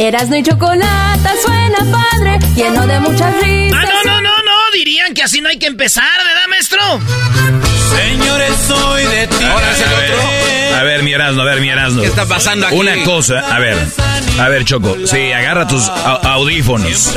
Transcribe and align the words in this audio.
Erasno 0.00 0.34
y 0.34 0.42
chocolate 0.42 1.28
suena 1.44 1.76
padre, 1.92 2.38
lleno 2.56 2.86
de 2.86 3.00
muchas 3.00 3.34
risas. 3.42 3.80
Ah, 3.82 3.86
no, 4.06 4.12
no, 4.14 4.22
no, 4.22 4.30
no. 4.30 4.70
Dirían 4.72 5.12
que 5.12 5.22
así 5.22 5.42
no 5.42 5.50
hay 5.50 5.58
que 5.58 5.66
empezar, 5.66 6.08
¿verdad, 6.24 6.46
maestro? 6.48 6.80
Señores, 7.94 8.50
soy 8.66 9.04
de 9.04 9.26
ti. 9.26 9.44
Ahora 9.44 9.70
es 9.70 9.80
el 9.82 9.92
otro. 9.92 10.78
A 10.78 10.82
ver, 10.84 11.02
mi 11.02 11.12
Erasno, 11.12 11.42
a 11.42 11.44
ver, 11.44 11.60
mi 11.60 11.68
Erasno. 11.68 12.00
¿Qué 12.00 12.08
está 12.08 12.24
pasando 12.24 12.66
aquí? 12.66 12.76
Una 12.76 13.04
cosa, 13.04 13.40
a 13.40 13.58
ver. 13.58 13.76
A 14.38 14.48
ver, 14.48 14.64
Choco. 14.64 14.96
Sí, 15.04 15.32
agarra 15.32 15.68
tus 15.68 15.86
audífonos. 15.90 17.14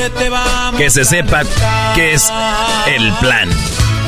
Que 0.78 0.90
se 0.90 1.06
sepa 1.06 1.44
qué 1.96 2.16
es 2.16 2.30
el 2.88 3.14
plan. 3.14 3.50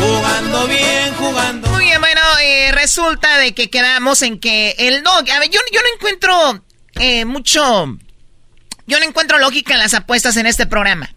Jugando 0.02 0.68
bien, 0.68 1.14
jugando. 1.18 1.70
Muy 1.70 1.86
bien, 1.86 2.02
bueno, 2.02 2.20
eh, 2.44 2.74
resulta 2.74 3.38
de 3.38 3.54
que 3.54 3.70
quedamos 3.70 4.22
en 4.22 4.38
que 4.38 4.76
el 4.78 5.02
dog. 5.02 5.32
A 5.32 5.40
ver, 5.40 5.50
yo, 5.50 5.62
yo 5.72 5.80
no 5.80 5.88
encuentro 5.96 6.62
eh, 6.96 7.24
mucho. 7.24 8.00
Yo 8.88 9.00
no 9.00 9.06
encuentro 9.06 9.40
lógica 9.40 9.74
en 9.74 9.80
las 9.80 9.94
apuestas 9.94 10.38
en 10.38 10.46
este 10.46 10.66
programa. 10.66 11.14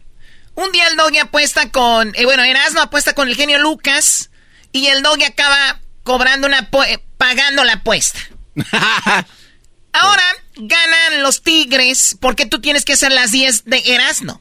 Un 0.54 0.72
día 0.72 0.88
el 0.88 0.96
doggy 0.96 1.18
apuesta 1.18 1.70
con. 1.70 2.12
Eh, 2.14 2.24
bueno, 2.24 2.42
Erasmo 2.42 2.80
apuesta 2.80 3.12
con 3.14 3.28
el 3.28 3.36
genio 3.36 3.58
Lucas. 3.58 4.30
Y 4.72 4.86
el 4.86 5.02
doggy 5.02 5.24
acaba 5.24 5.80
cobrando 6.02 6.46
una. 6.46 6.68
pagando 7.16 7.64
la 7.64 7.74
apuesta. 7.74 8.18
Ahora 9.92 10.22
ganan 10.56 11.22
los 11.22 11.42
Tigres 11.42 12.16
porque 12.20 12.46
tú 12.46 12.60
tienes 12.60 12.84
que 12.84 12.94
hacer 12.94 13.12
las 13.12 13.30
10 13.30 13.64
de 13.64 13.82
Erasmo. 13.86 14.40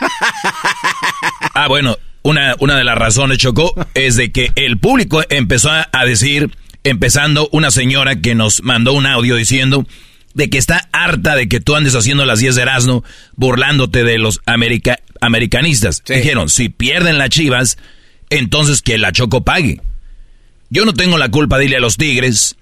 ah, 1.54 1.68
bueno, 1.68 1.96
una, 2.22 2.54
una 2.58 2.76
de 2.76 2.84
las 2.84 2.96
razones, 2.96 3.38
Chocó, 3.38 3.74
es 3.94 4.16
de 4.16 4.32
que 4.32 4.52
el 4.56 4.78
público 4.78 5.22
empezó 5.28 5.70
a 5.70 6.04
decir, 6.04 6.56
empezando 6.84 7.48
una 7.52 7.70
señora 7.70 8.16
que 8.16 8.34
nos 8.34 8.62
mandó 8.62 8.92
un 8.92 9.06
audio 9.06 9.36
diciendo 9.36 9.86
de 10.34 10.50
que 10.50 10.58
está 10.58 10.88
harta 10.92 11.34
de 11.34 11.48
que 11.48 11.60
tú 11.60 11.76
andes 11.76 11.94
haciendo 11.94 12.24
las 12.24 12.38
10 12.38 12.54
de 12.54 12.62
Erasmo 12.62 13.04
burlándote 13.36 14.04
de 14.04 14.18
los 14.18 14.40
americanistas. 14.46 16.02
Dijeron, 16.06 16.48
si 16.48 16.68
pierden 16.68 17.18
las 17.18 17.30
chivas, 17.30 17.78
entonces 18.30 18.82
que 18.82 18.98
la 18.98 19.12
Choco 19.12 19.42
pague. 19.42 19.80
Yo 20.70 20.84
no 20.84 20.94
tengo 20.94 21.18
la 21.18 21.30
culpa, 21.30 21.58
dile 21.58 21.76
a 21.76 21.80
los 21.80 21.96
Tigres. 21.96 22.56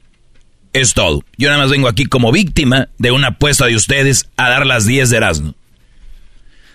Es 0.73 0.95
todo. 0.95 1.23
Yo 1.37 1.49
nada 1.49 1.61
más 1.63 1.71
vengo 1.71 1.89
aquí 1.89 2.07
como 2.07 2.33
víctima 2.33 2.89
de 2.99 3.11
una 3.11 3.29
apuesta 3.29 3.67
de 3.67 3.77
ustedes 3.77 4.29
a 4.37 4.49
dar 4.49 4.67
las 4.67 4.87
10 4.87 5.11
de 5.11 5.17
Erasmo. 5.17 5.55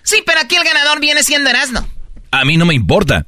Sí, 0.02 0.22
pero 0.24 0.40
aquí 0.40 0.56
el 0.56 0.64
ganador 0.64 1.00
viene 1.00 1.22
siendo 1.22 1.50
Erasmo. 1.50 1.86
A 2.30 2.44
mí 2.44 2.56
no 2.56 2.66
me 2.66 2.74
importa. 2.74 3.26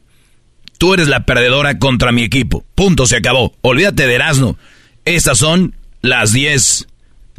Tú 0.78 0.94
eres 0.94 1.08
la 1.08 1.26
perdedora 1.26 1.78
contra 1.78 2.12
mi 2.12 2.22
equipo. 2.22 2.64
Punto, 2.74 3.06
se 3.06 3.16
acabó. 3.16 3.54
Olvídate 3.62 4.06
de 4.06 4.14
Erasmo. 4.14 4.56
Estas 5.04 5.38
son 5.38 5.74
las 6.02 6.32
10 6.32 6.86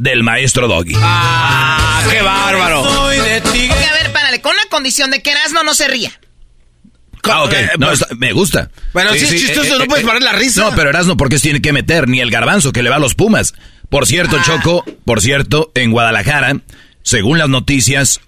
del 0.00 0.22
maestro 0.22 0.66
Doggy. 0.66 0.94
¡Ah, 0.96 2.02
qué 2.10 2.22
bárbaro! 2.22 2.82
Soy 2.84 3.18
de 3.18 3.36
a 3.36 3.92
ver, 3.92 4.12
párale, 4.12 4.40
con 4.40 4.52
una 4.52 4.64
condición 4.70 5.10
de 5.10 5.22
que 5.22 5.30
Erasmo 5.30 5.62
no 5.62 5.74
se 5.74 5.88
ría. 5.88 6.10
Ah, 7.24 7.44
ok. 7.44 7.52
No, 7.78 7.88
pues, 7.88 8.06
me 8.16 8.32
gusta. 8.32 8.70
Bueno, 8.94 9.12
sí, 9.12 9.26
chistoso, 9.26 9.74
eh, 9.74 9.78
no 9.78 9.84
puedes 9.84 10.04
eh, 10.04 10.06
parar 10.06 10.22
la 10.22 10.32
risa. 10.32 10.62
No, 10.62 10.74
pero 10.74 10.88
Erasmo, 10.88 11.18
¿por 11.18 11.28
qué 11.28 11.36
se 11.36 11.42
tiene 11.42 11.60
que 11.60 11.74
meter? 11.74 12.08
Ni 12.08 12.20
el 12.20 12.30
garbanzo 12.30 12.72
que 12.72 12.82
le 12.82 12.88
va 12.88 12.96
a 12.96 13.00
los 13.00 13.14
Pumas. 13.14 13.52
Por 13.90 14.06
cierto, 14.06 14.38
ah. 14.40 14.42
Choco, 14.42 14.84
por 15.04 15.20
cierto, 15.20 15.70
en 15.74 15.90
Guadalajara, 15.90 16.62
según 17.02 17.36
las 17.36 17.50
noticias, 17.50 18.20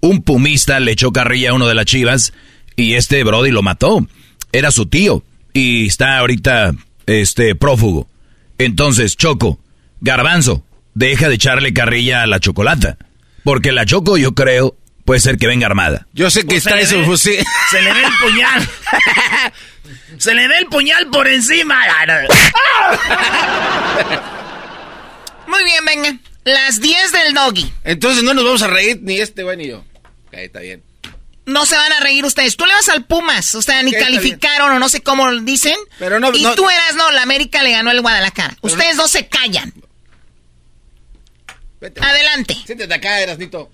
un 0.00 0.22
pumista 0.22 0.78
le 0.78 0.92
echó 0.92 1.10
carrilla 1.10 1.50
a 1.50 1.54
uno 1.54 1.66
de 1.68 1.74
las 1.74 1.86
chivas 1.86 2.34
y 2.76 2.94
este 2.94 3.24
Brody 3.24 3.50
lo 3.50 3.62
mató. 3.62 4.06
Era 4.52 4.70
su 4.72 4.86
tío 4.86 5.24
y 5.54 5.86
está 5.86 6.18
ahorita, 6.18 6.74
este, 7.06 7.54
prófugo. 7.54 8.08
Entonces, 8.58 9.16
Choco, 9.16 9.58
garbanzo, 10.02 10.64
deja 10.98 11.28
de 11.28 11.36
echarle 11.36 11.72
carrilla 11.72 12.22
a 12.22 12.26
la 12.26 12.40
chocolata. 12.40 12.98
Porque 13.44 13.70
la 13.72 13.86
choco, 13.86 14.18
yo 14.18 14.34
creo, 14.34 14.76
puede 15.04 15.20
ser 15.20 15.38
que 15.38 15.46
venga 15.46 15.66
armada. 15.66 16.06
Yo 16.12 16.28
sé 16.30 16.40
que 16.40 16.46
pues 16.48 16.66
está 16.66 16.78
eso, 16.78 16.96
Se 17.16 17.82
le 17.82 17.92
ve 17.92 18.02
el 18.04 18.12
puñal. 18.20 18.68
se 20.18 20.34
le 20.34 20.48
ve 20.48 20.58
el 20.58 20.66
puñal 20.66 21.06
por 21.08 21.28
encima. 21.28 21.80
Muy 25.46 25.64
bien, 25.64 25.84
venga. 25.84 26.18
Las 26.44 26.80
10 26.80 27.12
del 27.12 27.34
doggy. 27.34 27.72
Entonces 27.84 28.24
no 28.24 28.34
nos 28.34 28.44
vamos 28.44 28.62
a 28.62 28.66
reír 28.66 28.98
ni 29.02 29.20
este 29.20 29.44
güey 29.44 29.56
ni 29.56 29.68
yo. 29.68 29.84
Ahí 30.32 30.46
está 30.46 30.60
bien. 30.60 30.82
No 31.46 31.64
se 31.64 31.76
van 31.76 31.92
a 31.92 32.00
reír 32.00 32.24
ustedes. 32.24 32.56
Tú 32.56 32.66
le 32.66 32.74
vas 32.74 32.88
al 32.88 33.04
Pumas. 33.06 33.54
O 33.54 33.62
sea, 33.62 33.82
ni 33.82 33.92
calificaron 33.92 34.72
o 34.72 34.78
no 34.78 34.88
sé 34.88 35.00
cómo 35.00 35.30
dicen. 35.40 35.76
Pero 35.98 36.20
no, 36.20 36.30
y 36.34 36.42
tú 36.54 36.68
eras, 36.68 36.94
no, 36.96 37.10
la 37.12 37.22
América 37.22 37.62
le 37.62 37.70
ganó 37.70 37.90
el 37.90 38.02
Guadalajara. 38.02 38.56
ustedes 38.60 38.96
no 38.96 39.08
se 39.08 39.28
callan. 39.28 39.72
Adelante. 41.80 42.56
Siéntate 42.64 42.94
acá, 42.94 43.20
Erasnito. 43.20 43.70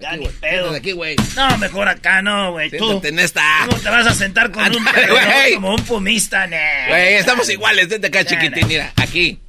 Ya 0.00 0.16
ni 0.16 0.28
pedo. 0.28 0.70
aquí, 0.70 0.92
güey. 0.92 1.16
No, 1.34 1.58
mejor 1.58 1.88
acá 1.88 2.22
no, 2.22 2.52
güey. 2.52 2.70
Tú. 2.70 3.00
en 3.02 3.18
esta. 3.18 3.42
¿Cómo 3.66 3.80
te 3.80 3.88
vas 3.88 4.06
a 4.06 4.14
sentar 4.14 4.52
con 4.52 4.64
un 4.64 4.84
como 5.54 5.74
un 5.74 5.84
pumista, 5.84 6.46
ne? 6.46 6.86
Güey, 6.88 7.14
estamos 7.14 7.48
iguales. 7.50 7.88
Siéntate 7.88 8.18
acá, 8.18 8.28
chiquitín. 8.28 8.68
Mira, 8.68 8.92
aquí. 8.96 9.40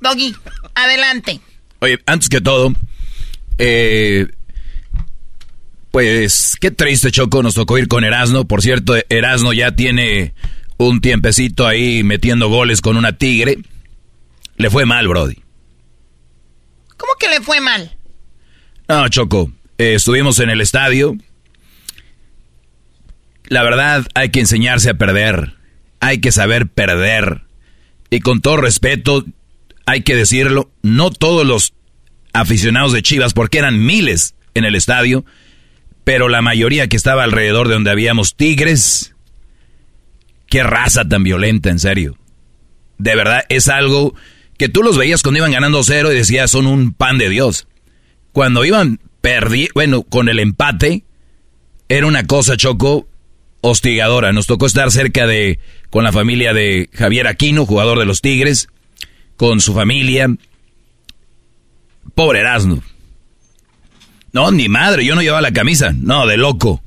Doggy, 0.00 0.34
adelante. 0.74 1.40
Oye, 1.80 1.98
antes 2.06 2.28
que 2.28 2.40
todo, 2.40 2.72
eh, 3.58 4.26
pues 5.90 6.56
qué 6.60 6.70
triste, 6.70 7.10
Choco, 7.10 7.42
nos 7.42 7.54
tocó 7.54 7.78
ir 7.78 7.86
con 7.86 8.04
Erasno. 8.04 8.46
Por 8.46 8.62
cierto, 8.62 8.94
Erasno 9.08 9.52
ya 9.52 9.76
tiene 9.76 10.34
un 10.78 11.00
tiempecito 11.00 11.66
ahí 11.66 12.02
metiendo 12.02 12.48
goles 12.48 12.80
con 12.80 12.96
una 12.96 13.16
tigre. 13.16 13.58
Le 14.56 14.70
fue 14.70 14.84
mal, 14.84 15.06
Brody. 15.06 15.36
¿Cómo 17.20 17.32
que 17.32 17.38
le 17.38 17.44
fue 17.44 17.60
mal? 17.60 17.96
No, 18.88 19.08
Choco. 19.08 19.52
Eh, 19.78 19.94
estuvimos 19.94 20.38
en 20.40 20.50
el 20.50 20.60
estadio. 20.60 21.16
La 23.44 23.62
verdad, 23.62 24.06
hay 24.14 24.30
que 24.30 24.40
enseñarse 24.40 24.90
a 24.90 24.94
perder. 24.94 25.54
Hay 26.00 26.20
que 26.20 26.32
saber 26.32 26.68
perder. 26.68 27.42
Y 28.10 28.20
con 28.20 28.40
todo 28.40 28.56
respeto, 28.56 29.24
hay 29.86 30.02
que 30.02 30.16
decirlo, 30.16 30.70
no 30.82 31.10
todos 31.10 31.46
los 31.46 31.74
aficionados 32.32 32.92
de 32.92 33.02
Chivas, 33.02 33.34
porque 33.34 33.58
eran 33.58 33.84
miles 33.84 34.34
en 34.54 34.64
el 34.64 34.74
estadio, 34.74 35.24
pero 36.04 36.28
la 36.28 36.42
mayoría 36.42 36.88
que 36.88 36.96
estaba 36.96 37.24
alrededor 37.24 37.68
de 37.68 37.74
donde 37.74 37.90
habíamos 37.90 38.34
tigres. 38.34 39.14
Qué 40.46 40.62
raza 40.62 41.06
tan 41.06 41.22
violenta, 41.22 41.70
en 41.70 41.78
serio. 41.78 42.16
De 42.98 43.14
verdad, 43.14 43.44
es 43.48 43.68
algo 43.68 44.14
que 44.60 44.68
tú 44.68 44.82
los 44.82 44.98
veías 44.98 45.22
cuando 45.22 45.38
iban 45.38 45.52
ganando 45.52 45.82
cero 45.82 46.12
y 46.12 46.16
decías 46.16 46.50
son 46.50 46.66
un 46.66 46.92
pan 46.92 47.16
de 47.16 47.30
Dios. 47.30 47.66
Cuando 48.32 48.66
iban 48.66 49.00
perdi 49.22 49.70
bueno, 49.72 50.02
con 50.02 50.28
el 50.28 50.38
empate, 50.38 51.04
era 51.88 52.06
una 52.06 52.26
cosa, 52.26 52.58
Choco, 52.58 53.08
hostigadora. 53.62 54.34
Nos 54.34 54.46
tocó 54.46 54.66
estar 54.66 54.90
cerca 54.90 55.26
de, 55.26 55.60
con 55.88 56.04
la 56.04 56.12
familia 56.12 56.52
de 56.52 56.90
Javier 56.92 57.26
Aquino, 57.26 57.64
jugador 57.64 57.98
de 57.98 58.04
los 58.04 58.20
Tigres, 58.20 58.68
con 59.38 59.62
su 59.62 59.72
familia. 59.72 60.28
Pobre 62.14 62.40
Erasmo. 62.40 62.82
No, 64.32 64.50
ni 64.50 64.68
madre, 64.68 65.06
yo 65.06 65.14
no 65.14 65.22
llevaba 65.22 65.40
la 65.40 65.54
camisa. 65.54 65.94
No, 65.96 66.26
de 66.26 66.36
loco. 66.36 66.82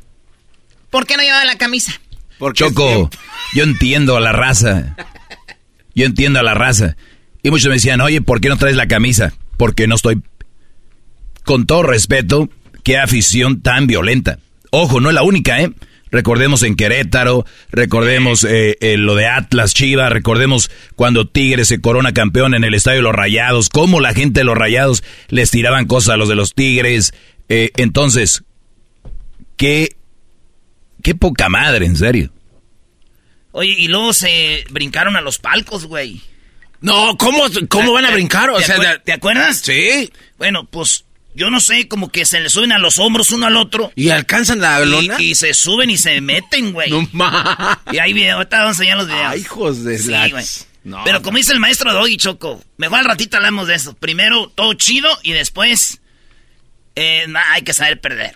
¿Por 0.92 1.08
qué 1.08 1.18
no 1.18 1.24
llevaba 1.24 1.44
la 1.46 1.58
camisa? 1.58 2.00
Porque 2.38 2.66
Choco, 2.66 3.10
yo 3.56 3.64
entiendo 3.64 4.16
a 4.16 4.20
la 4.20 4.32
raza. 4.32 4.96
Yo 5.96 6.06
entiendo 6.06 6.40
a 6.40 6.44
la 6.44 6.54
raza. 6.54 6.98
Y 7.44 7.52
muchos 7.52 7.68
me 7.68 7.76
decían, 7.76 8.02
oye, 8.02 8.22
¿por 8.22 8.40
qué 8.40 8.50
no 8.50 8.58
traes 8.58 8.78
la 8.78 8.88
camisa? 8.88 9.34
Porque 9.58 9.86
no 9.86 9.96
estoy... 9.96 10.22
Con 11.44 11.66
todo 11.66 11.84
respeto, 11.84 12.50
qué 12.84 12.98
afición 12.98 13.62
tan 13.62 13.86
violenta. 13.86 14.40
Ojo, 14.72 15.02
no 15.02 15.10
es 15.10 15.16
la 15.16 15.24
única, 15.24 15.62
¿eh? 15.62 15.74
Recordemos 16.10 16.62
en 16.62 16.76
Querétaro, 16.76 17.44
recordemos 17.72 18.44
eh, 18.44 18.78
eh, 18.82 18.98
lo 18.98 19.16
de 19.16 19.26
Atlas 19.26 19.74
Chiva, 19.74 20.10
recordemos 20.10 20.70
cuando 20.96 21.28
Tigres 21.28 21.70
se 21.70 21.82
corona 21.82 22.14
campeón 22.14 22.54
en 22.54 22.64
el 22.64 22.76
Estadio 22.76 22.98
de 22.98 23.04
los 23.04 23.16
Rayados, 23.16 23.68
cómo 23.68 24.00
la 24.00 24.14
gente 24.14 24.42
de 24.42 24.44
los 24.44 24.56
Rayados 24.56 25.04
les 25.30 25.50
tiraban 25.50 25.86
cosas 25.86 26.14
a 26.14 26.18
los 26.18 26.30
de 26.30 26.36
los 26.36 26.54
Tigres. 26.54 27.16
Eh, 27.50 27.72
entonces, 27.78 28.44
qué, 29.58 29.96
qué 31.02 31.16
poca 31.16 31.50
madre, 31.50 31.88
en 31.88 31.98
serio. 31.98 32.32
Oye, 33.52 33.76
y 33.76 33.88
luego 33.88 34.14
se 34.14 34.66
brincaron 34.70 35.16
a 35.16 35.22
los 35.22 35.40
palcos, 35.40 35.86
güey. 35.86 36.22
No, 36.84 37.18
¿cómo, 37.18 37.46
cómo 37.70 37.94
van 37.94 38.06
a 38.06 38.12
brincar? 38.12 38.50
O 38.52 38.58
¿Te, 38.58 38.66
sea, 38.66 39.00
¿te 39.00 39.14
acuerdas? 39.14 39.62
Sí. 39.64 40.12
Bueno, 40.38 40.66
pues 40.66 41.06
yo 41.34 41.50
no 41.50 41.60
sé, 41.60 41.88
como 41.88 42.10
que 42.12 42.26
se 42.26 42.40
le 42.42 42.50
suben 42.50 42.72
a 42.74 42.78
los 42.78 43.00
hombros 43.00 43.32
uno 43.32 43.46
al 43.48 43.56
otro. 43.56 43.92
¿Y 43.96 44.10
alcanzan 44.10 44.60
la 44.60 44.80
lona? 44.82 45.16
Y, 45.20 45.34
se 45.36 45.54
suben 45.54 45.90
y 45.90 45.98
se 45.98 46.20
meten, 46.22 46.74
güey. 46.74 46.92
No 46.92 47.08
más. 47.14 47.78
Y 47.92 47.98
hay 48.00 48.14
videos, 48.14 48.36
ahorita 48.36 48.58
vamos 48.58 48.70
a 48.80 48.84
enseñar 48.84 48.98
los 48.98 49.08
videos. 49.08 49.26
Ay, 49.26 49.40
hijos 49.42 49.84
de 49.84 49.98
Sí, 49.98 50.12
la- 50.12 50.28
güey. 50.30 50.46
No, 50.84 51.02
Pero 51.06 51.22
como 51.22 51.38
dice 51.38 51.54
el 51.54 51.62
maestro 51.62 51.94
Doggy 51.94 52.18
Choco, 52.18 52.62
mejor 52.76 53.00
al 53.00 53.06
ratito 53.06 53.38
hablamos 53.38 53.70
de 53.70 53.76
eso. 53.76 53.94
Primero 53.96 54.52
todo 54.54 54.74
chido 54.74 55.10
y 55.24 55.32
después 55.32 56.02
eh, 56.98 57.24
nah, 57.30 57.54
hay 57.54 57.62
que 57.62 57.72
saber 57.72 58.02
perder. 58.02 58.36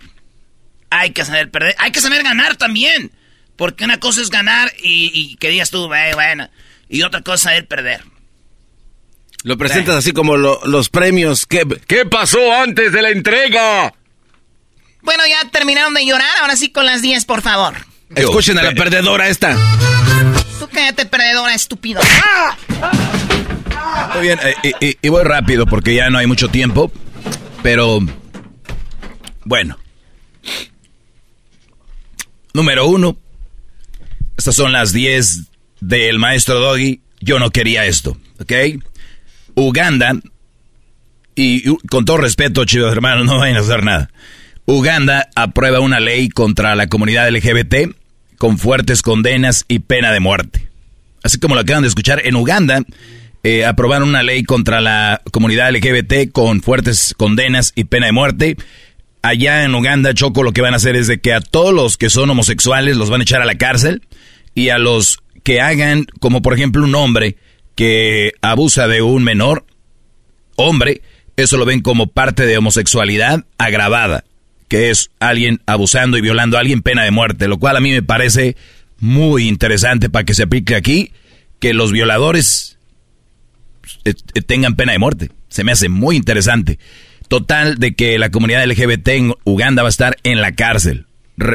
Hay 0.89 1.11
que 1.11 1.25
saber 1.25 1.51
perder. 1.51 1.75
Hay 1.77 1.91
que 1.91 1.99
saber 1.99 2.23
ganar 2.23 2.55
también. 2.55 3.11
Porque 3.57 3.83
una 3.83 3.99
cosa 3.99 4.21
es 4.21 4.29
ganar 4.29 4.71
y, 4.81 5.11
y 5.13 5.35
que 5.35 5.49
digas 5.49 5.69
tú, 5.71 5.93
"Eh, 5.93 6.13
bueno. 6.13 6.49
Y 6.87 7.01
otra 7.01 7.19
cosa 7.21 7.35
es 7.35 7.41
saber 7.41 7.67
perder. 7.67 8.01
Lo 9.43 9.57
presentas 9.57 9.95
así 9.95 10.11
como 10.11 10.35
lo- 10.37 10.59
los 10.65 10.89
premios. 10.89 11.45
¿Qué, 11.45 11.63
¿Qué 11.87 12.05
pasó 12.05 12.39
antes 12.53 12.91
de 12.91 13.01
la 13.01 13.09
entrega? 13.11 13.93
Bueno, 15.01 15.23
ya 15.29 15.49
terminaron 15.51 15.93
de 15.93 16.05
llorar. 16.05 16.29
Ahora 16.41 16.55
sí 16.55 16.69
con 16.69 16.85
las 16.85 17.01
10, 17.01 17.25
por 17.25 17.41
favor. 17.41 17.75
Escuchen 18.15 18.57
a 18.57 18.63
la 18.63 18.71
perdedora 18.73 19.27
esta. 19.29 19.55
Tú 20.59 20.67
cállate, 20.71 21.05
perdedora, 21.05 21.53
estúpido. 21.53 22.01
Muy 24.13 24.21
bien, 24.21 24.39
eh, 24.43 24.53
y, 24.81 24.85
y- 24.87 24.97
y 25.01 25.09
voy 25.09 25.23
rápido 25.23 25.65
porque 25.65 25.93
ya 25.95 26.09
no 26.09 26.17
hay 26.17 26.27
mucho 26.27 26.49
tiempo. 26.49 26.91
Pero, 27.63 27.99
bueno. 29.45 29.77
Número 32.53 32.87
uno. 32.87 33.17
Estas 34.37 34.55
son 34.55 34.71
las 34.71 34.93
10 34.93 35.43
del 35.79 36.19
maestro 36.19 36.59
Doggy. 36.59 37.01
Yo 37.19 37.39
no 37.39 37.49
quería 37.51 37.85
esto, 37.85 38.17
¿ok? 38.39 38.51
Uganda, 39.59 40.13
y, 41.35 41.63
con 41.89 42.05
todo 42.05 42.17
respeto, 42.17 42.63
chicos 42.65 42.91
hermanos, 42.91 43.25
no 43.25 43.39
vayan 43.39 43.57
a 43.57 43.61
hacer 43.61 43.83
nada. 43.83 44.11
Uganda 44.65 45.29
aprueba 45.35 45.79
una 45.79 45.99
ley 45.99 46.29
contra 46.29 46.75
la 46.75 46.85
comunidad 46.85 47.27
LGBT 47.27 47.95
con 48.37 48.59
fuertes 48.59 49.01
condenas 49.01 49.65
y 49.67 49.79
pena 49.79 50.11
de 50.11 50.19
muerte. 50.19 50.69
Así 51.23 51.39
como 51.39 51.55
lo 51.55 51.61
acaban 51.61 51.81
de 51.81 51.89
escuchar, 51.89 52.21
en 52.23 52.35
Uganda 52.35 52.83
eh, 53.41 53.65
aprobaron 53.65 54.09
una 54.09 54.21
ley 54.21 54.43
contra 54.43 54.79
la 54.79 55.23
comunidad 55.31 55.71
LGBT 55.71 56.31
con 56.31 56.61
fuertes 56.61 57.15
condenas 57.17 57.73
y 57.75 57.85
pena 57.85 58.05
de 58.05 58.11
muerte. 58.11 58.57
Allá 59.23 59.63
en 59.63 59.73
Uganda, 59.73 60.13
Choco, 60.13 60.43
lo 60.43 60.53
que 60.53 60.61
van 60.61 60.73
a 60.73 60.77
hacer 60.77 60.95
es 60.95 61.07
de 61.07 61.19
que 61.19 61.33
a 61.33 61.41
todos 61.41 61.73
los 61.73 61.97
que 61.97 62.11
son 62.11 62.29
homosexuales 62.29 62.95
los 62.95 63.09
van 63.09 63.21
a 63.21 63.23
echar 63.23 63.41
a 63.41 63.45
la 63.45 63.57
cárcel 63.57 64.03
y 64.53 64.69
a 64.69 64.77
los 64.77 65.17
que 65.41 65.61
hagan, 65.61 66.05
como 66.19 66.43
por 66.43 66.53
ejemplo 66.53 66.83
un 66.83 66.93
hombre 66.93 67.37
que 67.77 68.33
abusa 68.41 68.87
de 68.87 69.03
un 69.03 69.23
menor, 69.23 69.63
hombre, 70.55 71.03
eso 71.37 71.57
lo 71.57 71.65
ven 71.65 71.81
como 71.81 72.07
parte 72.07 72.47
de 72.47 72.57
homosexualidad 72.57 73.45
agravada, 73.59 74.25
que 74.67 74.89
es 74.89 75.11
alguien 75.19 75.61
abusando 75.67 76.17
y 76.17 76.21
violando 76.21 76.57
a 76.57 76.61
alguien, 76.61 76.81
pena 76.81 77.03
de 77.03 77.11
muerte, 77.11 77.47
lo 77.47 77.59
cual 77.59 77.77
a 77.77 77.79
mí 77.79 77.91
me 77.91 78.01
parece 78.01 78.57
muy 78.97 79.47
interesante 79.47 80.09
para 80.09 80.25
que 80.25 80.33
se 80.33 80.43
aplique 80.43 80.75
aquí, 80.75 81.11
que 81.59 81.75
los 81.75 81.91
violadores 81.91 82.79
eh, 84.05 84.15
eh, 84.33 84.41
tengan 84.41 84.75
pena 84.75 84.93
de 84.93 84.99
muerte. 84.99 85.29
Se 85.47 85.63
me 85.63 85.71
hace 85.71 85.87
muy 85.87 86.15
interesante. 86.15 86.79
Total 87.27 87.77
de 87.77 87.93
que 87.93 88.17
la 88.17 88.31
comunidad 88.31 88.65
LGBT 88.65 89.07
en 89.09 89.33
Uganda 89.43 89.83
va 89.83 89.89
a 89.89 89.91
estar 89.91 90.17
en 90.23 90.41
la 90.41 90.53
cárcel. 90.53 91.05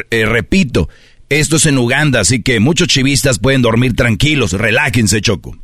Eh, 0.09 0.25
repito, 0.25 0.87
esto 1.27 1.57
es 1.57 1.65
en 1.65 1.77
Uganda, 1.77 2.21
así 2.21 2.41
que 2.41 2.61
muchos 2.61 2.87
chivistas 2.87 3.39
pueden 3.39 3.61
dormir 3.61 3.93
tranquilos. 3.93 4.53
Relájense, 4.53 5.19
Choco. 5.19 5.57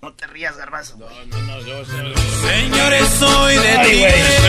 No 0.00 0.12
te 0.12 0.26
rías, 0.28 0.56
garbazo. 0.56 0.96
Señores, 2.40 3.08
soy 3.18 3.54
de 3.56 3.78
ti. 3.84 4.04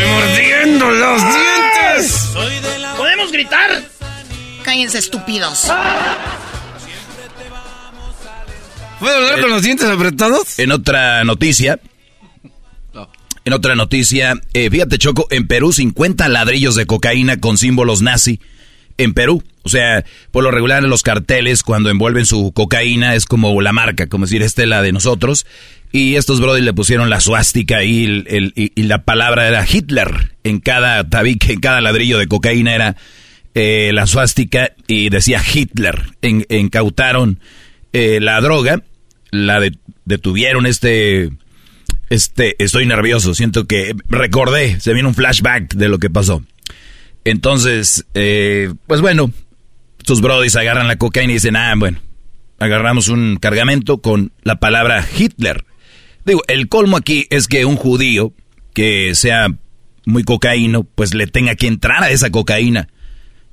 mordiendo 0.08 0.92
los 0.92 1.22
dientes! 1.22 2.12
Soy 2.34 2.60
de 2.60 2.80
la 2.80 2.96
¿Podemos 2.96 3.32
gritar? 3.32 3.84
Cállense, 4.64 5.00
estúpidos. 5.00 5.72
¿Puedo 9.00 9.16
hablar 9.16 9.42
con 9.42 9.50
los 9.50 9.64
dientes 9.64 9.88
apretados? 9.90 10.60
En 10.60 10.72
otra 10.72 11.24
noticia, 11.24 11.80
en 13.46 13.54
otra 13.54 13.74
noticia, 13.74 14.40
eh, 14.54 14.70
fíjate 14.70 15.00
Choco, 15.00 15.26
en 15.32 15.48
Perú 15.48 15.74
50 15.74 16.28
ladrillos 16.30 16.76
de 16.76 16.86
cocaína 16.86 17.40
con 17.40 17.58
símbolos 17.58 18.04
nazi. 18.04 18.40
En 19.00 19.14
Perú, 19.14 19.42
o 19.64 19.70
sea, 19.70 20.04
por 20.32 20.44
lo 20.44 20.52
regular 20.52 20.84
los 20.84 21.02
carteles 21.04 21.64
cuando 21.64 21.90
envuelven 21.90 22.26
su 22.26 22.52
cocaína 22.52 23.16
es 23.16 23.26
como 23.26 23.60
la 23.62 23.72
marca, 23.74 24.08
como 24.08 24.26
decir, 24.26 24.42
esta 24.44 24.62
es 24.62 24.68
la 24.68 24.82
de 24.82 24.92
nosotros. 24.92 25.46
Y 25.92 26.16
estos 26.18 26.40
brothers 26.40 26.64
le 26.66 26.74
pusieron 26.74 27.10
la 27.10 27.20
suástica 27.20 27.84
y, 27.84 28.24
y, 28.56 28.84
la 28.84 29.04
palabra 29.06 29.48
era 29.48 29.66
Hitler. 29.68 30.34
En 30.44 30.60
cada 30.60 31.10
tabique, 31.10 31.54
en 31.54 31.62
cada 31.62 31.82
ladrillo 31.82 32.20
de 32.20 32.28
cocaína 32.28 32.76
era 32.76 32.96
eh, 33.56 33.90
la 33.94 34.06
suástica 34.06 34.74
y 34.86 35.10
decía 35.10 35.42
Hitler. 35.52 36.04
En- 36.22 36.46
incautaron 36.50 37.40
eh, 37.94 38.20
la 38.22 38.40
droga, 38.42 38.84
la 39.32 39.60
de- 39.60 39.78
detuvieron 40.06 40.68
este 40.68 41.30
este, 42.10 42.56
estoy 42.64 42.86
nervioso, 42.86 43.34
siento 43.34 43.66
que 43.66 43.96
recordé, 44.10 44.80
se 44.80 44.94
viene 44.94 45.08
un 45.10 45.16
flashback 45.16 45.74
de 45.76 45.90
lo 45.90 46.00
que 46.00 46.10
pasó. 46.10 46.44
Entonces, 47.30 48.08
eh, 48.16 48.74
pues 48.88 49.02
bueno, 49.02 49.32
sus 50.04 50.20
brodis 50.20 50.56
agarran 50.56 50.88
la 50.88 50.98
cocaína 50.98 51.34
y 51.34 51.36
dicen, 51.36 51.56
ah, 51.56 51.72
bueno, 51.78 52.00
agarramos 52.58 53.08
un 53.08 53.38
cargamento 53.38 54.02
con 54.02 54.32
la 54.42 54.60
palabra 54.60 55.08
Hitler. 55.16 55.64
Digo, 56.26 56.42
el 56.48 56.68
colmo 56.70 56.98
aquí 56.98 57.28
es 57.30 57.48
que 57.48 57.66
un 57.66 57.76
judío 57.76 58.34
que 58.74 59.14
sea 59.14 59.48
muy 60.06 60.24
cocaíno, 60.24 60.84
pues 60.84 61.14
le 61.14 61.28
tenga 61.28 61.54
que 61.54 61.68
entrar 61.68 62.04
a 62.04 62.10
esa 62.10 62.32
cocaína. 62.32 62.90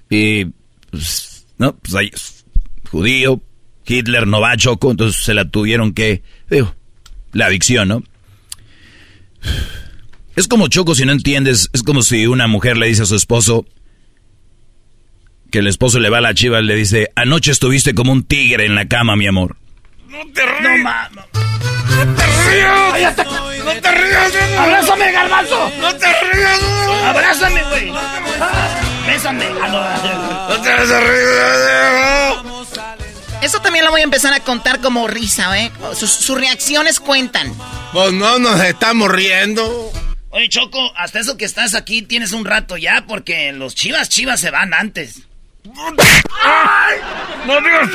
Y, 0.08 0.46
pues, 0.90 1.46
no, 1.58 1.76
pues 1.76 1.94
ahí, 1.96 2.10
judío, 2.90 3.42
Hitler 3.86 4.26
no 4.26 4.40
va 4.40 4.52
a 4.52 4.56
choco, 4.56 4.90
entonces 4.90 5.22
se 5.22 5.34
la 5.34 5.50
tuvieron 5.50 5.92
que, 5.92 6.22
digo, 6.48 6.74
la 7.32 7.44
adicción, 7.44 7.88
¿no? 7.88 8.02
Es 10.36 10.48
como 10.48 10.68
Choco 10.68 10.94
si 10.94 11.06
no 11.06 11.12
entiendes, 11.12 11.70
es 11.72 11.82
como 11.82 12.02
si 12.02 12.26
una 12.26 12.46
mujer 12.46 12.76
le 12.76 12.86
dice 12.86 13.02
a 13.02 13.06
su 13.06 13.16
esposo 13.16 13.64
que 15.50 15.60
el 15.60 15.66
esposo 15.66 15.98
le 15.98 16.10
va 16.10 16.18
a 16.18 16.20
la 16.20 16.34
chiva 16.34 16.60
y 16.60 16.64
le 16.64 16.74
dice, 16.74 17.10
anoche 17.16 17.52
estuviste 17.52 17.94
como 17.94 18.12
un 18.12 18.22
tigre 18.22 18.66
en 18.66 18.74
la 18.74 18.86
cama, 18.86 19.16
mi 19.16 19.26
amor. 19.26 19.56
¡No 20.08 20.18
te 20.34 20.44
rías! 20.44 21.10
¡No, 21.12 21.22
no. 21.22 21.26
¡No 22.04 22.14
te 22.14 22.26
rías! 22.50 23.16
¡No 23.64 23.72
te 23.80 23.92
rías! 23.92 24.58
¡Abrázame, 24.58 25.12
garbanzo! 25.12 25.72
¡No 25.80 25.94
te 25.96 26.06
rías! 26.06 26.60
¡Abrázame, 27.04 27.62
güey! 27.70 27.92
¡Bésame! 29.06 29.46
¡No 29.54 30.60
te 30.62 30.76
reír! 30.76 31.26
Eso 33.40 33.60
también 33.60 33.84
lo 33.84 33.90
voy 33.90 34.02
a 34.02 34.04
empezar 34.04 34.34
a 34.34 34.40
contar 34.40 34.80
como 34.80 35.06
risa, 35.06 35.58
¿eh? 35.58 35.72
Sus, 35.94 36.10
sus 36.10 36.36
reacciones 36.38 37.00
cuentan. 37.00 37.54
Pues 37.92 38.12
no 38.12 38.38
nos 38.38 38.60
estamos 38.60 39.10
riendo. 39.10 39.92
Oye, 40.36 40.50
Choco, 40.50 40.92
hasta 40.98 41.18
eso 41.20 41.38
que 41.38 41.46
estás 41.46 41.74
aquí 41.74 42.02
tienes 42.02 42.32
un 42.32 42.44
rato 42.44 42.76
ya, 42.76 43.06
porque 43.08 43.52
los 43.52 43.74
chivas 43.74 44.10
chivas 44.10 44.38
se 44.38 44.50
van 44.50 44.74
antes. 44.74 45.22
¡No 45.64 47.58
digas! 47.62 47.88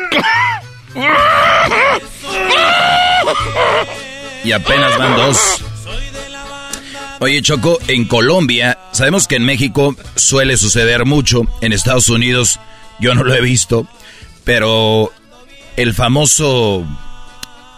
Y 4.44 4.52
apenas 4.54 4.98
van 4.98 5.16
dos. 5.18 5.64
Oye, 7.20 7.44
Choco, 7.44 7.78
en 7.88 8.06
Colombia, 8.06 8.80
sabemos 8.92 9.28
que 9.28 9.36
en 9.36 9.46
México 9.46 9.96
suele 10.16 10.58
suceder 10.58 11.06
mucho, 11.06 11.44
en 11.62 11.74
Estados 11.74 12.10
Unidos 12.10 12.60
yo 13.00 13.14
no 13.14 13.24
lo 13.24 13.36
he 13.36 13.42
visto, 13.42 13.88
pero 14.44 15.14
el 15.78 15.94
famoso, 15.94 16.88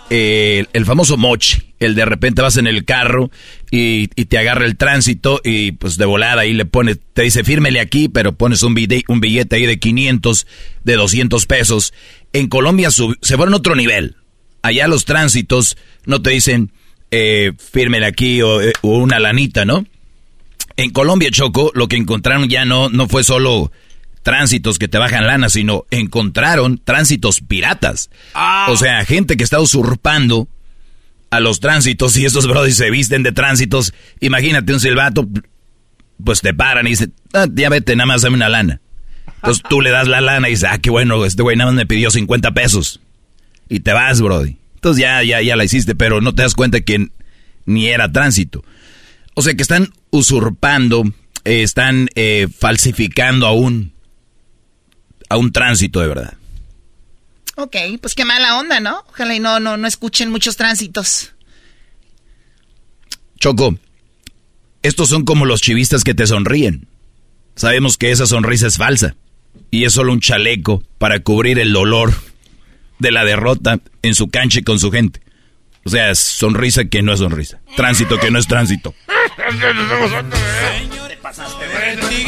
eh, 0.09 0.67
el 0.71 0.85
famoso 0.85 1.17
moche, 1.17 1.73
el 1.79 1.95
de 1.95 2.05
repente 2.05 2.41
vas 2.41 2.55
en 2.55 2.67
el 2.67 2.85
carro 2.85 3.29
y, 3.75 4.07
y 4.15 4.25
te 4.25 4.37
agarra 4.37 4.65
el 4.67 4.77
tránsito 4.77 5.41
y 5.43 5.71
pues 5.71 5.97
de 5.97 6.05
volada 6.05 6.41
ahí 6.43 6.53
le 6.53 6.65
pone, 6.65 6.93
te 6.93 7.23
dice 7.23 7.43
fírmele 7.43 7.79
aquí, 7.79 8.07
pero 8.07 8.33
pones 8.33 8.61
un, 8.61 8.75
billete, 8.75 9.03
un 9.07 9.19
billete 9.19 9.55
ahí 9.55 9.65
de 9.65 9.79
500, 9.79 10.45
de 10.83 10.95
200 10.95 11.45
pesos. 11.47 11.91
En 12.33 12.49
Colombia 12.49 12.91
sub- 12.91 13.17
se 13.23 13.35
fueron 13.35 13.55
a 13.55 13.57
otro 13.57 13.75
nivel. 13.75 14.15
Allá 14.61 14.87
los 14.87 15.05
tránsitos 15.05 15.75
no 16.05 16.21
te 16.21 16.29
dicen 16.29 16.71
eh, 17.09 17.53
fírmele 17.57 18.05
aquí 18.05 18.43
o, 18.43 18.61
eh, 18.61 18.73
o 18.81 18.97
una 18.99 19.17
lanita, 19.19 19.65
¿no? 19.65 19.85
En 20.77 20.91
Colombia, 20.91 21.29
Choco, 21.31 21.71
lo 21.73 21.87
que 21.87 21.95
encontraron 21.97 22.49
ya 22.49 22.65
no, 22.65 22.89
no 22.89 23.07
fue 23.07 23.23
solo 23.23 23.71
tránsitos 24.21 24.77
que 24.77 24.87
te 24.87 24.99
bajan 24.99 25.25
lana, 25.25 25.49
sino 25.49 25.85
encontraron 25.89 26.79
tránsitos 26.83 27.41
piratas. 27.41 28.11
O 28.71 28.77
sea, 28.77 29.03
gente 29.03 29.35
que 29.35 29.43
está 29.43 29.59
usurpando 29.59 30.47
a 31.33 31.39
los 31.39 31.59
tránsitos 31.59 32.15
y 32.17 32.25
esos 32.25 32.47
brothers 32.47 32.77
se 32.77 32.91
visten 32.91 33.23
de 33.23 33.31
tránsitos. 33.31 33.93
Imagínate 34.19 34.71
un 34.73 34.79
silbato, 34.79 35.27
pues 36.23 36.41
te 36.41 36.53
paran 36.53 36.85
y 36.85 36.91
dicen, 36.91 37.13
"Ah, 37.33 37.47
ya 37.51 37.69
vete, 37.69 37.95
nada 37.95 38.05
más 38.05 38.21
dame 38.21 38.35
una 38.35 38.49
lana. 38.49 38.81
Entonces 39.37 39.63
tú 39.69 39.81
le 39.81 39.89
das 39.89 40.07
la 40.07 40.21
lana 40.21 40.47
y 40.47 40.51
dices, 40.51 40.69
ah, 40.71 40.77
qué 40.77 40.89
bueno, 40.89 41.25
este 41.25 41.43
güey 41.43 41.57
nada 41.57 41.71
más 41.71 41.75
me 41.75 41.85
pidió 41.85 42.09
50 42.11 42.51
pesos. 42.51 43.01
Y 43.67 43.81
te 43.81 43.91
vas, 43.91 44.21
brody. 44.21 44.57
Entonces 44.75 45.01
ya, 45.01 45.23
ya, 45.23 45.41
ya 45.41 45.55
la 45.55 45.65
hiciste, 45.65 45.95
pero 45.95 46.21
no 46.21 46.33
te 46.35 46.43
das 46.43 46.55
cuenta 46.55 46.81
que 46.81 47.07
ni 47.65 47.87
era 47.87 48.11
tránsito. 48.11 48.63
O 49.33 49.41
sea 49.41 49.53
que 49.55 49.63
están 49.63 49.89
usurpando, 50.11 51.03
eh, 51.43 51.63
están 51.63 52.07
eh, 52.15 52.47
falsificando 52.57 53.47
a 53.47 53.53
un, 53.53 53.93
a 55.29 55.37
un 55.37 55.51
tránsito 55.51 55.99
de 55.99 56.07
verdad. 56.07 56.33
Ok, 57.55 57.75
pues 58.01 58.15
qué 58.15 58.25
mala 58.25 58.57
onda, 58.57 58.79
¿no? 58.79 59.03
Ojalá 59.09 59.35
y 59.35 59.39
no, 59.39 59.59
no, 59.59 59.77
no 59.77 59.87
escuchen 59.87 60.31
muchos 60.31 60.57
tránsitos. 60.57 61.33
Choco, 63.39 63.77
estos 64.81 65.09
son 65.09 65.23
como 65.25 65.45
los 65.45 65.61
chivistas 65.61 66.03
que 66.03 66.13
te 66.13 66.25
sonríen. 66.25 66.87
Sabemos 67.55 67.97
que 67.97 68.11
esa 68.11 68.25
sonrisa 68.25 68.67
es 68.67 68.77
falsa 68.77 69.15
y 69.69 69.85
es 69.85 69.93
solo 69.93 70.13
un 70.13 70.19
chaleco 70.19 70.83
para 70.97 71.19
cubrir 71.19 71.59
el 71.59 71.73
dolor 71.73 72.13
de 72.99 73.11
la 73.11 73.23
derrota 73.23 73.79
en 74.01 74.15
su 74.15 74.29
cancha 74.29 74.59
y 74.59 74.63
con 74.63 74.79
su 74.79 74.91
gente. 74.91 75.21
O 75.85 75.89
sea, 75.89 76.15
sonrisa 76.15 76.85
que 76.85 77.01
no 77.01 77.13
es 77.13 77.19
sonrisa. 77.19 77.59
Tránsito 77.75 78.17
que 78.17 78.31
no 78.31 78.39
es 78.39 78.47
tránsito. 78.47 78.95
Te 81.07 81.17
pasaste 81.17 81.67
de... 81.67 82.23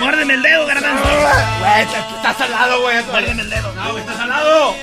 Muérdeme 0.00 0.34
el 0.34 0.42
dedo, 0.42 0.66
garbanzo. 0.66 1.04
Güey, 1.60 1.82
estás 2.16 2.40
al 2.40 2.50
lado, 2.50 2.80
güey. 2.80 3.04
Muérdeme 3.04 3.42
el 3.42 3.50
dedo. 3.50 3.72
No, 3.74 3.90
güey, 3.92 4.00
estás 4.00 4.18
al 4.18 4.28
lado. 4.28 4.74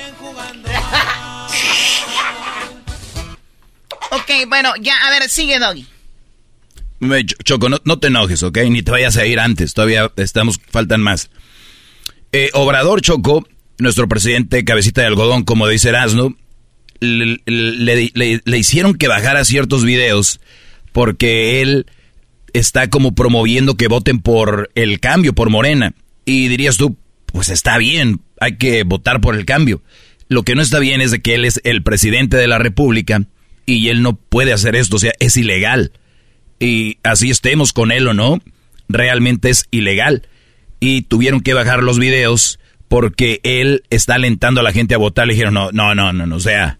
ok, 4.12 4.32
bueno, 4.48 4.74
ya, 4.80 4.96
a 4.98 5.10
ver, 5.10 5.30
sigue, 5.30 5.60
Doggy. 5.60 5.86
Choco, 7.44 7.70
no, 7.70 8.00
te 8.00 8.08
enojes, 8.08 8.44
¿ok? 8.44 8.58
Ni 8.70 8.82
te 8.84 8.92
vayas 8.92 9.18
a 9.18 9.26
ir 9.26 9.40
antes, 9.40 9.74
todavía 9.74 10.12
estamos, 10.18 10.60
faltan 10.70 11.02
más. 11.02 11.30
Eh, 12.32 12.50
Obrador 12.54 13.02
Choco, 13.02 13.48
nuestro 13.78 14.08
presidente 14.08 14.64
cabecita 14.66 15.02
de 15.02 15.08
algodón, 15.08 15.44
como 15.44 15.68
dice 15.68 15.90
Erasno, 15.90 16.36
le, 17.00 17.40
le, 17.46 18.58
hicieron 18.58 18.96
que 18.96 19.08
bajara 19.08 19.46
ciertos 19.46 19.86
videos 19.86 20.42
porque 20.92 21.62
él 21.62 21.86
está 22.54 22.90
como 22.90 23.14
promoviendo 23.14 23.76
que 23.76 23.88
voten 23.88 24.20
por 24.20 24.70
el 24.76 25.00
cambio, 25.00 25.34
por 25.34 25.50
Morena. 25.50 25.94
Y 26.26 26.48
dirías 26.48 26.78
tú, 26.78 26.98
pues 27.28 27.50
está 27.50 27.78
bien, 27.78 28.22
hay 28.40 28.58
que 28.58 28.84
votar 28.84 29.22
por 29.22 29.36
el 29.36 29.46
cambio. 29.46 29.82
Lo 30.28 30.44
que 30.44 30.56
no 30.56 30.62
está 30.62 30.80
bien 30.80 31.02
es 31.02 31.12
de 31.12 31.22
que 31.22 31.36
él 31.36 31.46
es 31.46 31.60
el 31.64 31.84
presidente 31.84 32.38
de 32.38 32.48
la 32.48 32.60
República 32.60 33.24
y 33.66 33.90
él 33.90 34.02
no 34.02 34.16
puede 34.16 34.54
hacer 34.54 34.76
esto, 34.76 34.98
o 34.98 35.00
sea, 35.00 35.14
es 35.20 35.38
ilegal 35.38 35.92
y 36.60 36.98
así 37.04 37.30
estemos 37.30 37.74
con 37.74 37.92
él 37.92 38.08
o 38.08 38.14
no, 38.14 38.40
realmente 38.90 39.50
es 39.50 39.66
ilegal. 39.72 40.28
Y 40.80 41.04
tuvieron 41.04 41.42
que 41.42 41.54
bajar 41.54 41.84
los 41.84 42.00
videos 42.00 42.60
porque 42.88 43.40
él 43.44 43.84
está 43.90 44.16
alentando 44.16 44.62
a 44.62 44.64
la 44.64 44.74
gente 44.74 44.94
a 44.94 44.98
votar. 44.98 45.28
Le 45.28 45.34
dijeron, 45.34 45.54
no, 45.54 45.72
no, 45.72 45.96
no, 45.96 46.14
no, 46.14 46.26
no, 46.26 46.36
o 46.36 46.40
sea, 46.40 46.80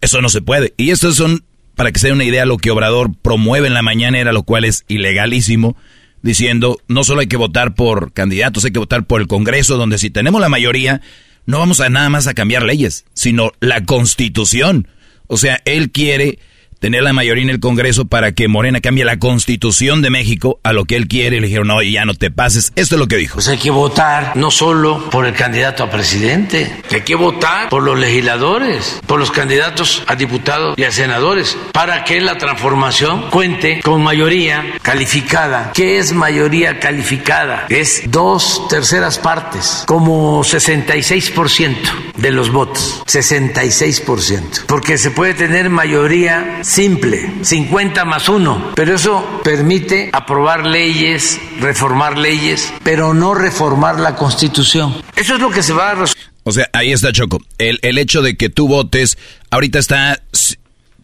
eso 0.00 0.20
no 0.20 0.28
se 0.28 0.42
puede. 0.42 0.74
Y 0.76 0.90
estos 0.90 1.16
son, 1.16 1.44
para 1.80 1.92
que 1.92 1.98
se 1.98 2.08
den 2.08 2.16
una 2.16 2.24
idea, 2.24 2.44
lo 2.44 2.58
que 2.58 2.70
Obrador 2.70 3.10
promueve 3.22 3.66
en 3.66 3.72
la 3.72 3.80
mañanera, 3.80 4.34
lo 4.34 4.42
cual 4.42 4.66
es 4.66 4.84
ilegalísimo, 4.88 5.78
diciendo, 6.20 6.78
no 6.88 7.04
solo 7.04 7.22
hay 7.22 7.26
que 7.26 7.38
votar 7.38 7.74
por 7.74 8.12
candidatos, 8.12 8.66
hay 8.66 8.70
que 8.70 8.78
votar 8.78 9.06
por 9.06 9.22
el 9.22 9.28
Congreso, 9.28 9.78
donde 9.78 9.96
si 9.96 10.10
tenemos 10.10 10.42
la 10.42 10.50
mayoría, 10.50 11.00
no 11.46 11.58
vamos 11.58 11.80
a 11.80 11.88
nada 11.88 12.10
más 12.10 12.26
a 12.26 12.34
cambiar 12.34 12.64
leyes, 12.64 13.06
sino 13.14 13.52
la 13.60 13.86
constitución. 13.86 14.88
O 15.26 15.38
sea, 15.38 15.62
él 15.64 15.90
quiere 15.90 16.38
tener 16.80 17.02
la 17.02 17.12
mayoría 17.12 17.44
en 17.44 17.50
el 17.50 17.60
Congreso 17.60 18.06
para 18.06 18.32
que 18.32 18.48
Morena 18.48 18.80
cambie 18.80 19.04
la 19.04 19.18
constitución 19.18 20.00
de 20.00 20.08
México 20.08 20.58
a 20.64 20.72
lo 20.72 20.86
que 20.86 20.96
él 20.96 21.08
quiere. 21.08 21.40
Le 21.40 21.46
dijeron, 21.46 21.68
no, 21.68 21.82
ya 21.82 22.06
no 22.06 22.14
te 22.14 22.30
pases. 22.30 22.72
Esto 22.74 22.94
es 22.96 22.98
lo 22.98 23.06
que 23.06 23.16
dijo. 23.16 23.34
Pues 23.34 23.48
hay 23.48 23.58
que 23.58 23.70
votar 23.70 24.32
no 24.34 24.50
solo 24.50 25.10
por 25.10 25.26
el 25.26 25.34
candidato 25.34 25.84
a 25.84 25.90
presidente, 25.90 26.82
hay 26.90 27.02
que 27.02 27.14
votar 27.14 27.68
por 27.68 27.82
los 27.82 27.98
legisladores, 27.98 28.98
por 29.06 29.18
los 29.18 29.30
candidatos 29.30 30.02
a 30.06 30.16
diputados 30.16 30.74
y 30.78 30.84
a 30.84 30.90
senadores, 30.90 31.56
para 31.72 32.02
que 32.04 32.20
la 32.20 32.38
transformación 32.38 33.28
cuente 33.30 33.80
con 33.82 34.02
mayoría 34.02 34.64
calificada. 34.80 35.72
¿Qué 35.74 35.98
es 35.98 36.14
mayoría 36.14 36.80
calificada? 36.80 37.66
Es 37.68 38.04
dos 38.10 38.68
terceras 38.68 39.18
partes, 39.18 39.84
como 39.86 40.42
66% 40.42 41.76
de 42.16 42.30
los 42.30 42.50
votos. 42.50 43.02
66%. 43.06 44.64
Porque 44.66 44.96
se 44.96 45.10
puede 45.10 45.34
tener 45.34 45.68
mayoría 45.68 46.60
simple, 46.70 47.28
50 47.42 48.04
más 48.04 48.28
1, 48.28 48.72
pero 48.76 48.94
eso 48.94 49.40
permite 49.42 50.10
aprobar 50.12 50.64
leyes, 50.64 51.40
reformar 51.58 52.16
leyes, 52.16 52.72
pero 52.84 53.12
no 53.12 53.34
reformar 53.34 53.98
la 53.98 54.14
constitución. 54.14 54.94
Eso 55.16 55.34
es 55.34 55.40
lo 55.40 55.50
que 55.50 55.64
se 55.64 55.72
va 55.72 55.90
a... 55.90 56.04
O 56.44 56.52
sea, 56.52 56.68
ahí 56.72 56.92
está 56.92 57.12
Choco. 57.12 57.40
El, 57.58 57.80
el 57.82 57.98
hecho 57.98 58.22
de 58.22 58.36
que 58.36 58.48
tú 58.48 58.68
votes, 58.68 59.18
ahorita 59.50 59.80
está, 59.80 60.22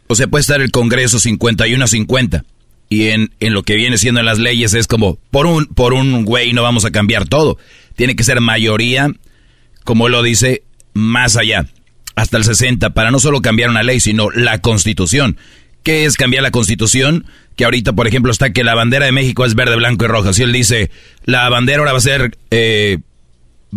o 0.06 0.14
sea, 0.14 0.28
puede 0.28 0.42
estar 0.42 0.60
el 0.60 0.70
Congreso 0.70 1.18
51 1.18 1.84
a 1.84 1.88
50. 1.88 2.44
Y 2.88 3.08
en, 3.08 3.32
en 3.40 3.52
lo 3.52 3.64
que 3.64 3.74
viene 3.74 3.98
siendo 3.98 4.20
en 4.20 4.26
las 4.26 4.38
leyes 4.38 4.72
es 4.72 4.86
como, 4.86 5.18
por 5.32 5.46
un, 5.46 5.66
por 5.66 5.92
un 5.92 6.24
güey 6.24 6.52
no 6.52 6.62
vamos 6.62 6.84
a 6.84 6.92
cambiar 6.92 7.28
todo. 7.28 7.58
Tiene 7.96 8.14
que 8.14 8.22
ser 8.22 8.40
mayoría, 8.40 9.10
como 9.82 10.08
lo 10.08 10.22
dice, 10.22 10.62
más 10.94 11.36
allá 11.36 11.66
hasta 12.16 12.38
el 12.38 12.44
60 12.44 12.90
para 12.90 13.10
no 13.10 13.20
solo 13.20 13.42
cambiar 13.42 13.70
una 13.70 13.82
ley, 13.82 14.00
sino 14.00 14.30
la 14.30 14.58
constitución. 14.60 15.36
¿Qué 15.82 16.06
es 16.06 16.16
cambiar 16.16 16.42
la 16.42 16.50
constitución? 16.50 17.26
Que 17.54 17.64
ahorita, 17.64 17.92
por 17.92 18.08
ejemplo, 18.08 18.32
está 18.32 18.52
que 18.52 18.64
la 18.64 18.74
bandera 18.74 19.06
de 19.06 19.12
México 19.12 19.44
es 19.44 19.54
verde, 19.54 19.76
blanco 19.76 20.04
y 20.06 20.08
roja. 20.08 20.32
Si 20.32 20.42
él 20.42 20.52
dice, 20.52 20.90
la 21.24 21.48
bandera 21.48 21.78
ahora 21.78 21.92
va 21.92 21.98
a 21.98 22.00
ser, 22.00 22.36
eh, 22.50 22.98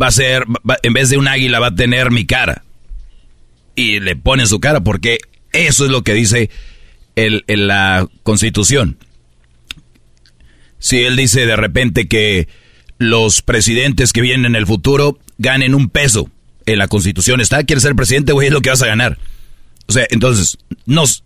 va 0.02 0.08
a 0.08 0.12
ser, 0.12 0.46
en 0.82 0.94
vez 0.94 1.10
de 1.10 1.18
un 1.18 1.28
águila 1.28 1.60
va 1.60 1.68
a 1.68 1.76
tener 1.76 2.10
mi 2.10 2.26
cara. 2.26 2.64
Y 3.76 4.00
le 4.00 4.16
pone 4.16 4.48
su 4.48 4.60
cara 4.60 4.82
porque 4.82 5.20
eso 5.52 5.86
es 5.86 5.92
lo 5.92 6.04
que 6.04 6.14
dice 6.14 6.50
el, 7.16 7.44
la 7.48 8.08
constitución. 8.24 8.98
Si 10.80 11.04
él 11.04 11.18
dice 11.18 11.46
de 11.46 11.56
repente 11.58 12.08
que 12.08 12.48
los 12.98 13.42
presidentes 13.42 14.14
que 14.14 14.22
vienen 14.22 14.46
en 14.46 14.56
el 14.56 14.66
futuro 14.66 15.20
ganen 15.38 15.76
un 15.76 15.90
peso, 15.90 16.30
en 16.74 16.80
la 16.80 16.88
constitución 16.88 17.42
está, 17.42 17.64
quieres 17.64 17.84
ser 17.84 17.96
presidente, 17.96 18.34
güey, 18.34 18.48
es 18.48 18.54
lo 18.54 18.62
que 18.62 18.70
vas 18.70 18.82
a 18.82 18.88
ganar. 18.88 19.18
O 19.88 19.92
sea, 19.92 20.06
entonces, 20.10 20.58
nos, 20.86 21.24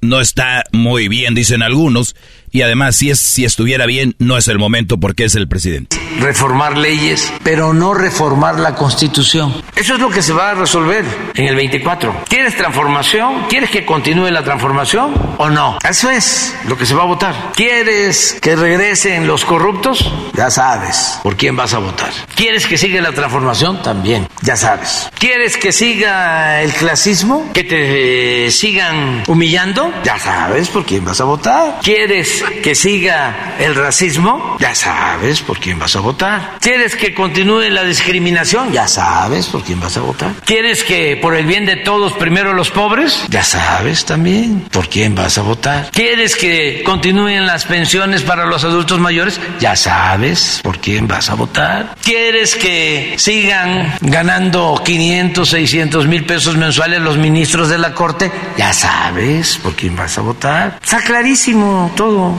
no 0.00 0.20
está 0.20 0.64
muy 0.72 1.08
bien, 1.08 1.34
dicen 1.34 1.62
algunos, 1.62 2.14
y 2.50 2.62
además 2.62 2.96
si, 2.96 3.10
es, 3.10 3.18
si 3.18 3.44
estuviera 3.44 3.86
bien, 3.86 4.14
no 4.18 4.36
es 4.36 4.48
el 4.48 4.58
momento 4.58 4.98
porque 4.98 5.24
es 5.24 5.34
el 5.34 5.48
presidente. 5.48 5.96
Reformar 6.18 6.76
leyes, 6.76 7.32
pero 7.42 7.72
no 7.72 7.94
reformar 7.94 8.58
la 8.58 8.74
constitución. 8.74 9.54
Eso 9.76 9.94
es 9.94 10.00
lo 10.00 10.10
que 10.10 10.22
se 10.22 10.32
va 10.32 10.50
a 10.50 10.54
resolver 10.54 11.04
en 11.34 11.46
el 11.46 11.54
24. 11.54 12.24
¿Quieres 12.28 12.56
transformación? 12.56 13.44
¿Quieres 13.48 13.70
que 13.70 13.86
continúe 13.86 14.30
la 14.30 14.44
transformación 14.44 15.14
o 15.38 15.48
no? 15.48 15.78
Eso 15.88 16.10
es 16.10 16.54
lo 16.68 16.76
que 16.76 16.86
se 16.86 16.94
va 16.94 17.02
a 17.02 17.06
votar. 17.06 17.52
¿Quieres 17.54 18.38
que 18.40 18.56
regresen 18.56 19.26
los 19.26 19.44
corruptos? 19.44 20.12
Ya 20.34 20.50
sabes 20.50 21.18
por 21.22 21.36
quién 21.36 21.56
vas 21.56 21.74
a 21.74 21.78
votar. 21.78 22.10
¿Quieres 22.34 22.66
que 22.66 22.76
siga 22.76 23.00
la 23.00 23.12
transformación? 23.12 23.82
También, 23.82 24.28
ya 24.42 24.56
sabes. 24.56 25.08
¿Quieres 25.18 25.56
que 25.56 25.72
siga 25.72 26.62
el 26.62 26.72
clasismo? 26.72 27.50
¿Que 27.52 27.64
te 27.64 28.50
sigan 28.50 29.22
humillando? 29.26 29.92
Ya 30.04 30.18
sabes 30.18 30.68
por 30.68 30.84
quién 30.84 31.04
vas 31.04 31.20
a 31.20 31.24
votar. 31.24 31.78
¿Quieres 31.82 32.39
que 32.62 32.74
siga 32.74 33.56
el 33.58 33.74
racismo, 33.74 34.56
ya 34.58 34.74
sabes 34.74 35.40
por 35.40 35.58
quién 35.58 35.78
vas 35.78 35.96
a 35.96 36.00
votar. 36.00 36.58
¿Quieres 36.60 36.96
que 36.96 37.14
continúe 37.14 37.70
la 37.70 37.84
discriminación? 37.84 38.72
Ya 38.72 38.88
sabes 38.88 39.46
por 39.46 39.62
quién 39.62 39.80
vas 39.80 39.96
a 39.96 40.00
votar. 40.00 40.32
¿Quieres 40.44 40.84
que 40.84 41.16
por 41.16 41.34
el 41.34 41.46
bien 41.46 41.66
de 41.66 41.76
todos 41.76 42.12
primero 42.14 42.52
los 42.52 42.70
pobres? 42.70 43.24
Ya 43.28 43.42
sabes 43.42 44.04
también 44.04 44.66
por 44.70 44.88
quién 44.88 45.14
vas 45.14 45.38
a 45.38 45.42
votar. 45.42 45.90
¿Quieres 45.92 46.36
que 46.36 46.82
continúen 46.84 47.46
las 47.46 47.64
pensiones 47.64 48.22
para 48.22 48.46
los 48.46 48.64
adultos 48.64 48.98
mayores? 48.98 49.40
Ya 49.60 49.76
sabes 49.76 50.60
por 50.62 50.78
quién 50.78 51.06
vas 51.08 51.30
a 51.30 51.34
votar. 51.34 51.96
¿Quieres 52.02 52.56
que 52.56 53.14
sigan 53.18 53.94
ganando 54.00 54.80
500, 54.84 55.48
600 55.48 56.06
mil 56.06 56.24
pesos 56.24 56.56
mensuales 56.56 57.00
los 57.00 57.16
ministros 57.16 57.68
de 57.68 57.78
la 57.78 57.94
Corte? 57.94 58.30
Ya 58.56 58.72
sabes 58.72 59.58
por 59.58 59.74
quién 59.74 59.96
vas 59.96 60.18
a 60.18 60.22
votar. 60.22 60.78
Está 60.82 61.02
clarísimo 61.02 61.92
todo. 61.96 62.29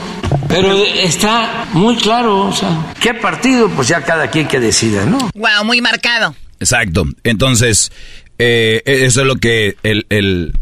Pero 0.48 0.84
está 0.84 1.68
muy 1.74 1.96
claro, 1.96 2.48
o 2.48 2.54
sea, 2.54 2.94
¿qué 3.00 3.14
partido? 3.14 3.70
Pues 3.70 3.88
ya 3.88 4.04
cada 4.04 4.30
quien 4.30 4.48
que 4.48 4.60
decida, 4.60 5.06
¿no? 5.06 5.30
Wow, 5.34 5.64
muy 5.64 5.82
marcado. 5.82 6.36
Exacto. 6.60 7.06
Entonces, 7.24 7.92
eh, 8.38 8.82
eso 8.86 9.22
es 9.22 9.28
lo 9.28 9.36
que 9.36 9.76
el, 9.84 10.06
el, 10.10 10.54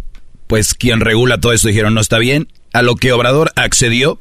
pues 0.47 0.73
quien 0.73 0.99
regula 0.99 1.39
todo 1.39 1.53
esto 1.53 1.67
dijeron, 1.67 1.93
no 1.93 2.01
está 2.01 2.19
bien. 2.19 2.47
A 2.73 2.81
lo 2.81 2.95
que 2.95 3.11
Obrador 3.11 3.51
accedió, 3.55 4.19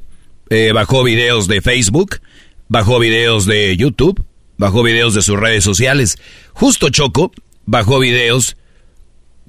eh, 0.50 0.72
bajó 0.72 1.02
videos 1.04 1.48
de 1.48 1.60
Facebook, 1.60 2.20
bajó 2.68 2.98
videos 2.98 3.46
de 3.46 3.76
YouTube, 3.76 4.24
bajó 4.56 4.82
videos 4.82 5.14
de 5.14 5.22
sus 5.22 5.38
redes 5.38 5.64
sociales. 5.64 6.18
Justo 6.52 6.88
Choco 6.90 7.32
bajó 7.66 7.98
videos 7.98 8.56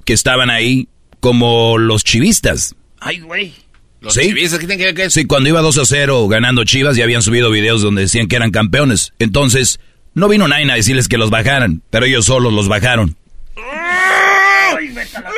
que 0.05 0.13
estaban 0.13 0.49
ahí 0.49 0.87
como 1.19 1.77
los 1.77 2.03
chivistas. 2.03 2.75
Ay, 2.99 3.19
güey. 3.19 3.53
Los 4.01 4.13
¿Sí? 4.13 4.21
chivistas, 4.21 4.59
¿qué 4.59 4.67
tienen 4.67 4.79
que 4.79 4.85
ver 4.85 4.95
que 4.95 5.09
Sí, 5.09 5.25
cuando 5.25 5.49
iba 5.49 5.61
2 5.61 5.77
a 5.77 5.85
0 5.85 6.27
ganando 6.27 6.63
Chivas, 6.63 6.95
ya 6.95 7.03
habían 7.03 7.21
subido 7.21 7.51
videos 7.51 7.81
donde 7.81 8.03
decían 8.03 8.27
que 8.27 8.37
eran 8.37 8.51
campeones. 8.51 9.13
Entonces, 9.19 9.79
no 10.13 10.29
vino 10.29 10.47
nadie 10.47 10.71
a 10.71 10.75
decirles 10.75 11.07
que 11.07 11.17
los 11.17 11.29
bajaran, 11.29 11.81
pero 11.89 12.05
ellos 12.05 12.25
solos 12.25 12.53
los 12.53 12.67
bajaron. 12.67 13.15
Ay, 14.77 14.87
vétala. 14.89 15.29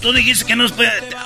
Tú 0.00 0.12
dijiste 0.12 0.44
que 0.44 0.54
no 0.54 0.66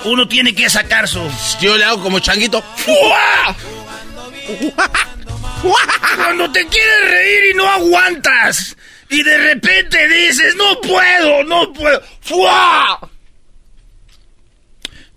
uno 0.04 0.28
tiene 0.28 0.54
que 0.54 0.71
sacar 0.71 1.09
su. 1.09 1.21
Yo 1.61 1.76
le 1.76 1.85
hago 1.85 2.00
como 2.00 2.21
changuito. 2.21 2.62
Cuando 5.60 6.50
te 6.52 6.66
quieres 6.66 7.10
reír 7.10 7.52
y 7.52 7.56
no 7.56 7.68
aguantas. 7.68 8.76
Y 9.10 9.22
de 9.22 9.38
repente 9.38 9.98
dices, 10.08 10.54
no 10.56 10.80
puedo, 10.80 11.44
no 11.44 11.72
puedo. 11.72 12.02
¡Fua! 12.20 13.00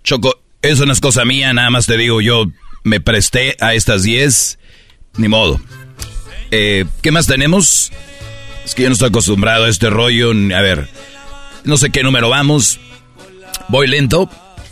Choco, 0.02 0.40
eso 0.62 0.86
no 0.86 0.92
es 0.92 1.00
cosa 1.00 1.24
mía, 1.24 1.52
nada 1.52 1.70
más 1.70 1.86
te 1.86 1.96
digo, 1.96 2.20
yo 2.20 2.46
me 2.84 3.00
presté 3.00 3.56
a 3.60 3.74
estas 3.74 4.02
10, 4.02 4.58
ni 5.18 5.28
modo. 5.28 5.60
Eh, 6.50 6.86
¿Qué 7.02 7.10
más 7.10 7.26
tenemos? 7.26 7.92
Es 8.64 8.74
que 8.74 8.82
yo 8.82 8.88
no 8.88 8.94
estoy 8.94 9.08
acostumbrado 9.08 9.64
a 9.64 9.68
este 9.68 9.90
rollo. 9.90 10.30
A 10.30 10.60
ver, 10.60 10.88
no 11.64 11.76
sé 11.76 11.90
qué 11.90 12.02
número 12.02 12.28
vamos. 12.28 12.80
Voy 13.68 13.86
lento. 13.86 14.30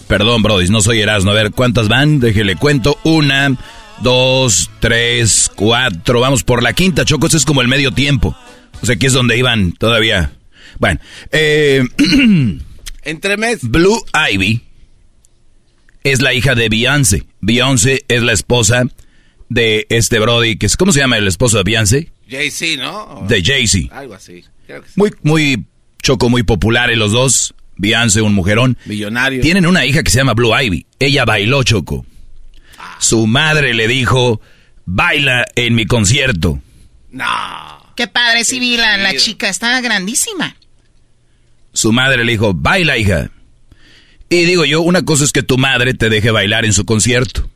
Perdón, 0.09 0.43
Brody, 0.43 0.69
no 0.69 0.81
soy 0.81 1.01
Erasmo. 1.01 1.31
A 1.31 1.35
ver, 1.35 1.53
¿cuántas 1.53 1.89
van? 1.89 2.21
Déjele 2.21 2.57
cuento. 2.57 2.99
Una, 3.05 3.57
dos, 4.01 4.71
tres, 4.81 5.51
cuatro. 5.55 6.21
Vamos 6.21 6.43
por 6.45 6.63
la 6.63 6.73
quinta, 6.73 7.05
Choco. 7.05 7.27
Este 7.27 7.39
es 7.39 7.45
como 7.45 7.63
el 7.63 7.69
medio 7.69 7.93
tiempo. 7.93 8.37
O 8.83 8.87
sea, 8.87 8.97
que 8.97 9.07
es 9.07 9.13
donde 9.13 9.37
iban 9.37 9.73
todavía. 9.73 10.33
Bueno, 10.79 11.01
eh, 11.33 11.85
Entre 13.03 13.37
mes. 13.37 13.61
Blue 13.63 14.03
Ivy 14.33 14.63
es 16.05 16.23
la 16.23 16.35
hija 16.35 16.55
de 16.55 16.69
Beyoncé. 16.69 17.25
Beyoncé 17.41 18.05
es 18.09 18.23
la 18.23 18.33
esposa 18.33 18.85
de 19.49 19.87
este 19.91 20.19
Brody, 20.19 20.57
que 20.57 20.67
es, 20.67 20.77
¿cómo 20.77 20.93
se 20.93 21.01
llama 21.01 21.17
el 21.17 21.27
esposo 21.27 21.59
de 21.59 21.65
Beyoncé? 21.65 22.13
Jay-Z, 22.29 22.83
¿no? 22.83 23.27
De 23.27 23.43
Jay-Z. 23.43 23.95
Algo 23.97 24.15
así. 24.15 24.45
Creo 24.67 24.83
que 24.83 24.89
sí. 24.89 24.95
Muy, 24.97 25.13
muy 25.23 25.65
choco, 26.03 26.29
muy 26.29 26.43
populares 26.43 26.97
los 26.97 27.13
dos. 27.13 27.55
Beyoncé, 27.77 28.21
un 28.21 28.35
mujerón. 28.35 28.77
Millonario. 28.85 29.41
Tienen 29.41 29.67
una 29.67 29.87
hija 29.87 30.03
que 30.03 30.11
se 30.11 30.19
llama 30.19 30.35
Blue 30.35 30.55
Ivy. 30.55 30.87
Ella 30.99 31.25
bailó 31.25 31.63
choco. 31.63 32.05
Su 32.99 33.27
madre 33.27 33.75
le 33.75 33.89
dijo, 33.89 34.41
baila 34.85 35.47
en 35.55 35.75
mi 35.75 35.87
concierto. 35.87 36.61
No. 37.11 37.25
Qué 37.97 38.07
padre, 38.07 38.45
sí 38.45 38.77
la, 38.77 38.97
la 38.97 39.15
chica, 39.17 39.49
está 39.49 39.81
grandísima. 39.81 40.57
Su 41.73 41.93
madre 41.93 42.25
le 42.25 42.33
dijo, 42.33 42.55
baila 42.55 42.97
hija. 42.99 43.31
Y 44.29 44.45
digo 44.45 44.65
yo, 44.65 44.81
una 44.81 45.03
cosa 45.03 45.25
es 45.25 45.33
que 45.33 45.43
tu 45.43 45.59
madre 45.59 45.95
te 45.95 46.09
deje 46.09 46.31
bailar 46.31 46.65
en 46.65 46.73
su 46.73 46.85
concierto. 46.85 47.51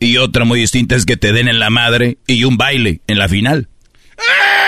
Y 0.00 0.16
otra 0.16 0.44
muy 0.44 0.60
distinta 0.60 0.96
es 0.96 1.06
que 1.06 1.16
te 1.16 1.32
den 1.32 1.48
en 1.48 1.58
la 1.58 1.70
madre 1.70 2.18
y 2.26 2.44
un 2.44 2.56
baile 2.56 3.00
en 3.06 3.18
la 3.18 3.28
final. 3.28 3.68
Ay, 4.16 4.67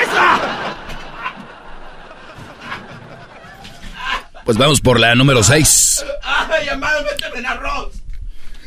Pues 4.51 4.59
vamos 4.59 4.81
por 4.81 4.99
la 4.99 5.15
número 5.15 5.43
6. 5.43 6.03
Ay, 6.23 6.67
amado, 6.67 7.01
méteme 7.05 7.39
en 7.39 7.45
arroz. 7.45 7.93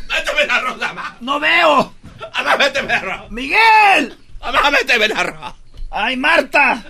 Méteme 0.08 0.42
en 0.44 0.50
arroz, 0.50 0.80
amado. 0.82 1.14
¡No 1.20 1.38
veo! 1.38 1.94
Amado, 2.32 2.56
méteme 2.56 2.90
en 2.94 2.98
arroz. 3.00 3.30
¡Miguel! 3.30 4.16
Amado, 4.40 4.70
méteme 4.70 5.04
en 5.04 5.16
arroz. 5.18 5.54
¡Ay, 5.90 6.16
Marta! 6.16 6.82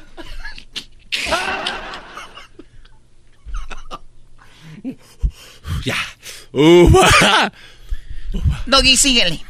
Ya. 5.84 5.96
Ufa. 6.52 7.52
Doggy, 8.66 8.96
síguele. 8.96 9.40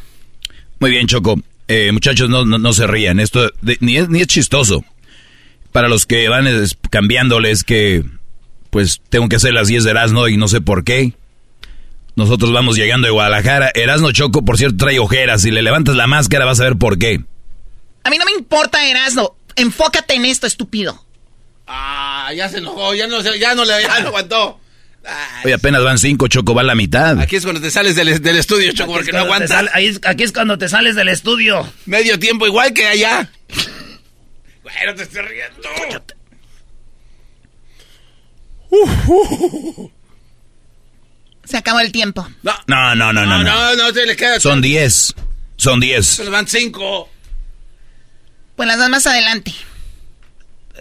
Muy 0.80 0.90
bien, 0.90 1.06
Choco. 1.06 1.36
Eh, 1.68 1.92
muchachos, 1.92 2.28
no, 2.30 2.44
no, 2.44 2.58
no 2.58 2.72
se 2.72 2.86
rían. 2.86 3.20
Esto 3.20 3.50
de- 3.60 3.76
ni, 3.80 3.96
es, 3.98 4.08
ni 4.08 4.20
es 4.20 4.26
chistoso. 4.26 4.84
Para 5.72 5.88
los 5.88 6.06
que 6.06 6.28
van 6.28 6.46
es- 6.46 6.76
cambiándoles 6.90 7.64
que, 7.64 8.04
pues, 8.74 9.00
tengo 9.08 9.28
que 9.28 9.36
hacer 9.36 9.52
las 9.54 9.68
10 9.68 9.84
de 9.84 9.90
Erasmo 9.92 10.26
y 10.26 10.36
no 10.36 10.48
sé 10.48 10.60
por 10.60 10.82
qué. 10.82 11.12
Nosotros 12.16 12.52
vamos 12.52 12.74
llegando 12.76 13.06
de 13.06 13.12
Guadalajara. 13.12 13.70
Erasmo 13.72 14.10
Choco, 14.10 14.44
por 14.44 14.58
cierto, 14.58 14.78
trae 14.78 14.98
ojeras. 14.98 15.42
Si 15.42 15.52
le 15.52 15.62
levantas 15.62 15.94
la 15.94 16.08
máscara 16.08 16.44
vas 16.44 16.58
a 16.58 16.64
ver 16.64 16.74
por 16.74 16.98
qué. 16.98 17.20
A 18.02 18.10
mí 18.10 18.18
no 18.18 18.24
me 18.24 18.32
importa, 18.32 18.84
Erasmo. 18.84 19.36
Enfócate 19.54 20.14
en 20.14 20.24
esto, 20.24 20.48
estúpido. 20.48 21.04
Ah, 21.68 22.32
ya 22.34 22.48
se 22.48 22.58
enojó, 22.58 22.94
ya 22.96 23.06
no, 23.06 23.22
se- 23.22 23.38
ya 23.38 23.54
no 23.54 23.64
le 23.64 23.80
ya 23.80 24.00
no 24.00 24.08
aguantó. 24.08 24.58
Ay, 25.04 25.42
Hoy 25.44 25.52
apenas 25.52 25.84
van 25.84 25.98
cinco, 25.98 26.26
Choco, 26.26 26.52
va 26.52 26.62
a 26.62 26.64
la 26.64 26.74
mitad. 26.74 27.16
Aquí 27.20 27.36
es 27.36 27.44
cuando 27.44 27.60
te 27.60 27.70
sales 27.70 27.94
del, 27.94 28.20
del 28.20 28.36
estudio, 28.38 28.72
Choco, 28.72 28.92
porque 28.94 29.12
no 29.12 29.24
Cuando 29.28 29.46
te 29.46 29.52
aguantas. 29.54 29.76
ahí 29.76 29.86
es- 29.86 30.00
aquí 30.04 30.24
es 30.24 30.32
cuando 30.32 30.58
te 30.58 30.68
sales 30.68 30.96
del 30.96 31.08
estudio. 31.10 31.64
Medio 31.86 32.18
tiempo 32.18 32.44
igual 32.44 32.72
que 32.72 32.88
allá. 32.88 33.30
Bueno, 34.64 34.94
te 34.96 35.02
estoy 35.04 35.20
riendo. 35.22 35.60
Se 41.44 41.56
acabó 41.58 41.80
el 41.80 41.92
tiempo. 41.92 42.26
No, 42.42 42.52
No, 42.66 42.94
no, 42.94 43.12
no, 43.12 43.26
no. 43.26 43.38
no, 43.38 43.44
no. 43.44 43.76
no, 43.76 43.76
no 43.88 43.92
se 43.94 44.06
le 44.06 44.16
queda. 44.16 44.40
Son 44.40 44.60
10. 44.62 45.14
Son 45.56 45.78
10. 45.80 46.06
Se 46.06 46.28
van 46.30 46.48
cinco. 46.48 47.08
Pues 48.56 48.66
las 48.66 48.78
das 48.78 48.88
más 48.88 49.06
adelante. 49.06 49.52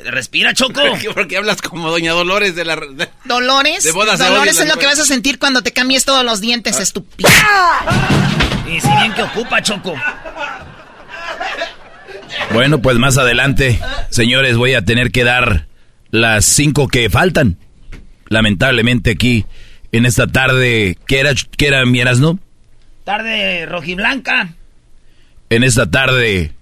Respira, 0.05 0.53
Choco. 0.53 0.81
Porque 1.13 1.37
hablas 1.37 1.61
como 1.61 1.89
Doña 1.91 2.13
Dolores 2.13 2.55
de 2.55 2.65
la. 2.65 2.75
de- 2.77 3.09
Dolores. 3.25 3.83
De 3.83 3.91
bodas 3.91 4.19
a 4.21 4.29
Dolores 4.29 4.57
es 4.59 4.67
lo 4.67 4.77
que 4.77 4.85
vas 4.85 4.99
a 4.99 5.05
sentir 5.05 5.37
cuando 5.37 5.61
te 5.61 5.71
cambies 5.73 6.05
todos 6.05 6.23
los 6.25 6.39
dientes, 6.41 6.79
estúpido. 6.79 7.29
Y 8.67 8.79
si 8.79 8.87
bien 8.87 9.13
que 9.13 9.23
ocupa, 9.23 9.61
Choco. 9.61 9.93
Bueno, 12.53 12.81
pues 12.81 12.97
más 12.97 13.17
adelante, 13.17 13.79
señores, 14.09 14.57
voy 14.57 14.73
a 14.73 14.83
tener 14.83 15.11
que 15.11 15.23
dar 15.23 15.67
las 16.09 16.45
cinco 16.45 16.87
que 16.87 17.09
faltan. 17.09 17.57
Lamentablemente 18.29 19.11
aquí, 19.11 19.45
en 19.91 20.05
esta 20.05 20.27
tarde, 20.27 20.97
¿qué 21.07 21.19
era, 21.19 21.31
qué 21.57 21.67
era 21.67 21.85
mi 21.85 21.99
Erasmo? 21.99 22.39
Tarde 23.03 23.65
rojiblanca. 23.65 24.53
En 25.49 25.63
esta 25.63 25.89
tarde... 25.91 26.53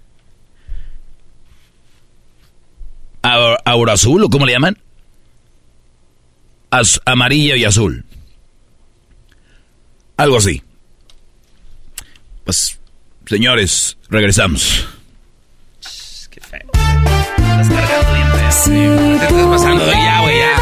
au- 3.22 3.56
¿Aura 3.64 3.92
azul 3.94 4.22
o 4.24 4.28
cómo 4.28 4.46
le 4.46 4.52
llaman? 4.52 4.76
Az- 6.70 7.00
amarilla 7.04 7.56
y 7.56 7.64
azul. 7.64 8.04
Algo 10.16 10.38
así. 10.38 10.62
Pues, 12.44 12.78
señores, 13.26 13.96
regresamos. 14.08 14.86
Qué 16.30 16.40
feo. 16.40 16.60
Estás 16.72 17.68
cargando 17.68 18.14
bien 18.14 18.28
feo. 18.32 18.52
Si 18.52 18.70
Te 18.70 19.24
estás 19.26 19.46
pasando 19.46 19.86
ya, 19.92 20.20
güey, 20.22 20.38
ya. 20.38 20.61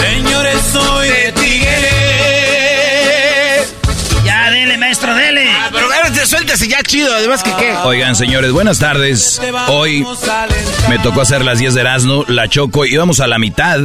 Señores, 0.00 0.56
soy 0.72 1.08
de 1.08 1.32
Tigueres. 1.32 1.88
Ya, 4.24 4.50
dele, 4.50 4.78
maestro, 4.78 5.14
dele. 5.14 5.48
Ah, 5.50 5.70
pero 5.72 5.88
te 6.12 6.26
sueltas 6.26 6.60
y 6.62 6.68
ya 6.68 6.82
chido, 6.82 7.12
además 7.14 7.42
que 7.42 7.50
qué. 7.58 7.72
Oigan, 7.84 8.16
señores, 8.16 8.50
buenas 8.52 8.78
tardes. 8.78 9.40
Hoy 9.68 10.04
me 10.88 10.98
tocó 11.00 11.20
hacer 11.20 11.44
las 11.44 11.58
10 11.58 11.74
de 11.74 11.80
Erasmo, 11.82 12.24
la 12.28 12.48
Choco, 12.48 12.86
íbamos 12.86 13.20
a 13.20 13.26
la 13.26 13.38
mitad. 13.38 13.80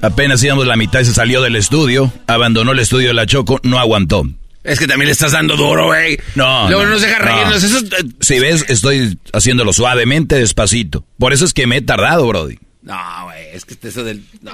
Apenas 0.00 0.42
íbamos 0.42 0.64
a 0.64 0.68
la 0.68 0.76
mitad 0.76 1.00
y 1.00 1.04
se 1.04 1.14
salió 1.14 1.40
del 1.42 1.54
estudio, 1.56 2.12
abandonó 2.26 2.72
el 2.72 2.80
estudio 2.80 3.08
de 3.08 3.14
la 3.14 3.24
Choco, 3.26 3.60
no 3.62 3.78
aguantó. 3.78 4.24
Es 4.64 4.78
que 4.78 4.86
también 4.86 5.06
le 5.06 5.12
estás 5.12 5.32
dando 5.32 5.56
duro, 5.56 5.86
güey. 5.86 6.18
No. 6.34 6.66
Luego 6.68 6.84
no, 6.84 6.90
nos 6.90 7.02
deja 7.02 7.18
no. 7.18 7.24
reírnos. 7.24 7.62
Eso 7.64 7.78
es- 7.78 7.84
Si 8.20 8.38
ves, 8.38 8.64
estoy 8.68 9.18
haciéndolo 9.32 9.72
suavemente, 9.72 10.36
despacito. 10.36 11.04
Por 11.18 11.32
eso 11.32 11.44
es 11.44 11.52
que 11.52 11.66
me 11.66 11.76
he 11.78 11.82
tardado, 11.82 12.26
Brody. 12.28 12.58
No, 12.82 12.96
güey, 13.24 13.46
es 13.52 13.64
que 13.64 13.76
eso 13.88 14.02
del... 14.04 14.24
No. 14.40 14.52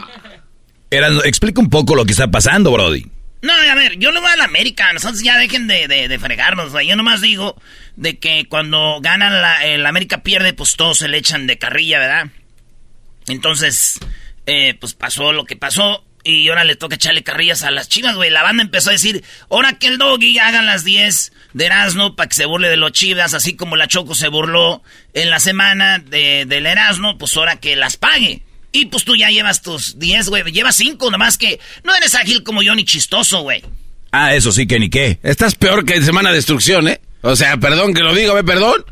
Explica 0.91 1.61
un 1.61 1.71
poco 1.71 1.95
lo 1.95 2.05
que 2.05 2.13
está 2.13 2.29
pasando, 2.31 2.73
Brody. 2.73 3.07
No, 3.41 3.53
a 3.53 3.75
ver, 3.77 3.99
yo 3.99 4.11
le 4.11 4.21
voy 4.21 4.31
a 4.31 4.37
la 4.37 4.45
América. 4.45 4.93
Nosotros 4.93 5.23
ya 5.23 5.39
dejen 5.39 5.69
de, 5.69 5.87
de, 5.87 6.19
fregarnos. 6.19 6.73
Yo 6.85 6.97
nomás 6.97 7.21
digo 7.21 7.61
de 7.97 8.19
que 8.19 8.47
cuando 8.49 8.99
ganan 9.01 9.41
la, 9.41 9.65
el 9.65 9.87
América 9.87 10.23
pierde, 10.23 10.53
pues 10.53 10.77
todos 10.77 10.99
se 10.99 11.09
le 11.09 11.19
echan 11.19 11.47
de 11.47 11.59
carrilla, 11.59 12.01
¿verdad? 12.01 12.29
Entonces, 13.29 14.01
eh, 14.47 14.75
pues 14.81 14.95
pasó 14.95 15.33
lo 15.33 15.45
que 15.45 15.57
pasó. 15.57 16.05
Y 16.25 16.49
ahora 16.49 16.65
le 16.65 16.75
toca 16.75 16.97
echarle 16.97 17.23
carrillas 17.23 17.63
a 17.63 17.71
las 17.71 17.89
chivas, 17.89 18.17
güey. 18.17 18.29
La 18.29 18.43
banda 18.43 18.63
empezó 18.63 18.91
a 18.91 18.93
decir, 18.93 19.25
ahora 19.51 19.79
que 19.79 19.87
el 19.87 19.99
doggy 19.99 20.39
hagan 20.39 20.67
las 20.67 20.85
10 20.85 21.33
de 21.55 21.67
Erasmo 21.67 22.17
para 22.17 22.29
que 22.29 22.35
se 22.35 22.45
burle 22.45 22.69
de 22.69 22.77
los 22.77 22.93
chivas, 22.93 23.35
así 23.35 23.55
como 23.55 23.77
la 23.77 23.87
Choco 23.87 24.15
se 24.15 24.29
burló 24.29 24.83
en 25.15 25.31
la 25.31 25.39
semana 25.39 26.01
de, 26.01 26.45
del 26.45 26.67
Erasmo, 26.67 27.19
pues 27.19 27.37
ahora 27.37 27.61
que 27.61 27.77
las 27.77 27.97
pague. 27.97 28.43
Y 28.73 28.87
pues 28.87 29.05
tú 29.05 29.17
ya 29.17 29.31
llevas 29.31 29.63
tus 29.63 29.99
10, 29.99 30.29
güey. 30.29 30.45
Llevas 30.53 30.77
5, 30.77 31.11
nomás 31.11 31.39
que 31.39 31.59
no 31.85 31.95
eres 31.95 32.15
ágil 32.15 32.43
como 32.43 32.63
yo 32.63 32.75
ni 32.75 32.85
chistoso, 32.85 33.43
güey. 33.43 33.63
Ah, 34.13 34.35
eso 34.35 34.53
sí 34.53 34.67
que 34.67 34.79
ni 34.79 34.91
qué. 34.91 35.19
Estás 35.23 35.55
peor 35.55 35.85
que 35.85 35.95
en 35.95 36.05
Semana 36.05 36.31
de 36.31 36.37
Destrucción, 36.37 36.89
¿eh? 36.89 37.01
O 37.23 37.37
sea, 37.37 37.57
perdón 37.59 37.95
que 37.95 38.03
lo 38.03 38.15
diga, 38.15 38.33
¿ve? 38.35 38.45
Perdón. 38.45 38.85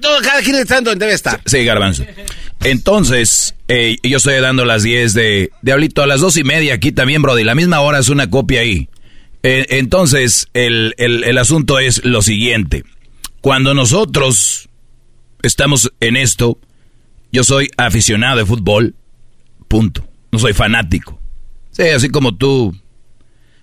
Todo, 0.00 0.20
cada 0.22 0.42
quien 0.42 0.56
está 0.56 0.80
donde 0.80 0.96
debe 0.96 1.12
estar. 1.12 1.40
Sí, 1.46 1.64
Garbanzo. 1.64 2.04
Entonces, 2.64 3.54
eh, 3.68 3.96
yo 4.02 4.16
estoy 4.16 4.40
dando 4.40 4.64
las 4.64 4.82
10 4.82 5.14
de 5.14 5.50
Diablito 5.62 6.02
a 6.02 6.06
las 6.08 6.20
dos 6.20 6.36
y 6.36 6.42
media 6.42 6.74
aquí 6.74 6.90
también, 6.90 7.22
Brody. 7.22 7.44
La 7.44 7.54
misma 7.54 7.80
hora 7.80 8.00
es 8.00 8.08
una 8.08 8.28
copia 8.28 8.60
ahí. 8.60 8.88
Eh, 9.44 9.66
entonces, 9.70 10.48
el, 10.52 10.94
el 10.98 11.38
asunto 11.38 11.78
es 11.78 12.04
lo 12.04 12.22
siguiente. 12.22 12.84
Cuando 13.40 13.74
nosotros 13.74 14.68
estamos 15.42 15.92
en 16.00 16.16
esto, 16.16 16.58
yo 17.32 17.42
soy 17.42 17.70
aficionado 17.76 18.38
de 18.38 18.46
fútbol, 18.46 18.94
punto. 19.66 20.06
No 20.30 20.38
soy 20.38 20.52
fanático. 20.52 21.18
Sí, 21.70 21.82
así 21.82 22.10
como 22.10 22.36
tú, 22.36 22.76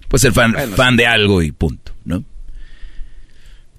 pues 0.07 0.23
ser 0.23 0.33
fan, 0.33 0.55
fan 0.75 0.97
de 0.97 1.05
algo 1.05 1.41
y 1.41 1.51
punto, 1.51 1.93
¿no? 2.03 2.23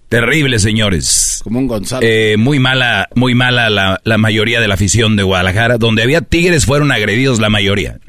Terrible, 0.08 0.58
señores. 0.58 1.40
Como 1.44 1.58
un 1.58 1.68
Gonzalo. 1.68 2.04
Eh, 2.04 2.36
muy 2.36 2.58
mala, 2.58 3.08
muy 3.14 3.34
mala 3.34 3.70
la, 3.70 4.00
la, 4.02 4.18
mayoría 4.18 4.60
de 4.60 4.66
la 4.66 4.74
afición 4.74 5.14
de 5.14 5.22
Guadalajara. 5.22 5.78
Donde 5.78 6.02
había 6.02 6.20
tigres 6.20 6.66
fueron 6.66 6.90
agredidos 6.90 7.38
la 7.38 7.48
mayoría. 7.48 8.00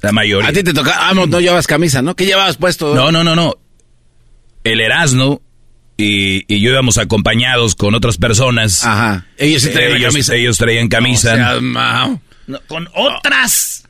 La 0.00 0.10
mayoría. 0.10 0.48
A 0.48 0.52
ti 0.52 0.64
te 0.64 0.74
toca. 0.74 1.08
Ah, 1.08 1.12
no, 1.14 1.26
no 1.26 1.40
llevas 1.40 1.68
camisa, 1.68 2.02
¿no? 2.02 2.16
¿Qué 2.16 2.26
llevabas 2.26 2.56
puesto? 2.56 2.96
No, 2.96 3.12
no, 3.12 3.22
no, 3.22 3.36
no. 3.36 3.54
El 4.64 4.80
Erasmo 4.80 5.40
y, 5.96 6.44
y, 6.52 6.60
yo 6.60 6.70
íbamos 6.70 6.98
acompañados 6.98 7.74
con 7.74 7.94
otras 7.94 8.18
personas. 8.18 8.84
Ajá. 8.84 9.26
Ellos 9.38 9.62
sí 9.62 9.70
traían 9.70 10.02
camisa. 10.02 10.34
Ellos 10.34 10.58
traían 10.58 10.88
camisa. 10.88 11.58
con 12.66 12.88
otras 12.94 13.84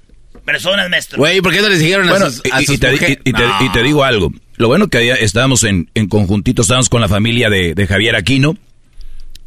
personas, 0.45 0.89
maestro. 0.89 1.19
Güey, 1.19 1.43
¿por 1.43 1.53
qué 1.53 1.61
no 1.61 1.69
les 1.69 1.81
dijeron 1.81 2.09
a 2.09 2.31
sus, 2.31 2.41
y, 2.45 2.79
te, 2.79 3.83
digo 3.83 4.05
algo. 4.05 4.33
Lo 4.57 4.69
bueno 4.69 4.89
que 4.89 5.11
estábamos 5.21 5.65
en, 5.65 5.91
en 5.95 6.09
conjuntito, 6.09 6.63
estábamos 6.63 6.89
con 6.89 7.03
la 7.03 7.09
familia 7.09 7.51
de, 7.51 7.75
de 7.75 7.87
Javier 7.87 8.17
Aquino. 8.17 8.57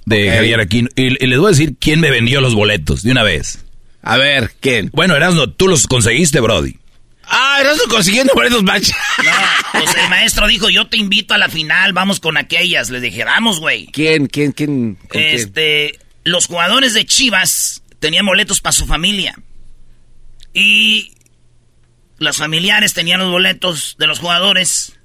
De 0.05 0.29
Javier 0.29 0.59
Aquino. 0.59 0.89
Y, 0.95 1.25
les 1.25 1.39
voy 1.39 1.47
a 1.47 1.51
decir 1.51 1.75
quién 1.79 1.99
me 1.99 2.11
vendió 2.11 2.41
los 2.41 2.53
boletos 2.53 3.01
de 3.01 3.11
una 3.11 3.23
vez. 3.23 3.65
A 4.01 4.17
ver, 4.17 4.51
¿quién? 4.59 4.89
Bueno, 4.93 5.15
Erasmo, 5.15 5.49
tú 5.49 5.67
los 5.67 5.87
conseguiste, 5.87 6.39
Brody. 6.39 6.77
Ah, 7.29 7.61
no 7.63 7.91
consiguiendo 7.93 8.33
boletos 8.33 8.63
match. 8.63 8.89
No, 9.23 9.79
pues 9.79 9.95
el 9.95 10.09
maestro 10.09 10.47
dijo, 10.47 10.69
yo 10.69 10.87
te 10.87 10.97
invito 10.97 11.33
a 11.33 11.37
la 11.37 11.49
final, 11.49 11.93
vamos 11.93 12.19
con 12.19 12.37
aquellas. 12.37 12.89
Les 12.89 13.01
dije, 13.01 13.23
vamos, 13.23 13.59
güey. 13.59 13.87
¿Quién, 13.87 14.27
quién, 14.27 14.51
quién? 14.51 14.97
Este, 15.11 15.99
los 16.23 16.47
jugadores 16.47 16.93
de 16.93 17.05
Chivas 17.05 17.83
tenían 17.99 18.25
boletos 18.25 18.61
para 18.61 18.73
su 18.73 18.87
familia. 18.87 19.37
Y 20.53 21.13
los 22.17 22.37
familiares 22.37 22.93
tenían 22.93 23.19
los 23.19 23.31
boletos 23.31 23.95
de 23.99 24.07
los 24.07 24.19
jugadores. 24.19 24.97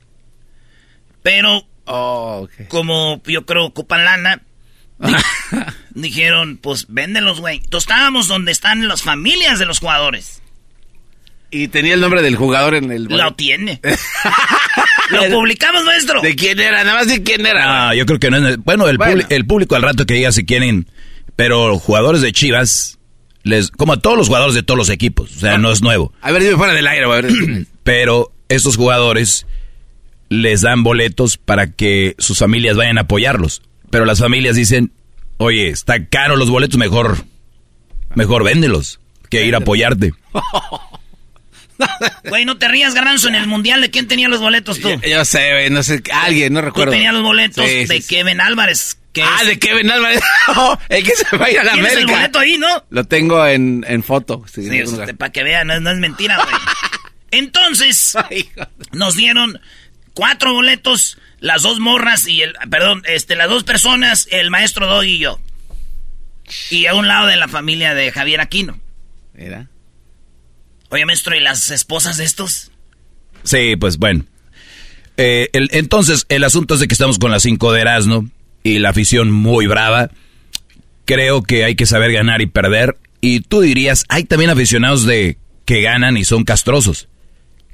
Pero, 1.23 1.67
oh, 1.85 2.49
como 2.69 3.23
yo 3.27 3.45
creo 3.45 3.67
ocupan 3.67 4.05
lana, 4.05 4.43
dijeron, 5.91 6.59
pues 6.59 6.87
véndelos, 6.89 7.41
güey. 7.41 7.57
Entonces 7.57 7.91
estábamos 7.91 8.29
donde 8.29 8.53
están 8.53 8.89
las 8.89 9.03
familias 9.03 9.59
de 9.59 9.67
los 9.67 9.81
jugadores. 9.81 10.43
Y 11.55 11.69
tenía 11.69 11.95
el 11.95 12.01
nombre 12.01 12.21
del 12.21 12.35
jugador 12.35 12.75
en 12.75 12.91
el... 12.91 13.05
Lo 13.05 13.33
tiene. 13.35 13.81
Lo 15.11 15.31
publicamos, 15.31 15.85
maestro. 15.85 16.21
¿De 16.21 16.35
quién 16.35 16.59
era? 16.59 16.83
Nada 16.83 16.99
más 16.99 17.07
de 17.07 17.23
quién 17.23 17.47
era. 17.47 17.91
Ah, 17.91 17.95
yo 17.95 18.07
creo 18.07 18.19
que 18.19 18.29
no 18.29 18.49
es... 18.49 18.57
Bueno, 18.65 18.89
el, 18.89 18.99
el 19.29 19.47
público 19.47 19.77
al 19.77 19.83
rato 19.83 20.05
que 20.05 20.15
diga 20.15 20.33
si 20.33 20.45
quieren... 20.45 20.89
Pero 21.37 21.79
jugadores 21.79 22.23
de 22.23 22.33
Chivas, 22.33 22.99
les 23.45 23.71
como 23.71 23.93
a 23.93 24.01
todos 24.01 24.17
los 24.17 24.27
jugadores 24.27 24.57
de 24.57 24.65
todos 24.65 24.79
los 24.79 24.91
equipos. 24.91 25.31
O 25.37 25.39
sea, 25.41 25.59
no 25.59 25.71
es 25.71 25.81
nuevo. 25.81 26.13
A 26.21 26.33
ver, 26.33 26.43
dime 26.43 26.57
fuera 26.57 26.75
del 26.75 26.87
aire. 26.89 27.05
A 27.05 27.09
ver. 27.09 27.29
pero 27.85 28.33
estos 28.49 28.77
jugadores 28.77 29.47
les 30.29 30.63
dan 30.63 30.83
boletos 30.83 31.37
para 31.37 31.71
que 31.71 32.17
sus 32.19 32.39
familias 32.39 32.77
vayan 32.77 32.99
a 32.99 33.03
apoyarlos. 33.03 33.63
Pero 33.91 34.05
las 34.07 34.19
familias 34.19 34.57
dicen, 34.57 34.93
oye, 35.37 35.69
está 35.69 36.07
caro 36.07 36.35
los 36.35 36.51
boletos, 36.51 36.79
mejor, 36.79 37.25
mejor 38.15 38.43
véndelos 38.43 38.99
que 39.29 39.45
ir 39.45 39.55
a 39.55 39.59
apoyarte. 39.59 40.13
Güey, 42.29 42.45
no 42.45 42.59
te 42.59 42.69
rías, 42.69 42.95
Garbanzo, 42.95 43.29
en 43.29 43.35
el 43.35 43.47
Mundial, 43.47 43.81
¿de 43.81 43.91
quién 43.91 44.09
tenía 44.09 44.29
los 44.29 44.41
boletos 44.41 44.81
tú? 44.81 44.89
Yo, 45.01 45.25
sé, 45.25 45.53
güey, 45.53 45.71
no 45.71 45.83
sé, 45.83 46.03
alguien, 46.13 46.53
no 46.53 46.61
recuerdo. 46.61 46.93
Tú 46.93 46.97
tenías 46.97 47.15
los 47.15 47.23
boletos 47.23 47.65
de 47.65 48.05
Kevin 48.07 48.41
Álvarez. 48.41 48.99
ah, 49.23 49.45
de 49.45 49.59
Kevin 49.59 49.91
Álvarez. 49.91 50.21
el 50.89 51.05
que 51.05 51.13
se 51.17 51.37
va 51.37 51.47
a 51.47 51.51
ir 51.51 51.59
a 51.59 51.65
la 51.65 51.73
América. 51.73 52.01
el 52.01 52.07
boleto 52.07 52.39
ahí, 52.39 52.59
¿no? 52.59 52.85
Lo 52.91 53.05
tengo 53.05 53.47
en, 53.47 53.85
en 53.89 54.03
foto. 54.03 54.45
Sí, 54.53 54.69
para 55.19 55.33
que 55.33 55.43
vean, 55.43 55.67
no, 55.69 55.91
es 55.91 55.99
mentira, 55.99 56.37
güey. 56.37 56.55
Entonces, 57.31 58.17
nos 58.93 59.17
dieron 59.17 59.61
cuatro 60.15 60.53
boletos, 60.53 61.19
las 61.41 61.63
dos 61.63 61.81
morras 61.81 62.29
y 62.29 62.43
el, 62.43 62.55
perdón, 62.71 63.03
este, 63.07 63.35
las 63.35 63.49
dos 63.49 63.65
personas, 63.65 64.29
el 64.31 64.51
maestro 64.51 64.87
Doggy 64.87 65.15
y 65.15 65.19
yo. 65.19 65.41
Y 66.71 66.87
a 66.87 66.95
un 66.95 67.09
lado 67.09 67.27
de 67.27 67.37
la 67.37 67.49
familia 67.49 67.95
de 67.95 68.13
Javier 68.13 68.41
Aquino. 68.41 68.79
Mira. 69.33 69.69
Oye, 70.95 71.07
maestro, 71.07 71.35
¿y 71.35 71.41
las 71.41 71.73
esposas 71.73 72.19
de 72.19 72.25
estos? 72.25 72.71
Sí, 73.43 73.75
pues 73.75 73.99
bueno. 73.99 74.25
Eh, 75.17 75.49
entonces, 75.53 76.25
el 76.29 76.45
asunto 76.45 76.75
es 76.75 76.81
de 76.81 76.87
que 76.87 76.95
estamos 76.95 77.19
con 77.19 77.33
las 77.33 77.43
cinco 77.43 77.73
de 77.73 77.81
Erasmo 77.81 78.29
y 78.63 78.79
la 78.79 78.91
afición 78.91 79.33
muy 79.33 79.67
brava. 79.67 80.13
Creo 81.05 81.43
que 81.43 81.65
hay 81.65 81.75
que 81.75 81.87
saber 81.87 82.13
ganar 82.13 82.43
y 82.43 82.47
perder. 82.47 82.97
Y 83.21 83.41
tú 83.41 83.61
dirías, 83.61 84.05
hay 84.09 84.23
también 84.23 84.53
aficionados 84.53 85.05
de 85.05 85.37
que 85.65 85.83
ganan 85.83 86.17
y 86.17 86.25
son 86.25 86.45
castrosos. 86.45 87.09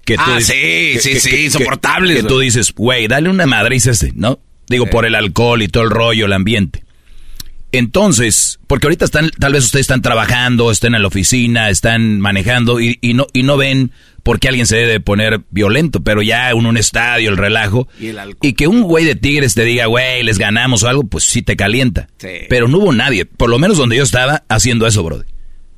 Que 0.06 0.16
tú 0.16 0.22
ah, 0.24 0.40
sí, 0.40 0.94
sí, 0.98 1.20
sí, 1.20 1.44
insoportables. 1.44 2.22
Que, 2.22 2.22
tú 2.22 2.38
dices, 2.38 2.72
güey, 2.72 3.06
dale 3.06 3.28
una 3.28 3.44
madriz 3.44 3.87
este, 3.87 4.12
¿no? 4.14 4.40
Digo, 4.66 4.87
por 4.87 5.04
el 5.04 5.14
alcohol 5.14 5.61
y 5.61 5.68
todo 5.68 5.85
el 5.85 5.90
rollo, 5.90 6.24
el 6.24 6.33
ambiente. 6.33 6.85
Entonces, 7.72 8.59
porque 8.66 8.87
ahorita 8.87 9.04
están, 9.04 9.30
tal 9.38 9.52
vez 9.52 9.64
ustedes 9.64 9.85
están 9.85 10.02
trabajando, 10.02 10.70
están 10.70 10.94
en 10.94 11.02
la 11.02 11.09
oficina, 11.09 11.70
están 11.70 12.20
manejando 12.20 12.80
y, 12.80 12.98
no, 13.14 13.26
y 13.33 13.44
no 13.44 13.56
ven 13.56 13.92
por 14.22 14.40
qué 14.40 14.48
alguien 14.48 14.66
se 14.66 14.76
debe 14.76 15.00
poner 15.00 15.42
violento, 15.50 16.00
pero 16.02 16.20
ya 16.20 16.50
en 16.50 16.66
un 16.66 16.76
estadio, 16.76 17.30
el 17.30 17.37
relajo. 17.37 17.88
Y, 18.42 18.52
que 18.54 18.66
un 18.66 18.83
güey 18.83 19.04
de 19.04 19.14
Tigres 19.14 19.54
te 19.54 19.64
diga, 19.64 19.87
güey, 19.87 20.22
les 20.22 20.38
ganamos 20.38 20.83
o 20.83 20.88
algo, 20.88 21.04
pues 21.04 21.24
sí 21.24 21.42
te 21.42 21.56
calienta. 21.56 22.09
Pero 22.48 22.66
no 22.66 22.78
hubo 22.78 22.92
nadie, 22.92 23.24
por 23.24 23.48
lo 23.48 23.59
menos 23.59 23.78
donde 23.78 23.96
yo 23.96 24.02
estaba, 24.02 24.42
haciendo 24.48 24.87
eso, 24.87 25.02
brother. 25.04 25.26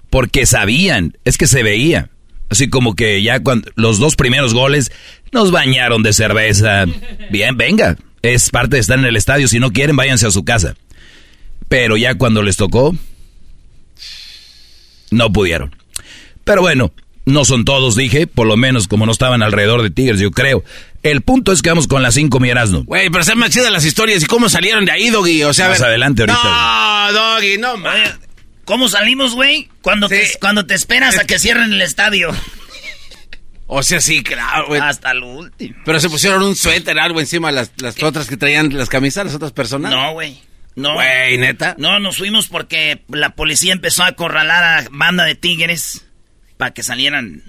Porque 0.08 0.46
sabían, 0.46 1.16
es 1.24 1.36
que 1.38 1.46
se 1.46 1.62
veía. 1.62 2.10
Así 2.48 2.68
como 2.68 2.94
que 2.94 3.22
ya 3.22 3.40
cuando 3.40 3.70
los 3.76 3.98
dos 3.98 4.14
primeros 4.14 4.52
goles 4.52 4.92
nos 5.32 5.50
bañaron 5.50 6.02
de 6.02 6.12
cerveza. 6.12 6.84
Bien, 7.30 7.56
venga, 7.56 7.96
es 8.20 8.50
parte 8.50 8.76
de 8.76 8.80
estar 8.80 8.98
en 8.98 9.06
el 9.06 9.16
estadio. 9.16 9.48
Si 9.48 9.58
no 9.58 9.72
quieren, 9.72 9.96
váyanse 9.96 10.26
a 10.26 10.30
su 10.30 10.44
casa. 10.44 10.74
Pero 11.68 11.96
ya 11.96 12.14
cuando 12.14 12.42
les 12.42 12.56
tocó, 12.56 12.94
no 15.10 15.32
pudieron. 15.32 15.74
Pero 16.44 16.62
bueno, 16.62 16.92
no 17.24 17.44
son 17.44 17.64
todos, 17.64 17.96
dije, 17.96 18.26
por 18.26 18.46
lo 18.46 18.56
menos 18.56 18.88
como 18.88 19.06
no 19.06 19.12
estaban 19.12 19.42
alrededor 19.42 19.82
de 19.82 19.90
Tigres, 19.90 20.20
yo 20.20 20.30
creo. 20.30 20.64
El 21.02 21.22
punto 21.22 21.52
es 21.52 21.62
que 21.62 21.70
vamos 21.70 21.88
con 21.88 22.02
las 22.02 22.14
cinco 22.14 22.38
no 22.40 22.84
Güey, 22.84 23.10
pero 23.10 23.24
sean 23.24 23.38
más 23.38 23.50
chidas 23.50 23.72
las 23.72 23.84
historias 23.84 24.22
y 24.22 24.26
cómo 24.26 24.48
salieron 24.48 24.84
de 24.84 24.92
ahí, 24.92 25.10
Doggy. 25.10 25.42
O 25.44 25.52
sea, 25.52 25.68
más 25.68 25.80
adelante 25.80 26.22
ahorita. 26.22 26.42
No, 26.42 27.12
Doggy, 27.12 27.58
no 27.58 27.76
mames. 27.76 28.12
¿Cómo 28.64 28.88
salimos, 28.88 29.34
güey? 29.34 29.68
Cuando, 29.82 30.08
te, 30.08 30.30
cuando 30.40 30.66
te 30.66 30.74
esperas 30.74 31.18
a 31.18 31.24
que 31.24 31.38
cierren 31.40 31.72
el 31.72 31.82
estadio. 31.82 32.30
O 33.66 33.82
sea, 33.82 34.00
sí, 34.00 34.22
claro, 34.22 34.68
güey. 34.68 34.80
Hasta 34.80 35.10
el 35.10 35.22
último. 35.22 35.74
Pero 35.84 35.98
se 35.98 36.08
pusieron 36.08 36.42
un 36.42 36.54
suéter, 36.54 36.98
algo 36.98 37.20
encima 37.20 37.50
las, 37.50 37.72
las 37.78 38.00
otras 38.02 38.28
que 38.28 38.36
traían 38.36 38.76
las 38.76 38.88
camisas, 38.88 39.24
las 39.24 39.34
otras 39.34 39.52
personas. 39.52 39.90
No, 39.90 40.12
güey. 40.12 40.38
No. 40.74 40.94
Güey, 40.94 41.38
neta. 41.38 41.74
No, 41.78 41.98
nos 41.98 42.16
fuimos 42.16 42.48
porque 42.48 43.02
la 43.08 43.34
policía 43.34 43.72
empezó 43.72 44.04
a 44.04 44.08
acorralar 44.08 44.64
a 44.64 44.88
banda 44.90 45.24
de 45.24 45.34
tigres 45.34 46.06
para 46.56 46.72
que 46.72 46.82
salieran. 46.82 47.42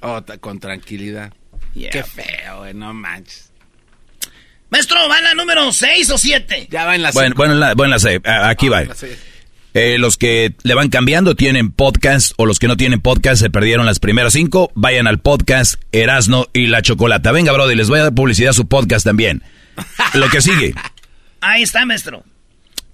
Oh, 0.00 0.22
con 0.40 0.60
tranquilidad. 0.60 1.32
Qué 1.74 2.02
feo, 2.02 2.58
güey, 2.58 2.74
no 2.74 2.92
manches. 2.94 3.52
Maestro, 4.70 5.08
¿va 5.08 5.18
en 5.18 5.24
la 5.24 5.34
número 5.34 5.72
6 5.72 6.10
o 6.10 6.18
7? 6.18 6.68
Ya 6.70 6.84
va 6.84 6.96
en 6.96 7.02
la 7.02 7.12
Bueno, 7.12 7.34
bueno, 7.36 7.54
en 7.54 7.60
la, 7.60 7.74
bueno, 7.74 7.92
la 7.92 7.98
6. 7.98 8.20
Aquí 8.24 8.66
ah, 8.66 8.70
va. 8.70 8.84
Eh, 9.74 9.98
los 9.98 10.16
que 10.16 10.54
le 10.62 10.74
van 10.74 10.88
cambiando 10.88 11.34
tienen 11.36 11.70
podcast 11.70 12.32
o 12.36 12.46
los 12.46 12.58
que 12.58 12.66
no 12.66 12.76
tienen 12.76 13.00
podcast 13.00 13.42
se 13.42 13.50
perdieron 13.50 13.86
las 13.86 14.00
primeras 14.00 14.32
cinco. 14.32 14.72
Vayan 14.74 15.06
al 15.06 15.20
podcast 15.20 15.80
Erasno 15.92 16.46
y 16.52 16.66
la 16.66 16.82
Chocolata. 16.82 17.30
Venga, 17.30 17.52
Brody, 17.52 17.74
les 17.74 17.88
voy 17.88 18.00
a 18.00 18.04
dar 18.04 18.14
publicidad 18.14 18.50
a 18.50 18.54
su 18.54 18.66
podcast 18.66 19.04
también. 19.04 19.42
Lo 20.14 20.28
que 20.30 20.40
sigue. 20.40 20.74
Ahí 21.40 21.62
está, 21.62 21.84
maestro. 21.84 22.24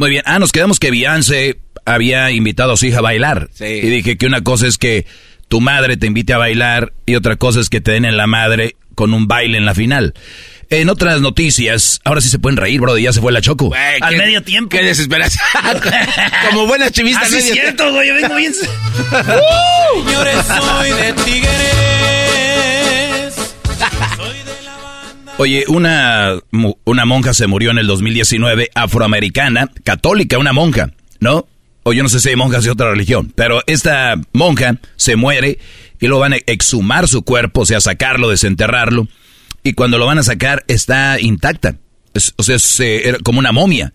Muy 0.02 0.10
bien. 0.10 0.24
Ah, 0.26 0.40
nos 0.40 0.50
quedamos 0.50 0.80
que 0.80 0.90
Beyoncé 0.90 1.60
había 1.84 2.32
invitado 2.32 2.72
a 2.72 2.76
su 2.76 2.86
hija 2.86 2.98
a 2.98 3.02
bailar. 3.02 3.50
Sí. 3.54 3.66
Y 3.66 3.88
dije 3.88 4.18
que 4.18 4.26
una 4.26 4.40
cosa 4.40 4.66
es 4.66 4.76
que 4.76 5.06
tu 5.46 5.60
madre 5.60 5.96
te 5.96 6.08
invite 6.08 6.32
a 6.32 6.38
bailar 6.38 6.92
y 7.06 7.14
otra 7.14 7.36
cosa 7.36 7.60
es 7.60 7.68
que 7.68 7.80
te 7.80 7.92
den 7.92 8.04
en 8.04 8.16
la 8.16 8.26
madre 8.26 8.74
con 8.96 9.14
un 9.14 9.28
baile 9.28 9.58
en 9.58 9.64
la 9.64 9.76
final. 9.76 10.12
En 10.70 10.88
otras 10.88 11.20
noticias, 11.20 12.00
ahora 12.02 12.20
sí 12.20 12.30
se 12.30 12.40
pueden 12.40 12.56
reír, 12.56 12.80
Brody, 12.80 13.02
ya 13.02 13.12
se 13.12 13.20
fue 13.20 13.30
la 13.30 13.40
Choco. 13.40 13.72
Al 14.00 14.10
qué- 14.10 14.16
medio 14.16 14.42
tiempo. 14.42 14.70
Qué 14.76 14.82
desesperación. 14.82 15.44
Como 16.50 16.66
buena 16.66 16.90
chivista. 16.90 17.24
Sí 17.26 17.34
al 17.36 17.40
es 17.40 17.52
cierto, 17.52 17.92
güey, 17.92 18.08
yo 18.08 18.14
vengo 18.14 18.34
bien... 18.34 18.52
Señores, 20.04 20.36
soy 20.46 20.90
de. 20.90 22.21
Oye, 25.38 25.64
una, 25.68 26.38
una 26.84 27.04
monja 27.04 27.34
se 27.34 27.46
murió 27.46 27.70
en 27.70 27.78
el 27.78 27.86
2019, 27.86 28.70
afroamericana, 28.74 29.70
católica, 29.82 30.38
una 30.38 30.52
monja, 30.52 30.90
¿no? 31.20 31.46
O 31.84 31.92
yo 31.92 32.02
no 32.02 32.08
sé 32.08 32.20
si 32.20 32.28
hay 32.28 32.36
monjas 32.36 32.64
de 32.64 32.70
otra 32.70 32.90
religión, 32.90 33.32
pero 33.34 33.60
esta 33.66 34.14
monja 34.32 34.78
se 34.96 35.16
muere 35.16 35.58
y 35.98 36.06
lo 36.06 36.18
van 36.18 36.34
a 36.34 36.38
exhumar 36.46 37.08
su 37.08 37.22
cuerpo, 37.22 37.62
o 37.62 37.66
sea, 37.66 37.80
sacarlo, 37.80 38.28
desenterrarlo, 38.28 39.08
y 39.64 39.72
cuando 39.72 39.98
lo 39.98 40.06
van 40.06 40.18
a 40.18 40.22
sacar 40.22 40.64
está 40.68 41.18
intacta, 41.18 41.76
o 42.36 42.42
sea, 42.42 42.56
es, 42.56 42.80
eh, 42.80 43.16
como 43.24 43.38
una 43.38 43.52
momia. 43.52 43.92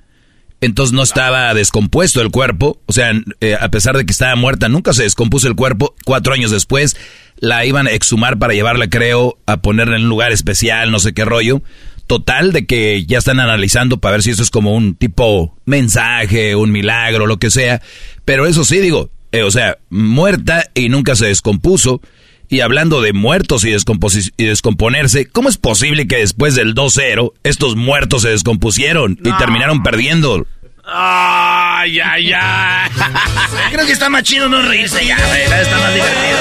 Entonces 0.59 0.93
no 0.93 1.03
estaba 1.03 1.53
descompuesto 1.53 2.21
el 2.21 2.31
cuerpo, 2.31 2.81
o 2.87 2.93
sea, 2.93 3.11
eh, 3.41 3.55
a 3.59 3.69
pesar 3.69 3.95
de 3.95 4.05
que 4.05 4.11
estaba 4.11 4.35
muerta, 4.35 4.69
nunca 4.69 4.93
se 4.93 5.03
descompuso 5.03 5.47
el 5.47 5.55
cuerpo. 5.55 5.93
Cuatro 6.03 6.33
años 6.33 6.49
después 6.49 6.97
la 7.37 7.65
iban 7.65 7.85
a 7.85 7.91
exhumar 7.91 8.39
para 8.39 8.53
llevarla, 8.53 8.89
creo, 8.89 9.37
a 9.45 9.57
ponerla 9.57 9.97
en 9.97 10.03
un 10.03 10.09
lugar 10.09 10.31
especial, 10.31 10.91
no 10.91 10.99
sé 10.99 11.13
qué 11.13 11.25
rollo. 11.25 11.61
Total 12.07 12.53
de 12.53 12.65
que 12.65 13.05
ya 13.05 13.19
están 13.19 13.39
analizando 13.39 13.97
para 13.97 14.13
ver 14.13 14.23
si 14.23 14.31
eso 14.31 14.41
es 14.41 14.49
como 14.49 14.73
un 14.73 14.95
tipo 14.95 15.55
mensaje, 15.65 16.55
un 16.55 16.71
milagro, 16.71 17.27
lo 17.27 17.37
que 17.37 17.51
sea. 17.51 17.81
Pero 18.25 18.47
eso 18.47 18.63
sí, 18.63 18.79
digo, 18.79 19.11
eh, 19.31 19.43
o 19.43 19.51
sea, 19.51 19.77
muerta 19.89 20.65
y 20.73 20.89
nunca 20.89 21.15
se 21.15 21.27
descompuso. 21.27 22.01
Y 22.49 22.61
hablando 22.61 23.01
de 23.01 23.11
muertos 23.13 23.63
y, 23.65 23.71
descomposi- 23.71 24.31
y 24.37 24.45
descomponerse, 24.45 25.25
¿cómo 25.27 25.49
es 25.49 25.57
posible 25.57 26.07
que 26.07 26.17
después 26.17 26.55
del 26.55 26.73
2-0 26.75 27.33
estos 27.43 27.75
muertos 27.75 28.21
se 28.21 28.29
descompusieron 28.29 29.17
y 29.23 29.31
terminaron 29.37 29.83
perdiendo? 29.83 30.45
Ay, 30.85 31.99
ay, 31.99 32.31
ay. 32.33 32.89
Creo 33.71 33.85
que 33.85 33.91
está 33.91 34.07
más 34.09 34.23
chido 34.23 34.47
no 34.47 34.61
reírse 34.61 35.05
ya, 35.05 35.17
güey. 35.27 35.41
Está 35.41 35.77
más 35.79 35.93
divertido. 35.93 36.37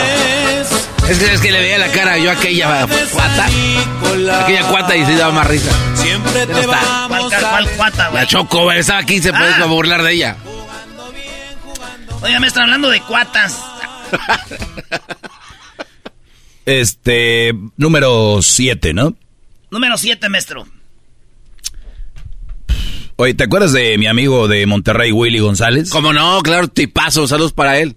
Es 1.10 1.18
que, 1.18 1.34
es 1.34 1.40
que 1.40 1.50
le 1.52 1.60
veía 1.60 1.78
la 1.78 1.88
cara 1.88 2.16
yo 2.18 2.30
a 2.30 2.34
aquella 2.34 2.86
cuata. 3.12 3.46
Aquella 4.44 4.62
cuata 4.68 4.96
y 4.96 5.04
se 5.04 5.16
daba 5.16 5.32
más 5.32 5.46
risa. 5.48 5.70
Siempre 5.96 6.46
te 6.46 6.60
está. 6.60 7.06
¿Cuál, 7.08 7.28
cuál 7.30 7.70
cuata, 7.70 8.08
güey? 8.10 8.22
La 8.22 8.28
Choco, 8.28 8.62
güey, 8.62 8.78
estaba 8.78 9.00
aquí, 9.00 9.20
se 9.20 9.32
puede 9.32 9.54
Ah. 9.54 9.64
burlar 9.66 10.02
de 10.04 10.12
ella. 10.12 10.36
Oiga, 12.22 12.38
maestro, 12.40 12.62
hablando 12.62 12.88
de 12.90 13.00
cuatas. 13.02 13.60
Este, 16.66 17.54
número 17.76 18.40
7, 18.42 18.92
¿no? 18.92 19.16
Número 19.70 19.96
7, 19.96 20.28
maestro. 20.28 20.66
Oye, 23.16 23.32
¿te 23.34 23.44
acuerdas 23.44 23.72
de 23.72 23.96
mi 23.96 24.06
amigo 24.06 24.46
de 24.46 24.66
Monterrey, 24.66 25.10
Willy 25.12 25.38
González? 25.38 25.88
Como 25.88 26.12
no, 26.12 26.40
claro, 26.42 26.68
tipazo, 26.68 27.26
saludos 27.26 27.52
para 27.52 27.78
él. 27.78 27.96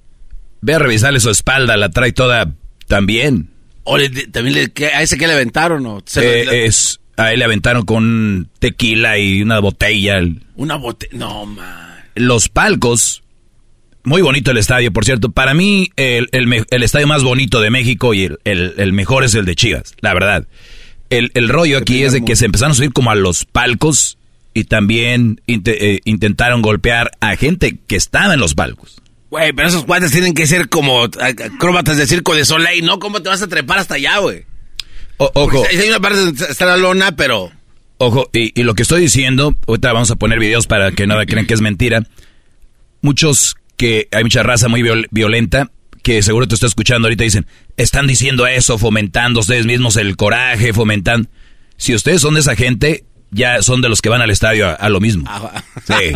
Ve 0.62 0.76
a 0.76 0.80
revisarle 0.80 1.20
su 1.20 1.30
espalda, 1.30 1.76
la 1.78 1.90
trae 1.90 2.14
toda 2.14 2.54
también. 2.88 3.50
O 3.84 3.98
le- 3.98 4.10
también 4.28 4.56
le, 4.56 4.72
¿qué- 4.72 4.88
a 4.88 5.02
ese 5.02 5.18
que 5.18 5.28
le 5.28 5.34
aventaron, 5.34 5.84
¿no? 5.84 6.02
Se 6.06 6.42
Eh, 6.42 6.46
lo- 6.46 6.52
es, 6.52 7.00
a 7.18 7.34
él 7.34 7.40
le 7.40 7.46
aventaron 7.46 7.84
con 7.86 8.50
tequila 8.60 9.18
y 9.18 9.42
una 9.42 9.60
botella. 9.60 10.20
Una 10.56 10.76
botella. 10.76 11.18
No, 11.18 11.46
man. 11.46 11.90
Los 12.16 12.48
palcos, 12.50 13.24
muy 14.04 14.22
bonito 14.22 14.52
el 14.52 14.58
estadio, 14.58 14.92
por 14.94 15.06
cierto. 15.06 15.30
Para 15.32 15.54
mí, 15.54 15.90
el, 15.96 16.30
el 16.32 16.84
estadio 16.84 17.08
más 17.08 17.24
bonito 17.24 17.62
de 17.62 17.70
México 17.70 18.14
y 18.14 18.24
el, 18.26 18.40
el- 18.44 18.74
el 18.78 18.94
mejor 18.94 19.24
es 19.24 19.36
el 19.36 19.46
de 19.46 19.56
Chivas, 19.56 19.94
la 20.02 20.14
verdad. 20.14 20.48
El, 21.10 21.32
el 21.34 21.50
rollo 21.50 21.78
aquí 21.80 22.04
es 22.04 22.14
de 22.14 22.24
que 22.24 22.36
se 22.36 22.46
empezaron 22.46 22.72
a 22.72 22.76
subir 22.76 22.94
como 22.94 23.12
a 23.12 23.16
los 23.16 23.46
palcos 23.46 24.18
y 24.54 24.66
también 24.66 25.42
eh, 25.48 26.00
intentaron 26.06 26.62
golpear 26.62 27.12
a 27.20 27.36
gente 27.36 27.78
que 27.88 27.96
estaba 27.96 28.34
en 28.34 28.40
los 28.40 28.54
palcos. 28.56 29.02
Güey, 29.32 29.54
pero 29.54 29.68
esos 29.68 29.86
cuates 29.86 30.12
tienen 30.12 30.34
que 30.34 30.48
ser 30.48 30.70
como 30.70 31.04
acróbatas 31.04 31.98
de 31.98 32.08
circo 32.08 32.34
de 32.36 32.46
Soleil, 32.46 32.86
¿no? 32.86 32.98
¿Cómo 33.00 33.22
te 33.22 33.30
vas 33.30 33.42
a 33.42 33.48
trepar 33.48 33.78
hasta 33.80 33.96
allá, 33.96 34.18
güey? 34.20 34.44
Ojo, 35.18 35.64
Hay 35.70 35.88
una 35.90 36.00
parte 36.00 36.18
donde 36.20 36.46
está 36.46 36.66
la 36.66 36.78
lona, 36.78 37.16
pero... 37.16 37.52
Ojo, 37.98 38.30
y, 38.34 38.58
y 38.60 38.64
lo 38.64 38.74
que 38.76 38.84
estoy 38.84 39.02
diciendo, 39.02 39.56
ahorita 39.68 39.92
vamos 39.94 40.10
a 40.10 40.16
poner 40.16 40.40
videos 40.40 40.66
para 40.68 40.92
que 40.94 41.06
no 41.06 41.16
crean 41.26 41.46
que 41.46 41.54
es 41.54 41.62
mentira. 41.62 42.04
Muchos 43.02 43.56
que 43.80 44.10
hay 44.12 44.24
mucha 44.24 44.44
raza 44.44 44.68
muy 44.68 44.82
viol- 44.84 45.08
violenta 45.10 45.72
que 46.04 46.22
seguro 46.22 46.48
te 46.48 46.56
está 46.56 46.68
escuchando 46.68 47.08
ahorita 47.08 47.24
dicen, 47.24 47.48
están 47.78 48.08
diciendo 48.08 48.46
eso, 48.46 48.78
fomentando 48.78 49.40
ustedes 49.40 49.66
mismos 49.66 49.96
el 49.98 50.16
coraje, 50.18 50.74
fomentando. 50.74 51.30
Si 51.78 51.96
ustedes 51.96 52.22
son 52.22 52.34
de 52.34 52.42
esa 52.42 52.56
gente, 52.58 53.06
ya 53.32 53.62
son 53.62 53.82
de 53.82 53.88
los 53.90 54.02
que 54.02 54.10
van 54.10 54.22
al 54.22 54.30
estadio 54.32 54.68
a, 54.68 54.74
a 54.74 54.90
lo 54.90 55.00
mismo. 55.00 55.30
Sí, 55.88 56.12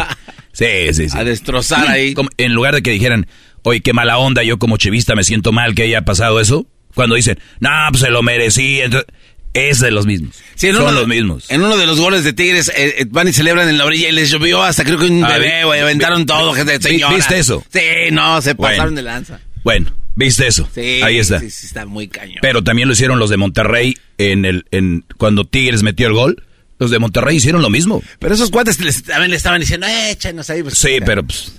sí, 0.52 0.65
sí, 0.93 1.10
sí. 1.10 1.17
A 1.17 1.23
destrozar 1.23 1.88
ahí. 1.88 2.13
Como- 2.13 2.30
en 2.38 2.54
lugar 2.54 2.76
de 2.76 2.82
que 2.84 2.91
dijeran, 2.91 3.28
oye, 3.63 3.80
qué 3.82 3.93
mala 3.93 4.17
onda, 4.17 4.43
yo 4.43 4.60
como 4.60 4.76
chivista 4.78 5.15
me 5.15 5.23
siento 5.23 5.52
mal 5.54 5.73
que 5.73 5.84
haya 5.84 6.02
pasado 6.04 6.39
eso. 6.41 6.67
Cuando 6.95 7.15
dicen, 7.15 7.39
no, 7.60 7.69
pues 7.91 8.02
se 8.02 8.10
lo 8.10 8.21
merecí. 8.23 8.82
entonces, 8.82 9.08
es 9.54 9.80
de 9.80 9.92
los 9.92 10.06
mismos. 10.06 10.36
Sí, 10.56 10.68
en 10.68 10.74
son 10.76 10.84
uno 10.84 10.94
de- 10.94 11.00
los 11.00 11.08
mismos. 11.08 11.46
En 11.52 11.62
uno 11.62 11.78
de 11.78 11.86
los 11.86 12.00
goles 12.00 12.24
de 12.24 12.34
Tigres 12.34 12.70
eh, 12.70 12.96
eh, 13.00 13.06
van 13.10 13.28
y 13.28 13.34
celebran 13.34 13.70
en 13.70 13.78
la 13.78 13.86
orilla 13.86 14.10
y 14.10 14.12
les 14.12 14.30
llovió 14.32 14.63
hasta 14.63 14.84
creo 14.84 14.98
que 14.98 15.06
un 15.06 15.24
Ah, 15.24 15.38
bebé, 15.38 15.63
güey. 15.66 15.80
Aventaron 15.80 16.20
vi- 16.22 16.26
todo, 16.26 16.54
gente 16.54 16.82
señora. 16.82 17.16
¿viste 17.16 17.38
eso? 17.39 17.63
Sí, 17.72 17.80
no, 18.12 18.42
se 18.42 18.54
Bueno. 18.54 18.74
pasaron 18.78 18.96
de 18.96 19.02
lanza. 19.04 19.39
Bueno, 19.63 19.94
¿viste 20.16 20.48
eso? 20.48 20.68
Sí, 20.74 21.02
Ahí 21.04 21.18
está. 21.20 21.39
Sí, 21.39 21.50
sí, 21.50 21.68
está 21.68 21.86
muy 21.86 22.08
cañón. 22.08 22.38
Pero 22.42 22.63
también 22.63 22.88
lo 22.88 22.94
hicieron 22.94 23.20
los 23.20 23.30
de 23.30 23.38
Monterrey 23.38 23.98
en 24.18 24.46
el 24.46 24.66
en 24.72 25.06
cuando 25.18 25.46
Tigres 25.46 25.84
metió 25.84 26.08
el 26.08 26.13
gol. 26.13 26.44
Los 26.80 26.89
de 26.92 27.00
Monterrey 27.00 27.38
hicieron 27.38 27.62
lo 27.62 27.70
mismo. 27.70 28.02
Pero 28.20 28.34
esos 28.34 28.50
cuates 28.50 28.80
les, 28.82 29.04
también 29.04 29.30
le 29.32 29.38
estaban 29.38 29.60
diciendo, 29.62 29.86
eh, 29.88 30.12
échanos 30.12 30.50
ahí. 30.50 30.63
pues, 30.63 30.78
Sí, 30.78 30.98
pero 31.06 31.24
pues, 31.24 31.54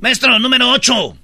Maestro, 0.00 0.38
número 0.38 0.70
8. 0.72 1.16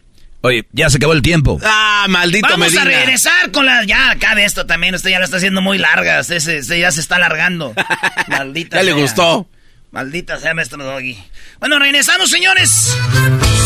Oye, 0.44 0.66
ya 0.72 0.88
se 0.90 0.98
acabó 0.98 1.12
el 1.14 1.22
tiempo. 1.22 1.58
Ah, 1.64 2.06
maldito 2.08 2.46
Vamos 2.48 2.66
Medina. 2.72 2.82
a 2.82 2.84
regresar 2.84 3.50
con 3.50 3.66
la. 3.66 3.82
Ya, 3.84 4.10
acabe 4.10 4.44
esto 4.44 4.66
también. 4.66 4.94
Usted 4.94 5.10
ya 5.10 5.18
lo 5.18 5.24
está 5.24 5.38
haciendo 5.38 5.60
muy 5.62 5.78
larga. 5.78 6.20
Usted, 6.20 6.38
se- 6.38 6.58
usted 6.60 6.76
ya 6.76 6.92
se 6.92 7.00
está 7.00 7.16
alargando. 7.16 7.74
Maldita 8.28 8.76
Ya 8.76 8.82
le 8.84 8.92
sea. 8.92 9.00
gustó. 9.00 9.48
Maldita 9.90 10.38
sea, 10.40 10.54
maestro 10.54 10.82
Doggy. 10.82 11.16
Bueno, 11.60 11.78
regresamos, 11.78 12.28
señores. 12.30 12.96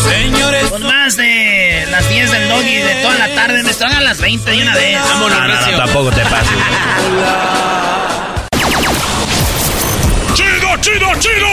Señores, 0.07 0.63
Con 0.69 0.83
más 0.83 1.17
de 1.17 1.87
las 1.89 2.07
10 2.07 2.31
del 2.31 2.49
Doggy 2.49 2.75
de 2.75 2.95
toda 3.01 3.17
la 3.17 3.33
tarde. 3.35 3.63
Maestro, 3.63 3.87
hagan 3.87 4.03
las 4.03 4.21
20 4.21 4.51
de 4.51 4.61
una 4.61 4.75
vez. 4.75 4.99
Vámonos, 4.99 5.37
No, 5.39 5.47
no, 5.47 5.71
no, 5.71 5.77
tampoco 5.77 6.11
te 6.11 6.21
pases. 6.21 6.49
¡Chido, 10.35 10.77
chido, 10.81 11.07
chido! 11.19 11.47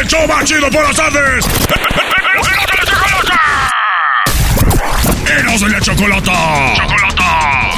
¡El 0.00 0.06
show 0.08 0.26
más 0.26 0.44
chido 0.44 0.70
por 0.70 0.82
las 0.84 0.96
tardes! 0.96 1.44
¡Eros 5.38 5.60
de 5.60 5.68
la 5.68 5.80
chocolata! 5.80 6.32
¡Chocolata! 6.76 7.70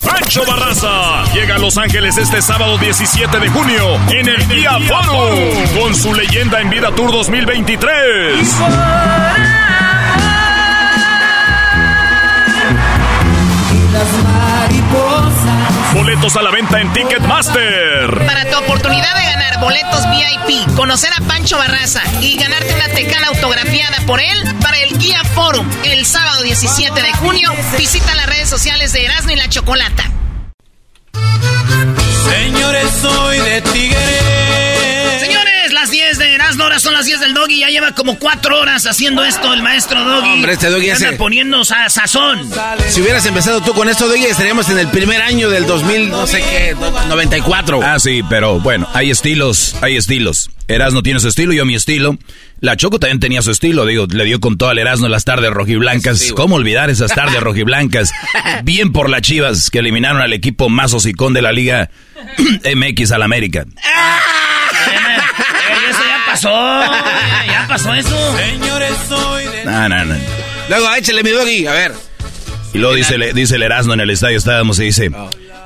Pancho 0.00 0.42
Barraza 0.46 1.24
llega 1.32 1.54
a 1.54 1.58
Los 1.58 1.78
Ángeles 1.78 2.16
este 2.18 2.42
sábado 2.42 2.78
17 2.78 3.38
de 3.38 3.48
junio 3.50 3.94
en 4.10 4.28
el 4.28 4.48
Día 4.48 4.72
Forum 4.88 5.80
con 5.80 5.94
su 5.94 6.12
leyenda 6.14 6.60
en 6.60 6.70
vida 6.70 6.90
Tour 6.96 7.12
2023. 7.12 8.54
Boletos 15.94 16.34
a 16.34 16.42
la 16.42 16.50
venta 16.50 16.80
en 16.80 16.92
Ticketmaster. 16.92 18.26
Para 18.26 18.50
tu 18.50 18.58
oportunidad 18.58 19.14
de 19.16 19.22
ganar 19.22 19.60
boletos 19.60 20.02
VIP, 20.10 20.74
conocer 20.74 21.12
a 21.16 21.20
Pancho 21.20 21.56
Barraza 21.56 22.02
y 22.20 22.36
ganarte 22.36 22.74
una 22.74 22.88
tecana 22.88 23.28
autografiada 23.28 23.98
por 24.04 24.20
él 24.20 24.56
para 24.60 24.76
el 24.80 24.98
Guía 24.98 25.22
Forum 25.22 25.64
el 25.84 26.04
sábado 26.04 26.42
17 26.42 27.00
de 27.00 27.12
junio, 27.12 27.48
visita 27.78 28.12
las 28.16 28.26
redes 28.26 28.48
sociales 28.48 28.92
de 28.92 29.04
Erasmo 29.04 29.30
y 29.30 29.36
la 29.36 29.48
Chocolata. 29.48 30.10
señores, 32.28 32.88
soy 33.00 33.38
de 33.38 33.62
Tigres. 33.62 34.73
Ahora 36.74 36.80
son 36.80 36.92
las 36.94 37.06
10 37.06 37.20
del 37.20 37.34
Doggy 37.34 37.60
ya 37.60 37.68
lleva 37.68 37.92
como 37.92 38.18
cuatro 38.18 38.58
horas 38.60 38.84
haciendo 38.86 39.24
esto, 39.24 39.52
el 39.54 39.62
maestro 39.62 40.02
Doggy. 40.04 40.28
Hombre, 40.32 40.52
este 40.54 40.70
Doggy 40.70 40.90
anda 40.90 41.08
hace- 41.08 41.16
poniendo 41.16 41.64
sa- 41.64 41.88
sazón. 41.88 42.50
Si 42.88 43.00
hubieras 43.00 43.24
empezado 43.26 43.60
tú 43.60 43.72
con 43.74 43.88
esto, 43.88 44.08
Doggy, 44.08 44.24
estaríamos 44.24 44.68
en 44.70 44.78
el 44.80 44.88
primer 44.88 45.22
año 45.22 45.50
del 45.50 45.66
2000, 45.66 46.10
no 46.10 46.26
sé 46.26 46.38
qué, 46.40 46.74
94. 47.08 47.80
Ah, 47.82 48.00
sí, 48.00 48.22
pero 48.28 48.58
bueno, 48.58 48.88
hay 48.92 49.10
estilos, 49.12 49.76
hay 49.82 49.96
estilos. 49.96 50.50
Erasno 50.66 51.02
tiene 51.04 51.20
su 51.20 51.28
estilo, 51.28 51.52
yo 51.52 51.64
mi 51.64 51.76
estilo. 51.76 52.18
La 52.58 52.76
Choco 52.76 52.98
también 52.98 53.20
tenía 53.20 53.40
su 53.42 53.52
estilo, 53.52 53.86
digo, 53.86 54.06
le 54.10 54.24
dio 54.24 54.40
con 54.40 54.58
todo 54.58 54.70
al 54.70 54.78
Erasno 54.78 55.08
las 55.08 55.24
tardes 55.24 55.50
rojiblancas. 55.52 56.18
Sí. 56.18 56.32
¿Cómo 56.32 56.56
olvidar 56.56 56.90
esas 56.90 57.12
tardes 57.14 57.38
rojiblancas? 57.40 58.10
Bien 58.64 58.90
por 58.92 59.10
las 59.10 59.22
Chivas, 59.22 59.70
que 59.70 59.78
eliminaron 59.78 60.20
al 60.22 60.32
equipo 60.32 60.68
más 60.68 60.92
hocicón 60.92 61.34
de 61.34 61.42
la 61.42 61.52
Liga 61.52 61.90
MX 62.74 63.12
al 63.12 63.22
América. 63.22 63.64
Pasó. 66.34 66.50
Ya, 66.50 67.44
ya 67.46 67.66
pasó 67.68 67.94
eso. 67.94 68.36
Señores, 68.36 68.92
soy 69.08 69.44
de... 69.44 69.64
No, 69.64 69.88
no, 69.88 70.04
no. 70.04 70.14
Luego, 70.68 70.94
échale 70.96 71.22
mi 71.22 71.30
Doggy, 71.30 71.66
a 71.66 71.72
ver. 71.72 71.92
Y 72.72 72.78
luego 72.78 72.94
dice, 72.96 73.18
le- 73.18 73.32
dice 73.32 73.54
el 73.54 73.62
Erasmo 73.62 73.94
en 73.94 74.00
el 74.00 74.10
estadio, 74.10 74.36
estábamos 74.36 74.78
y 74.80 74.84
dice, 74.86 75.10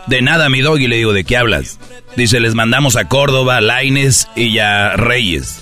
de 0.08 0.22
nada 0.22 0.50
mi 0.50 0.60
doggy, 0.60 0.88
le 0.88 0.96
digo, 0.96 1.14
¿de 1.14 1.24
qué 1.24 1.38
hablas? 1.38 1.78
Dice, 2.16 2.38
les 2.38 2.54
mandamos 2.54 2.96
a 2.96 3.06
Córdoba, 3.08 3.56
a 3.56 3.60
Laines 3.62 4.28
y 4.36 4.58
a 4.58 4.90
Reyes. 4.96 5.60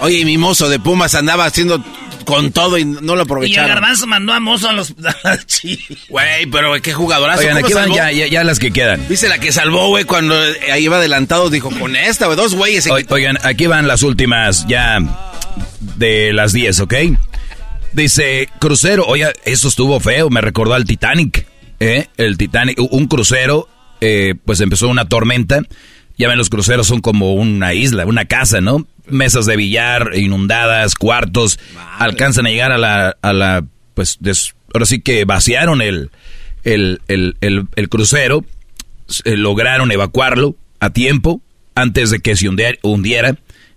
Oye, 0.00 0.20
y 0.20 0.24
mi 0.24 0.38
mozo 0.38 0.70
de 0.70 0.78
Pumas 0.80 1.14
andaba 1.14 1.44
haciendo 1.44 1.84
con 2.30 2.52
todo 2.52 2.78
y 2.78 2.84
no 2.84 3.00
lo 3.00 3.12
Y 3.12 3.14
el 3.14 3.20
aprovecharon. 3.20 3.68
garbanzo 3.68 4.06
mandó 4.06 4.32
a 4.32 4.40
Mozo 4.40 4.68
a 4.68 4.72
los. 4.72 4.94
Güey, 6.08 6.46
pero 6.50 6.80
qué 6.82 6.92
jugadorazo. 6.92 7.40
Oigan, 7.40 7.56
¿cómo 7.56 7.66
aquí 7.66 7.74
van 7.74 7.92
ya, 7.92 8.10
ya, 8.12 8.26
ya 8.26 8.44
las 8.44 8.58
que 8.58 8.70
quedan. 8.72 9.06
Dice 9.08 9.28
la 9.28 9.38
que 9.38 9.52
salvó, 9.52 9.88
güey, 9.88 10.04
cuando 10.04 10.42
eh, 10.44 10.72
ahí 10.72 10.84
iba 10.84 10.96
adelantado, 10.96 11.50
dijo, 11.50 11.70
con 11.70 11.96
esta, 11.96 12.26
güey, 12.26 12.36
dos 12.36 12.54
güeyes. 12.54 12.86
O-. 12.88 12.98
Oigan, 13.10 13.38
aquí 13.42 13.66
van 13.66 13.86
las 13.86 14.02
últimas 14.02 14.66
ya 14.66 14.98
de 15.96 16.32
las 16.32 16.52
10, 16.52 16.80
¿ok? 16.80 16.94
Dice, 17.92 18.48
crucero, 18.58 19.04
oye, 19.06 19.32
eso 19.44 19.68
estuvo 19.68 19.98
feo, 20.00 20.30
me 20.30 20.40
recordó 20.40 20.74
al 20.74 20.84
Titanic, 20.84 21.46
¿eh? 21.80 22.06
El 22.16 22.38
Titanic, 22.38 22.78
un 22.78 23.06
crucero, 23.06 23.68
eh, 24.00 24.34
pues 24.44 24.60
empezó 24.60 24.88
una 24.88 25.06
tormenta. 25.08 25.62
Ya 26.20 26.28
ven, 26.28 26.38
los 26.38 26.50
cruceros 26.50 26.86
son 26.86 27.00
como 27.00 27.34
una 27.34 27.72
isla, 27.74 28.04
una 28.06 28.26
casa, 28.26 28.60
¿no? 28.60 28.86
Mesas 29.08 29.46
de 29.46 29.56
billar, 29.56 30.10
inundadas, 30.14 30.94
cuartos, 30.94 31.58
alcanzan 31.98 32.46
a 32.46 32.50
llegar 32.50 32.72
a 32.72 32.78
la, 32.78 33.16
a 33.22 33.32
la, 33.32 33.64
pues, 33.94 34.18
des- 34.20 34.54
ahora 34.74 34.86
sí 34.86 35.00
que 35.00 35.24
vaciaron 35.24 35.80
el, 35.82 36.10
el, 36.64 37.00
el, 37.08 37.36
el, 37.40 37.66
el 37.74 37.88
crucero, 37.88 38.44
eh, 39.24 39.36
lograron 39.36 39.90
evacuarlo 39.90 40.56
a 40.78 40.90
tiempo 40.90 41.40
antes 41.74 42.10
de 42.10 42.20
que 42.20 42.36
se 42.36 42.48
hundiera, 42.48 42.78
hundiera 42.82 43.36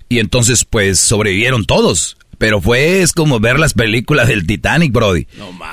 y 0.10 0.20
entonces 0.20 0.66
pues 0.66 1.00
sobrevivieron 1.00 1.66
todos. 1.66 2.18
Pero 2.38 2.60
fue 2.62 3.02
es 3.02 3.14
como 3.14 3.40
ver 3.40 3.58
las 3.58 3.74
películas 3.74 4.28
del 4.28 4.46
Titanic, 4.46 4.92
Brody. 4.92 5.28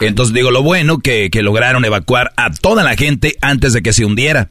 entonces 0.07 0.33
digo, 0.33 0.51
lo 0.53 0.63
bueno 0.63 0.99
que, 1.01 1.29
que 1.31 1.43
lograron 1.43 1.85
evacuar 1.85 2.33
a 2.37 2.51
toda 2.53 2.85
la 2.85 2.95
gente 2.97 3.35
antes 3.41 3.73
de 3.73 3.83
que 3.83 3.93
se 3.93 4.05
hundiera. 4.05 4.51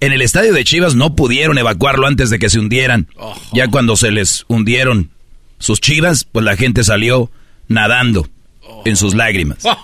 En 0.00 0.12
el 0.12 0.20
estadio 0.22 0.52
de 0.52 0.64
Chivas 0.64 0.94
no 0.94 1.14
pudieron 1.16 1.56
evacuarlo 1.58 2.06
antes 2.06 2.28
de 2.30 2.38
que 2.38 2.50
se 2.50 2.58
hundieran. 2.58 3.08
Ya 3.52 3.68
cuando 3.68 3.96
se 3.96 4.10
les 4.10 4.44
hundieron 4.48 5.10
sus 5.58 5.80
Chivas, 5.80 6.24
pues 6.30 6.44
la 6.44 6.56
gente 6.56 6.84
salió 6.84 7.30
nadando 7.68 8.28
en 8.84 8.96
sus 8.96 9.14
lágrimas. 9.14 9.58
Esto 9.64 9.74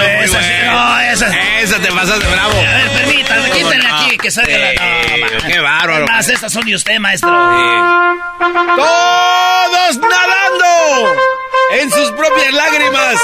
muy 0.00 0.24
Esa 0.24 0.40
no, 0.66 1.00
esa- 1.00 1.60
Esa 1.60 1.78
te 1.78 1.88
pasaste 1.92 2.26
bravo. 2.26 2.58
A 2.58 2.62
ver, 2.62 2.90
permítame, 2.90 3.40
¿Cómo 3.48 3.54
quítenle 3.54 3.88
no? 3.88 3.96
aquí, 3.96 4.18
que 4.18 4.30
salga 4.30 4.58
la... 4.58 4.72
No, 4.74 5.46
qué 5.48 5.58
bárbaro. 5.60 6.06
Más, 6.06 6.28
estas 6.28 6.52
son 6.52 6.64
de 6.66 6.74
usted, 6.74 6.98
maestro. 6.98 7.30
Todos 8.76 9.96
nadando 9.98 11.14
en 11.80 11.90
sus 11.90 12.10
propias 12.12 12.52
lágrimas. 12.52 13.16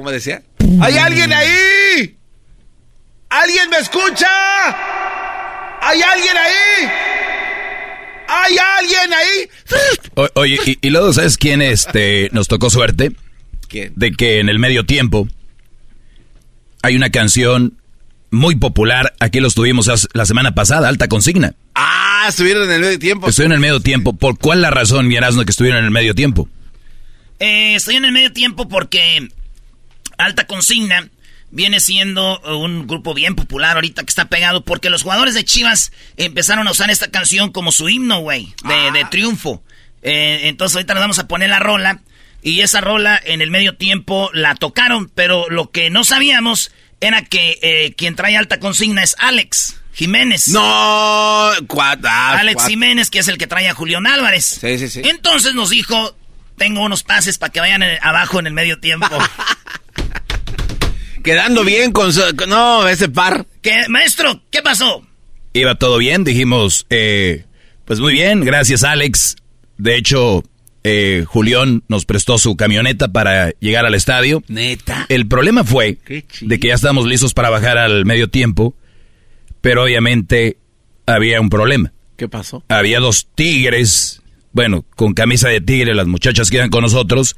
¿Cómo 0.00 0.10
decía? 0.12 0.42
¡Hay 0.80 0.96
alguien 0.96 1.30
ahí! 1.30 2.16
¿Alguien 3.28 3.68
me 3.68 3.76
escucha? 3.76 4.26
¿Hay 5.82 6.00
alguien 6.00 6.36
ahí? 6.38 6.88
¿Hay 8.26 8.56
alguien 8.78 9.12
ahí? 9.12 9.50
O- 10.14 10.40
oye, 10.40 10.58
y, 10.64 10.78
y 10.86 10.88
luego, 10.88 11.12
¿sabes 11.12 11.36
quién 11.36 11.60
este, 11.60 12.30
nos 12.32 12.48
tocó 12.48 12.70
suerte? 12.70 13.12
¿Quién? 13.68 13.92
De 13.94 14.12
que 14.12 14.40
en 14.40 14.48
el 14.48 14.58
medio 14.58 14.86
tiempo 14.86 15.28
hay 16.82 16.96
una 16.96 17.10
canción 17.10 17.76
muy 18.30 18.56
popular, 18.56 19.12
aquí 19.20 19.38
lo 19.40 19.48
estuvimos 19.48 19.90
hace- 19.90 20.08
la 20.14 20.24
semana 20.24 20.54
pasada, 20.54 20.88
Alta 20.88 21.08
Consigna. 21.08 21.52
Ah, 21.74 22.24
estuvieron 22.26 22.62
en 22.70 22.76
el 22.76 22.80
medio 22.80 22.98
tiempo. 22.98 23.28
Estoy 23.28 23.44
en 23.44 23.52
el 23.52 23.60
medio 23.60 23.80
tiempo. 23.80 24.14
¿Por 24.14 24.38
cuál 24.38 24.62
la 24.62 24.70
razón, 24.70 25.08
mi 25.08 25.16
Erasmo, 25.16 25.44
que 25.44 25.50
estuvieron 25.50 25.80
en 25.80 25.84
el 25.84 25.90
medio 25.90 26.14
tiempo? 26.14 26.48
Eh, 27.38 27.74
estoy 27.74 27.96
en 27.96 28.06
el 28.06 28.12
medio 28.12 28.32
tiempo 28.32 28.66
porque 28.66 29.28
Alta 30.20 30.46
Consigna 30.46 31.08
viene 31.50 31.80
siendo 31.80 32.40
un 32.40 32.86
grupo 32.86 33.12
bien 33.12 33.34
popular 33.34 33.76
ahorita 33.76 34.02
que 34.02 34.10
está 34.10 34.26
pegado 34.26 34.64
porque 34.64 34.90
los 34.90 35.02
jugadores 35.02 35.34
de 35.34 35.44
Chivas 35.44 35.92
empezaron 36.16 36.68
a 36.68 36.70
usar 36.70 36.90
esta 36.90 37.10
canción 37.10 37.50
como 37.50 37.72
su 37.72 37.88
himno, 37.88 38.20
güey, 38.20 38.54
de, 38.64 38.92
de 38.92 39.04
triunfo. 39.10 39.62
Eh, 40.02 40.42
entonces 40.44 40.76
ahorita 40.76 40.94
nos 40.94 41.02
vamos 41.02 41.18
a 41.18 41.28
poner 41.28 41.50
la 41.50 41.58
rola 41.58 42.00
y 42.42 42.60
esa 42.60 42.80
rola 42.80 43.20
en 43.22 43.42
el 43.42 43.50
medio 43.50 43.76
tiempo 43.76 44.30
la 44.32 44.54
tocaron, 44.54 45.10
pero 45.14 45.48
lo 45.50 45.70
que 45.70 45.90
no 45.90 46.04
sabíamos 46.04 46.70
era 47.00 47.22
que 47.22 47.58
eh, 47.62 47.94
quien 47.96 48.14
trae 48.14 48.36
Alta 48.36 48.60
Consigna 48.60 49.02
es 49.02 49.16
Alex 49.18 49.76
Jiménez. 49.92 50.48
No, 50.48 50.60
ah, 50.62 51.56
Alex 52.38 52.66
Jiménez, 52.66 53.10
que 53.10 53.18
es 53.18 53.28
el 53.28 53.36
que 53.38 53.46
trae 53.46 53.68
a 53.68 53.74
Julián 53.74 54.06
Álvarez. 54.06 54.58
Sí, 54.60 54.78
sí, 54.78 54.88
sí. 54.88 55.02
Entonces 55.04 55.54
nos 55.54 55.70
dijo, 55.70 56.16
tengo 56.56 56.82
unos 56.82 57.02
pases 57.02 57.38
para 57.38 57.52
que 57.52 57.60
vayan 57.60 57.82
eh, 57.82 57.98
abajo 58.02 58.38
en 58.38 58.46
el 58.46 58.52
medio 58.52 58.80
tiempo. 58.80 59.08
Quedando 61.22 61.64
bien 61.64 61.92
con 61.92 62.12
su... 62.12 62.22
No, 62.48 62.88
ese 62.88 63.08
par. 63.08 63.46
¿Qué, 63.62 63.88
maestro, 63.88 64.42
¿qué 64.50 64.62
pasó? 64.62 65.04
Iba 65.52 65.74
todo 65.74 65.98
bien, 65.98 66.24
dijimos, 66.24 66.86
eh, 66.90 67.44
pues 67.84 68.00
muy 68.00 68.12
bien, 68.12 68.44
gracias 68.44 68.84
Alex. 68.84 69.36
De 69.78 69.96
hecho, 69.96 70.44
eh, 70.84 71.24
Julián 71.26 71.82
nos 71.88 72.04
prestó 72.04 72.38
su 72.38 72.56
camioneta 72.56 73.08
para 73.08 73.50
llegar 73.58 73.84
al 73.84 73.94
estadio. 73.94 74.42
Neta. 74.48 75.06
El 75.08 75.26
problema 75.26 75.64
fue 75.64 75.98
de 76.40 76.60
que 76.60 76.68
ya 76.68 76.74
estábamos 76.74 77.06
listos 77.06 77.34
para 77.34 77.50
bajar 77.50 77.78
al 77.78 78.04
medio 78.06 78.28
tiempo, 78.28 78.74
pero 79.60 79.82
obviamente 79.82 80.58
había 81.06 81.40
un 81.40 81.50
problema. 81.50 81.92
¿Qué 82.16 82.28
pasó? 82.28 82.64
Había 82.68 83.00
dos 83.00 83.28
tigres, 83.34 84.22
bueno, 84.52 84.84
con 84.96 85.14
camisa 85.14 85.48
de 85.48 85.60
tigre, 85.60 85.94
las 85.94 86.06
muchachas 86.06 86.50
que 86.50 86.56
iban 86.56 86.70
con 86.70 86.82
nosotros. 86.82 87.36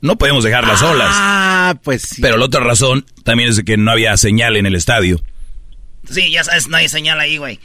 No 0.00 0.16
podemos 0.16 0.44
dejarlas 0.44 0.80
solas. 0.80 1.08
Ah, 1.12 1.74
pues 1.82 2.02
sí. 2.02 2.22
Pero 2.22 2.36
la 2.36 2.44
otra 2.44 2.60
razón 2.60 3.04
también 3.24 3.48
es 3.50 3.56
de 3.56 3.64
que 3.64 3.76
no 3.76 3.90
había 3.90 4.16
señal 4.16 4.56
en 4.56 4.66
el 4.66 4.74
estadio. 4.76 5.20
Sí, 6.10 6.30
ya 6.30 6.44
sabes, 6.44 6.68
no 6.68 6.76
hay 6.76 6.88
señal 6.88 7.18
ahí, 7.20 7.36
güey. 7.38 7.58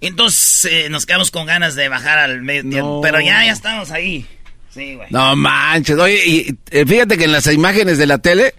Entonces 0.00 0.64
eh, 0.72 0.88
nos 0.90 1.04
quedamos 1.06 1.30
con 1.30 1.46
ganas 1.46 1.74
de 1.74 1.88
bajar 1.88 2.18
al 2.18 2.42
medio 2.42 2.62
tiempo. 2.68 3.00
Pero 3.02 3.20
ya, 3.20 3.44
ya 3.44 3.52
estamos 3.52 3.90
ahí. 3.90 4.26
Sí, 4.72 4.94
güey. 4.94 5.08
No 5.10 5.34
manches. 5.36 5.98
Oye, 5.98 6.22
y, 6.26 6.54
eh, 6.70 6.86
fíjate 6.86 7.18
que 7.18 7.24
en 7.24 7.32
las 7.32 7.46
imágenes 7.48 7.98
de 7.98 8.06
la 8.06 8.18
tele, 8.18 8.54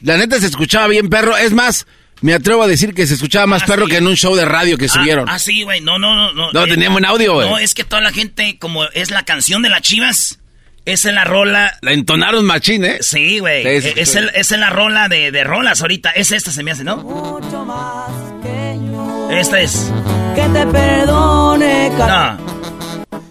la 0.00 0.16
neta 0.16 0.38
se 0.40 0.46
escuchaba 0.46 0.86
bien 0.86 1.08
perro. 1.10 1.36
Es 1.36 1.52
más, 1.52 1.86
me 2.22 2.32
atrevo 2.32 2.62
a 2.62 2.68
decir 2.68 2.94
que 2.94 3.06
se 3.06 3.14
escuchaba 3.14 3.46
más 3.46 3.64
Ah, 3.64 3.66
perro 3.66 3.84
sí. 3.86 3.90
que 3.92 3.96
en 3.98 4.06
un 4.06 4.16
show 4.16 4.34
de 4.36 4.44
radio 4.44 4.78
que 4.78 4.86
Ah, 4.86 4.88
subieron. 4.88 5.28
Ah, 5.28 5.38
sí, 5.38 5.64
güey. 5.64 5.80
No, 5.82 5.98
no, 5.98 6.14
no. 6.14 6.32
No, 6.32 6.52
No, 6.52 6.64
tenía 6.66 6.88
buen 6.88 7.04
audio, 7.04 7.34
güey. 7.34 7.48
No, 7.50 7.58
es 7.58 7.74
que 7.74 7.84
toda 7.84 8.00
la 8.00 8.12
gente, 8.12 8.56
como 8.58 8.84
es 8.84 9.10
la 9.10 9.24
canción 9.24 9.60
de 9.62 9.68
las 9.68 9.82
chivas, 9.82 10.38
esa 10.86 11.08
es 11.10 11.14
la 11.14 11.24
rola. 11.24 11.78
La 11.82 11.92
entonaron 11.92 12.44
machín, 12.44 12.84
¿eh? 12.84 12.98
Sí, 13.00 13.40
güey. 13.40 13.82
Sí, 13.82 13.90
sí, 13.90 14.00
es, 14.00 14.10
sí. 14.10 14.18
es 14.32 14.50
la 14.52 14.70
rola 14.70 15.08
de, 15.08 15.30
de 15.32 15.44
rolas 15.44 15.82
ahorita. 15.82 16.10
Es 16.10 16.32
esta, 16.32 16.52
se 16.52 16.62
me 16.62 16.70
hace, 16.70 16.84
¿no? 16.84 16.96
Mucho 16.98 17.64
más 17.64 18.10
que 18.42 18.78
yo. 18.90 19.28
Esta 19.30 19.60
es. 19.60 19.92
Que 20.34 20.42
te 20.42 20.66
perdone, 20.66 21.92
cara. 21.98 22.38
No. 22.38 22.56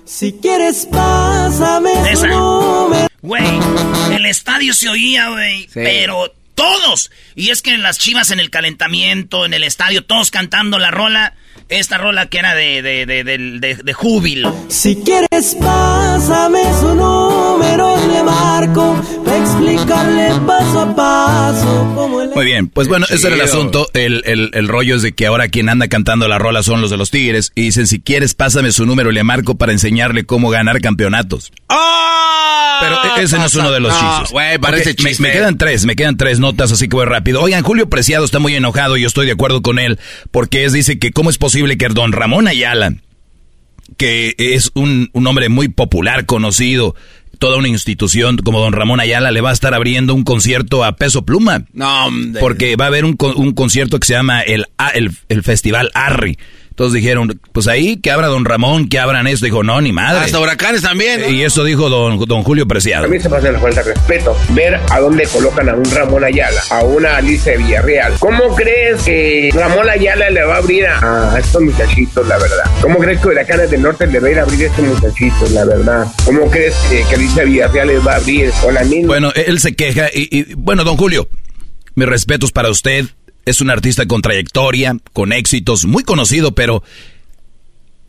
Si 0.06 0.34
quieres, 0.42 0.88
pásame 0.92 1.92
Esa. 2.12 2.28
Güey, 3.22 3.60
el 4.12 4.26
estadio 4.28 4.74
se 4.74 4.88
oía, 4.88 5.30
güey, 5.30 5.68
pero 5.74 6.32
todos. 6.54 7.10
Y 7.36 7.50
es 7.50 7.62
que 7.62 7.74
en 7.74 7.82
las 7.82 7.98
chivas 7.98 8.32
en 8.32 8.40
el 8.40 8.50
calentamiento, 8.50 9.46
en 9.46 9.54
el 9.54 9.64
estadio, 9.64 10.06
todos 10.06 10.30
cantando 10.30 10.78
la 10.78 10.92
rola, 10.92 11.34
esta 11.70 11.98
rola 11.98 12.28
que 12.28 12.38
era 12.40 12.54
de, 12.56 12.82
de, 12.82 13.06
de, 13.06 13.24
de- 13.24 13.38
de- 13.60 13.76
de 13.84 13.94
júbilo. 13.94 14.56
Si 14.70 14.96
quieres, 14.98 15.56
pásame 15.60 16.62
su 16.80 16.94
número 16.96 17.96
y 18.04 18.12
le 18.14 18.24
marco. 18.24 19.02
Me 19.26 19.38
explicarle 19.40 20.30
paso 20.46 20.82
a 20.82 20.96
paso 20.96 21.92
cómo 21.96 22.22
el... 22.22 22.30
Muy 22.30 22.46
bien, 22.46 22.68
pues 22.70 22.88
bueno, 22.88 23.06
ese 23.10 23.28
era 23.28 23.36
el 23.36 23.42
asunto. 23.42 23.88
El, 23.94 24.22
el, 24.26 24.52
el, 24.54 24.68
rollo 24.68 24.96
es 24.96 25.02
de 25.02 25.14
que 25.14 25.26
ahora 25.26 25.48
quien 25.48 25.70
anda 25.70 25.88
cantando 25.88 26.28
la 26.28 26.38
rola 26.38 26.62
son 26.64 26.82
los 26.82 26.92
de 26.92 26.98
los 26.98 27.10
Tigres. 27.12 27.52
Y 27.56 27.64
dicen, 27.64 27.88
si 27.88 28.00
quieres, 28.00 28.34
pásame 28.36 28.72
su 28.72 28.86
número 28.86 29.12
y 29.12 29.14
le 29.16 29.24
marco 29.24 29.56
para 29.56 29.72
enseñarle 29.72 30.26
cómo 30.26 30.50
ganar 30.50 30.82
campeonatos. 30.82 31.52
¡Ah! 31.70 32.80
Pero 32.82 32.98
e-, 33.18 33.24
ese 33.24 33.38
no 33.38 33.46
es 33.46 33.56
uno 33.56 33.72
de 33.72 33.80
los 33.80 33.94
chistes. 33.98 34.32
Güey, 34.32 34.58
parece 34.60 34.92
Ok, 34.92 35.02
me-. 35.02 35.16
Me, 35.20 35.32
quedan 35.32 35.58
tres, 35.58 35.86
me 35.86 35.96
quedan 35.96 36.18
tres 36.18 36.40
notas, 36.40 36.72
así 36.72 36.88
que 36.90 36.96
voy 36.96 37.06
rápido. 37.06 37.42
Oigan, 37.42 37.64
Julio 37.64 37.90
Preciado 37.90 38.26
está 38.26 38.40
muy 38.40 38.54
enojado 38.56 38.98
y 38.98 39.02
yo 39.02 39.08
estoy 39.08 39.26
de 39.26 39.32
acuerdo 39.32 39.62
con 39.62 39.80
él, 39.80 39.98
porque 40.32 40.66
es, 40.66 40.74
dice 40.74 41.00
que 41.00 41.12
cómo 41.12 41.30
es 41.30 41.38
posible 41.38 41.55
que 41.78 41.88
don 41.90 42.12
Ramón 42.12 42.48
Ayala, 42.48 42.94
que 43.98 44.36
es 44.38 44.72
un, 44.74 45.10
un 45.14 45.28
hombre 45.28 45.50
muy 45.50 45.70
popular, 45.70 46.26
conocido, 46.26 46.96
toda 47.40 47.58
una 47.58 47.68
institución 47.68 48.38
como 48.38 48.60
don 48.60 48.74
Ramón 48.74 49.00
Ayala, 49.00 49.32
le 49.32 49.42
va 49.42 49.52
a 49.52 49.54
estar 49.54 49.74
abriendo 49.74 50.14
un 50.14 50.24
concierto 50.24 50.84
a 50.84 50.96
peso 50.96 51.26
pluma. 51.26 51.66
No, 51.74 52.08
hombre. 52.08 52.40
Porque 52.40 52.76
va 52.76 52.86
a 52.86 52.88
haber 52.88 53.06
un, 53.06 53.18
un 53.36 53.54
concierto 53.54 54.00
que 54.00 54.08
se 54.08 54.14
llama 54.14 54.42
el, 54.42 54.66
el, 54.94 55.12
el 55.30 55.44
Festival 55.44 55.92
Arri. 55.94 56.38
Todos 56.76 56.92
dijeron, 56.92 57.40
pues 57.54 57.68
ahí 57.68 57.98
que 57.98 58.12
abra 58.12 58.28
don 58.28 58.44
Ramón, 58.44 58.90
que 58.90 59.00
abran 59.00 59.28
esto. 59.28 59.46
Dijo, 59.46 59.64
no, 59.64 59.80
ni 59.80 59.94
madre. 59.94 60.26
Hasta 60.26 60.40
huracanes 60.42 60.82
también. 60.82 61.22
¿no? 61.22 61.30
Y 61.30 61.42
eso 61.44 61.64
dijo 61.64 61.90
don, 61.90 62.20
don 62.28 62.44
Julio 62.44 62.68
Preciado. 62.68 63.06
A 63.06 63.08
mí 63.08 63.18
se 63.18 63.30
pasa 63.30 63.50
la 63.50 63.60
falta 63.60 63.82
de 63.82 63.94
respeto 63.94 64.36
ver 64.50 64.78
a 64.92 65.00
dónde 65.00 65.26
colocan 65.28 65.70
a 65.70 65.74
un 65.74 65.86
Ramón 65.90 66.26
Ayala, 66.26 66.62
a 66.70 66.84
una 66.84 67.16
Alicia 67.16 67.56
Villarreal. 67.58 68.16
¿Cómo 68.20 68.54
crees 68.56 69.02
que 69.04 69.52
Ramón 69.54 69.90
Ayala 69.90 70.30
le 70.30 70.44
va 70.44 70.56
a 70.56 70.58
abrir 70.58 70.86
a, 70.86 71.34
a 71.34 71.40
estos 71.40 71.62
muchachitos, 71.62 72.28
la 72.28 72.38
verdad? 72.38 72.70
¿Cómo 72.82 73.00
crees 73.00 73.22
que 73.22 73.28
Huracanes 73.30 73.72
del 73.72 73.82
Norte 73.82 74.08
le 74.08 74.20
va 74.20 74.28
a 74.28 74.32
ir 74.32 74.40
a 74.40 74.44
abrir 74.44 74.64
a 74.64 74.66
estos 74.66 74.86
muchachitos, 74.86 75.52
la 75.52 75.64
verdad? 75.64 76.08
¿Cómo 76.26 76.52
crees 76.52 76.76
eh, 76.92 77.06
que 77.10 77.16
Alicia 77.16 77.46
Villarreal 77.46 77.88
les 77.88 78.06
va 78.06 78.14
a 78.14 78.18
abrir? 78.18 78.52
O 78.66 78.72
la 78.72 78.84
misma. 78.84 79.08
Bueno, 79.08 79.32
él 79.34 79.60
se 79.60 79.76
queja 79.76 80.10
y, 80.14 80.28
y, 80.38 80.54
bueno, 80.56 80.84
don 80.84 80.98
Julio, 80.98 81.30
mis 81.96 82.08
respetos 82.08 82.52
para 82.52 82.70
usted. 82.70 83.06
Es 83.46 83.62
un 83.62 83.70
artista 83.70 84.08
con 84.08 84.22
trayectoria, 84.22 84.98
con 85.14 85.32
éxitos, 85.32 85.86
muy 85.86 86.04
conocido, 86.04 86.54
pero 86.54 86.84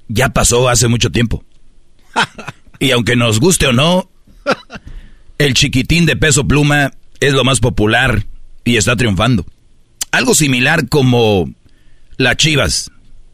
ya 0.09 0.31
pasó 0.31 0.69
hace 0.69 0.89
mucho 0.89 1.11
tiempo. 1.11 1.45
Y 2.79 2.91
aunque 2.91 3.17
nos 3.17 3.41
guste 3.41 3.67
o 3.67 3.73
no, 3.73 4.11
el 5.39 5.55
chiquitín 5.55 6.05
de 6.05 6.15
peso 6.15 6.47
pluma 6.47 6.93
es 7.21 7.33
lo 7.33 7.43
más 7.43 7.61
popular 7.61 8.27
y 8.65 8.77
está 8.77 8.97
triunfando. 8.97 9.47
Algo 10.11 10.35
similar 10.35 10.89
como 10.89 11.51
las 12.19 12.37
chivas 12.37 12.91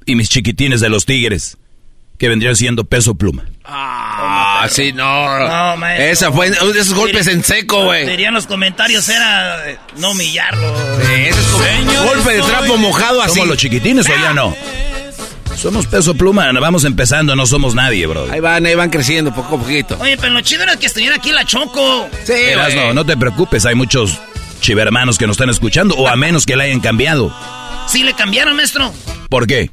y 0.07 0.15
mis 0.15 0.29
chiquitines 0.29 0.81
de 0.81 0.89
los 0.89 1.07
tigres, 1.07 1.59
que 2.23 2.29
vendrían 2.29 2.55
siendo 2.55 2.85
peso 2.85 3.17
pluma. 3.17 3.43
Ah, 3.65 4.69
sí, 4.71 4.93
no. 4.93 5.41
No, 5.41 5.77
maestro. 5.77 6.07
Esa 6.07 6.31
fue 6.31 6.47
esos 6.47 6.95
golpes 6.95 7.27
en 7.27 7.43
seco, 7.43 7.87
güey. 7.87 8.07
Dirían 8.07 8.33
los 8.33 8.47
comentarios 8.47 9.09
era 9.09 9.69
eh, 9.69 9.77
no 9.97 10.13
humillarlo. 10.13 10.73
Ese 11.01 11.31
es 11.31 11.47
como 11.49 12.05
golpe 12.05 12.35
de 12.35 12.43
trapo 12.43 12.77
mojado 12.77 13.23
así. 13.23 13.35
¿Somos 13.35 13.49
los 13.49 13.57
chiquitines 13.57 14.09
o 14.09 14.15
ya 14.15 14.33
no? 14.33 14.55
Somos 15.57 15.89
peso 15.89 16.15
pluma, 16.15 16.53
vamos 16.53 16.85
empezando, 16.85 17.35
no 17.35 17.45
somos 17.45 17.75
nadie, 17.75 18.07
bro. 18.07 18.31
Ahí 18.31 18.39
van, 18.39 18.67
ahí 18.67 18.77
van 18.77 18.91
creciendo 18.91 19.35
poco 19.35 19.57
a 19.57 19.59
poquito. 19.59 19.97
Oye, 19.99 20.17
pero 20.17 20.33
lo 20.33 20.43
chido 20.43 20.63
era 20.63 20.77
que 20.77 20.87
estuviera 20.87 21.17
aquí 21.17 21.33
la 21.33 21.45
Choco. 21.45 22.09
Sí, 22.23 22.35
güey. 22.55 22.77
no, 22.77 22.95
no 22.95 23.05
te 23.05 23.17
preocupes, 23.17 23.67
hay 23.67 23.75
muchos 23.75 24.17
chivermanos 24.61 25.19
que 25.19 25.27
nos 25.27 25.35
están 25.35 25.51
escuchando, 25.51 25.97
o 25.97 26.07
a 26.07 26.15
menos 26.15 26.47
que 26.47 26.55
la 26.55 26.63
hayan 26.63 26.79
cambiado. 26.79 27.37
Sí, 27.89 28.05
le 28.05 28.15
cambiaron, 28.15 28.55
maestro. 28.55 28.95
¿Por 29.29 29.49
qué? 29.49 29.73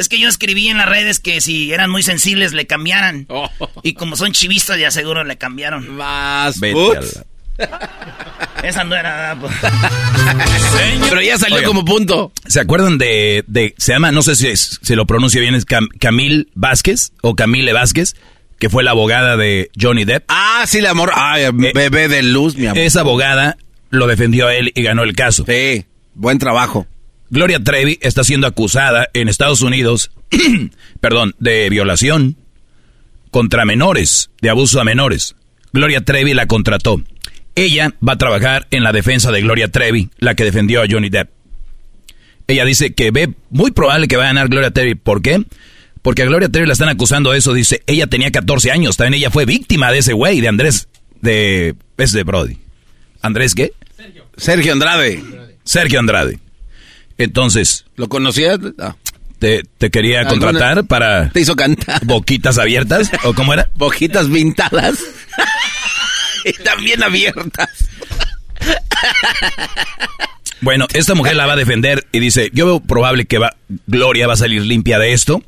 Es 0.00 0.08
que 0.08 0.18
yo 0.18 0.28
escribí 0.30 0.68
en 0.68 0.78
las 0.78 0.88
redes 0.88 1.20
que 1.20 1.42
si 1.42 1.72
eran 1.74 1.90
muy 1.90 2.02
sensibles 2.02 2.52
le 2.54 2.66
cambiaran. 2.66 3.26
Oh. 3.28 3.50
Y 3.82 3.92
como 3.92 4.16
son 4.16 4.32
chivistas, 4.32 4.78
ya 4.78 4.90
seguro 4.90 5.24
le 5.24 5.36
cambiaron. 5.36 5.94
Más. 5.94 6.58
Esa 8.62 8.84
no 8.84 8.96
era. 8.96 9.36
pues. 9.38 9.52
Pero 11.10 11.20
ya 11.20 11.36
salió 11.36 11.56
Oigan. 11.56 11.68
como 11.68 11.84
punto. 11.84 12.32
¿Se 12.46 12.60
acuerdan 12.60 12.96
de, 12.96 13.44
de- 13.46 13.74
se 13.76 13.92
llama, 13.92 14.10
no 14.10 14.22
sé 14.22 14.36
si 14.36 14.48
es- 14.48 14.78
se 14.80 14.96
lo 14.96 15.04
pronuncio 15.06 15.40
bien, 15.42 15.54
es 15.54 15.66
Cam- 15.66 15.88
Camille 15.98 16.46
Vázquez 16.54 17.12
o 17.20 17.36
Camille 17.36 17.72
Vázquez, 17.74 18.16
que 18.58 18.70
fue 18.70 18.82
la 18.82 18.92
abogada 18.92 19.36
de 19.36 19.70
Johnny 19.78 20.06
Depp? 20.06 20.24
Ah, 20.28 20.64
sí, 20.66 20.80
la 20.80 20.90
amor. 20.90 21.12
Ay, 21.14 21.44
bebé 21.52 22.08
de 22.08 22.22
luz, 22.22 22.56
mi 22.56 22.66
amor. 22.66 22.78
Esa 22.78 23.00
abogada 23.00 23.58
lo 23.90 24.06
defendió 24.06 24.46
a 24.46 24.54
él 24.54 24.72
y 24.74 24.82
ganó 24.82 25.02
el 25.02 25.14
caso. 25.14 25.44
Sí, 25.46 25.84
buen 26.14 26.38
trabajo. 26.38 26.86
Gloria 27.30 27.60
Trevi 27.60 27.98
está 28.02 28.24
siendo 28.24 28.46
acusada 28.46 29.08
en 29.14 29.28
Estados 29.28 29.62
Unidos, 29.62 30.10
perdón, 31.00 31.34
de 31.38 31.70
violación 31.70 32.36
contra 33.30 33.64
menores, 33.64 34.30
de 34.40 34.50
abuso 34.50 34.80
a 34.80 34.84
menores. 34.84 35.36
Gloria 35.72 36.00
Trevi 36.00 36.34
la 36.34 36.46
contrató. 36.46 37.02
Ella 37.54 37.94
va 38.06 38.14
a 38.14 38.18
trabajar 38.18 38.66
en 38.72 38.82
la 38.82 38.92
defensa 38.92 39.30
de 39.30 39.42
Gloria 39.42 39.68
Trevi, 39.68 40.10
la 40.18 40.34
que 40.34 40.44
defendió 40.44 40.82
a 40.82 40.86
Johnny 40.90 41.08
Depp. 41.08 41.30
Ella 42.48 42.64
dice 42.64 42.94
que 42.94 43.12
ve 43.12 43.32
muy 43.50 43.70
probable 43.70 44.08
que 44.08 44.16
va 44.16 44.24
a 44.24 44.26
ganar 44.26 44.48
Gloria 44.48 44.72
Trevi. 44.72 44.96
¿Por 44.96 45.22
qué? 45.22 45.44
Porque 46.02 46.22
a 46.22 46.26
Gloria 46.26 46.48
Trevi 46.48 46.66
la 46.66 46.72
están 46.72 46.88
acusando 46.88 47.30
de 47.30 47.38
eso. 47.38 47.52
Dice, 47.52 47.82
ella 47.86 48.08
tenía 48.08 48.32
14 48.32 48.72
años, 48.72 48.96
también 48.96 49.14
ella 49.20 49.30
fue 49.30 49.44
víctima 49.44 49.92
de 49.92 49.98
ese 49.98 50.14
güey, 50.14 50.40
de 50.40 50.48
Andrés, 50.48 50.88
de... 51.20 51.76
es 51.96 52.12
de 52.12 52.24
Brody. 52.24 52.58
¿Andrés 53.22 53.54
qué? 53.54 53.72
Sergio 54.36 54.72
Andrade. 54.72 55.22
Sergio 55.62 56.00
Andrade. 56.00 56.40
Entonces, 57.20 57.84
¿Lo 57.96 58.08
conocías? 58.08 58.58
Ah, 58.78 58.96
te, 59.38 59.62
te 59.78 59.90
quería 59.90 60.20
¿Alguna- 60.20 60.46
contratar 60.46 60.84
para 60.86 61.30
Te 61.30 61.40
hizo 61.40 61.54
cantar. 61.56 62.04
boquitas 62.04 62.58
abiertas 62.58 63.10
o 63.24 63.34
cómo 63.34 63.52
era 63.54 63.68
Bojitas 63.76 64.28
vintadas. 64.28 64.98
y 66.44 66.52
también 66.62 67.02
abiertas. 67.02 67.68
bueno 70.60 70.86
esta 70.92 71.14
mujer 71.14 71.36
la 71.36 71.46
va 71.46 71.54
a 71.54 71.56
defender 71.56 72.06
y 72.12 72.20
dice 72.20 72.50
yo 72.52 72.66
veo 72.66 72.80
probable 72.80 73.24
que 73.24 73.38
va 73.38 73.56
Gloria 73.86 74.26
va 74.26 74.34
a 74.34 74.36
salir 74.36 74.62
limpia 74.62 74.98
de 74.98 75.12
esto 75.12 75.42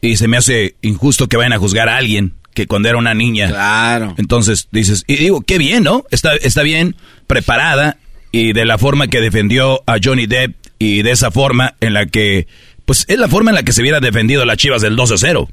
y 0.00 0.16
se 0.16 0.28
me 0.28 0.36
hace 0.36 0.76
injusto 0.82 1.28
que 1.28 1.36
vayan 1.36 1.52
a 1.54 1.58
juzgar 1.58 1.88
a 1.88 1.96
alguien 1.96 2.34
que 2.54 2.66
cuando 2.68 2.88
era 2.88 2.98
una 2.98 3.14
niña 3.14 3.48
Claro. 3.48 4.14
entonces 4.18 4.68
dices 4.70 5.04
y 5.08 5.16
digo 5.16 5.40
qué 5.42 5.58
bien 5.58 5.82
no 5.82 6.04
está 6.10 6.36
está 6.36 6.62
bien 6.62 6.94
preparada 7.26 7.96
y 8.30 8.52
de 8.52 8.64
la 8.64 8.78
forma 8.78 9.08
que 9.08 9.20
defendió 9.20 9.82
a 9.86 9.96
Johnny 10.02 10.26
Depp 10.26 10.54
y 10.78 11.02
de 11.02 11.10
esa 11.12 11.30
forma 11.30 11.74
en 11.80 11.94
la 11.94 12.06
que 12.06 12.46
pues 12.84 13.04
es 13.08 13.18
la 13.18 13.28
forma 13.28 13.50
en 13.50 13.54
la 13.56 13.62
que 13.62 13.72
se 13.72 13.80
hubiera 13.80 14.00
defendido 14.00 14.44
las 14.44 14.56
Chivas 14.58 14.82
del 14.82 14.96
2 14.96 15.12
a 15.12 15.16
0 15.16 15.48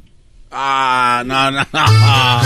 Ah, 0.53 1.23
no, 1.25 1.49
no, 1.49 1.65
no. 1.71 2.41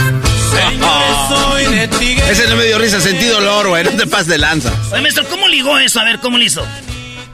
Señores, 0.52 1.18
soy 1.28 1.64
de. 1.74 1.84
Ese 2.32 2.48
no 2.48 2.56
me 2.56 2.66
dio 2.66 2.78
risa, 2.78 3.02
sentí 3.02 3.26
dolor, 3.26 3.68
güey. 3.68 3.84
No 3.84 3.90
te 3.92 4.06
pases 4.06 4.28
de 4.28 4.38
lanza. 4.38 4.72
Oye, 4.92 5.02
maestro, 5.02 5.26
¿cómo 5.28 5.48
ligó 5.48 5.78
eso? 5.80 6.00
A 6.00 6.04
ver, 6.04 6.20
¿cómo 6.20 6.38
lo 6.38 6.44
hizo? 6.44 6.64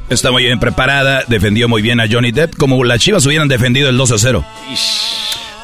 Está 0.09 0.31
muy 0.31 0.43
bien 0.43 0.59
preparada, 0.59 1.23
defendió 1.27 1.67
muy 1.67 1.81
bien 1.81 1.99
a 1.99 2.07
Johnny 2.09 2.31
Depp, 2.31 2.55
como 2.55 2.81
las 2.85 2.99
Chivas 3.01 3.25
hubieran 3.25 3.49
defendido 3.49 3.89
el 3.89 3.97
2 3.97 4.11
a 4.11 4.17
0. 4.17 4.45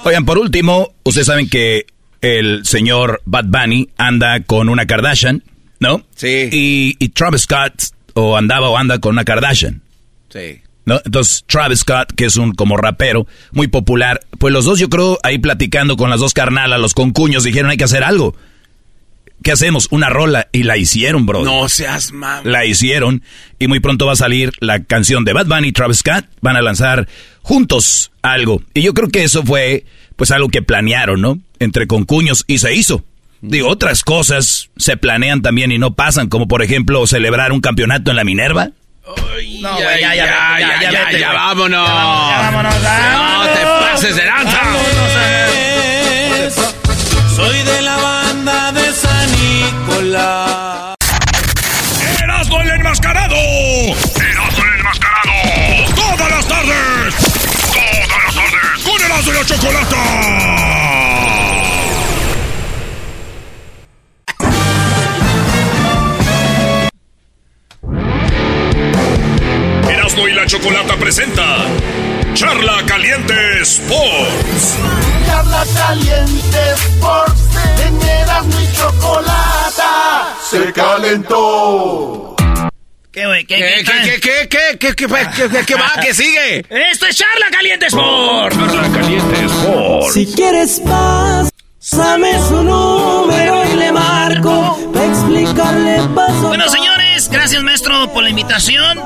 Oigan, 0.03 0.25
por 0.25 0.37
último, 0.37 0.93
ustedes 1.03 1.27
saben 1.27 1.49
que 1.49 1.85
el 2.21 2.65
señor 2.65 3.21
Bad 3.25 3.45
Bunny 3.45 3.89
anda 3.97 4.41
con 4.43 4.69
una 4.69 4.85
Kardashian, 4.85 5.43
¿no? 5.79 6.01
Sí. 6.15 6.49
Y, 6.51 6.95
y 6.99 7.09
Travis 7.09 7.41
Scott, 7.43 7.73
o 8.19 8.35
andaba 8.35 8.69
o 8.69 8.77
anda 8.77 8.97
con 8.99 9.11
una 9.11 9.23
Kardashian, 9.23 9.81
Sí. 10.33 10.61
¿no? 10.85 10.99
Entonces, 11.05 11.43
Travis 11.47 11.79
Scott, 11.81 12.13
que 12.15 12.25
es 12.25 12.35
un 12.35 12.53
como 12.53 12.75
rapero 12.77 13.27
muy 13.51 13.67
popular, 13.67 14.21
pues 14.39 14.51
los 14.53 14.65
dos, 14.65 14.79
yo 14.79 14.89
creo, 14.89 15.19
ahí 15.21 15.37
platicando 15.37 15.97
con 15.97 16.09
las 16.09 16.19
dos 16.19 16.33
carnalas, 16.33 16.79
los 16.79 16.93
concuños, 16.95 17.43
dijeron 17.43 17.69
hay 17.69 17.77
que 17.77 17.83
hacer 17.83 18.03
algo. 18.03 18.35
¿Qué 19.43 19.51
hacemos? 19.51 19.87
Una 19.91 20.09
rola, 20.09 20.47
y 20.51 20.63
la 20.63 20.77
hicieron, 20.77 21.27
bro. 21.27 21.43
No 21.43 21.69
seas 21.69 22.11
mam. 22.11 22.43
la 22.43 22.65
hicieron 22.65 23.21
y 23.59 23.67
muy 23.67 23.79
pronto 23.79 24.07
va 24.07 24.13
a 24.13 24.15
salir 24.15 24.51
la 24.61 24.83
canción 24.83 25.23
de 25.23 25.33
Bad 25.33 25.45
Bunny 25.45 25.67
y 25.67 25.71
Travis 25.71 25.99
Scott. 25.99 26.25
Van 26.41 26.55
a 26.55 26.61
lanzar 26.63 27.07
juntos 27.43 28.11
algo. 28.23 28.63
Y 28.73 28.81
yo 28.81 28.95
creo 28.95 29.09
que 29.09 29.23
eso 29.23 29.43
fue 29.43 29.85
pues 30.15 30.31
algo 30.31 30.49
que 30.49 30.63
planearon, 30.63 31.21
¿no? 31.21 31.37
Entre 31.59 31.85
concuños 31.85 32.45
y 32.47 32.57
se 32.57 32.73
hizo. 32.73 33.03
Digo, 33.41 33.69
otras 33.69 34.03
cosas 34.03 34.69
se 34.77 34.97
planean 34.97 35.41
también 35.41 35.71
y 35.71 35.77
no 35.77 35.93
pasan, 35.93 36.27
como 36.27 36.47
por 36.47 36.63
ejemplo 36.63 37.05
celebrar 37.07 37.51
un 37.51 37.61
campeonato 37.61 38.09
en 38.11 38.17
la 38.17 38.23
Minerva. 38.23 38.69
No, 39.61 39.73
güey, 39.75 40.01
ya, 40.01 40.15
ya, 40.15 40.25
ya, 40.25 40.59
ya, 40.59 40.91
ya, 40.91 41.05
vete, 41.05 41.19
ya, 41.19 41.27
güey. 41.27 41.37
vámonos. 41.37 41.87
Ya, 41.87 41.93
vámonos, 42.41 42.75
No 42.75 42.81
vámonos. 42.81 43.53
te 43.53 43.63
pases 43.63 44.15
de 44.15 44.25
lanza. 44.25 44.57
Vámonos, 44.61 45.15
ver. 45.15 46.51
Soy 47.35 47.63
de 47.63 47.81
la 47.83 47.97
banda 47.97 48.71
de 48.73 48.91
San 48.93 49.31
Nicolás. 49.31 50.56
Erasmo 70.17 70.27
y 70.27 70.33
la 70.33 70.45
Chocolata 70.47 70.95
presenta 70.95 71.65
Charla 72.33 72.83
Caliente 72.85 73.61
Sports. 73.61 74.77
Charla 75.25 75.63
caliente 75.75 76.57
Sports, 76.73 77.41
en 77.85 78.01
Erasmo 78.01 78.59
y 78.59 78.75
Chocolata, 78.75 80.35
se 80.49 80.73
calentó. 80.73 82.35
¿Qué, 83.11 83.25
güey? 83.25 83.45
¿Qué, 83.45 83.55
¿Qué, 83.57 83.83
qué, 83.83 84.19
qué, 84.19 84.47
qué, 84.49 84.75
qué, 84.77 84.95
qué, 84.95 85.07
qué, 85.07 85.49
qué, 85.49 85.65
qué 85.65 85.75
va? 85.75 85.91
¿Qué 86.01 86.13
sigue? 86.13 86.65
Esto 86.69 87.05
es 87.07 87.15
Charla 87.15 87.47
Caliente 87.51 87.87
Sport. 87.87 88.55
Charla 88.55 88.89
Caliente 88.99 89.45
Sport. 89.45 90.13
Si 90.13 90.25
quieres 90.33 90.79
paz, 90.79 91.49
dame 91.91 92.33
su 92.39 92.63
número 92.63 93.66
explicarle 95.41 95.99
paso. 96.15 96.47
Bueno, 96.47 96.69
señores, 96.69 97.29
gracias 97.29 97.61
maestro 97.63 98.11
por 98.13 98.23
la 98.23 98.29
invitación. 98.29 98.99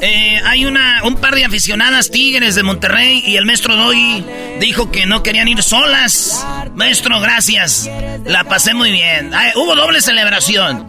Eh, 0.00 0.40
hay 0.44 0.64
una, 0.64 1.00
un 1.04 1.16
par 1.16 1.34
de 1.34 1.44
aficionadas 1.44 2.10
tigres 2.10 2.54
de 2.54 2.62
Monterrey 2.62 3.20
y 3.26 3.36
el 3.36 3.44
maestro 3.44 3.74
Doggy 3.74 4.24
dijo 4.60 4.92
que 4.92 5.06
no 5.06 5.22
querían 5.24 5.48
ir 5.48 5.60
solas. 5.62 6.46
Maestro, 6.74 7.18
gracias. 7.20 7.90
La 8.24 8.44
pasé 8.44 8.74
muy 8.74 8.92
bien. 8.92 9.34
Ay, 9.34 9.50
hubo 9.56 9.74
doble 9.74 10.00
celebración. 10.00 10.86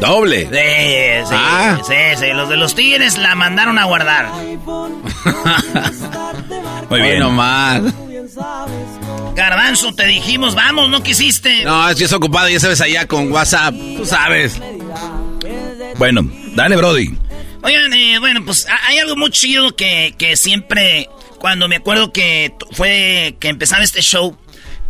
Doble. 0.00 0.46
Sí, 0.46 1.28
sí, 1.28 1.34
Ah. 1.36 1.78
sí, 1.86 1.94
sí. 2.18 2.26
Los 2.32 2.48
de 2.48 2.56
los 2.56 2.74
tigres 2.74 3.18
la 3.18 3.34
mandaron 3.36 3.78
a 3.78 3.84
guardar. 3.84 4.28
Muy 6.90 7.00
bien. 7.00 7.20
No 7.20 7.30
más. 7.30 7.82
Garbanzo, 9.34 9.94
te 9.94 10.06
dijimos, 10.06 10.54
vamos, 10.54 10.88
no 10.90 11.02
quisiste. 11.02 11.64
No, 11.64 11.88
es 11.88 11.96
que 11.96 12.04
es 12.04 12.12
ocupado, 12.12 12.48
ya 12.48 12.60
sabes, 12.60 12.80
allá 12.80 13.06
con 13.06 13.30
WhatsApp. 13.32 13.74
Tú 13.96 14.04
sabes. 14.04 14.60
Bueno, 15.96 16.22
dale, 16.54 16.76
Brody. 16.76 17.14
Oigan, 17.62 17.92
eh, 17.92 18.18
bueno, 18.18 18.44
pues 18.44 18.66
ha- 18.68 18.86
hay 18.88 18.98
algo 18.98 19.16
muy 19.16 19.30
chido 19.30 19.76
que, 19.76 20.14
que 20.18 20.36
siempre, 20.36 21.08
cuando 21.38 21.68
me 21.68 21.76
acuerdo 21.76 22.12
que 22.12 22.54
fue 22.72 23.36
que 23.38 23.48
empezaba 23.48 23.82
este 23.84 24.00
show, 24.00 24.36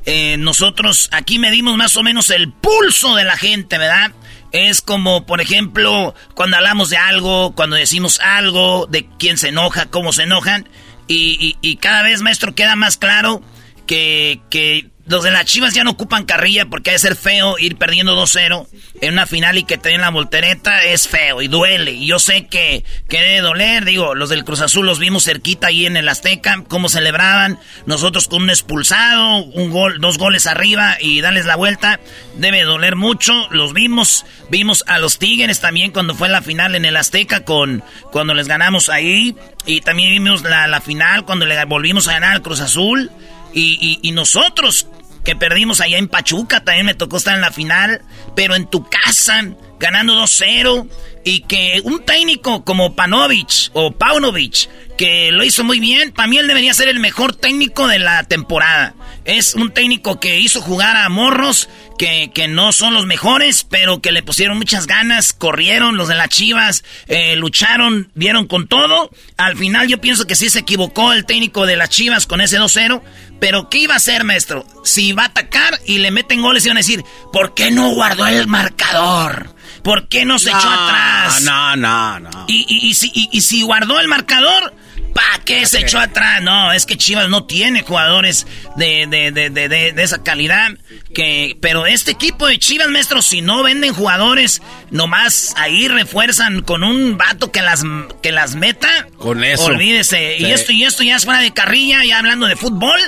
eh, 0.06 0.36
nosotros 0.38 1.08
aquí 1.12 1.38
medimos 1.38 1.76
más 1.76 1.96
o 1.96 2.02
menos 2.02 2.30
el 2.30 2.52
pulso 2.52 3.16
de 3.16 3.24
la 3.24 3.36
gente, 3.36 3.76
¿verdad? 3.76 4.12
Es 4.52 4.80
como, 4.82 5.26
por 5.26 5.40
ejemplo, 5.40 6.14
cuando 6.34 6.56
hablamos 6.56 6.90
de 6.90 6.96
algo, 6.96 7.52
cuando 7.54 7.76
decimos 7.76 8.20
algo, 8.20 8.86
de 8.88 9.06
quién 9.18 9.36
se 9.36 9.48
enoja, 9.48 9.86
cómo 9.86 10.12
se 10.12 10.22
enojan, 10.24 10.68
y, 11.14 11.56
y- 11.60 11.76
cada 11.76 12.02
vez, 12.02 12.20
maestro, 12.22 12.54
queda 12.54 12.76
más 12.76 12.96
claro 12.96 13.42
que, 13.86 14.40
que 14.50 14.88
los 15.10 15.24
de 15.24 15.32
las 15.32 15.44
Chivas 15.44 15.74
ya 15.74 15.82
no 15.82 15.90
ocupan 15.90 16.24
carrilla 16.24 16.66
porque 16.66 16.90
ha 16.90 16.92
de 16.92 17.00
ser 17.00 17.16
feo 17.16 17.58
ir 17.58 17.76
perdiendo 17.76 18.16
2-0 18.16 18.68
en 19.00 19.12
una 19.12 19.26
final 19.26 19.58
y 19.58 19.64
que 19.64 19.76
te 19.76 19.88
den 19.88 20.02
la 20.02 20.10
voltereta 20.10 20.84
es 20.84 21.08
feo 21.08 21.42
y 21.42 21.48
duele. 21.48 21.90
Y 21.90 22.06
yo 22.06 22.20
sé 22.20 22.46
que, 22.46 22.84
debe 23.08 23.40
doler, 23.40 23.84
digo, 23.84 24.14
los 24.14 24.28
del 24.28 24.44
Cruz 24.44 24.60
Azul 24.60 24.86
los 24.86 25.00
vimos 25.00 25.24
cerquita 25.24 25.66
ahí 25.66 25.84
en 25.84 25.96
el 25.96 26.08
Azteca, 26.08 26.62
cómo 26.68 26.88
celebraban, 26.88 27.58
nosotros 27.86 28.28
con 28.28 28.44
un 28.44 28.50
expulsado, 28.50 29.38
un 29.38 29.72
gol, 29.72 30.00
dos 30.00 30.16
goles 30.16 30.46
arriba 30.46 30.96
y 31.00 31.20
darles 31.22 31.44
la 31.44 31.56
vuelta, 31.56 31.98
debe 32.36 32.62
doler 32.62 32.94
mucho, 32.94 33.48
los 33.50 33.72
vimos, 33.72 34.24
vimos 34.48 34.84
a 34.86 35.00
los 35.00 35.18
Tigres 35.18 35.58
también 35.58 35.90
cuando 35.90 36.14
fue 36.14 36.28
la 36.28 36.40
final 36.40 36.76
en 36.76 36.84
el 36.84 36.96
Azteca 36.96 37.44
con, 37.44 37.82
cuando 38.12 38.32
les 38.32 38.46
ganamos 38.46 38.88
ahí, 38.88 39.34
y 39.66 39.80
también 39.80 40.10
vimos 40.10 40.42
la, 40.42 40.68
la 40.68 40.80
final 40.80 41.24
cuando 41.24 41.46
le 41.46 41.64
volvimos 41.64 42.06
a 42.06 42.12
ganar 42.12 42.32
al 42.32 42.42
Cruz 42.42 42.60
Azul. 42.60 43.10
Y, 43.52 44.10
nosotros 44.12 44.86
que 45.24 45.36
perdimos 45.36 45.80
allá 45.80 45.98
en 45.98 46.08
Pachuca, 46.08 46.64
también 46.64 46.86
me 46.86 46.94
tocó 46.94 47.18
estar 47.18 47.34
en 47.34 47.42
la 47.42 47.52
final, 47.52 48.02
pero 48.34 48.54
en 48.54 48.66
tu 48.66 48.84
casa, 48.88 49.42
ganando 49.78 50.14
2-0, 50.14 50.88
y 51.24 51.42
que 51.42 51.80
un 51.84 52.04
técnico 52.04 52.64
como 52.64 52.94
Panovich 52.94 53.70
o 53.74 53.92
Paunovic, 53.92 54.68
que 54.96 55.30
lo 55.30 55.44
hizo 55.44 55.62
muy 55.62 55.78
bien, 55.78 56.12
para 56.12 56.28
mí 56.28 56.38
él 56.38 56.46
debería 56.46 56.72
ser 56.72 56.88
el 56.88 57.00
mejor 57.00 57.34
técnico 57.34 57.86
de 57.86 57.98
la 57.98 58.24
temporada. 58.24 58.94
Es 59.24 59.54
un 59.54 59.72
técnico 59.72 60.20
que 60.20 60.40
hizo 60.40 60.62
jugar 60.62 60.96
a 60.96 61.08
morros, 61.10 61.68
que, 62.00 62.30
que 62.34 62.48
no 62.48 62.72
son 62.72 62.94
los 62.94 63.04
mejores, 63.04 63.62
pero 63.68 64.00
que 64.00 64.10
le 64.10 64.22
pusieron 64.22 64.56
muchas 64.56 64.86
ganas, 64.86 65.34
corrieron 65.34 65.98
los 65.98 66.08
de 66.08 66.14
las 66.14 66.30
Chivas, 66.30 66.82
eh, 67.08 67.36
lucharon, 67.36 68.10
dieron 68.14 68.46
con 68.46 68.66
todo. 68.68 69.10
Al 69.36 69.54
final 69.58 69.86
yo 69.86 70.00
pienso 70.00 70.26
que 70.26 70.34
sí 70.34 70.48
se 70.48 70.60
equivocó 70.60 71.12
el 71.12 71.26
técnico 71.26 71.66
de 71.66 71.76
las 71.76 71.90
Chivas 71.90 72.26
con 72.26 72.40
ese 72.40 72.58
2-0. 72.58 73.02
Pero 73.38 73.68
¿qué 73.68 73.80
iba 73.80 73.92
a 73.92 73.98
hacer, 73.98 74.24
maestro? 74.24 74.64
Si 74.82 75.12
va 75.12 75.24
a 75.24 75.26
atacar 75.26 75.78
y 75.84 75.98
le 75.98 76.10
meten 76.10 76.40
goles, 76.40 76.64
iban 76.64 76.78
a 76.78 76.80
decir, 76.80 77.04
¿por 77.34 77.52
qué 77.52 77.70
no 77.70 77.90
guardó 77.90 78.26
el 78.26 78.46
marcador? 78.46 79.54
¿Por 79.82 80.08
qué 80.08 80.24
no 80.24 80.38
se 80.38 80.48
echó 80.48 80.58
atrás? 80.70 81.42
No, 81.42 81.76
no, 81.76 82.18
no. 82.20 82.44
Y, 82.48 82.64
y- 82.66 82.88
y 82.88 82.94
si, 82.94 83.10
y- 83.14 83.28
y 83.32 83.40
si 83.42 83.60
guardó 83.62 84.00
el 84.00 84.08
marcador, 84.08 84.74
¿para 85.14 85.44
qué 85.44 85.66
se 85.66 85.80
echó 85.80 85.98
atrás? 85.98 86.42
No, 86.42 86.72
es 86.72 86.86
que 86.86 86.96
Chivas 86.96 87.28
no 87.28 87.44
tiene 87.44 87.82
jugadores 87.82 88.46
de, 88.76 89.06
de, 89.08 89.30
de, 89.30 89.50
de, 89.50 90.02
esa 90.02 90.22
calidad. 90.22 90.70
Que, 91.14 91.56
pero 91.60 91.86
este 91.86 92.12
equipo 92.12 92.46
de 92.46 92.58
Chivas, 92.58 92.88
maestro, 92.88 93.22
si 93.22 93.42
no 93.42 93.62
venden 93.62 93.92
jugadores, 93.92 94.62
nomás 94.90 95.54
ahí 95.56 95.88
refuerzan 95.88 96.62
con 96.62 96.84
un 96.84 97.18
vato 97.18 97.50
que 97.50 97.62
las, 97.62 97.82
que 98.22 98.32
las 98.32 98.54
meta. 98.54 99.08
Con 99.18 99.44
eso. 99.44 99.64
Olvídese. 99.64 100.38
Y 100.38 100.46
esto 100.46 100.72
y 100.72 100.84
esto 100.84 101.02
ya 101.02 101.16
es 101.16 101.24
fuera 101.24 101.40
de 101.40 101.52
carrilla, 101.52 102.04
ya 102.04 102.18
hablando 102.18 102.46
de 102.46 102.56
fútbol. 102.56 103.00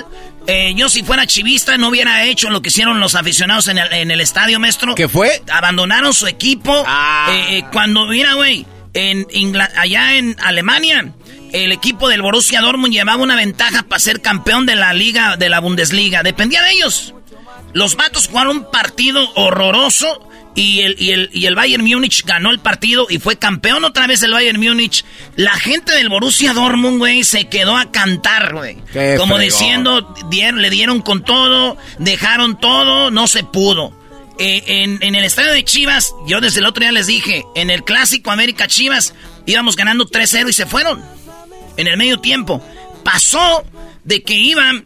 Eh, 0.45 0.73
yo 0.75 0.89
si 0.89 1.03
fuera 1.03 1.25
chivista 1.25 1.77
no 1.77 1.87
hubiera 1.87 2.25
hecho 2.25 2.49
lo 2.49 2.61
que 2.61 2.67
hicieron 2.67 2.99
los 2.99 3.15
aficionados 3.15 3.69
en 3.69 3.77
el, 3.77 3.93
en 3.93 4.11
el 4.11 4.19
estadio, 4.19 4.59
maestro. 4.59 4.95
¿Qué 4.95 5.07
fue? 5.07 5.41
Abandonaron 5.51 6.13
su 6.13 6.27
equipo. 6.27 6.83
Ah. 6.85 7.27
Eh, 7.31 7.57
eh, 7.57 7.63
cuando, 7.71 8.05
mira, 8.07 8.33
güey, 8.33 8.65
en 8.93 9.55
allá 9.75 10.15
en 10.15 10.35
Alemania, 10.41 11.13
el 11.53 11.71
equipo 11.71 12.09
del 12.09 12.21
Borussia 12.21 12.59
Dortmund 12.61 12.91
llevaba 12.93 13.23
una 13.23 13.35
ventaja 13.35 13.83
para 13.83 13.99
ser 13.99 14.21
campeón 14.21 14.65
de 14.65 14.75
la 14.75 14.93
liga, 14.93 15.37
de 15.37 15.47
la 15.49 15.59
Bundesliga. 15.59 16.23
Dependía 16.23 16.61
de 16.63 16.71
ellos. 16.71 17.13
Los 17.73 17.95
vatos 17.95 18.27
jugaron 18.27 18.57
un 18.57 18.71
partido 18.71 19.31
horroroso 19.35 20.29
y 20.55 20.81
el, 20.81 20.95
y, 20.99 21.11
el, 21.11 21.29
y 21.33 21.47
el 21.47 21.55
Bayern 21.55 21.83
Múnich 21.83 22.23
ganó 22.25 22.51
el 22.51 22.59
partido 22.59 23.07
y 23.09 23.17
fue 23.17 23.37
campeón 23.37 23.83
otra 23.85 24.05
vez 24.05 24.21
el 24.23 24.31
Bayern 24.33 24.59
Múnich. 24.59 25.03
La 25.35 25.53
gente 25.55 25.91
del 25.93 26.09
Borussia 26.09 26.53
Dortmund, 26.53 26.99
güey, 26.99 27.23
se 27.23 27.47
quedó 27.49 27.75
a 27.77 27.91
cantar, 27.91 28.53
güey. 28.53 28.75
Como 29.17 29.35
fregón. 29.35 29.41
diciendo, 29.41 30.15
dieron- 30.29 30.61
le 30.61 30.69
dieron 30.69 31.01
con 31.01 31.23
todo, 31.23 31.77
dejaron 31.97 32.59
todo, 32.59 33.09
no 33.09 33.25
se 33.27 33.43
pudo. 33.43 33.97
Eh, 34.39 34.63
en, 34.67 34.97
en 35.01 35.13
el 35.15 35.23
estadio 35.23 35.51
de 35.53 35.63
Chivas, 35.63 36.11
yo 36.27 36.41
desde 36.41 36.59
el 36.59 36.65
otro 36.65 36.81
día 36.81 36.91
les 36.91 37.05
dije, 37.07 37.43
en 37.55 37.69
el 37.69 37.83
clásico 37.83 38.29
América 38.31 38.67
Chivas 38.67 39.13
íbamos 39.45 39.75
ganando 39.75 40.05
3-0 40.07 40.49
y 40.49 40.53
se 40.53 40.65
fueron. 40.67 41.03
En 41.77 41.87
el 41.87 41.97
medio 41.97 42.19
tiempo. 42.19 42.65
Pasó 43.03 43.65
de 44.03 44.21
que 44.23 44.33
iban 44.33 44.85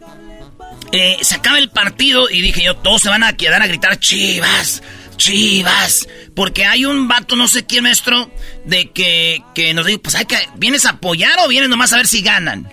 eh, 0.92 1.18
se 1.22 1.36
acaba 1.36 1.58
el 1.58 1.70
partido 1.70 2.30
y 2.30 2.42
dije 2.42 2.64
yo, 2.64 2.76
todos 2.78 3.02
se 3.02 3.10
van 3.10 3.24
a 3.24 3.36
quedar 3.36 3.62
a 3.62 3.68
gritar 3.68 4.00
Chivas, 4.00 4.82
Chivas. 5.18 6.08
Porque 6.36 6.66
hay 6.66 6.86
un 6.86 7.08
vato, 7.08 7.36
no 7.36 7.48
sé 7.48 7.66
quién 7.66 7.84
maestro, 7.84 8.32
de 8.66 8.92
que, 8.92 9.44
que 9.54 9.74
nos 9.74 9.86
dijo, 9.86 10.02
pues 10.02 10.16
hay 10.16 10.26
que, 10.26 10.38
¿vienes 10.56 10.86
a 10.86 10.92
apoyar 10.92 11.40
o 11.40 11.48
vienes 11.48 11.70
nomás 11.70 11.92
a 11.94 11.98
ver 11.98 12.08
si 12.08 12.22
ganan? 12.22 12.72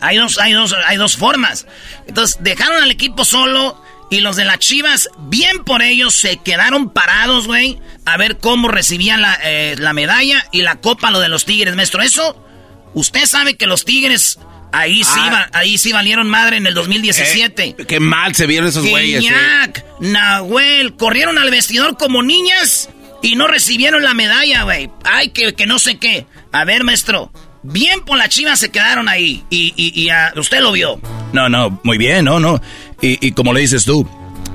Hay 0.00 0.16
dos, 0.16 0.38
hay 0.38 0.52
dos, 0.52 0.74
hay 0.86 0.96
dos 0.96 1.16
formas. 1.16 1.66
Entonces, 2.06 2.38
dejaron 2.40 2.82
al 2.82 2.90
equipo 2.90 3.24
solo 3.24 3.80
y 4.10 4.20
los 4.20 4.36
de 4.36 4.44
las 4.44 4.58
Chivas, 4.58 5.08
bien 5.18 5.64
por 5.64 5.82
ellos, 5.82 6.14
se 6.14 6.38
quedaron 6.38 6.90
parados, 6.90 7.46
güey, 7.46 7.78
a 8.04 8.16
ver 8.16 8.38
cómo 8.38 8.68
recibían 8.68 9.20
la, 9.20 9.38
eh, 9.42 9.76
la 9.78 9.92
medalla 9.92 10.46
y 10.52 10.62
la 10.62 10.76
copa, 10.76 11.10
lo 11.10 11.20
de 11.20 11.28
los 11.28 11.44
Tigres, 11.44 11.76
maestro. 11.76 12.02
Eso, 12.02 12.44
usted 12.94 13.26
sabe 13.26 13.56
que 13.56 13.66
los 13.66 13.84
Tigres 13.84 14.38
ahí 14.72 15.04
sí, 15.04 15.10
Ah. 15.20 15.48
va- 15.52 15.58
ahí 15.58 15.76
sí 15.78 15.92
valieron 15.92 16.28
madre 16.30 16.56
en 16.56 16.66
el 16.66 16.74
2017. 16.74 17.76
Eh, 17.78 17.86
qué 17.86 18.00
mal 18.00 18.34
se 18.34 18.46
vieron 18.46 18.68
esos 18.68 18.86
güeyes. 18.88 19.24
eh. 19.24 19.28
Nahuel, 20.00 20.94
corrieron 20.96 21.38
al 21.38 21.50
vestidor 21.50 21.96
como 21.96 22.22
niñas 22.22 22.88
y 23.22 23.36
no 23.36 23.46
recibieron 23.46 24.02
la 24.02 24.14
medalla, 24.14 24.62
güey. 24.64 24.90
Ay, 25.04 25.28
que, 25.30 25.54
que 25.54 25.66
no 25.66 25.78
sé 25.78 25.98
qué. 25.98 26.26
A 26.52 26.64
ver, 26.64 26.84
maestro, 26.84 27.30
bien 27.62 28.00
por 28.04 28.18
la 28.18 28.28
chiva 28.28 28.56
se 28.56 28.70
quedaron 28.70 29.08
ahí 29.08 29.44
y, 29.50 29.72
y, 29.76 30.00
y, 30.00 30.08
ah, 30.10 30.32
usted 30.36 30.60
lo 30.60 30.72
vio. 30.72 31.00
No, 31.32 31.48
no, 31.48 31.80
muy 31.82 31.98
bien, 31.98 32.24
no, 32.24 32.40
no. 32.40 32.60
Y, 33.00 33.24
y 33.26 33.32
como 33.32 33.52
le 33.52 33.60
dices 33.60 33.84
tú, 33.84 34.08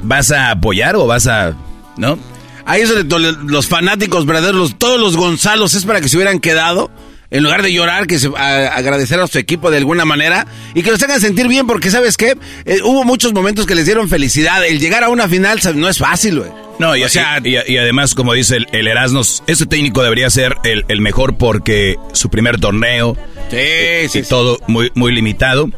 ¿vas 0.04 0.32
a 0.32 0.52
apoyar 0.52 0.96
o 0.96 1.08
vas 1.08 1.28
a... 1.28 1.56
¿No? 1.98 2.20
Ahí 2.66 2.82
es 2.82 3.08
donde 3.08 3.32
los 3.46 3.68
fanáticos 3.68 4.26
verdaderos, 4.26 4.78
todos 4.78 5.00
los 5.00 5.16
Gonzalos, 5.16 5.74
es 5.74 5.86
para 5.86 6.02
que 6.02 6.10
se 6.10 6.18
hubieran 6.18 6.40
quedado. 6.40 6.92
En 7.30 7.44
lugar 7.44 7.62
de 7.62 7.74
llorar, 7.74 8.08
que 8.08 8.20
se, 8.20 8.30
a- 8.38 8.68
agradecer 8.76 9.20
a 9.20 9.28
su 9.28 9.38
equipo 9.38 9.70
de 9.70 9.78
alguna 9.78 10.06
manera 10.06 10.48
y 10.74 10.82
que 10.84 10.92
los 10.92 11.04
hagan 11.04 11.20
sentir 11.20 11.48
bien, 11.48 11.68
porque 11.68 11.92
¿sabes 11.92 12.16
qué? 12.16 12.38
Eh, 12.66 12.80
hubo 12.84 13.04
muchos 13.04 13.34
momentos 13.34 13.66
que 13.66 13.76
les 13.76 13.86
dieron 13.86 14.08
felicidad. 14.08 14.66
El 14.66 14.80
llegar 14.80 15.04
a 15.04 15.10
una 15.10 15.28
final 15.28 15.60
no 15.76 15.90
es 15.90 15.98
fácil, 15.98 16.40
güey. 16.40 16.52
No, 16.80 16.96
y, 16.96 17.04
O 17.04 17.10
sea, 17.10 17.40
y, 17.44 17.56
y 17.72 17.78
además, 17.78 18.14
como 18.16 18.34
dice 18.34 18.58
el, 18.58 18.68
el 18.72 18.88
Erasmus, 18.88 19.44
ese 19.48 19.66
técnico 19.66 20.04
debería 20.04 20.30
ser 20.30 20.56
el, 20.64 20.86
el 20.88 21.02
mejor 21.02 21.38
porque 21.38 21.96
su 22.14 22.30
primer 22.30 22.60
torneo 22.60 23.18
Sí, 23.50 23.58
y 24.06 24.10
sí, 24.10 24.24
sí. 24.24 24.30
todo 24.30 24.60
muy, 24.68 24.92
muy 24.96 25.12
limitado. 25.14 25.70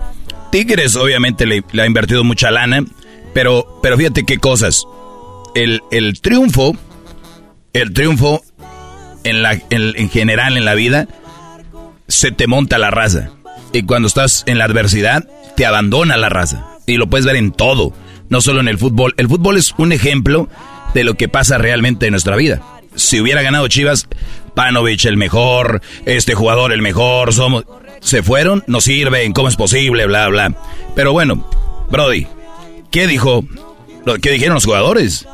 Tigres 0.51 0.95
obviamente 0.95 1.45
le, 1.45 1.63
le 1.71 1.81
ha 1.81 1.85
invertido 1.85 2.23
mucha 2.23 2.51
lana, 2.51 2.83
pero, 3.33 3.79
pero 3.81 3.97
fíjate 3.97 4.23
qué 4.25 4.37
cosas. 4.37 4.83
El, 5.55 5.81
el 5.91 6.19
triunfo, 6.21 6.75
el 7.73 7.93
triunfo 7.93 8.43
en, 9.23 9.41
la, 9.41 9.53
en, 9.53 9.93
en 9.95 10.09
general 10.09 10.57
en 10.57 10.65
la 10.65 10.73
vida, 10.75 11.07
se 12.09 12.31
te 12.31 12.47
monta 12.47 12.77
la 12.77 12.91
raza. 12.91 13.29
Y 13.71 13.83
cuando 13.83 14.07
estás 14.07 14.43
en 14.47 14.57
la 14.57 14.65
adversidad, 14.65 15.27
te 15.55 15.65
abandona 15.65 16.17
la 16.17 16.27
raza. 16.27 16.65
Y 16.85 16.97
lo 16.97 17.07
puedes 17.07 17.25
ver 17.25 17.37
en 17.37 17.51
todo, 17.51 17.93
no 18.27 18.41
solo 18.41 18.59
en 18.59 18.67
el 18.67 18.77
fútbol. 18.77 19.13
El 19.17 19.29
fútbol 19.29 19.57
es 19.57 19.73
un 19.77 19.93
ejemplo 19.93 20.49
de 20.93 21.03
lo 21.03 21.13
que 21.13 21.29
pasa 21.29 21.57
realmente 21.57 22.07
en 22.07 22.11
nuestra 22.11 22.35
vida. 22.35 22.61
si 22.95 23.21
hubiera 23.21 23.41
ganado 23.41 23.67
Chivas, 23.67 24.07
Panovich 24.55 25.05
el 25.05 25.15
mejor, 25.15 25.81
este 26.05 26.35
jugador 26.35 26.73
el 26.73 26.81
mejor, 26.81 27.33
somos... 27.33 27.63
Se 28.01 28.23
fueron, 28.23 28.63
no 28.67 28.81
sirven, 28.81 29.33
¿cómo 29.33 29.49
es 29.49 29.55
posible? 29.55 30.05
Bla, 30.05 30.29
bla. 30.29 30.55
Pero 30.95 31.11
bueno, 31.11 31.47
Brody, 31.91 32.27
¿qué 32.91 33.07
dijo? 33.07 33.45
¿Qué 34.21 34.31
dijeron 34.31 34.55
los 34.55 34.65
jugadores? 34.65 35.27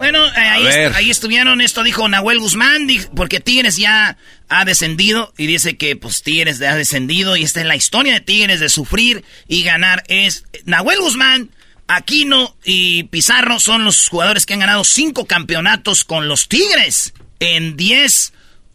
Bueno, 0.00 0.26
eh, 0.28 0.92
ahí, 0.94 1.10
estuvieron, 1.10 1.60
esto 1.60 1.82
dijo 1.82 2.08
Nahuel 2.08 2.38
Guzmán, 2.38 2.88
porque 3.14 3.38
Tigres 3.38 3.76
ya 3.76 4.16
ha 4.48 4.64
descendido 4.64 5.34
y 5.36 5.46
dice 5.46 5.76
que 5.76 5.94
pues 5.94 6.22
Tigres 6.22 6.58
ha 6.62 6.74
descendido 6.74 7.36
y 7.36 7.42
esta 7.42 7.60
es 7.60 7.66
la 7.66 7.76
historia 7.76 8.14
de 8.14 8.20
Tigres 8.22 8.60
de 8.60 8.70
sufrir 8.70 9.22
y 9.46 9.62
ganar. 9.62 10.02
Es 10.08 10.46
Nahuel 10.64 11.00
Guzmán, 11.00 11.50
Aquino 11.86 12.56
y 12.64 13.02
Pizarro 13.04 13.60
son 13.60 13.84
los 13.84 14.08
jugadores 14.08 14.46
que 14.46 14.54
han 14.54 14.60
ganado 14.60 14.84
cinco 14.84 15.26
campeonatos 15.26 16.04
con 16.04 16.28
los 16.28 16.48
Tigres 16.48 17.12
en 17.38 17.76
10 17.76 18.32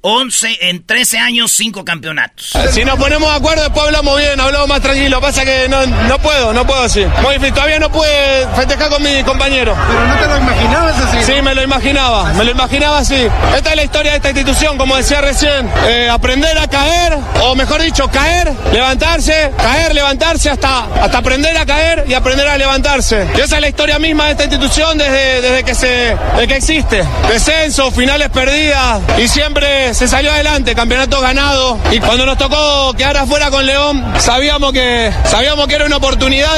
11 0.08 0.70
en 0.70 0.86
13 0.86 1.18
años, 1.18 1.52
5 1.54 1.84
campeonatos. 1.84 2.54
Si 2.72 2.86
nos 2.86 2.96
ponemos 3.00 3.28
de 3.28 3.38
acuerdo, 3.38 3.64
después 3.64 3.88
hablamos 3.88 4.20
bien, 4.20 4.40
hablamos 4.40 4.68
más 4.68 4.80
tranquilo. 4.80 5.20
Pasa 5.20 5.44
que 5.44 5.68
no, 5.68 5.84
no 5.84 6.20
puedo, 6.20 6.54
no 6.54 6.64
puedo 6.64 6.84
así. 6.84 7.04
Muy 7.24 7.34
difícil, 7.34 7.56
todavía 7.56 7.80
no 7.80 7.92
pude 7.92 8.48
festejar 8.56 8.90
con 8.90 9.02
mi 9.02 9.24
compañero. 9.24 9.76
¿Pero 9.88 10.08
no 10.08 10.16
te 10.16 10.28
lo 10.28 10.38
imaginabas 10.38 10.96
así? 11.00 11.24
Sí, 11.24 11.42
me 11.42 11.56
lo 11.56 11.64
imaginaba, 11.64 12.34
me 12.34 12.44
lo 12.44 12.52
imaginaba 12.52 13.00
así. 13.00 13.28
Esta 13.56 13.72
es 13.72 13.76
la 13.76 13.84
historia 13.84 14.12
de 14.12 14.18
esta 14.18 14.30
institución, 14.30 14.78
como 14.78 14.96
decía 14.96 15.22
recién. 15.22 15.68
Eh, 15.88 16.08
aprender 16.08 16.56
a 16.60 16.68
caer, 16.68 17.18
o 17.42 17.56
mejor 17.56 17.82
dicho, 17.82 18.08
caer, 18.08 18.54
levantarse, 18.72 19.54
caer, 19.58 19.96
levantarse, 19.96 20.52
hasta, 20.52 20.86
hasta 21.02 21.18
aprender 21.18 21.58
a 21.58 21.66
caer 21.66 22.06
y 22.08 22.14
aprender 22.14 22.48
a 22.48 22.60
levantarse. 22.60 23.28
Y 23.36 23.42
esa 23.42 23.56
es 23.56 23.62
la 23.62 23.70
historia 23.70 23.98
misma 23.98 24.26
de 24.26 24.32
esta 24.34 24.44
institución 24.44 25.00
desde, 25.00 25.42
desde 25.42 25.64
que, 25.64 25.74
se, 25.74 26.16
desde 26.34 26.48
que 26.48 26.56
existe. 26.58 27.04
Descenso, 27.28 27.90
finales 27.90 28.30
perdidas 28.30 29.02
y 29.18 29.28
siempre 29.28 29.95
se 29.96 30.10
salió 30.10 30.30
adelante, 30.30 30.76
campeonato 30.76 31.22
ganado. 31.22 31.80
Y 31.90 32.00
cuando 32.00 32.26
nos 32.26 32.38
tocó 32.38 32.94
quedar 32.98 33.16
afuera 33.16 33.50
con 33.50 33.66
León, 33.66 34.04
sabíamos 34.20 34.74
que, 34.74 35.14
sabíamos 35.24 35.68
que 35.68 35.76
era 35.76 35.86
una 35.86 35.96
oportunidad 35.96 36.52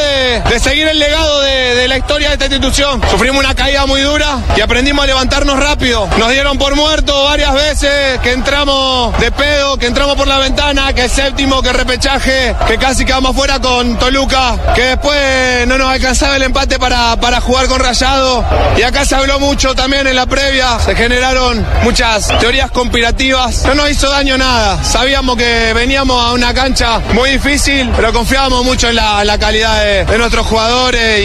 de, 0.50 0.60
seguir 0.60 0.88
el 0.88 0.98
legado 0.98 1.42
de, 1.42 1.88
la 1.88 1.98
historia 1.98 2.30
de 2.30 2.34
esta 2.34 2.46
institución. 2.46 3.00
Sufrimos 3.12 3.40
una 3.44 3.54
caída 3.54 3.86
muy 3.86 4.02
dura 4.02 4.40
y 4.56 4.62
aprendimos 4.62 5.04
a 5.04 5.08
levantarnos 5.08 5.60
rápido. 5.60 6.10
Nos 6.18 6.32
dieron 6.32 6.58
por 6.58 6.76
muerto 6.76 7.26
varias 7.26 7.54
veces, 7.54 8.20
que 8.22 8.32
entramos 8.32 9.18
de 9.20 9.32
pedo, 9.32 9.78
que 9.78 9.86
entramos 9.86 10.16
por 10.16 10.28
la 10.28 10.40
ventana, 10.40 10.94
que 10.94 11.08
séptimo, 11.08 11.62
que 11.62 11.72
repechaje, 11.72 12.56
que 12.68 12.78
casi 12.80 13.06
quedamos 13.06 13.36
fuera 13.36 13.60
con 13.60 14.00
Toluca, 14.00 14.74
que 14.74 14.82
después 14.82 15.68
no 15.68 15.78
nos 15.78 15.92
alcanzaba 15.92 16.38
el 16.38 16.44
empate 16.44 16.80
para, 16.80 17.16
para 17.18 17.40
jugar 17.40 17.68
con 17.68 17.80
Rayado. 17.80 18.44
Y 18.78 18.82
acá 18.82 19.06
se 19.06 19.16
habló 19.16 19.40
mucho 19.40 19.76
también 19.76 20.08
en 20.08 20.16
la 20.16 20.26
previa, 20.26 20.80
se 20.80 20.96
generaron 20.96 21.64
muchas 21.84 22.28
teorías 22.40 22.72
conspirativas 22.72 23.17
no 23.18 23.74
nos 23.74 23.90
hizo 23.90 24.10
daño 24.10 24.38
nada. 24.38 24.84
Sabíamos 24.84 25.38
que 25.38 25.74
veníamos 25.74 26.24
a 26.24 26.34
una 26.34 26.54
cancha 26.54 27.00
muy 27.14 27.32
difícil, 27.32 27.92
pero 27.96 28.14
confiábamos 28.14 28.64
mucho 28.64 28.90
en 28.90 28.96
la, 28.96 29.38
calidad 29.40 30.06
de, 30.06 30.18
nuestros 30.20 30.46
jugadores 30.46 31.20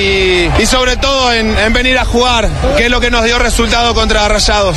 y, 0.59 0.66
sobre 0.66 0.97
todo 0.97 1.32
en, 1.32 1.72
venir 1.72 1.99
a 1.99 2.05
jugar, 2.07 2.49
que 2.78 2.84
es 2.84 2.90
lo 2.90 2.99
que 3.01 3.11
nos 3.11 3.24
dio 3.24 3.38
resultado 3.38 3.95
contra 3.95 4.26
Rayados. 4.26 4.76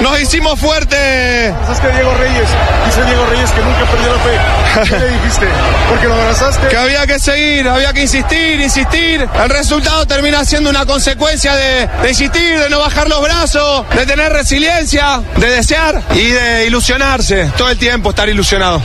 Nos 0.00 0.20
hicimos 0.20 0.58
fuertes. 0.58 1.54
¿Sabes 1.64 1.80
que 1.80 1.88
Diego 1.92 2.14
Reyes? 2.14 2.48
Dice 2.86 3.04
Diego 3.04 3.26
Reyes 3.26 3.50
que 3.52 3.60
nunca 3.60 3.84
perdió 3.84 4.12
la 4.12 4.22
fe. 4.22 4.90
¿Qué 4.90 4.98
le 4.98 5.10
dijiste? 5.12 5.46
Porque 5.88 6.08
lo 6.08 6.14
abrazaste. 6.14 6.68
Que 6.68 6.76
había 6.76 7.06
que 7.06 7.20
seguir, 7.20 7.68
había 7.68 7.92
que 7.92 8.02
insistir, 8.02 8.60
insistir. 8.60 9.28
El 9.42 9.50
resultado 9.50 10.06
termina 10.06 10.44
siendo 10.44 10.70
una 10.70 10.86
consecuencia 10.86 11.54
de, 11.54 11.88
de 12.02 12.08
insistir, 12.08 12.58
de 12.58 12.68
no 12.68 12.80
bajar 12.80 13.08
los 13.08 13.22
brazos, 13.22 13.84
de 13.94 14.06
tener 14.06 14.32
resiliencia, 14.32 15.22
de 15.36 15.50
desear 15.50 16.02
y 16.14 16.24
de 16.28 16.66
ilusionarse. 16.66 17.50
Todo 17.56 17.70
el 17.70 17.78
tiempo 17.78 18.10
estar 18.10 18.28
ilusionado. 18.28 18.82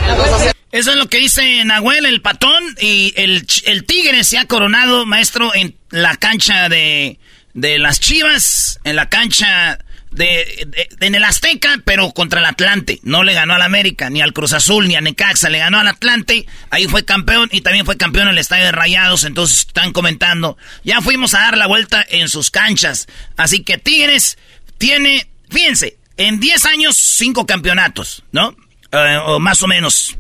Eso 0.72 0.92
es 0.92 0.98
lo 0.98 1.08
que 1.08 1.20
dice 1.20 1.64
Nahuel, 1.64 2.06
el 2.06 2.22
patón, 2.22 2.64
y 2.80 3.14
el, 3.16 3.48
el 3.66 3.86
Tigre 3.86 4.24
se 4.24 4.38
ha 4.38 4.46
coronado, 4.46 5.06
maestro, 5.06 5.56
en 5.56 5.76
la 5.90 6.18
cancha 6.18 6.68
de, 6.70 7.20
de 7.54 7.80
las 7.80 8.00
Chivas, 8.00 8.80
en 8.84 8.98
la 8.98 9.08
cancha 9.08 9.80
de, 10.12 10.68
en 11.00 11.16
el 11.16 11.24
Azteca, 11.24 11.80
pero 11.86 12.12
contra 12.12 12.40
el 12.40 12.46
Atlante. 12.46 13.00
No 13.04 13.24
le 13.24 13.34
ganó 13.34 13.54
al 13.54 13.62
América, 13.62 14.10
ni 14.10 14.22
al 14.22 14.34
Cruz 14.34 14.54
Azul, 14.54 14.88
ni 14.88 14.96
a 14.96 15.02
Necaxa. 15.02 15.50
Le 15.50 15.60
ganó 15.60 15.80
al 15.80 15.88
Atlante. 15.88 16.46
Ahí 16.70 16.86
fue 16.88 17.06
campeón 17.06 17.50
y 17.52 17.62
también 17.62 17.86
fue 17.86 17.98
campeón 17.98 18.28
en 18.28 18.34
el 18.34 18.40
Estadio 18.40 18.66
de 18.66 18.72
Rayados. 18.72 19.24
Entonces 19.24 19.60
están 19.60 19.94
comentando. 19.94 20.58
Ya 20.84 21.02
fuimos 21.02 21.34
a 21.34 21.40
dar 21.40 21.58
la 21.58 21.68
vuelta 21.68 22.06
en 22.10 22.30
sus 22.30 22.52
canchas. 22.52 23.08
Así 23.36 23.64
que 23.64 23.78
Tigres 23.78 24.38
tiene, 24.78 25.28
fíjense, 25.50 25.98
en 26.18 26.40
10 26.40 26.66
años, 26.66 26.98
5 26.98 27.46
campeonatos, 27.46 28.24
¿no? 28.32 28.56
Eh, 28.92 29.18
o 29.26 29.40
más 29.40 29.62
o 29.64 29.68
menos. 29.68 30.16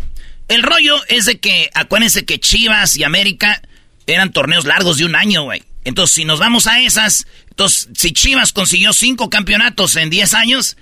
El 0.47 0.63
rollo 0.63 0.95
es 1.07 1.25
de 1.25 1.39
que, 1.39 1.69
acuérdense 1.73 2.25
que 2.25 2.39
Chivas 2.39 2.97
y 2.97 3.03
América 3.03 3.61
eran 4.05 4.31
torneos 4.31 4.65
largos 4.65 4.97
de 4.97 5.05
un 5.05 5.15
año, 5.15 5.43
güey. 5.43 5.63
Entonces, 5.83 6.15
si 6.15 6.25
nos 6.25 6.39
vamos 6.39 6.67
a 6.67 6.81
esas, 6.81 7.27
entonces, 7.49 7.89
si 7.95 8.11
Chivas 8.11 8.53
consiguió 8.53 8.93
cinco 8.93 9.29
campeonatos 9.29 9.95
en 9.95 10.09
10 10.09 10.33
años, 10.33 10.77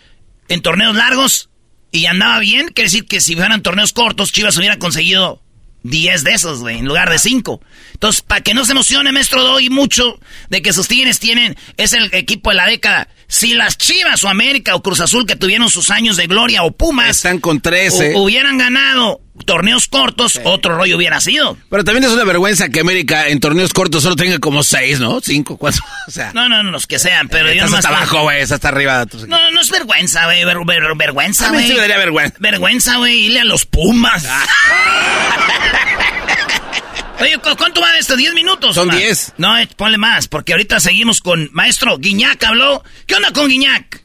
en 0.50 0.62
torneos 0.62 0.96
largos, 0.96 1.50
y 1.92 2.08
andaba 2.08 2.40
bien, 2.40 2.68
quiere 2.68 2.90
decir 2.90 3.06
que 3.06 3.22
si 3.22 3.36
fueran 3.36 3.62
torneos 3.62 3.94
cortos, 3.94 4.32
Chivas 4.32 4.58
hubiera 4.58 4.78
conseguido 4.78 5.42
10 5.86 6.24
de 6.24 6.32
esos, 6.34 6.60
güey, 6.62 6.80
en 6.80 6.86
lugar 6.86 7.10
de 7.10 7.20
5. 7.20 7.62
Entonces, 7.94 8.22
para 8.22 8.42
que 8.42 8.54
no 8.54 8.66
se 8.66 8.72
emocione, 8.72 9.12
maestro, 9.12 9.44
doy 9.44 9.70
mucho 9.70 10.20
de 10.50 10.62
que 10.62 10.74
sus 10.74 10.88
Tigres 10.88 11.20
tienen, 11.20 11.56
es 11.78 11.94
el 11.94 12.14
equipo 12.14 12.50
de 12.50 12.56
la 12.56 12.66
década. 12.66 13.08
Si 13.28 13.54
las 13.54 13.78
Chivas 13.78 14.24
o 14.24 14.30
América 14.30 14.76
o 14.76 14.82
Cruz 14.82 15.00
Azul 15.00 15.26
que 15.26 15.36
tuvieron 15.36 15.70
sus 15.70 15.92
años 15.92 16.18
de 16.18 16.28
gloria 16.28 16.64
o 16.64 16.72
Pumas. 16.72 17.18
Están 17.18 17.40
con 17.40 17.62
13. 17.62 18.14
hubieran 18.16 18.58
ganado 18.58 19.22
torneos 19.44 19.88
cortos, 19.88 20.40
otro 20.44 20.78
rollo 20.78 20.98
hubiera 20.98 21.20
sido. 21.20 21.58
Pero 21.70 21.84
también 21.84 22.06
es 22.06 22.12
una 22.12 22.24
vergüenza 22.24 22.70
que 22.70 22.80
América 22.80 23.28
en 23.28 23.40
torneos 23.40 23.74
cortos 23.74 24.04
solo 24.04 24.16
tenga 24.16 24.40
como 24.40 24.64
6, 24.64 25.00
¿no? 25.00 25.20
5, 25.22 25.58
4. 25.58 25.82
O 26.08 26.12
sea. 26.12 26.32
No, 26.34 26.48
no, 26.48 26.62
no, 26.62 26.70
los 26.70 26.86
que 26.86 27.00
sean, 27.00 27.30
pero 27.30 27.52
yo 27.52 27.66
no 27.66 27.78
hasta 27.78 27.90
abajo, 27.90 28.22
güey, 28.22 28.42
hasta 28.42 28.68
arriba. 28.68 29.06
No, 29.28 29.52
no 29.52 29.62
es 29.62 29.72
vergüenza, 29.72 30.26
güey, 30.26 30.46
vergüenza, 30.46 31.50
güey. 31.50 31.60
A 31.60 31.64
mí 31.64 31.68
sí 31.68 31.74
me 31.74 31.80
daría 31.80 31.98
vergüenza. 31.98 32.36
Vergüenza, 32.40 32.98
güey, 32.98 33.26
irle 33.26 33.40
a 33.40 33.44
los 33.44 33.66
Pumas. 33.66 34.24
Ah. 34.30 34.46
Oye, 37.20 37.38
¿cuánto 37.58 37.82
va 37.82 37.98
esto? 37.98 38.16
¿10 38.16 38.34
minutos? 38.34 38.76
Son 38.76 38.90
10. 38.90 39.34
No, 39.38 39.58
eh, 39.58 39.68
ponle 39.76 39.98
más, 39.98 40.28
porque 40.28 40.54
ahorita 40.54 40.80
seguimos 40.80 41.22
con 41.22 41.50
maestro 41.54 41.98
Guiñac 41.98 42.44
habló. 42.44 42.84
¿Qué 43.08 43.16
onda 43.16 43.32
con 43.32 43.48
Guiñac? 43.48 44.04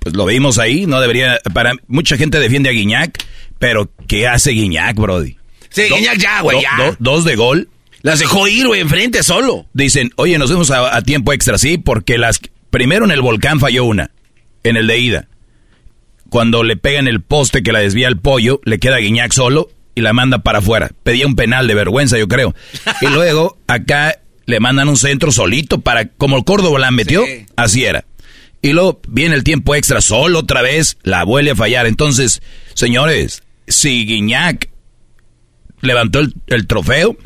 Pues 0.00 0.14
lo 0.14 0.26
vimos 0.26 0.58
ahí, 0.58 0.86
no 0.86 1.00
debería. 1.00 1.40
Para 1.54 1.72
mucha 1.86 2.16
gente 2.16 2.38
defiende 2.40 2.68
a 2.68 2.72
Guiñac, 2.72 3.24
pero 3.62 3.88
¿qué 4.08 4.26
hace 4.26 4.50
Guiñac, 4.50 4.96
Brody? 4.96 5.36
Sí, 5.68 5.82
Guiñac 5.82 6.18
ya, 6.18 6.40
güey, 6.40 6.62
ya. 6.62 6.96
dos 6.98 7.24
de 7.24 7.36
gol. 7.36 7.68
Las 8.00 8.18
dejó 8.18 8.48
ir, 8.48 8.66
güey, 8.66 8.80
enfrente 8.80 9.22
solo. 9.22 9.66
Dicen, 9.72 10.10
oye, 10.16 10.36
nos 10.36 10.50
vemos 10.50 10.72
a, 10.72 11.00
tiempo 11.02 11.32
extra, 11.32 11.56
sí, 11.58 11.78
porque 11.78 12.18
las. 12.18 12.40
Primero 12.70 13.04
en 13.04 13.12
el 13.12 13.22
volcán 13.22 13.60
falló 13.60 13.84
una, 13.84 14.10
en 14.64 14.76
el 14.76 14.88
de 14.88 14.98
ida. 14.98 15.28
Cuando 16.28 16.64
le 16.64 16.76
pegan 16.76 17.06
el 17.06 17.20
poste 17.20 17.62
que 17.62 17.70
la 17.70 17.78
desvía 17.78 18.08
el 18.08 18.18
pollo, 18.18 18.60
le 18.64 18.80
queda 18.80 18.96
Guiñac 18.96 19.32
solo 19.32 19.70
y 19.94 20.00
la 20.00 20.12
manda 20.12 20.38
para 20.38 20.58
afuera. 20.58 20.90
Pedía 21.04 21.28
un 21.28 21.36
penal 21.36 21.68
de 21.68 21.76
vergüenza, 21.76 22.18
yo 22.18 22.26
creo. 22.26 22.56
Y 23.00 23.06
luego 23.14 23.58
acá 23.68 24.18
le 24.44 24.58
mandan 24.58 24.88
un 24.88 24.96
centro 24.96 25.30
solito 25.30 25.82
para, 25.82 26.06
como 26.08 26.36
el 26.36 26.42
Córdoba 26.42 26.80
la 26.80 26.90
metió, 26.90 27.22
así 27.54 27.84
era. 27.84 28.06
Y 28.60 28.72
luego 28.72 29.00
viene 29.08 29.36
el 29.36 29.44
tiempo 29.44 29.76
extra, 29.76 30.00
solo 30.00 30.40
otra 30.40 30.62
vez, 30.62 30.96
la 31.04 31.22
vuelve 31.22 31.52
a 31.52 31.56
fallar. 31.56 31.86
Entonces, 31.86 32.42
señores, 32.74 33.41
si 33.66 34.04
Guiñac 34.06 34.70
levantó 35.80 36.20
el, 36.46 36.66
trofeo, 36.66 37.16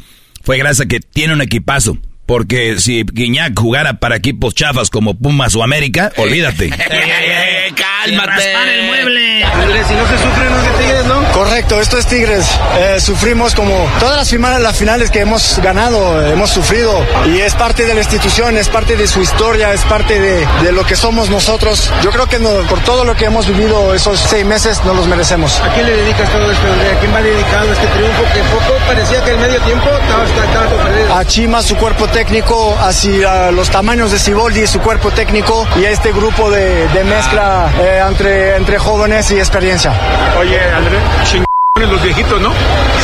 fue 0.42 0.58
gracias 0.58 0.86
a 0.86 0.88
que 0.88 1.00
tiene 1.00 1.34
un 1.34 1.42
equipazo. 1.42 1.98
Porque 2.26 2.78
si 2.78 3.04
Guiñac 3.04 3.58
jugara 3.58 3.94
para 3.94 4.16
equipos 4.16 4.54
chafas 4.54 4.90
como 4.90 5.14
Pumas 5.14 5.54
o 5.54 5.62
América, 5.62 6.12
olvídate. 6.16 6.70
cálmate. 7.76 8.52
el 8.52 8.86
mueble. 8.86 9.44
si 9.86 9.94
no 9.94 10.06
se 10.06 10.18
sufre, 10.18 10.50
no 10.50 10.62
se 10.62 10.76
Tigres, 10.76 11.06
¿no? 11.06 11.24
Correcto, 11.32 11.80
esto 11.80 11.98
es 11.98 12.06
Tigres. 12.06 12.46
Eh, 12.78 13.00
sufrimos 13.00 13.54
como 13.54 13.88
todas 13.98 14.16
las 14.16 14.30
finales, 14.30 14.60
las 14.60 14.76
finales 14.76 15.10
que 15.10 15.20
hemos 15.20 15.58
ganado, 15.62 16.26
hemos 16.26 16.50
sufrido. 16.50 17.04
Y 17.26 17.38
es 17.38 17.54
parte 17.54 17.84
de 17.84 17.94
la 17.94 18.00
institución, 18.00 18.56
es 18.56 18.68
parte 18.68 18.96
de 18.96 19.06
su 19.06 19.22
historia, 19.22 19.72
es 19.72 19.82
parte 19.82 20.20
de, 20.20 20.46
de 20.62 20.72
lo 20.72 20.84
que 20.84 20.96
somos 20.96 21.30
nosotros. 21.30 21.90
Yo 22.02 22.10
creo 22.10 22.26
que 22.26 22.36
por 22.68 22.80
todo 22.80 23.04
lo 23.04 23.14
que 23.14 23.24
hemos 23.24 23.46
vivido 23.46 23.94
esos 23.94 24.20
seis 24.20 24.44
meses, 24.44 24.84
nos 24.84 24.96
los 24.96 25.06
merecemos. 25.06 25.58
¿A 25.60 25.72
quién 25.74 25.86
le 25.86 25.96
dedicas 25.96 26.30
todo 26.30 26.50
esto, 26.50 26.66
¿A 26.66 27.00
quién 27.00 27.14
va 27.14 27.22
dedicado 27.22 27.72
este 27.72 27.86
triunfo? 27.86 28.22
Que 28.34 28.40
poco 28.40 28.78
parecía 28.86 29.24
que 29.24 29.30
el 29.30 29.38
medio 29.38 29.60
tiempo 29.62 29.88
estaba, 29.88 30.24
estaba 30.24 30.84
perdido. 30.84 31.14
A 31.14 31.24
Chima, 31.24 31.62
su 31.62 31.76
cuerpo 31.76 32.06
técnico, 32.16 32.74
hacia 32.80 33.50
los 33.50 33.68
tamaños 33.68 34.10
de 34.10 34.18
Siboldi, 34.18 34.66
su 34.66 34.80
cuerpo 34.80 35.10
técnico, 35.10 35.68
y 35.78 35.84
a 35.84 35.90
este 35.90 36.12
grupo 36.12 36.50
de, 36.50 36.88
de 36.88 37.04
mezcla. 37.04 37.70
Eh, 37.78 38.02
entre, 38.08 38.56
entre 38.56 38.78
jóvenes 38.78 39.30
y 39.32 39.36
experiencia. 39.36 39.92
Oye, 40.40 40.58
André, 40.74 40.96
chingones 41.24 41.92
los 41.92 42.02
viejitos, 42.02 42.40
¿no? 42.40 42.54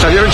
Salieron 0.01 0.31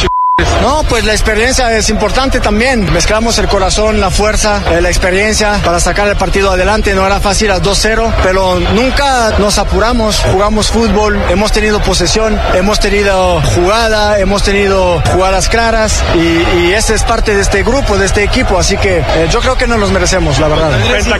No, 0.63 0.83
pues 0.85 1.05
la 1.05 1.13
experiencia 1.13 1.73
es 1.77 1.89
importante 1.89 2.41
también. 2.41 2.93
Mezclamos 2.93 3.39
el 3.39 3.49
corazón, 3.49 4.01
la 4.01 4.11
fuerza, 4.11 4.63
eh, 4.71 4.81
la 4.81 4.89
experiencia 4.89 5.61
para 5.65 5.79
sacar 5.81 6.09
el 6.09 6.17
partido 6.17 6.51
adelante. 6.51 6.95
No 6.95 7.07
era 7.07 7.21
fácil 7.21 7.51
a 7.51 7.61
2-0, 7.61 8.13
pero 8.23 8.59
nunca 8.59 9.39
nos 9.39 9.59
apuramos. 9.59 10.21
Jugamos 10.33 10.71
fútbol, 10.71 11.21
hemos 11.31 11.53
tenido 11.53 11.81
posesión, 11.81 12.39
hemos 12.55 12.81
tenido 12.81 13.41
jugada, 13.41 14.19
hemos 14.19 14.43
tenido 14.43 15.01
jugadas 15.13 15.49
claras 15.49 16.03
y, 16.15 16.59
y 16.61 16.73
este 16.73 16.95
es 16.95 17.05
parte 17.05 17.35
de 17.35 17.43
este 17.43 17.63
grupo, 17.63 17.97
de 17.97 18.07
este 18.07 18.25
equipo. 18.25 18.59
Así 18.59 18.77
que 18.77 18.99
eh, 18.99 19.29
yo 19.31 19.41
creo 19.41 19.57
que 19.57 19.67
nos 19.67 19.79
los 19.79 19.93
merecemos, 19.93 20.39
la 20.39 20.49
verdad. 20.49 20.71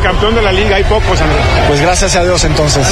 campeón 0.03 0.35
de 0.35 0.43
la 0.43 0.53
liga, 0.53 0.77
hay 0.77 0.85
pocos, 0.85 1.21
Andrés. 1.21 1.45
Pues 1.69 1.81
gracias 1.81 2.17
a 2.17 2.25
Dios 2.25 2.45
entonces. 2.45 2.87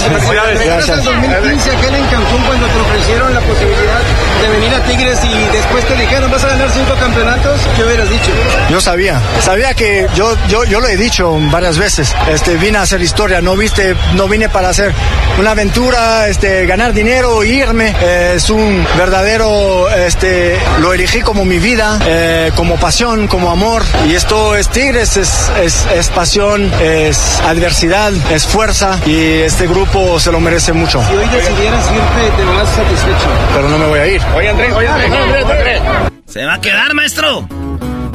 Gracias. 0.64 1.04
2015 1.04 1.70
aquel 1.70 1.94
en 1.94 2.06
Cancún 2.06 2.42
cuando 2.42 2.66
te 2.66 2.80
ofrecieron 2.80 3.34
la 3.34 3.40
posibilidad 3.40 4.00
de 4.42 4.48
venir 4.48 4.74
a 4.74 4.80
Tigres 4.84 5.18
y 5.24 5.56
después 5.56 5.84
te 5.86 5.96
dijeron 6.16 6.30
vas 6.30 6.44
a 6.44 6.48
ganar 6.48 6.70
cinco 6.70 6.94
campeonatos, 6.98 7.60
¿qué 7.76 7.84
hubieras 7.84 8.08
dicho? 8.08 8.30
Yo 8.70 8.80
sabía, 8.80 9.20
sabía 9.40 9.74
que 9.74 10.06
yo, 10.14 10.34
yo, 10.48 10.64
yo 10.64 10.80
lo 10.80 10.88
he 10.88 10.96
dicho 10.96 11.38
varias 11.50 11.76
veces. 11.76 12.14
Este, 12.30 12.56
vine 12.56 12.78
a 12.78 12.82
hacer 12.82 13.02
historia, 13.02 13.42
no 13.42 13.54
viste, 13.54 13.94
no 14.14 14.26
vine 14.26 14.48
para 14.48 14.70
hacer 14.70 14.94
una 15.38 15.50
aventura, 15.50 16.28
este, 16.28 16.64
ganar 16.64 16.94
dinero, 16.94 17.44
irme. 17.44 17.94
Eh, 18.00 18.34
es 18.36 18.48
un 18.48 18.86
verdadero, 18.96 19.90
este, 19.90 20.58
lo 20.80 20.94
elegí 20.94 21.20
como 21.20 21.44
mi 21.44 21.58
vida, 21.58 21.98
eh, 22.06 22.50
como 22.56 22.76
pasión, 22.76 23.28
como 23.28 23.50
amor. 23.50 23.82
Y 24.08 24.14
esto 24.14 24.56
es 24.56 24.70
Tigres, 24.70 25.18
es, 25.18 25.50
es, 25.62 25.86
es 25.94 26.08
pasión, 26.08 26.72
es 26.80 27.40
adversidad, 27.46 28.12
es 28.32 28.46
fuerza 28.46 28.98
y 29.04 29.40
este 29.40 29.66
grupo 29.66 30.18
se 30.18 30.32
lo 30.32 30.40
merece 30.40 30.72
mucho. 30.72 31.02
Si 31.10 31.14
hoy 31.14 31.26
decidieras 31.28 31.84
irte, 31.92 32.36
te 32.36 32.44
vas 32.44 32.68
satisfecho. 32.70 33.28
Pero 33.54 33.68
no 33.68 33.76
me 33.76 33.86
voy 33.86 33.98
a 33.98 34.06
ir. 34.06 34.22
Oye, 34.34 34.48
Andrés, 34.48 34.72
oye, 34.72 34.88
Andrés, 34.88 35.12
Andrés, 35.12 35.44
Andrés. 35.44 36.05
¿Se 36.26 36.44
va 36.44 36.54
a 36.54 36.60
quedar, 36.60 36.94
maestro? 36.94 37.48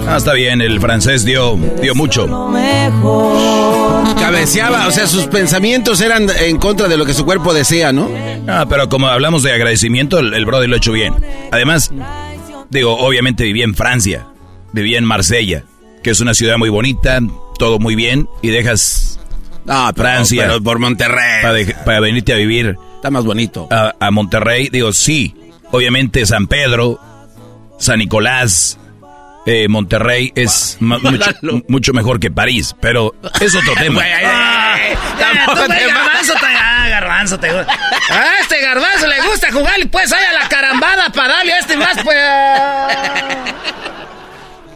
Ah, 0.08 0.18
está 0.18 0.34
bien, 0.34 0.62
el 0.62 0.80
francés 0.82 1.24
dio, 1.26 1.58
dio 1.82 1.94
mucho. 1.96 2.28
Cabeceaba, 4.20 4.88
o 4.88 4.92
sea, 4.92 5.08
sus 5.08 5.26
pensamientos 5.28 6.02
eran 6.02 6.28
en 6.40 6.58
contra 6.58 6.88
de 6.88 6.98
lo 6.98 7.06
que 7.06 7.14
su 7.14 7.26
cuerpo 7.26 7.54
desea, 7.54 7.92
¿no? 7.92 8.10
Ah, 8.48 8.66
pero 8.70 8.90
como 8.90 9.08
hablamos 9.08 9.44
de 9.44 9.52
agradecimiento, 9.52 10.20
el, 10.20 10.34
el 10.34 10.46
brother 10.46 10.70
lo 10.70 10.76
ha 10.76 10.78
hecho 10.78 10.92
bien. 10.92 11.14
Además, 11.52 11.92
digo, 12.70 12.96
obviamente 12.98 13.44
viví 13.44 13.62
en 13.62 13.76
Francia, 13.76 14.28
viví 14.74 14.96
en 14.96 15.06
Marsella, 15.06 15.64
que 16.04 16.10
es 16.12 16.20
una 16.20 16.34
ciudad 16.34 16.58
muy 16.58 16.70
bonita, 16.70 17.20
todo 17.58 17.80
muy 17.80 17.96
bien, 17.96 18.28
y 18.42 18.50
dejas 18.50 19.20
Ah, 19.68 19.92
pero- 19.96 20.08
Francia 20.10 20.46
pero 20.48 20.62
por 20.64 20.80
Monterrey. 20.80 21.42
para, 21.44 21.84
para 21.86 22.00
venirte 22.00 22.34
a 22.34 22.38
vivir 22.38 22.76
Está 22.96 23.12
más 23.12 23.24
bonito. 23.24 23.68
a, 23.72 23.94
a 24.00 24.12
Monterrey. 24.12 24.70
Digo, 24.72 24.92
sí, 24.94 25.36
obviamente 25.72 26.26
San 26.26 26.48
Pedro, 26.48 27.00
San 27.82 27.98
Nicolás, 28.00 28.78
eh, 29.46 29.68
Monterrey 29.68 30.32
es 30.36 30.78
ma- 30.80 31.00
mucho, 31.02 31.32
mucho 31.68 31.94
mejor 31.94 32.20
que 32.20 32.30
París, 32.32 32.76
pero 32.80 33.16
es 33.42 33.56
otro 33.56 33.74
tema. 33.74 34.02
Ah, 34.24 34.76
tú, 35.48 35.54
garbanzo, 35.68 36.34
te, 36.34 36.46
ah, 36.46 36.88
garbanzo, 36.90 37.40
te 37.40 37.52
gusta. 37.52 37.78
Este 38.42 38.62
garbanzo 38.62 39.08
le 39.08 39.22
gusta 39.28 39.52
jugar 39.52 39.80
y 39.80 39.86
pues 39.88 40.12
ahí 40.14 40.24
a 40.30 40.44
la 40.44 40.48
carambada 40.50 41.10
para 41.12 41.34
darle 41.38 41.54
a 41.54 41.60
este 41.60 41.76
más, 41.78 41.98
pues. 42.04 42.18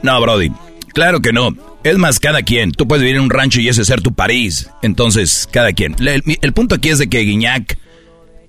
No, 0.02 0.22
Brody, 0.22 0.52
claro 0.94 1.22
que 1.22 1.32
no. 1.34 1.50
Es 1.84 1.98
más, 1.98 2.20
cada 2.20 2.42
quien. 2.42 2.72
Tú 2.72 2.88
puedes 2.88 3.04
vivir 3.04 3.18
en 3.18 3.24
un 3.24 3.30
rancho 3.30 3.60
y 3.60 3.70
ese 3.70 3.86
ser 3.86 4.02
tu 4.02 4.14
París. 4.14 4.70
Entonces, 4.82 5.48
cada 5.52 5.72
quien. 5.74 5.96
El, 6.00 6.24
el 6.42 6.54
punto 6.54 6.76
aquí 6.76 6.90
es 6.90 6.98
de 6.98 7.08
que 7.10 7.20
Guiñac 7.20 7.78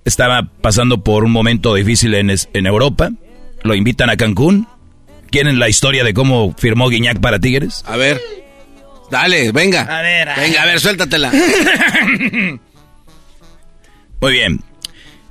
estaba 0.07 0.49
pasando 0.63 1.03
por 1.05 1.25
un 1.25 1.33
momento 1.33 1.75
difícil 1.75 2.15
en, 2.15 2.31
en 2.31 2.67
Europa. 2.67 3.11
Lo 3.67 3.75
invitan 3.75 4.09
a 4.11 4.17
Cancún. 4.17 4.67
¿Quieren 5.31 5.59
la 5.59 5.69
historia 5.69 6.05
de 6.05 6.14
cómo 6.14 6.55
firmó 6.57 6.89
Guiñac 6.89 7.21
para 7.21 7.39
Tigres? 7.41 7.83
A 7.87 7.97
ver. 7.97 8.21
Dale, 9.11 9.53
venga. 9.53 9.83
A 9.83 10.03
ver, 10.03 10.29
a 10.29 10.37
Venga, 10.37 10.62
a 10.62 10.67
ver, 10.67 10.81
suéltatela. 10.81 11.33
Muy 14.21 14.33
bien. 14.33 14.61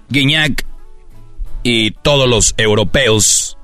Guiñac 0.10 0.66
y 1.64 1.92
todos 1.92 2.30
los 2.30 2.54
europeos 2.58 3.58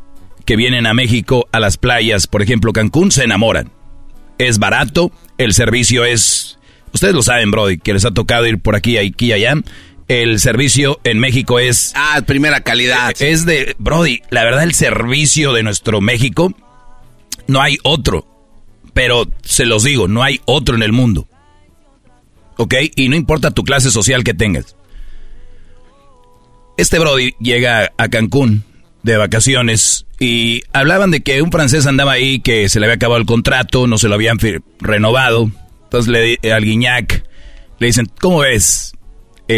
que 0.46 0.56
vienen 0.56 0.88
a 0.88 0.94
México 0.94 1.48
a 1.52 1.60
las 1.60 1.78
playas, 1.78 2.28
por 2.28 2.42
ejemplo 2.42 2.74
Cancún, 2.74 3.12
se 3.12 3.24
enamoran. 3.26 3.72
Es 4.38 4.58
barato, 4.58 5.12
el 5.38 5.54
servicio 5.54 6.04
es... 6.04 6.58
Ustedes 6.94 7.14
lo 7.14 7.22
saben, 7.22 7.52
Brody, 7.52 7.78
que 7.78 7.94
les 7.94 8.04
ha 8.06 8.12
tocado 8.12 8.48
ir 8.48 8.60
por 8.60 8.76
aquí, 8.76 8.98
aquí 8.98 9.28
y 9.28 9.34
allá. 9.34 9.54
El 10.12 10.42
servicio 10.42 11.00
en 11.06 11.20
México 11.20 11.58
es... 11.58 11.94
Ah, 11.96 12.22
primera 12.28 12.60
calidad. 12.60 13.14
Es 13.22 13.46
de... 13.46 13.78
Brody, 13.80 14.22
la 14.30 14.44
verdad 14.44 14.64
el 14.64 14.74
servicio 14.74 15.54
de 15.54 15.64
nuestro 15.64 16.02
México 16.02 16.54
no 17.48 17.62
hay 17.62 17.78
otro. 17.84 18.28
Pero 18.94 19.32
se 19.42 19.66
los 19.66 19.86
digo, 19.86 20.10
no 20.10 20.22
hay 20.22 20.42
otro 20.44 20.76
en 20.76 20.84
el 20.84 20.92
mundo. 20.92 21.30
¿Ok? 22.58 22.74
Y 22.98 23.08
no 23.08 23.16
importa 23.16 23.52
tu 23.52 23.64
clase 23.64 23.90
social 23.90 24.26
que 24.26 24.34
tengas. 24.34 24.76
Este 26.76 27.00
Brody 27.00 27.34
llega 27.40 27.94
a 27.98 28.10
Cancún 28.10 28.66
de 29.04 29.16
vacaciones 29.16 30.08
y 30.20 30.62
hablaban 30.74 31.12
de 31.12 31.22
que 31.22 31.42
un 31.42 31.54
francés 31.54 31.88
andaba 31.88 32.12
ahí, 32.12 32.42
que 32.42 32.68
se 32.68 32.82
le 32.82 32.88
había 32.88 32.96
acabado 32.96 33.22
el 33.22 33.26
contrato, 33.26 33.88
no 33.88 33.98
se 33.98 34.10
lo 34.10 34.16
habían 34.16 34.40
renovado. 34.82 35.50
Entonces 35.86 36.12
le, 36.12 36.52
al 36.52 36.66
Guiñac 36.66 37.24
le 37.80 37.88
dicen, 37.88 38.12
¿cómo 38.20 38.40
ves? 38.40 38.92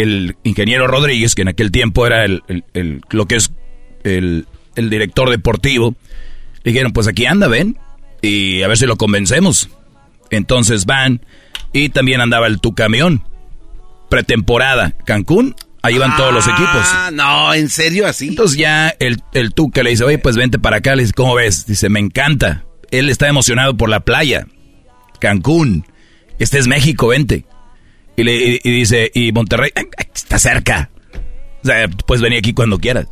El 0.00 0.36
ingeniero 0.42 0.86
Rodríguez, 0.86 1.34
que 1.34 1.42
en 1.42 1.48
aquel 1.48 1.70
tiempo 1.70 2.06
era 2.06 2.24
el, 2.24 2.42
el- 2.48 2.64
el- 2.74 3.00
lo 3.10 3.26
que 3.26 3.36
es 3.36 3.52
el, 4.02 4.46
el 4.74 4.90
director 4.90 5.30
deportivo, 5.30 5.94
le 6.62 6.72
dijeron, 6.72 6.92
pues 6.92 7.06
aquí 7.06 7.26
anda, 7.26 7.46
ven, 7.48 7.78
y 8.22 8.62
a 8.62 8.68
ver 8.68 8.76
si 8.76 8.86
lo 8.86 8.96
convencemos. 8.96 9.68
Entonces 10.30 10.84
van, 10.86 11.20
y 11.72 11.90
también 11.90 12.20
andaba 12.20 12.46
el 12.48 12.60
Tu 12.60 12.74
Camión, 12.74 13.22
pretemporada, 14.08 14.92
Cancún, 15.04 15.54
ahí 15.82 15.98
van 15.98 16.16
todos 16.16 16.32
los 16.32 16.46
equipos. 16.46 16.82
Ah, 16.84 17.10
no, 17.12 17.52
¿en 17.54 17.68
serio 17.68 18.06
así? 18.06 18.28
Entonces 18.28 18.56
ya 18.58 18.88
el, 18.98 19.20
el 19.32 19.52
Tuca 19.54 19.82
le 19.82 19.90
dice, 19.90 20.04
oye, 20.04 20.18
pues 20.18 20.36
vente 20.36 20.58
para 20.58 20.78
acá. 20.78 20.94
Le 20.96 21.02
dice, 21.02 21.14
¿cómo 21.14 21.34
ves? 21.34 21.66
Dice, 21.66 21.88
me 21.88 22.00
encanta. 22.00 22.64
Él 22.90 23.10
está 23.10 23.28
emocionado 23.28 23.76
por 23.76 23.88
la 23.88 24.00
playa. 24.00 24.46
Cancún. 25.20 25.84
Este 26.38 26.58
es 26.58 26.66
México, 26.66 27.08
vente. 27.08 27.44
Y, 28.16 28.22
le, 28.24 28.34
y, 28.34 28.60
y 28.62 28.70
dice, 28.70 29.10
y 29.14 29.32
Monterrey, 29.32 29.70
"Ay, 29.74 29.84
ay, 29.96 30.06
está 30.14 30.38
cerca. 30.38 30.90
O 31.62 31.66
sea, 31.66 31.88
puedes 31.88 32.22
venir 32.22 32.38
aquí 32.38 32.52
cuando 32.52 32.78
quieras. 32.78 33.06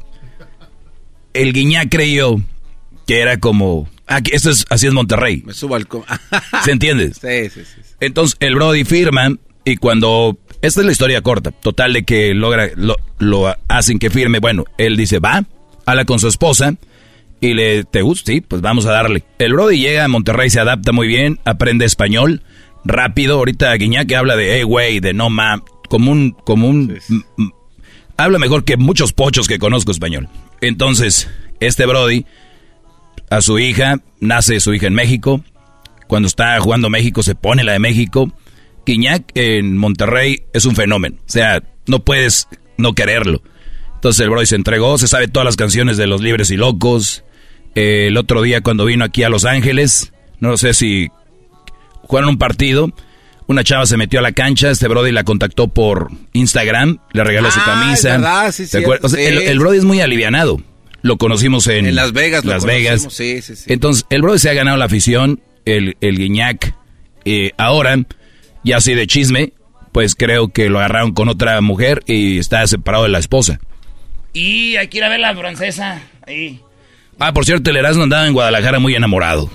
El 1.33 1.53
Guiñá 1.53 1.89
creyó 1.89 2.37
que 3.07 3.21
era 3.21 3.39
como, 3.39 3.89
ah, 4.07 4.21
esto 4.31 4.51
es, 4.51 4.65
así 4.71 4.87
es 4.87 4.93
Monterrey. 4.93 5.43
Me 5.47 5.55
subo 5.55 5.75
al... 5.75 5.89
¿Se 6.65 6.71
entiende? 6.73 7.13
sí, 7.15 7.51
sí, 7.51 7.65
sí. 7.65 7.81
Entonces 8.01 8.37
el 8.41 8.55
Brody 8.55 8.85
firma 8.85 9.29
y 9.65 9.77
cuando... 9.77 10.39
Esta 10.61 10.81
es 10.81 10.87
la 10.87 10.93
historia 10.93 11.23
corta, 11.23 11.51
total 11.51 11.93
de 11.93 12.05
que 12.05 12.35
logra, 12.35 12.69
lo, 12.77 12.97
lo 13.19 13.53
hacen 13.67 13.99
que 13.99 14.11
firme. 14.11 14.39
Bueno, 14.39 14.65
él 14.79 14.97
dice, 14.97 15.19
va, 15.19 15.45
habla 15.87 16.05
con 16.05 16.21
su 16.21 16.29
esposa 16.29 16.75
y 17.41 17.55
le, 17.55 17.83
¿te 17.83 18.03
gusta? 18.03 18.31
Sí, 18.31 18.41
pues 18.43 18.63
vamos 18.63 18.87
a 18.87 18.93
darle. 18.93 19.25
El 19.41 19.55
Brody 19.55 19.79
llega 19.81 20.05
a 20.05 20.09
Monterrey, 20.09 20.51
se 20.51 20.61
adapta 20.61 20.93
muy 20.93 21.09
bien, 21.09 21.41
aprende 21.45 21.85
español 21.85 22.43
rápido. 22.85 23.39
Ahorita 23.39 23.75
Guiñac 23.75 24.13
habla 24.13 24.37
de, 24.37 24.57
hey, 24.57 24.63
güey, 24.63 25.01
de 25.01 25.13
no 25.13 25.31
ma, 25.31 25.63
como 25.89 26.11
un, 26.11 26.33
como 26.33 26.69
un... 26.69 26.99
habla 28.17 28.39
mejor 28.39 28.65
que 28.65 28.77
muchos 28.77 29.13
pochos 29.13 29.49
que 29.49 29.59
conozco 29.59 29.93
español. 29.93 30.29
Entonces, 30.61 31.29
este 31.61 31.87
Brody, 31.87 32.25
a 33.31 33.41
su 33.41 33.59
hija, 33.59 34.01
nace 34.21 34.61
su 34.61 34.75
hija 34.75 34.87
en 34.87 34.95
México. 34.95 35.45
Cuando 36.07 36.27
está 36.27 36.59
jugando 36.61 36.91
México, 36.91 37.23
se 37.23 37.35
pone 37.35 37.65
la 37.65 37.73
de 37.73 37.79
México. 37.79 38.33
Guiñac 38.85 39.25
en 39.35 39.77
Monterrey 39.77 40.43
es 40.53 40.65
un 40.65 40.77
fenómeno. 40.77 41.17
O 41.19 41.31
sea, 41.31 41.63
no 41.87 42.05
puedes 42.05 42.49
no 42.77 42.95
quererlo. 42.95 43.43
Entonces 43.95 44.21
el 44.21 44.31
Brody 44.31 44.47
se 44.47 44.57
entregó, 44.57 44.99
se 44.99 45.09
sabe 45.09 45.29
todas 45.29 45.45
las 45.45 45.57
canciones 45.57 45.97
de 45.97 46.07
Los 46.07 46.21
Libres 46.21 46.51
y 46.51 46.57
Locos. 46.57 47.25
Eh, 47.75 48.09
el 48.09 48.17
otro 48.17 48.43
día 48.43 48.61
cuando 48.61 48.85
vino 48.85 49.05
aquí 49.05 49.23
a 49.23 49.29
Los 49.29 49.45
Ángeles, 49.45 50.13
no 50.41 50.57
sé 50.57 50.75
si 50.75 51.09
jugaron 52.03 52.31
un 52.31 52.39
partido, 52.39 52.91
una 53.47 53.65
chava 53.65 53.87
se 53.87 53.97
metió 53.97 54.19
a 54.21 54.23
la 54.23 54.33
cancha, 54.33 54.71
este 54.71 54.89
Brody 54.89 55.13
la 55.13 55.25
contactó 55.25 55.69
por 55.69 56.11
Instagram, 56.33 56.99
le 57.13 57.25
regaló 57.25 57.51
su 57.51 57.61
Ah, 57.61 57.65
camisa. 57.65 58.15
es 58.15 58.21
verdad, 58.21 58.53
sí, 58.53 58.67
sí. 58.67 58.77
el, 59.19 59.39
el 59.43 59.59
Brody 59.59 59.79
es 59.79 59.85
muy 59.85 60.01
alivianado. 60.01 60.61
Lo 61.03 61.17
conocimos 61.17 61.67
en, 61.67 61.87
En 61.87 61.97
Las 61.97 62.13
Vegas. 62.13 62.45
lo 62.45 62.53
Las 62.53 62.65
Vegas. 62.65 63.09
Sí, 63.11 63.43
sí, 63.43 63.57
sí. 63.57 63.65
Entonces, 63.73 64.07
el 64.11 64.23
Brody 64.23 64.39
se 64.39 64.51
ha 64.51 64.55
ganado 64.55 64.77
la 64.77 64.85
afición, 64.85 65.41
el, 65.65 65.97
el 66.01 66.17
Guiñac. 66.17 66.75
eh, 67.25 67.51
ahora, 67.59 67.97
ya 68.63 68.77
así 68.77 68.95
de 68.95 69.07
chisme, 69.09 69.53
pues 69.91 70.15
creo 70.15 70.49
que 70.49 70.69
lo 70.71 70.79
agarraron 70.79 71.13
con 71.13 71.29
otra 71.29 71.61
mujer 71.61 72.03
y 72.07 72.39
está 72.39 72.65
separado 72.69 73.03
de 73.05 73.11
la 73.11 73.19
esposa. 73.19 73.59
Y 74.33 74.77
hay 74.77 74.87
que 74.89 74.99
ir 74.99 75.05
a 75.05 75.09
ver 75.09 75.19
la 75.21 75.35
francesa. 75.35 76.01
Ahí. 76.27 76.61
Ah, 77.19 77.33
por 77.35 77.45
cierto, 77.45 77.71
el 77.71 77.77
Erasmo 77.77 78.05
andaba 78.05 78.27
en 78.27 78.33
Guadalajara 78.33 78.79
muy 78.79 78.95
enamorado. 78.95 79.51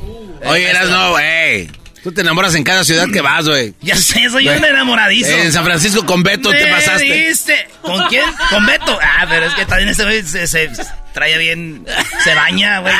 Oye, 0.45 0.70
eras 0.70 0.89
no, 0.89 1.12
güey. 1.12 1.70
Tú 2.08 2.14
te 2.14 2.22
enamoras 2.22 2.55
en 2.55 2.64
cada 2.64 2.86
ciudad 2.86 3.05
que 3.12 3.20
vas, 3.20 3.49
güey. 3.49 3.74
Ya 3.82 3.97
sé, 3.97 4.30
soy 4.30 4.47
un 4.47 4.60
Güey. 4.60 4.70
enamoradizo. 4.72 5.30
En 5.30 5.51
San 5.51 5.66
Francisco 5.66 6.05
con 6.05 6.24
Beto 6.24 6.51
te 6.51 6.66
pasaste. 6.68 7.03
diste. 7.03 7.68
¿Con 7.82 8.08
quién? 8.08 8.24
Con 8.49 8.66
Beto. 8.66 8.97
Ah, 9.03 9.26
pero 9.28 9.47
es 9.47 9.53
que 9.55 9.66
también 9.66 9.89
ese 9.89 10.05
güey 10.05 10.24
se, 10.24 10.47
se- 10.47 10.72
traía 11.14 11.38
bien, 11.38 11.86
se 12.24 12.34
baña, 12.34 12.80
güey. 12.80 12.93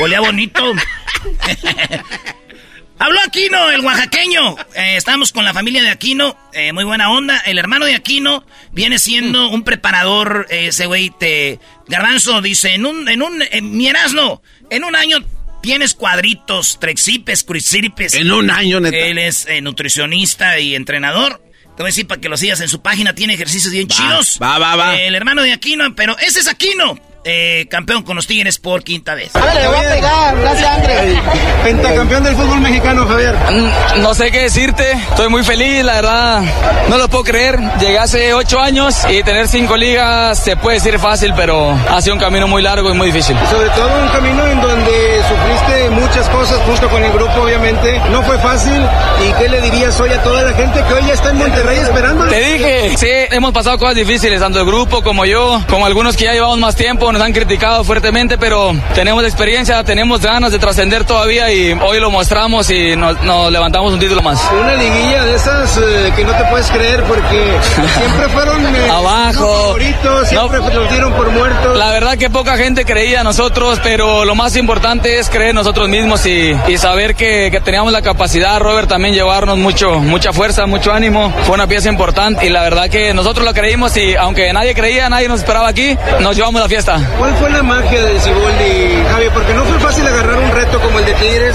Olía 0.00 0.20
bonito. 0.20 0.74
Habló 2.98 3.18
Aquino, 3.22 3.70
el 3.70 3.80
oaxaqueño. 3.80 4.56
Eh, 4.74 4.96
estamos 4.98 5.32
con 5.32 5.46
la 5.46 5.54
familia 5.54 5.82
de 5.82 5.88
Aquino, 5.88 6.36
eh, 6.52 6.74
muy 6.74 6.84
buena 6.84 7.10
onda. 7.10 7.38
El 7.46 7.56
hermano 7.56 7.86
de 7.86 7.94
Aquino 7.94 8.44
viene 8.72 8.98
siendo 8.98 9.48
un 9.48 9.64
preparador, 9.64 10.46
eh, 10.50 10.66
ese 10.66 10.84
güey 10.84 11.10
te... 11.18 11.58
Garbanzo 11.88 12.42
dice, 12.42 12.74
en 12.74 12.84
un, 12.84 13.08
en 13.08 13.22
un, 13.22 13.42
en, 13.50 13.74
mi 13.74 13.88
en 13.88 14.84
un 14.84 14.96
año 14.96 15.16
tienes 15.62 15.94
cuadritos, 15.94 16.78
trexipes, 16.80 17.42
crucíripes. 17.44 18.14
En 18.14 18.30
un 18.30 18.50
año, 18.50 18.80
neta. 18.80 18.96
Él 18.96 19.18
es 19.18 19.46
nutricionista 19.62 20.58
y 20.58 20.74
entrenador. 20.74 21.42
Te 21.76 21.82
voy 21.82 21.88
a 21.88 21.92
decir 21.92 22.06
para 22.06 22.20
que 22.20 22.28
lo 22.28 22.36
sigas 22.36 22.60
en 22.60 22.68
su 22.68 22.82
página, 22.82 23.14
tiene 23.14 23.34
ejercicios 23.34 23.72
bien 23.72 23.88
chidos. 23.88 24.38
Va, 24.42 24.58
va, 24.58 24.76
va. 24.76 25.00
el 25.00 25.14
hermano 25.14 25.42
de 25.42 25.52
Aquino, 25.52 25.94
pero 25.94 26.18
ese 26.18 26.40
es 26.40 26.48
Aquino. 26.48 26.98
Eh, 27.22 27.66
campeón 27.68 28.02
con 28.02 28.16
los 28.16 28.26
Tigres 28.26 28.58
por 28.58 28.82
quinta 28.82 29.14
vez. 29.14 29.36
A 29.36 29.40
ver, 29.44 29.54
le 29.56 29.68
voy 29.68 29.76
a 29.76 29.90
pegar, 29.90 30.36
gracias 30.40 30.68
Andrés. 30.68 31.18
Pentacampeón 31.62 32.24
del 32.24 32.34
fútbol 32.34 32.60
mexicano, 32.60 33.06
Javier. 33.06 33.34
Mm, 33.34 34.00
no 34.00 34.14
sé 34.14 34.30
qué 34.30 34.42
decirte, 34.42 34.92
estoy 34.92 35.28
muy 35.28 35.44
feliz, 35.44 35.84
la 35.84 35.94
verdad, 35.96 36.42
no 36.88 36.96
lo 36.96 37.08
puedo 37.08 37.24
creer. 37.24 37.58
Llegué 37.78 37.98
hace 37.98 38.32
ocho 38.32 38.58
años 38.58 38.96
y 39.10 39.22
tener 39.22 39.48
cinco 39.48 39.76
ligas 39.76 40.38
se 40.38 40.56
puede 40.56 40.76
decir 40.76 40.98
fácil, 40.98 41.34
pero 41.36 41.70
ha 41.90 42.00
sido 42.00 42.14
un 42.14 42.20
camino 42.20 42.48
muy 42.48 42.62
largo 42.62 42.90
y 42.90 42.94
muy 42.94 43.08
difícil. 43.08 43.36
Sobre 43.50 43.68
todo 43.70 44.02
un 44.02 44.08
camino 44.08 44.46
en 44.46 44.60
donde 44.62 45.22
sufriste 45.28 45.90
muchas 45.90 46.26
cosas 46.30 46.58
justo 46.66 46.88
con 46.88 47.04
el 47.04 47.12
grupo, 47.12 47.42
obviamente. 47.42 48.00
No 48.10 48.22
fue 48.22 48.38
fácil. 48.38 48.80
¿Y 49.28 49.32
qué 49.34 49.48
le 49.48 49.60
dirías 49.60 50.00
hoy 50.00 50.10
a 50.10 50.22
toda 50.22 50.42
la 50.42 50.54
gente 50.54 50.82
que 50.88 50.94
hoy 50.94 51.06
ya 51.06 51.12
está 51.12 51.30
en 51.30 51.36
Monterrey 51.36 51.78
esperando? 51.80 52.24
Te 52.28 52.40
dije, 52.40 52.96
sí, 52.96 53.08
hemos 53.30 53.52
pasado 53.52 53.76
cosas 53.78 53.94
difíciles, 53.94 54.40
tanto 54.40 54.60
el 54.60 54.66
grupo 54.66 55.02
como 55.02 55.26
yo, 55.26 55.62
como 55.68 55.84
algunos 55.84 56.16
que 56.16 56.24
ya 56.24 56.32
llevamos 56.32 56.58
más 56.58 56.76
tiempo 56.76 57.09
nos 57.12 57.22
han 57.22 57.32
criticado 57.32 57.82
fuertemente, 57.84 58.38
pero 58.38 58.72
tenemos 58.94 59.24
experiencia, 59.24 59.82
tenemos 59.84 60.20
ganas 60.20 60.52
de 60.52 60.58
trascender 60.58 61.04
todavía 61.04 61.50
y 61.52 61.72
hoy 61.72 61.98
lo 61.98 62.10
mostramos 62.10 62.70
y 62.70 62.94
nos, 62.96 63.16
levantamos 63.50 63.92
un 63.92 63.98
título 63.98 64.22
más. 64.22 64.40
Una 64.52 64.74
liguilla 64.74 65.24
de 65.24 65.34
esas 65.34 65.76
eh, 65.78 66.12
que 66.14 66.24
no 66.24 66.32
te 66.32 66.44
puedes 66.44 66.70
creer 66.70 67.02
porque 67.04 67.58
siempre 67.98 68.28
fueron 68.28 68.76
eh, 68.76 68.90
abajo, 68.90 69.76
siempre 70.24 70.60
nos 70.60 70.90
dieron 70.90 71.12
por 71.14 71.30
muertos. 71.30 71.78
La 71.78 71.90
verdad 71.90 72.16
que 72.16 72.30
poca 72.30 72.56
gente 72.56 72.84
creía 72.84 73.20
a 73.20 73.24
nosotros, 73.24 73.80
pero 73.82 74.24
lo 74.24 74.34
más 74.34 74.56
importante 74.56 75.18
es 75.18 75.28
creer 75.28 75.50
en 75.50 75.56
nosotros 75.56 75.88
mismos 75.88 76.24
y, 76.26 76.54
y 76.68 76.78
saber 76.78 77.14
que, 77.14 77.50
que, 77.50 77.60
teníamos 77.60 77.92
la 77.92 78.02
capacidad, 78.02 78.58
Robert, 78.60 78.88
también 78.88 79.14
llevarnos 79.14 79.58
mucho, 79.58 79.98
mucha 80.00 80.32
fuerza, 80.32 80.66
mucho 80.66 80.92
ánimo. 80.92 81.32
Fue 81.44 81.54
una 81.54 81.66
pieza 81.66 81.88
importante 81.88 82.46
y 82.46 82.50
la 82.50 82.62
verdad 82.62 82.88
que 82.88 83.14
nosotros 83.14 83.44
lo 83.44 83.54
creímos 83.54 83.96
y 83.96 84.14
aunque 84.16 84.52
nadie 84.52 84.74
creía, 84.74 85.08
nadie 85.08 85.28
nos 85.28 85.40
esperaba 85.40 85.68
aquí, 85.68 85.96
nos 86.20 86.36
llevamos 86.36 86.60
la 86.60 86.68
fiesta. 86.68 86.99
¿Cuál 87.18 87.34
fue 87.36 87.50
la 87.50 87.62
magia 87.62 88.02
de 88.04 88.20
Ciboldi, 88.20 89.04
Javi? 89.10 89.26
Porque 89.32 89.54
no 89.54 89.64
fue 89.64 89.78
fácil 89.78 90.06
agarrar 90.06 90.38
un 90.38 90.50
reto 90.50 90.80
como 90.80 90.98
el 90.98 91.04
de 91.04 91.14
Tigres, 91.14 91.54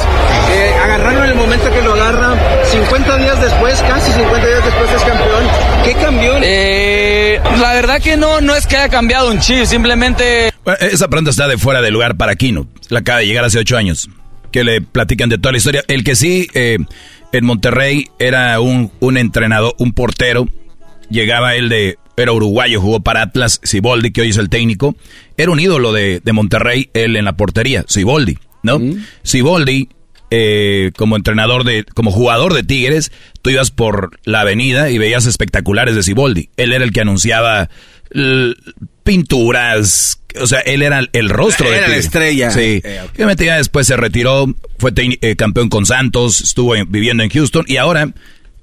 eh, 0.52 0.74
agarrarlo 0.84 1.24
en 1.24 1.30
el 1.32 1.36
momento 1.36 1.72
que 1.72 1.82
lo 1.82 1.94
agarra, 1.94 2.36
50 2.66 3.18
días 3.18 3.42
después, 3.42 3.82
casi 3.82 4.12
50 4.12 4.48
días 4.48 4.66
después 4.66 4.92
es 4.92 5.02
campeón. 5.04 5.44
¿Qué 5.84 5.94
cambió? 5.96 6.34
Eh, 6.42 7.40
la 7.60 7.74
verdad 7.74 8.02
que 8.02 8.18
no, 8.18 8.42
no 8.42 8.56
es 8.56 8.68
que 8.68 8.78
haya 8.78 8.90
cambiado 8.90 9.32
un 9.32 9.40
chip, 9.40 9.66
simplemente... 9.66 10.54
esa 10.80 11.08
pregunta 11.08 11.32
está 11.32 11.48
de 11.48 11.58
fuera 11.58 11.82
de 11.82 11.92
lugar 11.92 12.16
para 12.16 12.36
Kino. 12.36 12.68
La 12.90 13.00
acaba 13.00 13.20
de 13.20 13.28
llegar 13.28 13.46
hace 13.46 13.60
ocho 13.60 13.78
años. 13.78 14.10
Que 14.52 14.64
le 14.64 14.82
platican 14.82 15.30
de 15.30 15.38
toda 15.38 15.52
la 15.52 15.58
historia. 15.58 15.84
El 15.88 16.04
que 16.04 16.16
sí, 16.16 16.48
eh, 16.54 16.78
en 17.32 17.46
Monterrey 17.46 18.10
era 18.20 18.60
un, 18.62 18.92
un 19.00 19.18
entrenador, 19.18 19.74
un 19.80 19.92
portero. 19.92 20.48
Llegaba 21.10 21.56
él 21.56 21.70
de 21.70 21.98
era 22.18 22.32
uruguayo, 22.32 22.82
jugó 22.82 23.02
para 23.02 23.24
Atlas, 23.24 23.60
Siboldi, 23.64 24.12
que 24.12 24.22
hoy 24.22 24.30
es 24.30 24.38
el 24.38 24.50
técnico. 24.50 24.96
Era 25.38 25.52
un 25.52 25.60
ídolo 25.60 25.92
de, 25.92 26.22
Monterrey, 26.34 26.90
él 26.94 27.16
en 27.16 27.26
la 27.26 27.36
portería, 27.36 27.84
Siboldi, 27.88 28.38
¿no? 28.64 28.80
Siboldi, 29.24 29.90
eh, 30.32 30.92
como 30.98 31.16
entrenador 31.16 31.64
de, 31.64 31.84
como 31.84 32.12
jugador 32.12 32.54
de 32.54 32.64
Tigres, 32.64 33.12
tú 33.42 33.50
ibas 33.50 33.72
por 33.72 34.20
la 34.24 34.42
avenida 34.42 34.90
y 34.90 34.98
veías 34.98 35.26
espectaculares 35.26 35.96
de 35.96 36.04
Siboldi. 36.04 36.50
Él 36.58 36.74
era 36.74 36.84
el 36.84 36.92
que 36.92 37.02
anunciaba 37.02 37.70
pinturas, 39.04 40.22
o 40.40 40.48
sea, 40.48 40.60
él 40.60 40.82
era 40.84 41.02
el 41.12 41.30
rostro 41.30 41.70
de 41.70 41.78
Tigres. 41.78 41.90
la 41.90 41.98
estrella. 41.98 42.52
Sí. 42.52 42.82
Eh, 42.84 43.02
Obviamente 43.14 43.46
ya 43.46 43.58
después 43.58 43.88
se 43.88 43.98
retiró, 43.98 44.54
fue 44.78 44.94
eh, 44.96 45.36
campeón 45.36 45.70
con 45.70 45.86
Santos, 45.86 46.42
estuvo 46.42 46.74
viviendo 46.88 47.24
en 47.24 47.30
Houston 47.30 47.66
y 47.68 47.78
ahora 47.78 48.14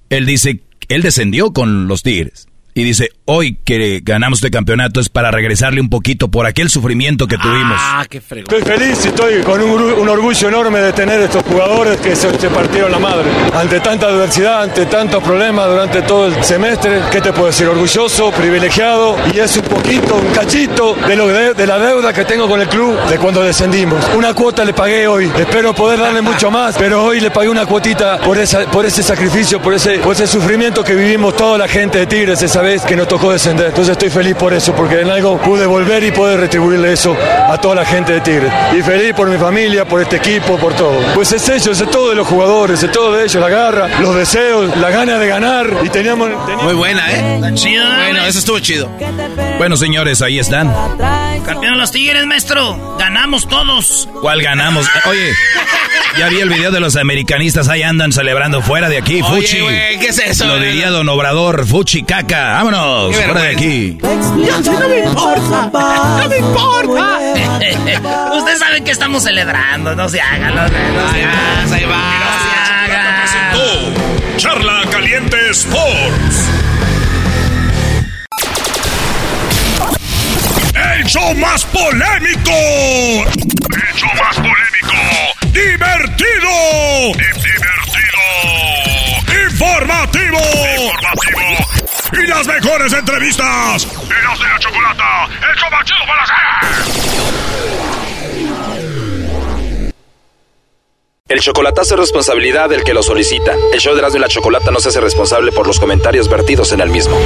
él 0.09 0.27
dice, 0.27 0.61
él 0.89 1.03
descendió 1.03 1.53
con 1.53 1.87
los 1.87 2.03
Tigres 2.03 2.49
y 2.75 2.85
dice, 2.85 3.11
hoy 3.27 3.59
que 3.65 4.01
ganamos 4.03 4.39
este 4.39 4.51
campeonato 4.51 5.01
es 5.01 5.11
para 5.11 5.31
regresarle 5.31 5.81
un 5.81 5.91
poquito 5.91 6.29
por 6.29 6.47
aquel 6.47 6.71
sufrimiento 6.71 7.27
que 7.27 7.37
tuvimos. 7.37 7.77
Ah, 7.79 8.07
qué 8.09 8.21
fregón. 8.21 8.55
Estoy 8.55 8.79
feliz 8.79 9.05
y 9.05 9.09
estoy 9.09 9.43
con 9.43 9.61
un, 9.61 10.09
orgullo 10.09 10.49
enorme 10.49 10.81
de 10.81 10.93
tener 10.93 11.21
estos 11.21 11.43
jugadores 11.45 11.99
que 12.01 12.17
se, 12.17 12.29
partieron 12.49 12.91
la 12.91 12.99
madre. 12.99 13.29
Ante 13.55 13.81
tanta 13.81 14.07
adversidad, 14.07 14.63
ante 14.63 14.87
tantos 14.87 15.23
problemas 15.23 15.69
durante 15.69 16.03
todo 16.03 16.27
el 16.27 16.45
semestre, 16.45 17.01
¿qué 17.11 17.21
te 17.21 17.33
puedo 17.33 17.47
decir? 17.47 17.67
Orgulloso, 17.67 18.31
privilegiado 18.33 19.17
y 19.35 19.39
es 19.39 19.55
un 19.57 19.65
poquito, 19.65 20.17
un 20.17 20.33
cachito 20.33 20.97
de, 21.07 21.17
lo 21.17 21.29
de, 21.29 21.67
la 21.67 21.79
deuda 21.79 22.13
que 22.13 22.25
tengo 22.25 22.49
con 22.49 22.61
el 22.61 22.69
club 22.69 22.99
de 23.09 23.19
cuando 23.19 23.43
descendimos. 23.43 24.03
Una 24.17 24.33
cuota 24.33 24.65
le 24.65 24.73
pagué 24.73 25.07
hoy, 25.07 25.31
espero 25.39 25.75
poder 25.75 26.01
darle 26.01 26.23
mucho 26.23 26.51
más, 26.51 26.77
pero 26.79 27.05
hoy 27.05 27.21
le 27.21 27.31
pagué 27.31 27.51
una 27.51 27.67
cuotita 27.67 28.19
por, 28.19 28.39
esa, 28.39 28.71
por 28.71 28.87
ese 28.87 29.03
sacrificio, 29.03 29.61
por 29.61 29.75
ese, 29.75 29.99
por 29.99 30.15
ese 30.15 30.27
sufrimiento 30.27 30.83
que 30.83 30.95
vivimos 30.95 31.37
toda 31.37 31.59
la 31.59 31.69
gente 31.69 31.99
de 31.99 32.07
Tigres 32.07 32.43
esa 32.43 32.62
vez 32.63 32.83
que 32.83 32.97
nos 32.97 33.09
tocó 33.09 33.33
descender. 33.33 33.67
Entonces 33.67 33.93
estoy 33.93 34.11
feliz 34.11 34.35
por 34.37 34.55
eso, 34.55 34.75
porque 34.75 35.01
en 35.01 35.11
algo 35.11 35.39
pude 35.39 35.67
volver 35.67 36.03
y 36.05 36.13
poder 36.13 36.41
retribuirle 36.41 36.93
eso 36.93 37.17
a 37.49 37.59
toda 37.59 37.75
la 37.75 37.85
gente 37.85 38.15
de 38.15 38.21
Tigres. 38.21 38.53
Y 38.77 38.83
feliz 38.83 39.13
por 39.15 39.29
mi 39.29 39.37
familia, 39.37 39.85
por 39.85 40.01
este 40.01 40.17
equipo, 40.17 40.57
por 40.57 40.75
todo. 40.75 40.99
Pues 41.15 41.33
es 41.33 41.49
eso, 41.49 41.73
es 41.73 41.91
todo 41.91 42.11
de 42.11 42.17
los 42.17 42.27
jugadores, 42.27 42.83
es 42.83 42.91
todo 42.91 43.13
de 43.17 43.25
ellos, 43.25 43.37
la 43.37 43.49
garra, 43.49 43.89
los 44.01 44.17
deseos, 44.17 44.77
la 44.77 44.91
gana 44.91 45.19
de 45.19 45.29
ganar. 45.29 45.67
Y 45.85 45.89
teníamos... 45.91 46.31
Muy 46.63 46.75
buena, 46.75 47.03
¿eh? 47.11 47.41
chido. 47.55 47.85
Bueno, 47.85 48.25
eso 48.25 48.39
estuvo 48.39 48.59
chido. 48.61 48.91
Bueno, 49.59 49.77
señores, 49.77 50.23
ahí 50.23 50.39
están. 50.39 50.73
Campeón 51.45 51.79
los 51.79 51.91
Tigres, 51.91 52.25
maestro. 52.27 52.97
Ganamos 52.99 53.49
todos. 53.49 54.09
¿Cuál 54.21 54.43
ganamos? 54.43 54.87
Oye, 55.07 55.33
ya 56.19 56.29
vi 56.29 56.41
el 56.41 56.49
video 56.49 56.71
de 56.71 56.81
los 56.81 56.97
americanistas, 56.97 57.69
ahí 57.69 57.83
andan 57.83 58.13
celebrando 58.13 58.63
fuera 58.63 58.89
de 58.89 58.99
aquí, 58.99 59.23
Fuchi. 59.23 59.59
¿qué 60.01 60.07
es 60.09 60.19
eso? 60.19 60.47
Lo 60.47 60.59
diría 60.59 60.91
don 60.91 61.09
Obrador, 61.09 61.67
Fuchi 61.67 62.03
caca. 62.03 62.52
Vámonos, 62.53 63.17
fuera 63.17 63.43
de 63.45 63.49
aquí. 63.49 63.99
no 64.03 64.89
me 64.89 64.99
importa. 64.99 65.71
No 66.21 66.29
me 66.29 66.37
importa. 66.37 67.19
Usted 68.37 68.59
sabe 68.59 68.85
que 68.85 68.91
estamos 68.91 69.23
celebrando, 69.23 69.97
no 69.97 70.07
se 70.07 70.21
hagan. 70.21 70.55
No, 70.55 70.69
se 70.69 70.77
hagan. 70.77 71.73
Ahí 71.73 71.85
va. 71.85 71.97
No 72.21 73.31
se 73.31 73.39
hagan. 73.39 74.37
Charla 74.37 74.83
Caliente 74.91 75.37
Sports. 75.51 76.51
El 80.75 81.07
show 81.07 81.35
más 81.37 81.65
polémico. 81.65 82.53
Las 92.45 92.63
mejores 92.63 92.93
entrevistas. 92.93 93.87
Eras 93.87 94.39
de 94.39 94.49
la 94.49 94.59
chocolata. 94.59 95.29
El 95.49 95.57
show 95.57 95.71
más 95.71 95.85
chido 95.85 96.01
para 96.07 96.23
hacer. 96.23 96.37
El 101.29 101.41
chocolatazo 101.41 101.95
es 101.95 102.01
responsabilidad 102.01 102.69
del 102.69 102.83
que 102.85 102.95
lo 102.95 103.03
solicita. 103.03 103.55
El 103.73 103.81
show 103.81 103.95
de 103.95 104.01
Erasmo 104.01 104.19
y 104.19 104.21
la 104.21 104.29
Chocolata 104.29 104.71
no 104.71 104.81
se 104.81 104.89
hace 104.89 105.01
responsable 105.01 105.53
por 105.53 105.67
los 105.67 105.79
comentarios 105.79 106.29
vertidos 106.29 106.73
en 106.73 106.81
el 106.81 106.91
mismo. 106.91 107.17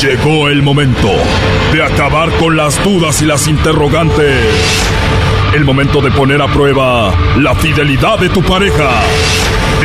Llegó 0.00 0.48
el 0.48 0.62
momento 0.62 1.10
de 1.72 1.82
acabar 1.84 2.30
con 2.38 2.56
las 2.56 2.82
dudas 2.82 3.22
y 3.22 3.26
las 3.26 3.46
interrogantes. 3.46 4.44
El 5.54 5.64
momento 5.64 6.00
de 6.00 6.10
poner 6.10 6.42
a 6.42 6.48
prueba 6.48 7.14
la 7.38 7.54
fidelidad 7.54 8.18
de 8.18 8.28
tu 8.28 8.42
pareja. 8.42 9.02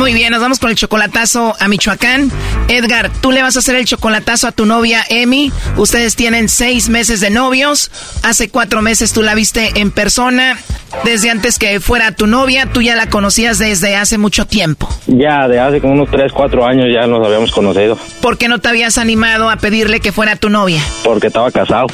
Muy 0.00 0.14
bien, 0.14 0.32
nos 0.32 0.40
vamos 0.40 0.58
con 0.58 0.70
el 0.70 0.76
chocolatazo 0.76 1.54
a 1.60 1.68
Michoacán. 1.68 2.32
Edgar, 2.68 3.10
tú 3.20 3.32
le 3.32 3.42
vas 3.42 3.56
a 3.56 3.58
hacer 3.58 3.76
el 3.76 3.84
chocolatazo 3.84 4.48
a 4.48 4.52
tu 4.52 4.64
novia 4.64 5.04
Emi. 5.10 5.52
Ustedes 5.76 6.16
tienen 6.16 6.48
seis 6.48 6.88
meses 6.88 7.20
de 7.20 7.28
novios. 7.28 7.90
Hace 8.22 8.48
cuatro 8.48 8.80
meses 8.80 9.12
tú 9.12 9.20
la 9.20 9.34
viste 9.34 9.72
en 9.78 9.90
persona. 9.90 10.56
Desde 11.04 11.28
antes 11.28 11.58
que 11.58 11.80
fuera 11.80 12.12
tu 12.12 12.26
novia, 12.26 12.64
tú 12.72 12.80
ya 12.80 12.96
la 12.96 13.10
conocías 13.10 13.58
desde 13.58 13.94
hace 13.94 14.16
mucho 14.16 14.46
tiempo. 14.46 14.88
Ya, 15.06 15.46
de 15.48 15.60
hace 15.60 15.82
como 15.82 15.92
unos 15.92 16.10
tres, 16.10 16.32
cuatro 16.32 16.64
años 16.64 16.86
ya 16.90 17.06
nos 17.06 17.22
habíamos 17.26 17.52
conocido. 17.52 17.98
¿Por 18.22 18.38
qué 18.38 18.48
no 18.48 18.58
te 18.58 18.70
habías 18.70 18.96
animado 18.96 19.50
a 19.50 19.56
pedirle 19.56 20.00
que 20.00 20.12
fuera 20.12 20.34
tu 20.34 20.48
novia? 20.48 20.80
Porque 21.04 21.26
estaba 21.26 21.50
casado. 21.50 21.88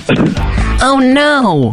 Oh, 0.80 1.00
no. 1.00 1.72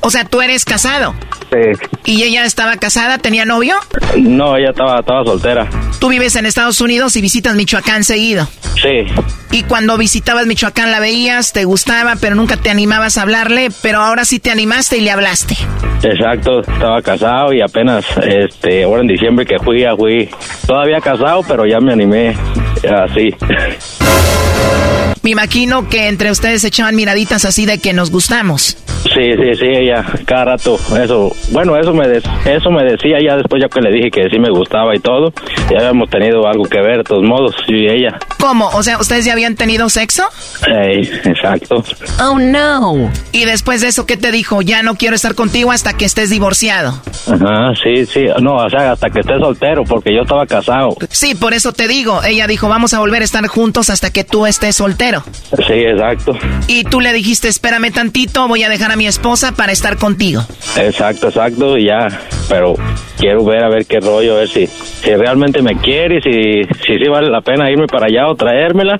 O 0.00 0.10
sea, 0.10 0.24
tú 0.26 0.42
eres 0.42 0.64
casado. 0.66 1.14
Sí. 1.50 1.86
¿Y 2.04 2.22
ella 2.24 2.44
estaba 2.44 2.76
casada? 2.76 3.16
¿Tenía 3.16 3.46
novio? 3.46 3.76
No, 4.18 4.54
ella 4.54 4.68
estaba, 4.68 4.93
estaba 5.00 5.24
soltera. 5.24 5.68
Tú 5.98 6.08
vives 6.08 6.36
en 6.36 6.46
Estados 6.46 6.80
Unidos 6.80 7.16
y 7.16 7.20
visitas 7.20 7.54
Michoacán 7.54 8.04
seguido. 8.04 8.48
Sí. 8.80 9.06
Y 9.50 9.62
cuando 9.62 9.96
visitabas 9.96 10.46
Michoacán 10.46 10.90
la 10.90 11.00
veías, 11.00 11.52
te 11.52 11.64
gustaba, 11.64 12.16
pero 12.20 12.34
nunca 12.34 12.56
te 12.56 12.70
animabas 12.70 13.18
a 13.18 13.22
hablarle, 13.22 13.70
pero 13.82 14.00
ahora 14.00 14.24
sí 14.24 14.40
te 14.40 14.50
animaste 14.50 14.98
y 14.98 15.00
le 15.00 15.10
hablaste. 15.10 15.56
Exacto, 16.02 16.60
estaba 16.60 17.00
casado 17.00 17.52
y 17.52 17.62
apenas, 17.62 18.04
este, 18.22 18.84
ahora 18.84 19.02
en 19.02 19.08
diciembre 19.08 19.46
que 19.46 19.58
fui, 19.58 19.80
ya 19.80 19.96
fui 19.96 20.28
todavía 20.66 21.00
casado, 21.00 21.42
pero 21.46 21.66
ya 21.66 21.80
me 21.80 21.92
animé 21.92 22.36
así. 22.84 23.30
Me 25.24 25.30
imagino 25.30 25.88
que 25.88 26.08
entre 26.08 26.30
ustedes 26.30 26.64
echaban 26.64 26.94
miraditas 26.94 27.46
así 27.46 27.64
de 27.64 27.78
que 27.78 27.94
nos 27.94 28.10
gustamos. 28.10 28.76
Sí, 29.04 29.32
sí, 29.36 29.54
sí, 29.58 29.66
ella 29.66 30.04
cada 30.26 30.44
rato, 30.44 30.78
eso, 31.02 31.30
bueno, 31.50 31.76
eso 31.76 31.92
me 31.92 32.04
eso 32.16 32.70
me 32.70 32.84
decía 32.84 33.18
ya 33.22 33.36
después 33.36 33.62
ya 33.62 33.68
que 33.68 33.80
le 33.80 33.92
dije 33.92 34.10
que 34.10 34.28
sí 34.30 34.38
me 34.38 34.50
gustaba 34.50 34.94
y 34.96 34.98
todo, 34.98 35.32
ya 35.70 35.78
habíamos 35.78 36.08
tenido 36.08 36.46
algo 36.46 36.64
que 36.64 36.80
ver 36.80 36.98
de 36.98 37.04
todos 37.04 37.22
modos, 37.22 37.54
yo 37.68 37.76
y 37.76 37.88
ella. 37.88 38.18
¿Cómo? 38.38 38.68
O 38.68 38.82
sea, 38.82 38.98
¿ustedes 38.98 39.24
ya 39.24 39.32
habían 39.32 39.56
tenido 39.56 39.88
sexo? 39.88 40.24
Ey, 40.66 41.00
exacto. 41.24 41.84
Oh, 42.20 42.38
no. 42.38 43.10
Y 43.32 43.44
después 43.44 43.82
de 43.82 43.88
eso, 43.88 44.06
¿qué 44.06 44.16
te 44.16 44.32
dijo? 44.32 44.62
Ya 44.62 44.82
no 44.82 44.96
quiero 44.96 45.16
estar 45.16 45.34
contigo 45.34 45.70
hasta 45.70 45.94
que 45.94 46.04
estés 46.04 46.30
divorciado. 46.30 47.00
Ajá, 47.26 47.72
sí, 47.82 48.06
sí, 48.06 48.26
no, 48.40 48.56
o 48.56 48.70
sea, 48.70 48.92
hasta 48.92 49.10
que 49.10 49.20
estés 49.20 49.38
soltero, 49.38 49.84
porque 49.84 50.14
yo 50.14 50.22
estaba 50.22 50.46
casado. 50.46 50.96
Sí, 51.10 51.34
por 51.34 51.54
eso 51.54 51.72
te 51.72 51.88
digo, 51.88 52.22
ella 52.24 52.46
dijo, 52.46 52.68
vamos 52.68 52.94
a 52.94 52.98
volver 52.98 53.22
a 53.22 53.24
estar 53.24 53.46
juntos 53.46 53.90
hasta 53.90 54.10
que 54.10 54.24
tú 54.24 54.46
estés 54.46 54.76
soltero. 54.76 55.13
Sí, 55.22 55.72
exacto. 55.72 56.36
Y 56.66 56.84
tú 56.84 57.00
le 57.00 57.12
dijiste, 57.12 57.48
espérame 57.48 57.92
tantito, 57.92 58.48
voy 58.48 58.62
a 58.62 58.68
dejar 58.68 58.92
a 58.92 58.96
mi 58.96 59.06
esposa 59.06 59.52
para 59.52 59.72
estar 59.72 59.96
contigo. 59.98 60.42
Exacto, 60.76 61.28
exacto, 61.28 61.76
y 61.78 61.86
ya, 61.86 62.08
pero 62.48 62.74
quiero 63.18 63.44
ver 63.44 63.64
a 63.64 63.68
ver 63.68 63.86
qué 63.86 64.00
rollo, 64.00 64.34
a 64.36 64.38
ver 64.40 64.48
si, 64.48 64.66
si 64.66 65.14
realmente 65.14 65.62
me 65.62 65.76
quiere, 65.76 66.20
si, 66.20 66.64
si 66.84 66.98
sí 66.98 67.08
vale 67.08 67.30
la 67.30 67.40
pena 67.40 67.70
irme 67.70 67.86
para 67.86 68.06
allá 68.06 68.28
o 68.28 68.34
traérmela, 68.34 68.96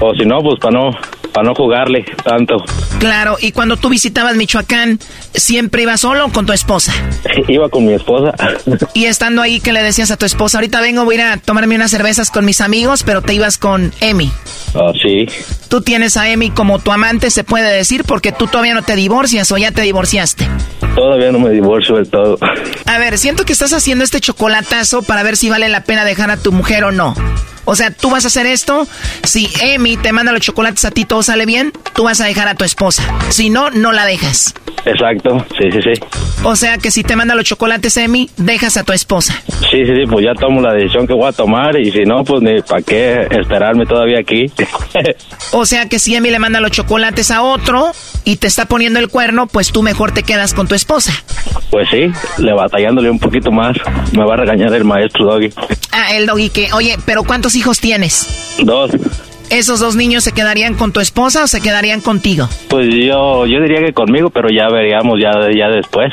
o 0.00 0.14
si 0.14 0.24
no, 0.24 0.38
pues 0.40 0.58
para 0.60 0.78
no, 0.78 0.90
para 1.38 1.50
no 1.50 1.54
jugarle 1.54 2.04
tanto. 2.24 2.56
Claro, 2.98 3.36
y 3.40 3.52
cuando 3.52 3.76
tú 3.76 3.90
visitabas 3.90 4.34
Michoacán, 4.34 4.98
¿siempre 5.32 5.82
ibas 5.82 6.00
solo 6.00 6.26
o 6.26 6.32
con 6.32 6.46
tu 6.46 6.52
esposa? 6.52 6.92
Iba 7.48 7.68
con 7.68 7.86
mi 7.86 7.92
esposa. 7.92 8.34
Y 8.92 9.04
estando 9.04 9.40
ahí, 9.40 9.60
¿qué 9.60 9.72
le 9.72 9.80
decías 9.80 10.10
a 10.10 10.16
tu 10.16 10.26
esposa? 10.26 10.58
Ahorita 10.58 10.80
vengo, 10.80 11.04
voy 11.04 11.14
a 11.14 11.18
ir 11.18 11.24
a 11.24 11.36
tomarme 11.36 11.76
unas 11.76 11.92
cervezas 11.92 12.32
con 12.32 12.44
mis 12.44 12.60
amigos, 12.60 13.04
pero 13.04 13.22
te 13.22 13.34
ibas 13.34 13.56
con 13.56 13.92
Emi. 14.00 14.32
Ah, 14.74 14.90
sí. 15.00 15.26
Tú 15.68 15.80
tienes 15.80 16.16
a 16.16 16.28
Emi 16.28 16.50
como 16.50 16.80
tu 16.80 16.90
amante, 16.90 17.30
se 17.30 17.44
puede 17.44 17.72
decir, 17.72 18.02
porque 18.02 18.32
tú 18.32 18.48
todavía 18.48 18.74
no 18.74 18.82
te 18.82 18.96
divorcias 18.96 19.52
o 19.52 19.58
ya 19.58 19.70
te 19.70 19.82
divorciaste. 19.82 20.44
Todavía 20.96 21.30
no 21.30 21.38
me 21.38 21.50
divorcio 21.50 21.94
del 21.94 22.10
todo. 22.10 22.36
A 22.86 22.98
ver, 22.98 23.16
siento 23.16 23.44
que 23.44 23.52
estás 23.52 23.72
haciendo 23.72 24.02
este 24.02 24.18
chocolatazo 24.18 25.02
para 25.02 25.22
ver 25.22 25.36
si 25.36 25.48
vale 25.48 25.68
la 25.68 25.84
pena 25.84 26.04
dejar 26.04 26.32
a 26.32 26.36
tu 26.36 26.50
mujer 26.50 26.82
o 26.82 26.90
no. 26.90 27.14
O 27.70 27.76
sea, 27.76 27.90
tú 27.90 28.08
vas 28.08 28.24
a 28.24 28.28
hacer 28.28 28.46
esto. 28.46 28.88
Si 29.24 29.46
Emi 29.60 29.98
te 29.98 30.10
manda 30.10 30.32
los 30.32 30.40
chocolates 30.40 30.86
a 30.86 30.90
ti, 30.90 31.04
todo 31.04 31.22
sale 31.22 31.44
bien, 31.44 31.70
tú 31.94 32.04
vas 32.04 32.18
a 32.22 32.24
dejar 32.24 32.48
a 32.48 32.54
tu 32.54 32.64
esposa. 32.64 33.02
Si 33.28 33.50
no, 33.50 33.68
no 33.68 33.92
la 33.92 34.06
dejas. 34.06 34.54
Exacto, 34.86 35.44
sí, 35.58 35.70
sí, 35.70 35.80
sí. 35.82 36.00
O 36.44 36.56
sea 36.56 36.78
que 36.78 36.90
si 36.90 37.02
te 37.02 37.14
manda 37.14 37.34
los 37.34 37.44
chocolates 37.44 37.94
Emi, 37.98 38.30
dejas 38.38 38.78
a 38.78 38.84
tu 38.84 38.94
esposa. 38.94 39.42
Sí, 39.70 39.84
sí, 39.84 39.92
sí, 39.94 40.06
pues 40.08 40.24
ya 40.24 40.32
tomo 40.32 40.62
la 40.62 40.72
decisión 40.72 41.06
que 41.06 41.12
voy 41.12 41.28
a 41.28 41.32
tomar 41.32 41.78
y 41.78 41.90
si 41.90 42.04
no, 42.04 42.24
pues 42.24 42.40
ni 42.40 42.62
para 42.62 42.80
qué 42.80 43.28
esperarme 43.30 43.84
todavía 43.84 44.20
aquí. 44.20 44.50
o 45.52 45.66
sea 45.66 45.90
que 45.90 45.98
si 45.98 46.14
Emi 46.14 46.30
le 46.30 46.38
manda 46.38 46.60
los 46.60 46.70
chocolates 46.70 47.30
a 47.30 47.42
otro 47.42 47.92
y 48.24 48.36
te 48.36 48.46
está 48.46 48.64
poniendo 48.64 48.98
el 48.98 49.08
cuerno, 49.08 49.46
pues 49.46 49.72
tú 49.72 49.82
mejor 49.82 50.12
te 50.12 50.22
quedas 50.22 50.54
con 50.54 50.68
tu 50.68 50.74
esposa. 50.74 51.12
Pues 51.70 51.86
sí, 51.90 52.10
le 52.38 52.54
batallándole 52.54 53.10
un 53.10 53.18
poquito 53.18 53.52
más. 53.52 53.76
Me 54.12 54.24
va 54.24 54.34
a 54.34 54.36
regañar 54.38 54.72
el 54.72 54.84
maestro 54.84 55.26
Doggy. 55.26 55.52
Ah, 56.00 56.14
el 56.14 56.26
Doggy 56.26 56.50
que, 56.50 56.72
oye, 56.72 56.96
pero 57.04 57.24
¿cuántos 57.24 57.56
hijos 57.56 57.80
tienes? 57.80 58.54
Dos. 58.62 58.92
¿Esos 59.50 59.80
dos 59.80 59.96
niños 59.96 60.22
se 60.22 60.30
quedarían 60.30 60.74
con 60.74 60.92
tu 60.92 61.00
esposa 61.00 61.42
o 61.42 61.46
se 61.48 61.60
quedarían 61.60 62.00
contigo? 62.00 62.48
Pues 62.68 62.86
yo, 62.94 63.46
yo 63.46 63.60
diría 63.60 63.84
que 63.84 63.92
conmigo, 63.92 64.30
pero 64.30 64.48
ya 64.48 64.68
veríamos 64.72 65.18
ya, 65.20 65.32
ya 65.52 65.68
después. 65.74 66.12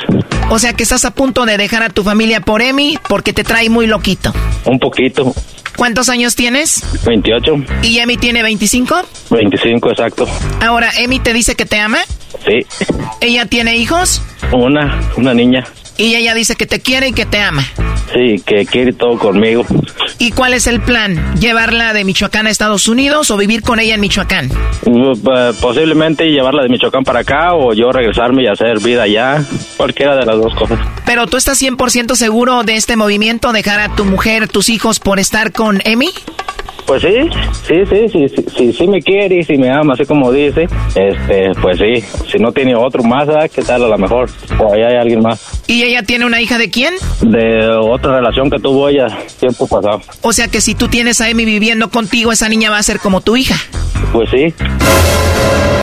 O 0.49 0.57
sea 0.57 0.73
que 0.73 0.81
estás 0.81 1.05
a 1.05 1.11
punto 1.11 1.45
de 1.45 1.57
dejar 1.57 1.83
a 1.83 1.89
tu 1.89 2.01
familia 2.01 2.39
por 2.39 2.63
Emi 2.63 2.97
porque 3.07 3.31
te 3.31 3.43
trae 3.43 3.69
muy 3.69 3.85
loquito. 3.85 4.33
Un 4.65 4.79
poquito. 4.79 5.35
¿Cuántos 5.77 6.09
años 6.09 6.35
tienes? 6.35 6.81
28. 7.05 7.55
¿Y 7.83 7.99
Emi 7.99 8.17
tiene 8.17 8.41
25? 8.41 8.95
25, 9.29 9.91
exacto. 9.91 10.27
Ahora, 10.65 10.89
¿Emi 10.97 11.19
te 11.19 11.31
dice 11.31 11.55
que 11.55 11.65
te 11.67 11.77
ama? 11.79 11.99
Sí. 12.43 12.65
¿Ella 13.21 13.45
tiene 13.45 13.77
hijos? 13.77 14.23
Una, 14.51 14.99
una 15.15 15.35
niña. 15.35 15.63
Y 15.97 16.15
ella 16.15 16.33
dice 16.33 16.55
que 16.55 16.65
te 16.65 16.79
quiere 16.81 17.09
y 17.09 17.13
que 17.13 17.25
te 17.25 17.39
ama. 17.39 17.63
Sí, 18.13 18.41
que 18.45 18.65
quiere 18.65 18.93
todo 18.93 19.17
conmigo. 19.17 19.65
¿Y 20.19 20.31
cuál 20.31 20.53
es 20.53 20.67
el 20.67 20.81
plan? 20.81 21.35
¿Llevarla 21.39 21.93
de 21.93 22.03
Michoacán 22.03 22.47
a 22.47 22.49
Estados 22.49 22.87
Unidos 22.87 23.31
o 23.31 23.37
vivir 23.37 23.61
con 23.61 23.79
ella 23.79 23.95
en 23.95 24.01
Michoacán? 24.01 24.49
Posiblemente 25.61 26.25
llevarla 26.25 26.63
de 26.63 26.69
Michoacán 26.69 27.03
para 27.03 27.19
acá 27.19 27.53
o 27.53 27.73
yo 27.73 27.91
regresarme 27.91 28.43
y 28.43 28.47
hacer 28.47 28.79
vida 28.79 29.03
allá. 29.03 29.43
Cualquiera 29.77 30.15
de 30.15 30.25
las 30.25 30.37
dos 30.37 30.53
cosas. 30.55 30.79
Pero 31.05 31.27
tú 31.27 31.37
estás 31.37 31.61
100% 31.61 32.15
seguro 32.15 32.63
de 32.63 32.75
este 32.75 32.95
movimiento, 32.95 33.51
dejar 33.51 33.79
a 33.79 33.95
tu 33.95 34.05
mujer, 34.05 34.47
tus 34.47 34.69
hijos 34.69 34.99
por 34.99 35.19
estar 35.19 35.51
con 35.51 35.81
Emi? 35.85 36.09
Pues 36.85 37.01
sí, 37.01 37.07
sí, 37.67 37.73
sí, 37.89 38.07
sí, 38.09 38.29
sí, 38.29 38.45
sí, 38.55 38.73
sí 38.73 38.87
me 38.87 39.01
quiere 39.01 39.39
y 39.39 39.43
si 39.43 39.57
me 39.57 39.71
ama, 39.71 39.93
así 39.93 40.05
como 40.05 40.31
dice, 40.31 40.67
este, 40.93 41.51
pues 41.59 41.79
sí, 41.79 42.05
si 42.31 42.37
no 42.37 42.51
tiene 42.51 42.75
otro 42.75 43.01
más, 43.01 43.27
¿qué 43.51 43.63
tal 43.63 43.85
a 43.85 43.87
lo 43.87 43.97
mejor? 43.97 44.29
O 44.59 44.71
ahí 44.71 44.83
hay 44.83 44.95
alguien 44.95 45.21
más. 45.21 45.63
¿Y 45.65 45.81
ella 45.85 46.03
tiene 46.03 46.25
una 46.25 46.41
hija 46.41 46.57
de 46.57 46.69
quién? 46.69 46.93
De 47.21 47.69
otra 47.69 48.17
relación 48.17 48.49
que 48.49 48.59
tuvo 48.59 48.89
ella 48.89 49.07
tiempo 49.39 49.67
pasado. 49.67 50.01
O 50.21 50.33
sea 50.33 50.47
que 50.47 50.61
si 50.61 50.75
tú 50.75 50.87
tienes 50.87 51.21
a 51.21 51.29
Emi 51.29 51.45
viviendo 51.45 51.89
contigo, 51.89 52.31
esa 52.31 52.49
niña 52.49 52.69
va 52.69 52.77
a 52.77 52.83
ser 52.83 52.99
como 52.99 53.21
tu 53.21 53.37
hija. 53.37 53.55
Pues 54.11 54.29
sí. 54.29 54.53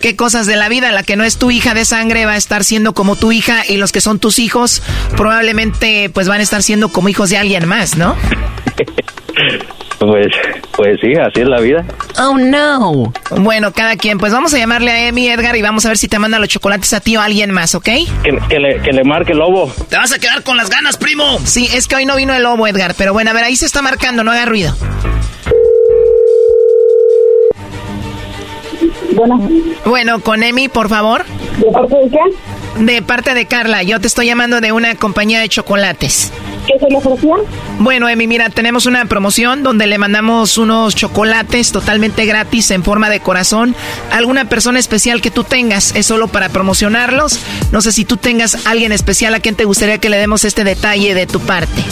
¿Qué 0.01 0.17
cosas 0.17 0.47
de 0.47 0.57
la 0.57 0.69
vida? 0.69 0.91
La 0.91 1.05
que 1.05 1.17
no 1.17 1.23
es 1.23 1.39
tu 1.39 1.51
hija 1.51 1.75
de 1.75 1.85
sangre 1.85 2.27
va 2.27 2.33
a 2.33 2.37
estar 2.37 2.65
siendo 2.65 2.93
como 2.93 3.15
tu 3.15 3.31
hija 3.31 3.63
y 3.69 3.77
los 3.77 3.93
que 3.93 4.01
son 4.01 4.19
tus 4.19 4.39
hijos 4.41 4.83
probablemente 5.17 6.11
pues 6.13 6.29
van 6.29 6.41
a 6.41 6.43
estar 6.43 6.63
siendo 6.63 6.89
como 6.89 7.09
hijos 7.09 7.31
de 7.31 7.39
alguien 7.39 7.69
más, 7.69 7.97
¿no? 7.97 8.17
Pues, 10.05 10.27
pues 10.77 10.99
sí, 11.01 11.13
así 11.15 11.43
es 11.43 11.49
la 11.49 11.61
vida. 11.61 11.85
Oh 12.19 12.37
no. 12.37 13.13
Bueno, 13.37 13.73
cada 13.73 13.97
quien. 13.97 14.19
Pues 14.19 14.33
vamos 14.33 14.53
a 14.53 14.59
llamarle 14.59 14.91
a 14.91 15.07
Emi, 15.09 15.29
Edgar, 15.29 15.55
y 15.57 15.63
vamos 15.63 15.87
a 15.87 15.89
ver 15.89 15.99
si 15.99 16.09
te 16.09 16.19
manda 16.19 16.41
los 16.41 16.49
chocolates 16.49 16.93
a 16.93 17.01
ti 17.01 17.17
o 17.17 17.21
a 17.21 17.25
alguien 17.25 17.53
más, 17.53 17.75
¿ok? 17.77 17.85
Que, 17.85 18.39
que, 18.49 18.59
le, 18.59 18.81
que 18.81 18.93
le 18.93 19.05
marque 19.05 19.31
el 19.33 19.39
lobo. 19.39 19.73
Te 19.89 19.97
vas 19.97 20.13
a 20.13 20.19
quedar 20.19 20.43
con 20.43 20.57
las 20.57 20.71
ganas, 20.71 20.97
primo. 20.97 21.39
Sí, 21.45 21.69
es 21.73 21.87
que 21.87 21.97
hoy 21.97 22.05
no 22.05 22.17
vino 22.17 22.35
el 22.35 22.43
lobo, 22.43 22.67
Edgar. 22.67 22.95
Pero 22.99 23.13
bueno, 23.13 23.31
a 23.31 23.35
ver, 23.35 23.45
ahí 23.45 23.55
se 23.55 23.67
está 23.67 23.81
marcando, 23.81 24.25
no 24.25 24.33
haga 24.33 24.45
ruido. 24.45 24.75
Bueno. 29.15 29.49
Bueno, 29.85 30.21
con 30.21 30.43
Emi, 30.43 30.69
por 30.69 30.89
favor. 30.89 31.25
¿De 31.59 31.71
parte 31.71 31.97
de 31.97 32.11
qué? 32.11 32.85
De 32.85 33.03
parte 33.03 33.35
de 33.35 33.47
Carla. 33.47 33.83
Yo 33.83 34.01
te 34.01 34.07
estoy 34.07 34.27
llamando 34.27 34.61
de 34.61 34.73
una 34.73 34.95
compañía 34.95 35.41
de 35.41 35.49
chocolates. 35.49 36.33
¿Qué 36.67 36.79
se 36.79 36.89
le 36.89 36.97
ofrecía? 36.97 37.35
Bueno, 37.81 38.09
Emi, 38.09 38.27
mira, 38.27 38.49
tenemos 38.49 38.87
una 38.87 39.05
promoción 39.07 39.63
donde 39.63 39.87
le 39.87 39.99
mandamos 39.99 40.59
unos 40.59 40.95
chocolates 40.95 41.73
totalmente 41.73 42.25
gratis 42.25 42.71
en 42.71 42.85
forma 42.85 43.11
de 43.11 43.21
corazón 43.21 43.75
a 44.11 44.17
alguna 44.17 44.49
persona 44.49 44.79
especial 44.79 45.21
que 45.21 45.31
tú 45.31 45.45
tengas. 45.45 45.95
Es 45.97 46.07
solo 46.07 46.29
para 46.29 46.49
promocionarlos. 46.49 47.41
No 47.73 47.83
sé 47.83 47.93
si 47.93 48.05
tú 48.05 48.17
tengas 48.17 48.67
alguien 48.67 48.93
especial 48.93 49.35
a 49.35 49.41
quien 49.41 49.57
te 49.57 49.65
gustaría 49.65 49.99
que 49.99 50.09
le 50.09 50.19
demos 50.19 50.45
este 50.45 50.65
detalle 50.65 51.15
de 51.15 51.27
tu 51.27 51.41
parte. 51.41 51.83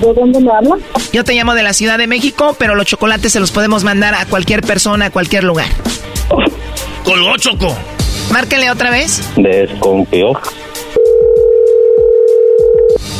¿De 0.00 0.12
dónde 0.12 0.40
me 0.40 0.50
habla? 0.50 0.76
Yo 1.12 1.24
te 1.24 1.34
llamo 1.34 1.54
de 1.54 1.62
la 1.62 1.72
Ciudad 1.72 1.98
de 1.98 2.06
México, 2.06 2.56
pero 2.58 2.74
los 2.74 2.86
chocolates 2.86 3.32
se 3.32 3.40
los 3.40 3.50
podemos 3.50 3.84
mandar 3.84 4.14
a 4.14 4.26
cualquier 4.26 4.62
persona, 4.62 5.06
a 5.06 5.10
cualquier 5.10 5.44
lugar. 5.44 5.68
Colgó, 7.04 7.36
Choco. 7.36 7.76
Márquele 8.32 8.70
otra 8.70 8.90
vez. 8.90 9.22
Desconfió. 9.36 10.32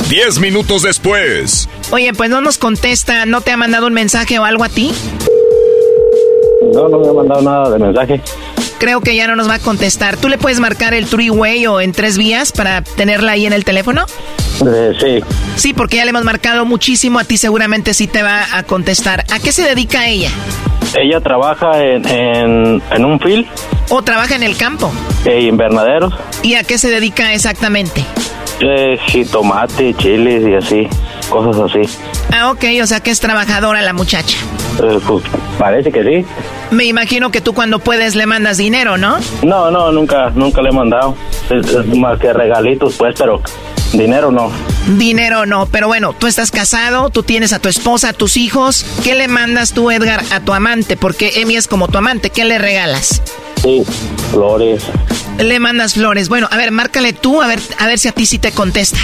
Diez 0.09 0.39
minutos 0.39 0.83
después. 0.83 1.69
Oye, 1.91 2.13
pues 2.13 2.31
no 2.31 2.41
nos 2.41 2.59
contesta, 2.59 3.27
¿no 3.27 3.41
te 3.41 3.51
ha 3.51 3.57
mandado 3.57 3.87
un 3.87 3.95
mensaje 3.95 4.39
o 4.39 4.45
algo 4.45 4.65
a 4.65 4.69
ti? 4.69 4.93
No, 6.73 6.89
no 6.89 6.99
me 6.99 7.09
ha 7.09 7.13
mandado 7.13 7.43
nada 7.43 7.71
de 7.71 7.79
mensaje. 7.79 8.21
Creo 8.79 9.01
que 9.01 9.17
ya 9.17 9.27
no 9.27 9.37
nos 9.37 9.49
va 9.49 9.55
a 9.55 9.59
contestar. 9.59 10.17
¿Tú 10.17 10.29
le 10.29 10.39
puedes 10.39 10.61
marcar 10.61 10.95
el 10.95 11.07
three-way 11.07 11.67
o 11.67 11.81
en 11.81 11.93
tres 11.93 12.19
vías 12.19 12.53
para 12.53 12.83
tenerla 12.83 13.33
ahí 13.33 13.47
en 13.47 13.53
el 13.53 13.65
teléfono? 13.65 14.07
Eh, 14.67 14.93
sí. 15.01 15.25
Sí, 15.57 15.75
porque 15.75 15.97
ya 15.97 16.05
le 16.05 16.11
hemos 16.11 16.25
marcado 16.25 16.65
muchísimo, 16.65 17.19
a 17.19 17.25
ti 17.25 17.37
seguramente 17.37 17.95
sí 17.95 18.07
te 18.07 18.23
va 18.23 18.45
a 18.57 18.63
contestar. 18.63 19.25
¿A 19.33 19.39
qué 19.39 19.53
se 19.53 19.63
dedica 19.63 20.07
ella? 20.09 20.31
Ella 20.95 21.21
trabaja 21.21 21.83
en, 21.83 22.81
en, 22.91 23.05
un 23.05 23.19
field. 23.19 23.47
¿O 23.91 24.03
trabaja 24.03 24.37
en 24.37 24.43
el 24.43 24.57
campo? 24.57 24.93
En 25.25 25.43
invernaderos. 25.43 26.15
¿Y 26.43 26.55
a 26.55 26.65
qué 26.65 26.79
se 26.79 26.91
dedica 26.91 27.33
exactamente? 27.35 28.05
Eh, 28.61 28.99
tomate, 29.31 29.95
chiles 29.95 30.47
y 30.47 30.55
así, 30.55 30.89
cosas 31.29 31.59
así. 31.59 31.99
Ah, 32.33 32.51
ok, 32.51 32.65
o 32.83 32.87
sea 32.87 33.01
que 33.01 33.11
es 33.11 33.21
trabajadora 33.21 33.83
la 33.83 33.93
muchacha. 33.93 34.39
Eh, 34.83 34.99
pues 35.07 35.25
parece 35.59 35.91
que 35.91 36.03
sí. 36.03 36.27
Me 36.71 36.85
imagino 36.85 37.31
que 37.31 37.41
tú 37.41 37.53
cuando 37.55 37.79
puedes 37.79 38.15
le 38.15 38.27
mandas 38.27 38.57
dinero, 38.57 38.97
¿no? 38.97 39.19
No, 39.43 39.71
no, 39.71 39.93
nunca, 39.93 40.31
nunca 40.35 40.63
le 40.63 40.71
he 40.71 40.73
mandado. 40.73 41.17
Es, 41.51 41.87
más 41.97 42.19
que 42.19 42.33
regalitos, 42.33 42.95
pues, 42.97 43.15
pero 43.19 43.41
dinero 43.97 44.31
no. 44.31 44.51
Dinero 44.99 45.47
no, 45.47 45.67
pero 45.67 45.87
bueno, 45.87 46.13
tú 46.13 46.27
estás 46.27 46.51
casado, 46.51 47.11
tú 47.11 47.23
tienes 47.23 47.53
a 47.53 47.59
tu 47.59 47.69
esposa, 47.69 48.11
a 48.11 48.13
tus 48.13 48.37
hijos. 48.37 48.85
¿Qué 49.03 49.15
le 49.15 49.29
mandas 49.29 49.73
tú, 49.73 49.91
Edgar, 49.91 50.23
a 50.31 50.41
tu 50.41 50.53
amante? 50.53 50.97
Porque 50.97 51.41
Emi 51.41 51.57
es 51.57 51.69
como 51.69 51.89
tu 51.89 51.99
amante, 51.99 52.31
¿qué 52.31 52.45
le 52.45 52.59
regalas? 52.59 53.23
Sí, 53.63 53.83
flores. 54.31 54.83
Le 55.39 55.59
mandas 55.59 55.95
flores. 55.95 56.29
Bueno, 56.29 56.49
a 56.51 56.57
ver, 56.57 56.71
márcale 56.71 57.13
tú, 57.13 57.41
a 57.41 57.47
ver, 57.47 57.61
a 57.79 57.87
ver 57.87 57.99
si 57.99 58.09
a 58.09 58.13
ti 58.13 58.27
sí 58.27 58.39
te 58.39 58.53
contesta. 58.53 58.99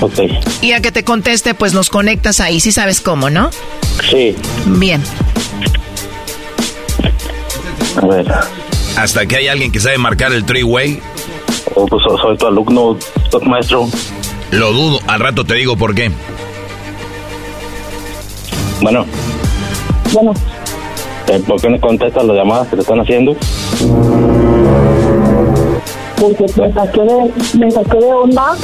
Ok. 0.00 0.18
Y 0.62 0.72
a 0.72 0.80
que 0.80 0.92
te 0.92 1.04
conteste, 1.04 1.54
pues 1.54 1.74
nos 1.74 1.90
conectas 1.90 2.40
ahí, 2.40 2.60
sí 2.60 2.72
sabes 2.72 3.00
cómo, 3.00 3.30
¿no? 3.30 3.50
Sí. 4.10 4.34
Bien. 4.66 5.02
A 7.96 8.06
ver. 8.06 8.32
Hasta 8.96 9.26
que 9.26 9.36
hay 9.36 9.48
alguien 9.48 9.70
que 9.70 9.80
sabe 9.80 9.98
marcar 9.98 10.32
el 10.32 10.44
three-way. 10.44 11.00
Oh, 11.74 11.86
pues 11.86 12.02
soy 12.20 12.36
tu 12.36 12.46
alumno, 12.46 12.98
maestro. 13.42 13.88
Lo 14.52 14.72
dudo, 14.72 15.00
al 15.06 15.20
rato 15.20 15.44
te 15.44 15.54
digo 15.54 15.76
por 15.76 15.94
qué. 15.94 16.10
Bueno. 18.80 19.06
Bueno. 20.12 20.32
Eh, 21.28 21.40
¿Por 21.46 21.60
qué 21.60 21.70
no 21.70 21.80
contestas 21.80 22.24
las 22.24 22.36
llamadas 22.36 22.68
que 22.68 22.76
te 22.76 22.82
están 22.82 23.00
haciendo? 23.00 23.36
Porque 26.16 26.44
me 26.56 26.72
saqué 26.72 27.00
de, 27.00 27.58
me 27.58 27.70
saqué 27.70 27.98
de 27.98 28.12
onda. 28.12 28.56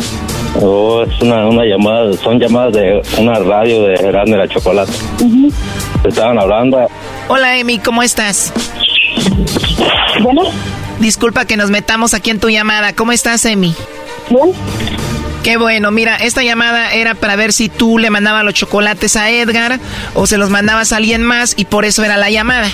Oh, 0.61 1.03
es 1.03 1.22
una, 1.22 1.47
una 1.47 1.64
llamada, 1.64 2.12
son 2.14 2.41
llamadas 2.41 2.72
de 2.72 3.03
una 3.18 3.34
radio 3.34 3.82
de 3.84 3.95
Grande 3.97 4.37
la 4.37 4.49
Chocolate. 4.49 4.93
Te 6.03 6.09
estaban 6.09 6.39
hablando. 6.39 6.89
Hola, 7.28 7.59
Emi, 7.59 7.78
¿cómo 7.78 8.03
estás? 8.03 8.53
Bueno. 10.22 10.43
Disculpa 10.99 11.45
que 11.45 11.57
nos 11.57 11.70
metamos 11.70 12.14
aquí 12.14 12.30
en 12.30 12.41
tu 12.41 12.49
llamada. 12.49 12.95
¿Cómo 12.95 13.12
estás, 13.12 13.45
Emi? 13.45 13.74
Bien. 14.30 15.06
Qué 15.47 15.59
bueno, 15.59 15.93
mira, 15.93 16.17
esta 16.17 16.43
llamada 16.43 16.93
era 16.93 17.15
para 17.15 17.37
ver 17.37 17.53
si 17.53 17.69
tú 17.69 17.99
le 17.99 18.11
mandabas 18.11 18.43
los 18.43 18.53
chocolates 18.53 19.15
a 19.15 19.31
Edgar 19.31 19.79
o 20.15 20.27
se 20.27 20.39
los 20.39 20.51
mandabas 20.51 20.93
a 20.93 20.97
alguien 20.97 21.23
más 21.23 21.55
y 21.57 21.67
por 21.67 21.85
eso 21.85 22.03
era 22.03 22.17
la 22.17 22.31
llamada. 22.31 22.69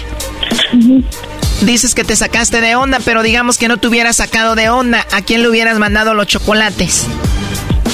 Dices 1.60 1.94
que 1.94 2.02
te 2.02 2.16
sacaste 2.16 2.62
de 2.62 2.74
onda, 2.74 2.98
pero 3.04 3.22
digamos 3.22 3.58
que 3.58 3.68
no 3.68 3.76
te 3.76 3.88
hubieras 3.88 4.16
sacado 4.16 4.54
de 4.54 4.70
onda. 4.70 5.06
¿A 5.12 5.20
quién 5.20 5.42
le 5.42 5.50
hubieras 5.50 5.78
mandado 5.78 6.14
los 6.14 6.26
chocolates? 6.28 7.08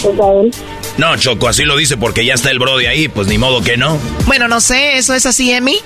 Pues 0.01 0.21
a 0.21 0.33
él. 0.43 0.55
No, 0.97 1.17
Choco, 1.17 1.49
así 1.49 1.65
lo 1.65 1.77
dice 1.77 1.97
porque 1.97 2.25
ya 2.25 2.35
está 2.35 2.53
el 2.53 2.61
Brody 2.61 2.87
ahí, 2.87 3.09
pues 3.09 3.27
ni 3.27 3.37
modo 3.37 3.63
que 3.63 3.77
no. 3.77 3.99
Bueno, 4.27 4.47
no 4.47 4.61
sé, 4.61 4.97
¿eso 4.97 5.13
es 5.13 5.27
así, 5.27 5.51
Emi? 5.51 5.79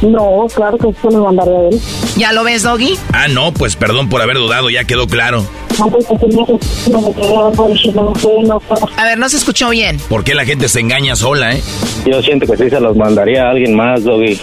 No, 0.00 0.46
claro 0.54 0.78
que 0.78 0.88
eso 0.88 1.10
lo 1.10 1.26
mandaría 1.26 1.52
a 1.52 1.68
él. 1.68 1.80
¿Ya 2.16 2.32
lo 2.32 2.44
ves, 2.44 2.62
Doggy? 2.62 2.98
Ah, 3.12 3.28
no, 3.28 3.52
pues 3.52 3.76
perdón 3.76 4.08
por 4.08 4.20
haber 4.20 4.38
dudado, 4.38 4.70
ya 4.70 4.84
quedó 4.84 5.06
claro. 5.06 5.46
A 8.96 9.04
ver, 9.04 9.18
no 9.18 9.28
se 9.28 9.36
escuchó 9.36 9.70
bien. 9.70 9.98
¿Por 10.08 10.24
qué 10.24 10.34
la 10.34 10.44
gente 10.44 10.68
se 10.68 10.80
engaña 10.80 11.16
sola, 11.16 11.54
eh? 11.54 11.62
Yo 12.06 12.22
siento 12.22 12.46
que 12.46 12.56
sí 12.56 12.70
se 12.70 12.80
los 12.80 12.96
mandaría 12.96 13.46
a 13.46 13.50
alguien 13.50 13.74
más, 13.74 14.04
Doggy. 14.04 14.40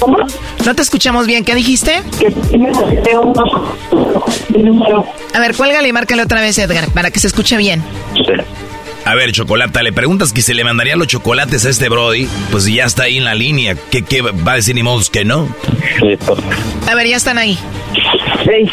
¿Cómo? 0.00 0.18
No 0.64 0.74
te 0.74 0.82
escuchamos 0.82 1.26
bien, 1.26 1.44
¿qué 1.44 1.54
dijiste? 1.54 2.02
A 5.34 5.40
ver, 5.40 5.54
cuélgale 5.54 5.88
y 5.88 5.92
márcale 5.92 6.22
otra 6.22 6.40
vez, 6.40 6.58
Edgar, 6.58 6.88
para 6.90 7.10
que 7.10 7.20
se 7.20 7.26
escuche 7.28 7.56
bien. 7.56 7.82
Sí. 8.14 8.32
A 9.04 9.14
ver, 9.16 9.32
Chocolata, 9.32 9.82
le 9.82 9.92
preguntas 9.92 10.32
que 10.32 10.42
si 10.42 10.54
le 10.54 10.62
mandaría 10.62 10.94
los 10.94 11.08
chocolates 11.08 11.64
a 11.64 11.70
este 11.70 11.88
Brody, 11.88 12.28
pues 12.52 12.66
ya 12.66 12.84
está 12.84 13.04
ahí 13.04 13.18
en 13.18 13.24
la 13.24 13.34
línea. 13.34 13.74
¿Qué, 13.90 14.02
qué 14.02 14.22
va 14.22 14.52
a 14.52 14.56
decir 14.56 14.74
ni 14.76 14.82
modos 14.84 15.10
que 15.10 15.24
no? 15.24 15.48
Listo. 16.02 16.36
A 16.88 16.94
ver, 16.94 17.08
ya 17.08 17.16
están 17.16 17.36
ahí. 17.38 17.58
Sí. 18.44 18.70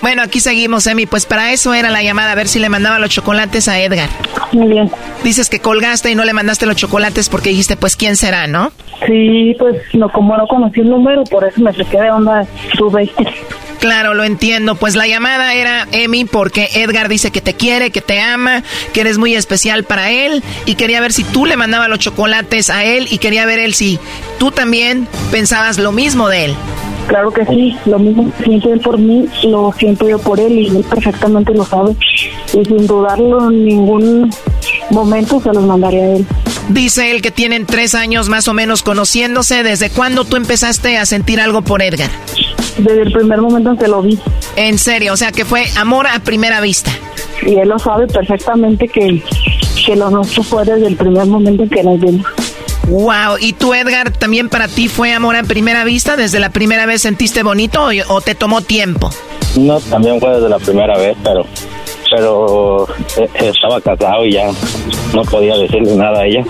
Bueno, 0.00 0.22
aquí 0.22 0.40
seguimos, 0.40 0.86
Emi. 0.86 1.06
Pues 1.06 1.26
para 1.26 1.52
eso 1.52 1.74
era 1.74 1.90
la 1.90 2.02
llamada, 2.02 2.32
a 2.32 2.34
ver 2.34 2.48
si 2.48 2.58
le 2.58 2.68
mandaba 2.68 2.98
los 2.98 3.10
chocolates 3.10 3.68
a 3.68 3.80
Edgar. 3.80 4.08
Muy 4.52 4.68
bien. 4.68 4.90
Dices 5.24 5.48
que 5.48 5.60
colgaste 5.60 6.10
y 6.10 6.14
no 6.14 6.24
le 6.24 6.32
mandaste 6.32 6.66
los 6.66 6.76
chocolates 6.76 7.28
porque 7.28 7.50
dijiste, 7.50 7.76
pues, 7.76 7.96
¿quién 7.96 8.16
será, 8.16 8.46
no? 8.46 8.72
Sí, 9.06 9.54
pues, 9.58 9.76
no, 9.94 10.10
como 10.10 10.36
no 10.36 10.46
conocí 10.46 10.80
el 10.80 10.88
número, 10.88 11.24
por 11.24 11.44
eso 11.44 11.60
me 11.60 11.72
saqué 11.72 12.00
de 12.00 12.10
onda 12.10 12.46
tu 12.76 12.90
Claro, 13.82 14.14
lo 14.14 14.22
entiendo. 14.22 14.76
Pues 14.76 14.94
la 14.94 15.08
llamada 15.08 15.54
era 15.54 15.88
Emi 15.90 16.24
porque 16.24 16.68
Edgar 16.74 17.08
dice 17.08 17.32
que 17.32 17.40
te 17.40 17.54
quiere, 17.54 17.90
que 17.90 18.00
te 18.00 18.20
ama, 18.20 18.62
que 18.92 19.00
eres 19.00 19.18
muy 19.18 19.34
especial 19.34 19.82
para 19.82 20.12
él 20.12 20.44
y 20.66 20.76
quería 20.76 21.00
ver 21.00 21.12
si 21.12 21.24
tú 21.24 21.46
le 21.46 21.56
mandabas 21.56 21.88
los 21.88 21.98
chocolates 21.98 22.70
a 22.70 22.84
él 22.84 23.08
y 23.10 23.18
quería 23.18 23.44
ver 23.44 23.58
él 23.58 23.74
si 23.74 23.98
tú 24.38 24.52
también 24.52 25.08
pensabas 25.32 25.78
lo 25.78 25.90
mismo 25.90 26.28
de 26.28 26.44
él. 26.44 26.54
Claro 27.06 27.30
que 27.30 27.44
sí, 27.46 27.76
lo 27.86 27.98
mismo 27.98 28.32
siento 28.44 28.72
él 28.72 28.80
por 28.80 28.98
mí, 28.98 29.26
lo 29.44 29.72
siento 29.72 30.08
yo 30.08 30.18
por 30.18 30.40
él 30.40 30.52
y 30.52 30.68
él 30.68 30.84
perfectamente 30.88 31.52
lo 31.52 31.64
sabe. 31.64 31.96
Y 32.52 32.64
sin 32.64 32.86
dudarlo 32.86 33.50
en 33.50 33.64
ningún 33.64 34.30
momento 34.90 35.40
se 35.40 35.52
los 35.52 35.64
mandaría 35.64 36.02
a 36.02 36.16
él. 36.16 36.26
Dice 36.68 37.10
él 37.10 37.22
que 37.22 37.30
tienen 37.30 37.66
tres 37.66 37.94
años 37.94 38.28
más 38.28 38.48
o 38.48 38.54
menos 38.54 38.82
conociéndose. 38.82 39.62
¿Desde 39.62 39.90
cuándo 39.90 40.24
tú 40.24 40.36
empezaste 40.36 40.96
a 40.96 41.06
sentir 41.06 41.40
algo 41.40 41.62
por 41.62 41.82
Edgar? 41.82 42.10
Desde 42.78 43.02
el 43.02 43.12
primer 43.12 43.40
momento 43.40 43.70
en 43.70 43.76
que 43.76 43.88
lo 43.88 44.00
vi. 44.00 44.18
En 44.56 44.78
serio, 44.78 45.12
o 45.12 45.16
sea 45.16 45.32
que 45.32 45.44
fue 45.44 45.64
amor 45.76 46.06
a 46.06 46.20
primera 46.20 46.60
vista. 46.60 46.90
Y 47.44 47.56
él 47.56 47.68
lo 47.68 47.78
sabe 47.78 48.06
perfectamente 48.06 48.88
que, 48.88 49.22
que 49.84 49.96
lo 49.96 50.10
nuestro 50.10 50.42
fue 50.42 50.64
desde 50.64 50.86
el 50.86 50.96
primer 50.96 51.26
momento 51.26 51.64
en 51.64 51.68
que 51.68 51.82
nos 51.82 52.00
vimos. 52.00 52.26
Wow, 52.88 53.38
¿y 53.38 53.52
tú 53.52 53.74
Edgar 53.74 54.10
también 54.10 54.48
para 54.48 54.68
ti 54.68 54.88
fue 54.88 55.12
amor 55.12 55.36
a 55.36 55.42
primera 55.44 55.84
vista? 55.84 56.16
¿Desde 56.16 56.40
la 56.40 56.50
primera 56.50 56.86
vez 56.86 57.02
sentiste 57.02 57.42
bonito 57.42 57.88
o, 58.08 58.20
te 58.20 58.34
tomó 58.34 58.60
tiempo? 58.62 59.10
No, 59.56 59.80
también 59.80 60.18
fue 60.20 60.30
desde 60.30 60.48
la 60.48 60.58
primera 60.58 60.96
vez, 60.98 61.16
pero 61.22 61.46
pero 62.10 62.86
eh, 63.16 63.28
estaba 63.40 63.80
casado 63.80 64.26
y 64.26 64.32
ya 64.32 64.50
no 65.14 65.22
podía 65.22 65.56
decirle 65.56 65.96
nada 65.96 66.20
a 66.20 66.26
ella. 66.26 66.44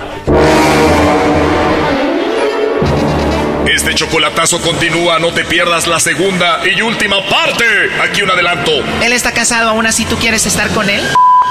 Este 3.72 3.94
chocolatazo 3.94 4.60
continúa, 4.60 5.20
no 5.20 5.32
te 5.32 5.44
pierdas 5.44 5.86
la 5.86 6.00
segunda 6.00 6.60
y 6.66 6.80
última 6.82 7.16
parte. 7.28 7.64
Aquí 8.02 8.22
un 8.22 8.30
adelanto. 8.30 8.72
Él 9.02 9.12
está 9.12 9.32
casado, 9.32 9.70
aún 9.70 9.86
así 9.86 10.04
tú 10.04 10.16
quieres 10.16 10.46
estar 10.46 10.68
con 10.70 10.90
él. 10.90 11.02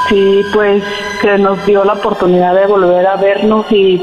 Sí, 0.07 0.41
pues 0.53 0.83
que 1.21 1.37
nos 1.37 1.65
dio 1.65 1.83
la 1.85 1.93
oportunidad 1.93 2.53
de 2.55 2.67
volver 2.67 3.05
a 3.07 3.15
vernos 3.15 3.65
y, 3.71 3.97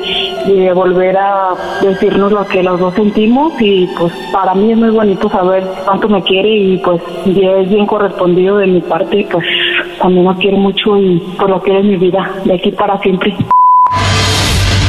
de 0.47 0.73
volver 0.73 1.17
a 1.19 1.55
decirnos 1.83 2.33
lo 2.33 2.47
que 2.47 2.63
los 2.63 2.81
dos 2.81 2.95
sentimos 2.95 3.53
y 3.61 3.87
pues 3.99 4.13
para 4.33 4.55
mí 4.55 4.73
es 4.73 4.79
muy 4.79 4.91
bonito 4.91 5.29
saber 5.29 5.67
cuánto 5.85 6.09
me 6.09 6.23
quiere 6.23 6.49
y 6.49 6.79
pues 6.79 7.03
es 7.27 7.69
bien 7.69 7.87
correspondido 7.87 8.57
de 8.57 8.67
mi 8.67 8.81
parte 8.81 9.19
y 9.19 9.25
pues 9.25 9.45
también 10.01 10.25
lo 10.25 10.35
quiere 10.37 10.57
mucho 10.57 10.97
y 10.97 11.19
pues 11.37 11.51
lo 11.51 11.61
quiere 11.61 11.81
en 11.81 11.89
mi 11.89 11.97
vida 11.97 12.33
de 12.45 12.55
aquí 12.55 12.73
para 12.73 12.99
siempre. 13.01 13.37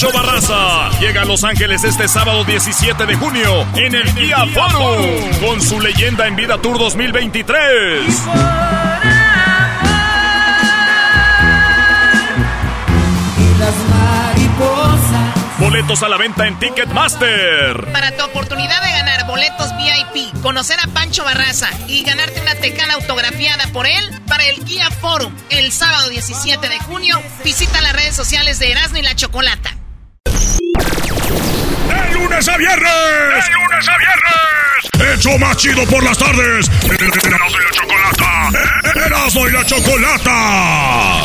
Pancho 0.00 0.16
Barraza 0.16 0.90
llega 1.00 1.22
a 1.22 1.24
Los 1.24 1.42
Ángeles 1.42 1.82
este 1.82 2.06
sábado 2.06 2.44
17 2.44 3.04
de 3.04 3.16
junio 3.16 3.66
en 3.74 3.96
el 3.96 4.14
Día 4.14 4.46
Forum 4.54 5.40
con 5.44 5.60
su 5.60 5.80
leyenda 5.80 6.28
en 6.28 6.36
vida 6.36 6.56
Tour 6.58 6.78
2023. 6.78 8.06
Boletos 15.58 16.04
a 16.04 16.08
la 16.08 16.16
venta 16.16 16.46
en 16.46 16.56
Ticketmaster. 16.60 17.90
Para 17.92 18.16
tu 18.16 18.22
oportunidad 18.22 18.80
de 18.80 18.92
ganar 18.92 19.26
boletos 19.26 19.72
VIP, 19.78 20.32
conocer 20.42 20.78
a 20.80 20.86
Pancho 20.86 21.24
Barraza 21.24 21.70
y 21.88 22.04
ganarte 22.04 22.40
una 22.40 22.54
tecana 22.54 22.94
autografiada 22.94 23.66
por 23.72 23.88
él 23.88 24.20
para 24.28 24.44
el 24.44 24.64
Guía 24.64 24.92
Forum 24.92 25.34
el 25.50 25.72
sábado 25.72 26.08
17 26.08 26.68
de 26.68 26.78
junio, 26.78 27.20
visita 27.42 27.80
las 27.80 27.94
redes 27.94 28.14
sociales 28.14 28.60
de 28.60 28.70
Erasmo 28.70 28.98
y 28.98 29.02
la 29.02 29.16
Chocolata. 29.16 29.77
El 32.38 32.44
lunes 32.44 32.54
a 32.54 32.56
viernes. 32.56 32.92
De 33.44 33.52
lunes 33.52 33.88
a 33.88 33.96
viernes. 33.98 35.18
Hecho 35.18 35.38
más 35.40 35.56
chido 35.56 35.84
por 35.86 36.04
las 36.04 36.16
tardes. 36.16 36.70
Erasmo 36.84 37.58
y 37.58 37.64
la 37.64 37.70
chocolata. 37.72 38.50
Erasmo 39.06 39.48
y 39.48 39.50
la 39.50 39.66
chocolata. 39.66 41.24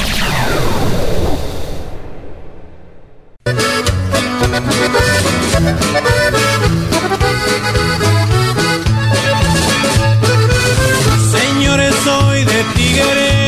Señores, 11.31 11.93
soy 12.03 12.43
de 12.45 12.63
Tigres, 12.75 13.42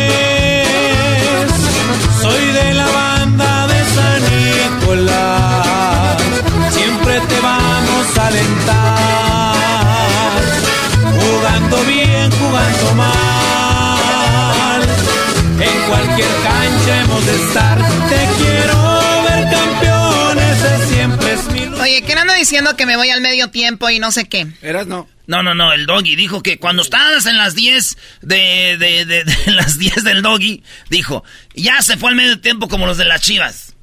te 17.26 18.44
quiero 18.44 18.78
ver 19.24 19.50
campeón, 19.52 20.40
ese 20.40 20.88
siempre 20.94 21.34
es 21.34 21.48
mi 21.52 21.66
Oye, 21.82 22.04
¿quién 22.06 22.18
anda 22.18 22.36
diciendo 22.36 22.76
que 22.76 22.86
me 22.86 22.96
voy 22.98 23.10
al 23.10 23.22
medio 23.22 23.50
tiempo 23.50 23.90
y 23.90 24.00
no 24.00 24.12
sé 24.12 24.26
qué? 24.26 24.48
Eras 24.62 24.88
no. 24.88 25.08
No, 25.28 25.42
no, 25.42 25.56
no, 25.56 25.74
el 25.74 25.88
doggy 25.88 26.16
dijo 26.16 26.44
que 26.44 26.60
cuando 26.60 26.84
estabas 26.84 27.26
en 27.26 27.38
las 27.38 27.56
10 27.56 27.98
de, 28.22 28.78
de, 28.78 29.06
de, 29.06 29.24
de 29.24 29.36
las 29.54 29.80
10 29.80 30.04
del 30.04 30.22
doggy, 30.22 30.64
dijo, 30.90 31.24
ya 31.56 31.82
se 31.82 31.98
fue 31.98 32.10
al 32.12 32.16
medio 32.16 32.40
tiempo 32.40 32.68
como 32.68 32.86
los 32.86 32.98
de 32.98 33.06
las 33.06 33.22
chivas. 33.22 33.76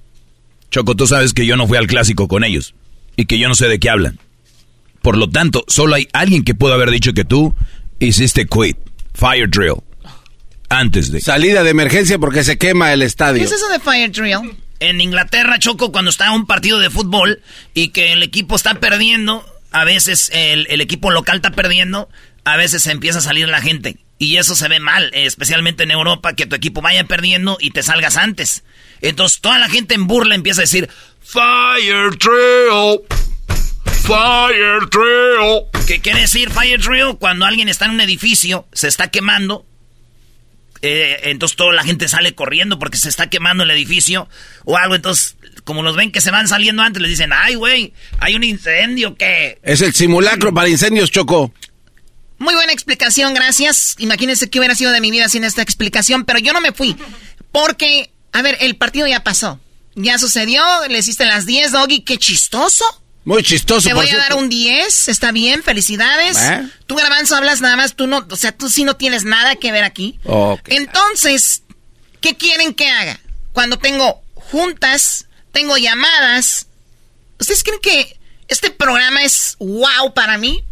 Choco, 0.70 0.94
tú 0.94 1.06
sabes 1.06 1.32
que 1.32 1.44
yo 1.44 1.56
no 1.56 1.66
fui 1.66 1.76
al 1.78 1.88
clásico 1.88 2.28
con 2.28 2.44
ellos 2.44 2.74
y 3.16 3.26
que 3.26 3.38
yo 3.38 3.48
no 3.48 3.54
sé 3.54 3.66
de 3.66 3.80
qué 3.80 3.90
hablan. 3.90 4.20
Por 5.02 5.18
lo 5.18 5.28
tanto, 5.28 5.64
solo 5.66 5.96
hay 5.96 6.08
alguien 6.12 6.44
que 6.44 6.54
pudo 6.54 6.74
haber 6.74 6.90
dicho 6.90 7.12
que 7.12 7.24
tú 7.24 7.54
hiciste 7.98 8.46
quit, 8.46 8.78
fire 9.14 9.50
drill, 9.50 9.82
antes 10.72 11.12
de... 11.12 11.20
Salida 11.20 11.62
de 11.62 11.70
emergencia 11.70 12.18
porque 12.18 12.44
se 12.44 12.58
quema 12.58 12.92
el 12.92 13.02
estadio. 13.02 13.40
¿Qué 13.40 13.46
es 13.46 13.52
eso 13.52 13.68
de 13.68 13.80
fire 13.80 14.10
drill? 14.10 14.56
En 14.80 15.00
Inglaterra, 15.00 15.58
Choco, 15.58 15.92
cuando 15.92 16.10
está 16.10 16.32
un 16.32 16.46
partido 16.46 16.78
de 16.80 16.90
fútbol 16.90 17.42
y 17.74 17.88
que 17.88 18.12
el 18.12 18.22
equipo 18.22 18.56
está 18.56 18.74
perdiendo, 18.74 19.44
a 19.70 19.84
veces 19.84 20.30
el, 20.32 20.66
el 20.68 20.80
equipo 20.80 21.10
local 21.10 21.36
está 21.36 21.52
perdiendo, 21.52 22.08
a 22.44 22.56
veces 22.56 22.86
empieza 22.86 23.18
a 23.18 23.22
salir 23.22 23.48
la 23.48 23.60
gente. 23.60 23.98
Y 24.18 24.36
eso 24.36 24.54
se 24.54 24.68
ve 24.68 24.78
mal, 24.78 25.10
especialmente 25.14 25.82
en 25.82 25.90
Europa, 25.90 26.34
que 26.34 26.46
tu 26.46 26.54
equipo 26.54 26.80
vaya 26.80 27.04
perdiendo 27.04 27.58
y 27.60 27.70
te 27.70 27.82
salgas 27.82 28.16
antes. 28.16 28.62
Entonces 29.00 29.40
toda 29.40 29.58
la 29.58 29.68
gente 29.68 29.94
en 29.94 30.06
burla 30.06 30.34
empieza 30.34 30.60
a 30.60 30.62
decir, 30.62 30.88
Fire 31.20 32.10
Drill. 32.18 33.00
Fire 33.84 34.88
Drill. 34.90 35.86
¿Qué 35.86 36.00
quiere 36.00 36.20
decir 36.20 36.50
Fire 36.50 36.80
Drill? 36.80 37.16
Cuando 37.18 37.46
alguien 37.46 37.68
está 37.68 37.86
en 37.86 37.92
un 37.92 38.00
edificio, 38.00 38.66
se 38.72 38.88
está 38.88 39.08
quemando. 39.08 39.66
Eh, 40.82 41.30
entonces 41.30 41.56
toda 41.56 41.72
la 41.72 41.84
gente 41.84 42.08
sale 42.08 42.34
corriendo 42.34 42.78
porque 42.78 42.98
se 42.98 43.08
está 43.08 43.30
quemando 43.30 43.62
el 43.62 43.70
edificio 43.70 44.28
o 44.64 44.76
algo. 44.76 44.94
Entonces, 44.96 45.36
como 45.64 45.82
los 45.82 45.96
ven 45.96 46.10
que 46.10 46.20
se 46.20 46.30
van 46.30 46.48
saliendo 46.48 46.82
antes, 46.82 47.00
les 47.00 47.10
dicen, 47.10 47.30
ay, 47.32 47.54
güey, 47.54 47.94
hay 48.18 48.34
un 48.34 48.44
incendio 48.44 49.16
que... 49.16 49.58
Es 49.62 49.80
el 49.80 49.94
simulacro 49.94 50.52
para 50.52 50.68
incendios, 50.68 51.10
Choco. 51.10 51.54
Muy 52.38 52.54
buena 52.54 52.72
explicación, 52.72 53.34
gracias. 53.34 53.94
Imagínense 53.98 54.50
qué 54.50 54.58
hubiera 54.58 54.74
sido 54.74 54.90
de 54.90 55.00
mi 55.00 55.12
vida 55.12 55.28
sin 55.28 55.44
esta 55.44 55.62
explicación, 55.62 56.24
pero 56.24 56.40
yo 56.40 56.52
no 56.52 56.60
me 56.60 56.72
fui. 56.72 56.96
Porque, 57.52 58.10
a 58.32 58.42
ver, 58.42 58.58
el 58.60 58.76
partido 58.76 59.06
ya 59.06 59.22
pasó. 59.22 59.60
Ya 59.94 60.18
sucedió, 60.18 60.64
le 60.88 60.98
hiciste 60.98 61.24
las 61.26 61.46
10, 61.46 61.70
Doggy, 61.70 62.00
qué 62.00 62.18
chistoso. 62.18 62.84
Muy 63.24 63.42
chistoso, 63.44 63.88
Te 63.88 63.94
por 63.94 64.04
voy 64.04 64.12
a 64.12 64.18
dar 64.18 64.34
un 64.34 64.48
10, 64.48 65.08
está 65.08 65.30
bien, 65.30 65.62
felicidades. 65.62 66.36
¿Eh? 66.38 66.68
Tú, 66.86 66.96
Garbanzo, 66.96 67.36
hablas 67.36 67.60
nada 67.60 67.76
más, 67.76 67.94
tú 67.94 68.06
no, 68.08 68.26
o 68.28 68.36
sea, 68.36 68.50
tú 68.52 68.68
sí 68.68 68.82
no 68.82 68.96
tienes 68.96 69.24
nada 69.24 69.54
que 69.56 69.70
ver 69.70 69.84
aquí. 69.84 70.18
Ok. 70.24 70.60
Entonces, 70.66 71.62
¿qué 72.20 72.36
quieren 72.36 72.74
que 72.74 72.88
haga? 72.90 73.20
Cuando 73.52 73.78
tengo 73.78 74.22
juntas, 74.34 75.26
tengo 75.52 75.76
llamadas. 75.76 76.66
¿Ustedes 77.38 77.62
creen 77.62 77.80
que 77.80 78.18
este 78.48 78.70
programa 78.70 79.22
es 79.22 79.56
wow 79.60 80.12
para 80.14 80.36
mí? 80.36 80.64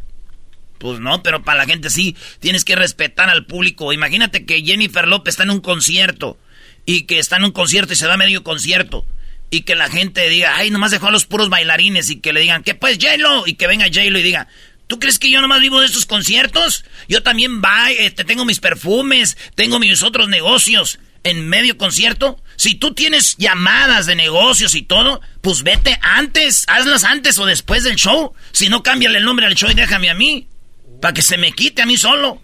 Pues 0.79 0.99
no, 0.99 1.23
pero 1.23 1.45
para 1.45 1.59
la 1.59 1.67
gente 1.67 1.89
sí, 1.91 2.17
tienes 2.41 2.65
que 2.65 2.75
respetar 2.75 3.31
al 3.31 3.47
público. 3.47 3.93
Imagínate 3.93 4.45
que 4.45 4.63
Jennifer 4.63 5.07
López 5.07 5.35
está 5.35 5.45
en 5.45 5.51
un 5.51 5.61
concierto 5.61 6.39
y 6.85 7.03
que 7.03 7.19
está 7.19 7.37
en 7.37 7.45
un 7.45 7.53
concierto 7.53 7.93
y 7.93 7.97
se 7.97 8.07
da 8.07 8.17
medio 8.17 8.43
concierto 8.43 9.05
y 9.51 9.63
que 9.63 9.75
la 9.75 9.89
gente 9.89 10.29
diga, 10.29 10.55
ay, 10.57 10.71
nomás 10.71 10.91
dejó 10.93 11.09
a 11.09 11.11
los 11.11 11.27
puros 11.27 11.49
bailarines 11.51 12.09
y 12.11 12.21
que 12.21 12.33
le 12.33 12.41
digan, 12.41 12.63
¿qué 12.63 12.75
pues, 12.75 12.99
J-Lo? 13.01 13.47
Y 13.47 13.55
que 13.55 13.67
venga 13.67 13.87
J-Lo 13.87 14.19
y 14.19 14.23
diga, 14.23 14.47
¿tú 14.87 14.99
crees 14.99 15.19
que 15.19 15.31
yo 15.31 15.41
nomás 15.41 15.61
vivo 15.61 15.81
de 15.81 15.87
estos 15.87 16.07
conciertos? 16.07 16.85
Yo 17.09 17.23
también 17.23 17.61
va, 17.61 17.91
este, 17.91 18.25
tengo 18.25 18.45
mis 18.45 18.61
perfumes, 18.61 19.37
tengo 19.57 19.79
mis 19.81 20.03
otros 20.03 20.29
negocios 20.29 20.99
en 21.25 21.49
medio 21.49 21.77
concierto. 21.77 22.41
Si 22.57 22.75
tú 22.77 22.95
tienes 22.95 23.37
llamadas 23.39 24.07
de 24.07 24.15
negocios 24.17 24.75
y 24.75 24.83
todo, 24.83 25.21
pues 25.41 25.63
vete 25.63 25.99
antes, 26.03 26.65
hazlas 26.69 27.05
antes 27.05 27.39
o 27.39 27.45
después 27.47 27.85
del 27.85 27.97
show. 27.97 28.33
Si 28.53 28.69
no, 28.69 28.83
cámbiale 28.83 29.19
el 29.19 29.25
nombre 29.25 29.47
al 29.47 29.55
show 29.55 29.71
y 29.71 29.75
déjame 29.75 30.11
a 30.11 30.15
mí. 30.15 30.47
Para 31.03 31.13
que 31.15 31.23
se 31.23 31.37
me 31.39 31.53
quite 31.53 31.83
a 31.83 31.87
mí 31.87 31.97
solo. 31.97 32.41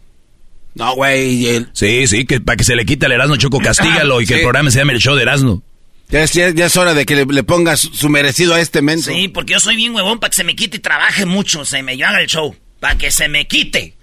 No, 0.75 0.95
güey. 0.95 1.47
el- 1.47 1.69
Sí, 1.73 2.07
sí, 2.07 2.27
que 2.27 2.41
para 2.41 2.57
que 2.57 2.65
se 2.65 2.75
le 2.77 2.85
quite 2.85 3.07
el 3.07 3.13
Erasmo 3.13 3.37
Choco, 3.37 3.61
castígalo 3.63 4.21
y 4.21 4.27
que 4.27 4.35
Sí. 4.35 4.41
el 4.41 4.43
programa 4.43 4.71
se 4.71 4.79
llame 4.79 4.93
el 4.93 5.01
show 5.01 5.15
de 5.15 5.23
Erasmo. 5.23 5.63
Ya 6.09 6.23
es, 6.23 6.33
ya- 6.33 6.51
ya 6.51 6.67
es 6.67 6.77
hora 6.77 6.95
de 6.95 7.05
que 7.05 7.17
le, 7.17 7.25
le 7.27 7.43
pongas 7.43 7.81
su 7.81 8.09
merecido 8.09 8.55
a 8.55 8.61
este 8.61 8.81
menso. 8.83 9.11
Sí, 9.11 9.29
porque 9.29 9.55
yo 9.55 9.61
soy 9.61 9.77
bien 9.77 9.95
huevón 9.95 10.21
para 10.21 10.31
que 10.31 10.37
se 10.37 10.45
me 10.45 10.55
quite 10.55 10.77
y 10.77 10.81
trabaje 10.81 11.27
mucho, 11.27 11.65
se 11.65 11.83
me 11.83 11.97
yo 11.97 12.07
haga 12.07 12.21
el 12.21 12.27
show. 12.29 12.55
Para 12.81 12.97
que 12.97 13.11
se 13.11 13.29
me 13.29 13.47
quite. 13.49 13.95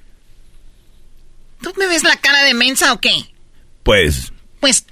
¿Tú 1.61 1.73
me 1.77 1.87
ves 1.87 2.03
la 2.03 2.17
cara 2.17 2.43
de 2.43 2.53
mensa 2.53 2.91
o 2.91 2.99
qué? 2.99 3.11
Pues, 3.83 4.33
Pues. 4.59 4.85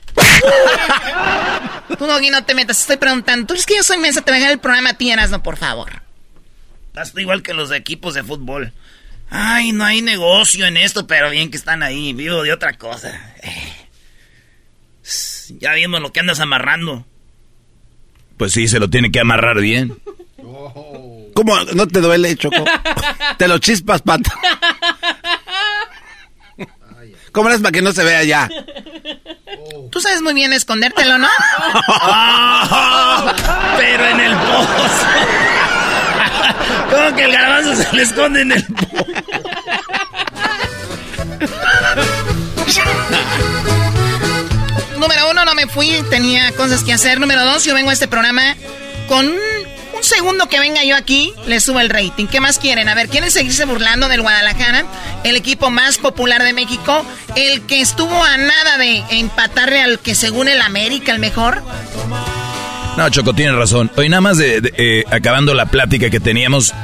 Tú, 1.97 2.05
Doggy, 2.05 2.29
no 2.29 2.43
te 2.45 2.55
metas. 2.55 2.79
Estoy 2.81 2.97
preguntando. 2.97 3.45
¿Tú 3.45 3.53
crees 3.53 3.65
que 3.65 3.75
yo 3.75 3.83
soy 3.83 3.97
mensa? 3.97 4.21
Te 4.21 4.31
voy 4.31 4.37
a 4.37 4.39
dejar 4.39 4.53
el 4.53 4.59
programa 4.59 4.91
a 4.91 4.93
ti, 4.97 5.11
no, 5.13 5.43
por 5.43 5.57
favor. 5.57 6.01
Estás 6.87 7.11
tú 7.13 7.19
igual 7.19 7.41
que 7.43 7.53
los 7.53 7.71
equipos 7.71 8.13
de 8.13 8.23
fútbol. 8.23 8.71
Ay, 9.29 9.71
no 9.71 9.85
hay 9.85 10.01
negocio 10.01 10.65
en 10.65 10.77
esto, 10.77 11.07
pero 11.07 11.29
bien 11.29 11.51
que 11.51 11.57
están 11.57 11.83
ahí. 11.83 12.13
Vivo 12.13 12.43
de 12.43 12.51
otra 12.53 12.73
cosa. 12.77 13.33
Eh. 13.43 13.80
Ya 15.59 15.73
vimos 15.73 16.01
lo 16.01 16.11
que 16.11 16.19
andas 16.19 16.39
amarrando. 16.39 17.05
pues 18.37 18.51
sí, 18.53 18.67
se 18.67 18.79
lo 18.79 18.89
tiene 18.89 19.11
que 19.11 19.19
amarrar 19.19 19.59
bien. 19.59 19.97
¿Cómo 21.33 21.57
no 21.73 21.87
te 21.87 22.01
duele, 22.01 22.35
Choco? 22.35 22.65
te 23.37 23.47
lo 23.47 23.57
chispas, 23.59 24.01
pata. 24.01 24.33
¿Cómo 27.31 27.49
es 27.49 27.61
para 27.61 27.71
que 27.71 27.81
no 27.81 27.91
se 27.93 28.03
vea 28.03 28.23
ya? 28.23 28.49
Tú 29.89 29.99
sabes 30.01 30.21
muy 30.21 30.33
bien 30.33 30.51
escondértelo, 30.53 31.17
¿no? 31.17 31.27
Pero 33.77 34.05
en 34.05 34.19
el 34.19 34.35
pozo. 34.35 35.05
¿Cómo 36.89 37.15
que 37.15 37.23
el 37.23 37.31
garbanzo 37.31 37.75
se 37.75 37.95
le 37.95 38.01
esconde 38.03 38.41
en 38.41 38.51
el 38.51 38.65
pozo? 38.65 39.05
Número 45.01 45.31
uno, 45.31 45.45
no 45.45 45.55
me 45.55 45.65
fui, 45.65 45.91
tenía 46.11 46.51
cosas 46.51 46.83
que 46.83 46.93
hacer. 46.93 47.19
Número 47.19 47.43
dos, 47.43 47.65
yo 47.65 47.73
vengo 47.73 47.89
a 47.89 47.93
este 47.93 48.07
programa 48.07 48.55
con 49.07 49.27
un, 49.27 49.35
un 49.97 50.03
segundo 50.03 50.47
que 50.47 50.59
venga 50.59 50.83
yo 50.83 50.95
aquí, 50.95 51.33
le 51.47 51.59
subo 51.59 51.79
el 51.79 51.89
rating. 51.89 52.27
¿Qué 52.27 52.39
más 52.39 52.59
quieren? 52.59 52.87
A 52.87 52.93
ver, 52.93 53.09
¿quieren 53.09 53.31
seguirse 53.31 53.65
burlando 53.65 54.07
del 54.09 54.21
Guadalajara? 54.21 54.85
El 55.23 55.35
equipo 55.35 55.71
más 55.71 55.97
popular 55.97 56.43
de 56.43 56.53
México, 56.53 57.03
el 57.35 57.61
que 57.61 57.81
estuvo 57.81 58.23
a 58.23 58.37
nada 58.37 58.77
de 58.77 59.03
empatarle 59.09 59.81
al 59.81 59.97
que 59.97 60.13
según 60.13 60.47
el 60.47 60.61
América, 60.61 61.11
el 61.11 61.17
mejor. 61.17 61.63
No, 62.95 63.09
Choco, 63.09 63.33
tienes 63.33 63.55
razón. 63.55 63.89
Hoy 63.95 64.07
nada 64.07 64.21
más 64.21 64.37
de, 64.37 64.71
eh, 64.77 65.03
acabando 65.09 65.55
la 65.55 65.65
plática 65.65 66.11
que 66.11 66.19
teníamos, 66.19 66.75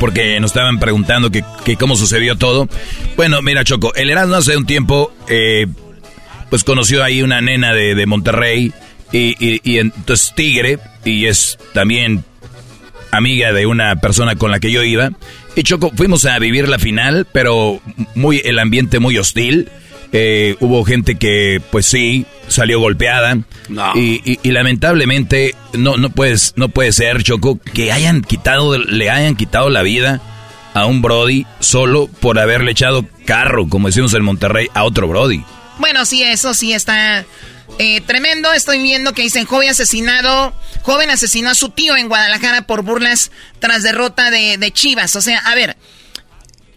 porque 0.00 0.40
nos 0.40 0.50
estaban 0.50 0.80
preguntando 0.80 1.30
que, 1.30 1.44
que 1.64 1.76
cómo 1.76 1.94
sucedió 1.94 2.36
todo. 2.36 2.68
Bueno, 3.14 3.42
mira, 3.42 3.62
Choco, 3.62 3.94
el 3.94 4.10
Erasmo 4.10 4.34
hace 4.34 4.56
un 4.56 4.66
tiempo, 4.66 5.12
eh, 5.28 5.68
pues 6.50 6.64
conoció 6.64 7.02
ahí 7.04 7.22
una 7.22 7.40
nena 7.40 7.72
de, 7.72 7.94
de 7.94 8.06
Monterrey, 8.06 8.72
y, 9.12 9.34
y, 9.38 9.60
y 9.64 9.78
entonces 9.78 10.32
Tigre, 10.34 10.78
y 11.04 11.26
es 11.26 11.58
también 11.72 12.24
amiga 13.10 13.52
de 13.52 13.66
una 13.66 13.96
persona 13.96 14.36
con 14.36 14.50
la 14.50 14.60
que 14.60 14.70
yo 14.70 14.82
iba. 14.82 15.10
Y 15.56 15.62
Choco, 15.62 15.90
fuimos 15.96 16.24
a 16.26 16.38
vivir 16.38 16.68
la 16.68 16.78
final, 16.78 17.26
pero 17.32 17.80
muy 18.14 18.40
el 18.44 18.58
ambiente 18.58 18.98
muy 18.98 19.16
hostil. 19.18 19.68
Eh, 20.12 20.56
hubo 20.60 20.84
gente 20.84 21.16
que, 21.16 21.60
pues 21.70 21.84
sí, 21.86 22.24
salió 22.48 22.80
golpeada. 22.80 23.38
No. 23.68 23.92
Y, 23.94 24.20
y- 24.24 24.38
y 24.42 24.52
lamentablemente 24.52 25.54
no, 25.74 25.96
no, 25.96 26.10
puedes, 26.10 26.54
no 26.56 26.68
puede 26.68 26.92
ser, 26.92 27.22
Choco, 27.22 27.58
que 27.74 27.92
hayan 27.92 28.22
quitado, 28.22 28.78
le 28.78 29.10
hayan 29.10 29.36
quitado 29.36 29.68
la 29.70 29.82
vida 29.82 30.20
a 30.74 30.86
un 30.86 31.02
Brody 31.02 31.44
solo 31.60 32.08
por 32.20 32.38
haberle 32.38 32.70
echado 32.70 33.04
carro, 33.24 33.68
como 33.68 33.88
decimos 33.88 34.14
en 34.14 34.22
Monterrey, 34.22 34.68
a 34.74 34.84
otro 34.84 35.08
Brody. 35.08 35.42
Bueno, 35.78 36.04
sí, 36.04 36.22
eso 36.22 36.54
sí 36.54 36.72
está 36.72 37.24
eh, 37.78 38.00
tremendo. 38.02 38.52
Estoy 38.52 38.80
viendo 38.82 39.12
que 39.12 39.22
dicen 39.22 39.46
joven 39.46 39.70
asesinado. 39.70 40.54
Joven 40.82 41.10
asesinó 41.10 41.50
a 41.50 41.54
su 41.54 41.70
tío 41.70 41.96
en 41.96 42.08
Guadalajara 42.08 42.66
por 42.66 42.82
burlas 42.82 43.30
tras 43.60 43.82
derrota 43.82 44.30
de, 44.30 44.58
de 44.58 44.72
Chivas. 44.72 45.16
O 45.16 45.20
sea, 45.20 45.38
a 45.38 45.54
ver, 45.54 45.76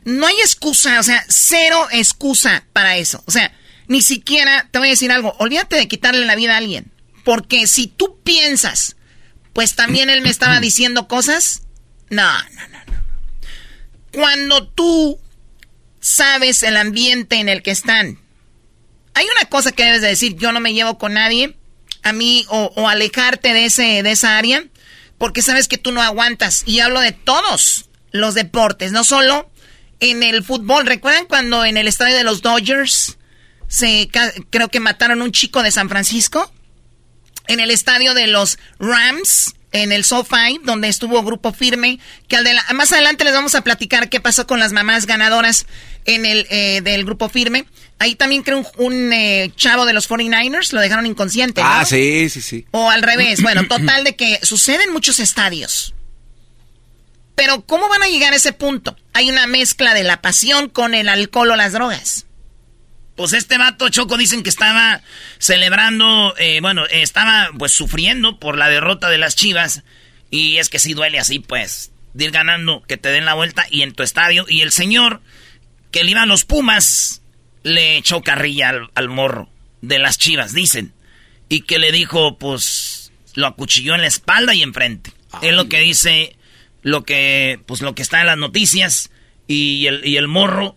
no 0.03 0.27
hay 0.27 0.35
excusa, 0.35 0.99
o 0.99 1.03
sea, 1.03 1.23
cero 1.27 1.87
excusa 1.91 2.65
para 2.73 2.97
eso. 2.97 3.23
O 3.25 3.31
sea, 3.31 3.53
ni 3.87 4.01
siquiera, 4.01 4.67
te 4.71 4.79
voy 4.79 4.89
a 4.89 4.91
decir 4.91 5.11
algo, 5.11 5.35
olvídate 5.39 5.75
de 5.75 5.87
quitarle 5.87 6.25
la 6.25 6.35
vida 6.35 6.53
a 6.53 6.57
alguien. 6.57 6.91
Porque 7.23 7.67
si 7.67 7.87
tú 7.87 8.19
piensas, 8.23 8.95
pues 9.53 9.75
también 9.75 10.09
él 10.09 10.21
me 10.21 10.29
estaba 10.29 10.59
diciendo 10.61 11.07
cosas. 11.07 11.63
No, 12.09 12.31
no, 12.31 12.67
no, 12.67 12.77
no. 12.85 13.03
Cuando 14.11 14.67
tú 14.67 15.19
sabes 15.99 16.63
el 16.63 16.77
ambiente 16.77 17.37
en 17.37 17.47
el 17.47 17.61
que 17.61 17.71
están, 17.71 18.19
hay 19.13 19.25
una 19.37 19.49
cosa 19.49 19.71
que 19.71 19.83
debes 19.83 20.01
de 20.01 20.07
decir, 20.07 20.35
yo 20.35 20.51
no 20.51 20.59
me 20.59 20.73
llevo 20.73 20.97
con 20.97 21.13
nadie, 21.13 21.55
a 22.03 22.13
mí, 22.13 22.45
o, 22.49 22.89
alejarte 22.89 23.53
de, 23.53 23.65
ese, 23.65 24.03
de 24.03 24.11
esa 24.11 24.37
área, 24.37 24.63
porque 25.17 25.41
sabes 25.41 25.67
que 25.67 25.77
tú 25.77 25.91
no 25.91 26.01
aguantas. 26.01 26.63
Y 26.65 26.79
hablo 26.79 26.99
de 26.99 27.11
todos 27.11 27.89
los 28.11 28.33
deportes, 28.33 28.91
no 28.91 29.03
solo 29.03 29.51
en 29.99 30.23
el 30.23 30.43
fútbol. 30.43 30.85
¿Recuerdan 30.85 31.25
cuando 31.25 31.63
en 31.63 31.77
el 31.77 31.87
estadio 31.87 32.15
de 32.17 32.23
los 32.23 32.41
Dodgers 32.41 33.17
se 33.67 34.09
creo 34.49 34.69
que 34.69 34.79
mataron 34.79 35.21
un 35.21 35.31
chico 35.31 35.63
de 35.63 35.71
San 35.71 35.89
Francisco? 35.89 36.51
En 37.47 37.59
el 37.59 37.71
estadio 37.71 38.13
de 38.13 38.27
los 38.27 38.57
Rams, 38.79 39.55
en 39.71 39.91
el 39.91 40.03
SoFi, 40.03 40.59
donde 40.63 40.87
estuvo 40.89 41.23
Grupo 41.23 41.53
Firme, 41.53 41.99
que 42.27 42.35
al 42.35 42.45
más 42.73 42.91
adelante 42.91 43.23
les 43.23 43.33
vamos 43.33 43.55
a 43.55 43.63
platicar 43.63 44.09
qué 44.09 44.19
pasó 44.19 44.47
con 44.47 44.59
las 44.59 44.73
mamás 44.73 45.05
ganadoras 45.05 45.65
en 46.05 46.25
el 46.25 46.47
eh, 46.49 46.81
del 46.81 47.05
Grupo 47.05 47.29
Firme. 47.29 47.65
Ahí 48.01 48.15
también 48.15 48.41
creo 48.41 48.65
un, 48.77 49.13
eh, 49.13 49.51
chavo 49.55 49.85
de 49.85 49.93
los 49.93 50.09
49ers, 50.09 50.73
lo 50.73 50.81
dejaron 50.81 51.05
inconsciente. 51.05 51.61
Ah, 51.63 51.85
sí, 51.85 52.29
sí, 52.29 52.41
sí. 52.41 52.65
O 52.71 52.89
al 52.89 53.03
revés. 53.03 53.43
Bueno, 53.43 53.67
total 53.67 54.03
de 54.03 54.15
que 54.15 54.39
sucede 54.41 54.85
en 54.85 54.91
muchos 54.91 55.19
estadios. 55.19 55.93
Pero 57.35 57.61
¿cómo 57.61 57.89
van 57.89 58.01
a 58.01 58.07
llegar 58.07 58.33
a 58.33 58.37
ese 58.37 58.53
punto? 58.53 58.97
Hay 59.13 59.29
una 59.29 59.45
mezcla 59.45 59.93
de 59.93 60.01
la 60.01 60.19
pasión 60.19 60.67
con 60.67 60.95
el 60.95 61.09
alcohol 61.09 61.51
o 61.51 61.55
las 61.55 61.73
drogas. 61.73 62.25
Pues 63.15 63.33
este 63.33 63.59
vato 63.59 63.87
Choco 63.89 64.17
dicen 64.17 64.41
que 64.41 64.49
estaba 64.49 65.03
celebrando, 65.37 66.33
eh, 66.39 66.57
bueno, 66.59 66.87
estaba 66.87 67.51
pues 67.55 67.71
sufriendo 67.71 68.39
por 68.39 68.57
la 68.57 68.67
derrota 68.67 69.11
de 69.11 69.19
las 69.19 69.35
Chivas. 69.35 69.83
Y 70.31 70.57
es 70.57 70.69
que 70.69 70.79
sí 70.79 70.95
duele 70.95 71.19
así, 71.19 71.37
pues, 71.37 71.91
de 72.15 72.25
ir 72.25 72.31
ganando, 72.31 72.81
que 72.81 72.97
te 72.97 73.09
den 73.09 73.25
la 73.25 73.35
vuelta 73.35 73.67
y 73.69 73.83
en 73.83 73.93
tu 73.93 74.01
estadio. 74.01 74.47
Y 74.49 74.61
el 74.61 74.71
señor 74.71 75.21
que 75.91 76.03
le 76.03 76.09
iba 76.09 76.23
a 76.23 76.25
los 76.25 76.45
Pumas 76.45 77.20
le 77.63 77.97
echó 77.97 78.21
carrilla 78.21 78.69
al, 78.69 78.89
al 78.95 79.09
morro 79.09 79.49
de 79.81 79.99
las 79.99 80.17
Chivas, 80.17 80.53
dicen. 80.53 80.93
Y 81.49 81.61
que 81.61 81.79
le 81.79 81.91
dijo, 81.91 82.37
pues, 82.37 83.11
lo 83.35 83.47
acuchilló 83.47 83.95
en 83.95 84.01
la 84.01 84.07
espalda 84.07 84.53
y 84.53 84.63
enfrente. 84.63 85.11
Es 85.41 85.53
lo 85.53 85.67
que 85.69 85.79
dice 85.79 86.35
lo 86.81 87.03
que, 87.03 87.59
pues 87.65 87.81
lo 87.81 87.95
que 87.95 88.01
está 88.01 88.21
en 88.21 88.27
las 88.27 88.37
noticias 88.37 89.11
y 89.47 89.85
el, 89.87 90.05
y 90.05 90.17
el 90.17 90.27
morro 90.27 90.75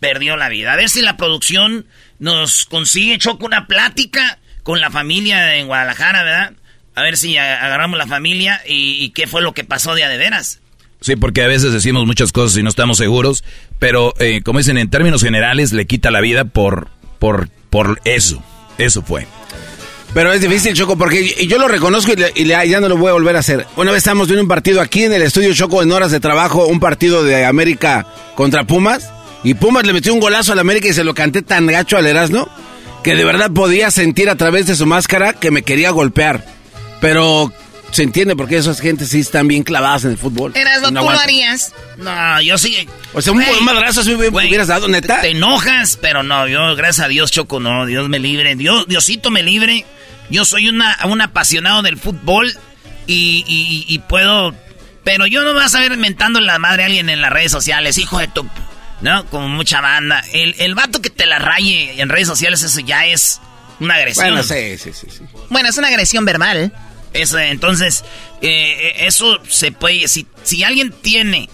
perdió 0.00 0.36
la 0.36 0.48
vida. 0.48 0.72
A 0.72 0.76
ver 0.76 0.88
si 0.88 1.02
la 1.02 1.16
producción 1.16 1.86
nos 2.18 2.66
consigue, 2.66 3.18
Choco, 3.18 3.46
una 3.46 3.66
plática 3.66 4.38
con 4.62 4.80
la 4.80 4.90
familia 4.90 5.56
en 5.56 5.66
Guadalajara, 5.66 6.22
¿verdad? 6.22 6.52
A 6.94 7.02
ver 7.02 7.16
si 7.16 7.36
agarramos 7.36 7.98
la 7.98 8.06
familia 8.06 8.60
y, 8.66 9.10
qué 9.10 9.26
fue 9.26 9.42
lo 9.42 9.52
que 9.52 9.64
pasó 9.64 9.94
de 9.94 10.04
a 10.04 10.08
de 10.08 10.16
veras. 10.16 10.60
Sí, 11.00 11.16
porque 11.16 11.42
a 11.42 11.48
veces 11.48 11.72
decimos 11.72 12.06
muchas 12.06 12.32
cosas 12.32 12.56
y 12.56 12.62
no 12.62 12.70
estamos 12.70 12.98
seguros, 12.98 13.44
pero 13.78 14.14
eh, 14.18 14.40
como 14.44 14.58
dicen 14.58 14.78
en 14.78 14.90
términos 14.90 15.22
generales, 15.22 15.72
le 15.72 15.86
quita 15.86 16.10
la 16.10 16.20
vida 16.20 16.44
por, 16.44 16.88
por, 17.18 17.48
por 17.70 18.00
eso. 18.04 18.42
Eso 18.78 19.02
fue. 19.02 19.26
Pero 20.14 20.32
es 20.32 20.40
difícil, 20.40 20.74
Choco, 20.74 20.96
porque 20.96 21.46
yo 21.48 21.58
lo 21.58 21.66
reconozco 21.66 22.12
y, 22.36 22.46
ya 22.46 22.80
no 22.80 22.88
lo 22.88 22.96
voy 22.96 23.10
a 23.10 23.14
volver 23.14 23.34
a 23.34 23.40
hacer. 23.40 23.66
Una 23.76 23.90
vez 23.90 23.98
estamos 23.98 24.28
viendo 24.28 24.42
un 24.42 24.48
partido 24.48 24.80
aquí 24.80 25.02
en 25.02 25.12
el 25.12 25.22
estudio 25.22 25.52
Choco 25.54 25.82
en 25.82 25.90
horas 25.90 26.12
de 26.12 26.20
trabajo, 26.20 26.66
un 26.66 26.78
partido 26.78 27.24
de 27.24 27.44
América 27.44 28.06
contra 28.36 28.64
Pumas. 28.64 29.10
Y 29.42 29.54
Pumas 29.54 29.84
le 29.84 29.92
metió 29.92 30.14
un 30.14 30.20
golazo 30.20 30.52
al 30.52 30.60
América 30.60 30.88
y 30.88 30.92
se 30.92 31.02
lo 31.02 31.14
canté 31.14 31.42
tan 31.42 31.66
gacho 31.66 31.96
al 31.96 32.06
Erasmo 32.06 32.48
que 33.02 33.14
de 33.14 33.24
verdad 33.24 33.50
podía 33.50 33.90
sentir 33.90 34.30
a 34.30 34.36
través 34.36 34.66
de 34.66 34.76
su 34.76 34.86
máscara 34.86 35.34
que 35.34 35.50
me 35.50 35.62
quería 35.62 35.90
golpear. 35.90 36.46
Pero 37.00 37.52
se 37.94 38.02
entiende 38.02 38.36
porque 38.36 38.56
esas 38.56 38.80
gentes 38.80 39.08
sí 39.08 39.20
están 39.20 39.48
bien 39.48 39.62
clavadas 39.62 40.04
en 40.04 40.12
el 40.12 40.18
fútbol. 40.18 40.52
Erasmo, 40.54 40.88
¿tú 40.88 40.94
lo 40.94 41.10
harías? 41.10 41.72
No, 41.96 42.40
yo 42.42 42.58
sí. 42.58 42.88
O 43.12 43.22
sea, 43.22 43.32
un, 43.32 43.42
madrazo 43.62 44.02
si 44.02 44.14
me 44.16 44.28
hubieras 44.28 44.68
dado, 44.68 44.88
neta. 44.88 45.20
Te 45.20 45.30
enojas, 45.30 45.98
pero 46.00 46.22
no, 46.22 46.46
yo, 46.48 46.74
gracias 46.76 47.06
a 47.06 47.08
Dios, 47.08 47.30
Choco, 47.30 47.60
no. 47.60 47.86
Dios 47.86 48.08
me 48.08 48.18
libre. 48.18 48.56
Dios, 48.56 48.86
Diosito 48.88 49.30
me 49.30 49.42
libre 49.42 49.84
yo 50.30 50.44
soy 50.44 50.68
una, 50.68 50.96
un 51.04 51.20
apasionado 51.20 51.82
del 51.82 51.98
fútbol 51.98 52.56
y, 53.06 53.84
y, 53.86 53.98
puedo... 54.00 54.54
Pero 55.04 55.26
yo 55.26 55.42
no 55.42 55.52
vas 55.52 55.74
a 55.74 55.80
ver 55.80 55.96
mentando 55.98 56.40
la 56.40 56.58
madre 56.58 56.82
a 56.82 56.86
alguien 56.86 57.10
en 57.10 57.20
las 57.20 57.30
redes 57.30 57.52
sociales, 57.52 57.98
hijo 57.98 58.18
de 58.18 58.28
tu... 58.28 58.48
¿No? 59.00 59.26
Como 59.26 59.48
mucha 59.48 59.82
banda. 59.82 60.24
El, 60.32 60.54
el 60.58 60.74
vato 60.74 61.02
que 61.02 61.10
te 61.10 61.26
la 61.26 61.38
raye 61.38 62.00
en 62.00 62.08
redes 62.08 62.26
sociales, 62.26 62.62
eso 62.62 62.80
ya 62.80 63.04
es 63.04 63.38
una 63.80 63.96
agresión. 63.96 64.28
Bueno, 64.28 64.42
sí, 64.42 64.78
sí, 64.78 64.92
sí. 64.94 65.08
Bueno, 65.50 65.68
es 65.68 65.76
una 65.76 65.88
agresión 65.88 66.24
verbal. 66.24 66.72
Eso, 67.14 67.38
entonces, 67.38 68.04
eh, 68.42 69.06
eso 69.06 69.40
se 69.48 69.72
puede... 69.72 70.06
Si, 70.08 70.26
si 70.42 70.62
alguien 70.62 70.92
tiene 70.92 71.48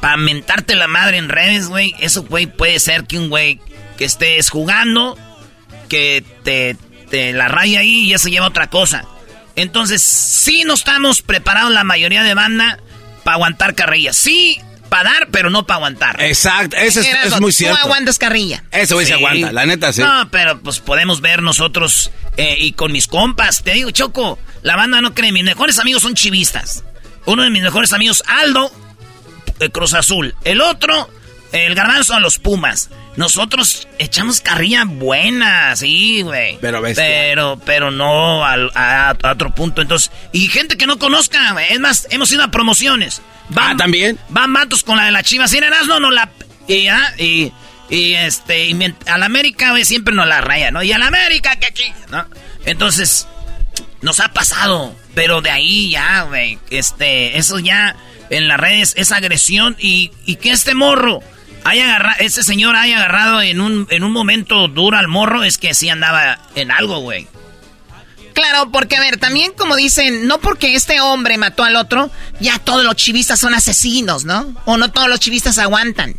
para 0.00 0.16
mentarte 0.16 0.74
la 0.74 0.88
madre 0.88 1.18
en 1.18 1.28
redes, 1.28 1.68
güey, 1.68 1.94
eso, 2.00 2.24
güey, 2.24 2.46
puede 2.46 2.80
ser 2.80 3.04
que 3.04 3.16
un 3.16 3.28
güey 3.28 3.60
que 3.96 4.04
estés 4.04 4.50
jugando, 4.50 5.16
que 5.88 6.24
te 6.42 6.76
este, 7.10 7.32
la 7.32 7.48
raya 7.48 7.80
ahí 7.80 8.04
y 8.04 8.14
eso 8.14 8.28
lleva 8.28 8.46
otra 8.46 8.70
cosa. 8.70 9.04
Entonces, 9.56 10.00
sí 10.00 10.62
no 10.64 10.74
estamos 10.74 11.22
preparados 11.22 11.72
la 11.72 11.82
mayoría 11.82 12.22
de 12.22 12.34
banda 12.34 12.78
para 13.24 13.34
aguantar 13.34 13.74
carrillas. 13.74 14.14
Sí, 14.14 14.60
para 14.90 15.10
dar, 15.10 15.28
pero 15.30 15.48
no 15.48 15.66
para 15.66 15.76
aguantar. 15.76 16.22
Exacto, 16.22 16.76
eso 16.76 17.00
es, 17.00 17.40
muy 17.40 17.52
cierto. 17.52 17.78
Tú 17.78 17.86
aguantas 17.86 18.18
carrilla. 18.18 18.64
Eso 18.72 19.00
sí. 19.00 19.06
se 19.06 19.14
aguanta, 19.14 19.52
la 19.52 19.64
neta 19.64 19.92
sí. 19.92 20.02
No, 20.02 20.28
pero 20.30 20.60
pues 20.60 20.80
podemos 20.80 21.22
ver 21.22 21.42
nosotros 21.42 22.10
eh, 22.36 22.56
y 22.58 22.72
con 22.72 22.92
mis 22.92 23.06
compas. 23.06 23.62
Te 23.62 23.72
digo, 23.72 23.90
Choco, 23.92 24.38
la 24.62 24.76
banda 24.76 25.00
no 25.00 25.14
cree. 25.14 25.32
Mis 25.32 25.44
mejores 25.44 25.78
amigos 25.78 26.02
son 26.02 26.14
chivistas. 26.14 26.84
Uno 27.24 27.44
de 27.44 27.50
mis 27.50 27.62
mejores 27.62 27.92
amigos, 27.92 28.22
Aldo, 28.26 28.70
Cruz 29.72 29.94
Azul. 29.94 30.34
El 30.44 30.60
otro, 30.60 31.08
el 31.52 31.74
garbanzo 31.74 32.14
a 32.14 32.20
los 32.20 32.38
Pumas. 32.38 32.90
Nosotros 33.16 33.88
echamos 33.98 34.40
carrilla 34.40 34.84
buena, 34.86 35.74
sí, 35.76 36.22
güey. 36.22 36.58
Pero 36.60 36.80
Pero, 36.94 37.60
pero 37.64 37.90
no 37.90 38.44
a, 38.44 39.16
otro 39.24 39.54
punto. 39.54 39.82
Entonces, 39.82 40.10
y 40.32 40.48
gente 40.48 40.76
que 40.76 40.86
no 40.86 40.98
conozca, 40.98 41.56
es 41.68 41.80
más, 41.80 42.06
hemos 42.10 42.30
ido 42.32 42.44
a 42.44 42.50
promociones. 42.50 43.20
Van, 43.48 43.72
ah, 43.72 43.76
también. 43.76 44.18
Van 44.28 44.50
matos 44.50 44.84
con 44.84 44.96
la 44.96 45.04
de 45.04 45.10
la 45.10 45.22
chiva. 45.22 45.48
Si 45.48 45.58
eras, 45.58 45.86
no, 45.86 45.98
no 45.98 46.10
la. 46.10 46.30
Y, 46.68 46.86
ah, 46.86 47.14
y, 47.18 47.52
y 47.88 48.14
este, 48.14 48.66
y 48.66 48.94
a 49.06 49.18
la 49.18 49.26
América, 49.26 49.70
güey, 49.70 49.84
siempre 49.84 50.14
nos 50.14 50.28
la 50.28 50.40
raya, 50.40 50.70
¿no? 50.70 50.82
Y 50.82 50.92
a 50.92 50.98
la 50.98 51.08
América, 51.08 51.56
que 51.56 51.66
aquí, 51.66 51.92
¿no? 52.10 52.24
Entonces, 52.64 53.26
nos 54.02 54.20
ha 54.20 54.32
pasado. 54.32 54.94
Pero 55.14 55.40
de 55.40 55.50
ahí 55.50 55.90
ya, 55.90 56.22
güey, 56.22 56.60
este, 56.70 57.36
eso 57.36 57.58
ya 57.58 57.96
en 58.30 58.46
las 58.46 58.60
redes 58.60 58.94
es 58.96 59.10
agresión 59.10 59.76
y, 59.80 60.12
y 60.24 60.36
que 60.36 60.52
este 60.52 60.74
morro 60.74 61.20
ese 62.18 62.42
señor 62.42 62.76
haya 62.76 62.96
agarrado 62.98 63.42
en 63.42 63.60
un, 63.60 63.86
en 63.90 64.04
un 64.04 64.12
momento 64.12 64.68
duro 64.68 64.96
al 64.96 65.08
morro, 65.08 65.44
es 65.44 65.58
que 65.58 65.74
sí 65.74 65.88
andaba 65.88 66.38
en 66.54 66.70
algo, 66.70 67.00
güey. 67.00 67.26
Claro, 68.32 68.70
porque 68.70 68.96
a 68.96 69.00
ver, 69.00 69.18
también 69.18 69.52
como 69.56 69.76
dicen, 69.76 70.26
no 70.26 70.38
porque 70.38 70.74
este 70.74 71.00
hombre 71.00 71.36
mató 71.36 71.64
al 71.64 71.76
otro, 71.76 72.10
ya 72.40 72.58
todos 72.58 72.84
los 72.84 72.96
chivistas 72.96 73.38
son 73.40 73.54
asesinos, 73.54 74.24
¿no? 74.24 74.54
O 74.64 74.76
no 74.76 74.90
todos 74.90 75.08
los 75.08 75.20
chivistas 75.20 75.58
aguantan. 75.58 76.14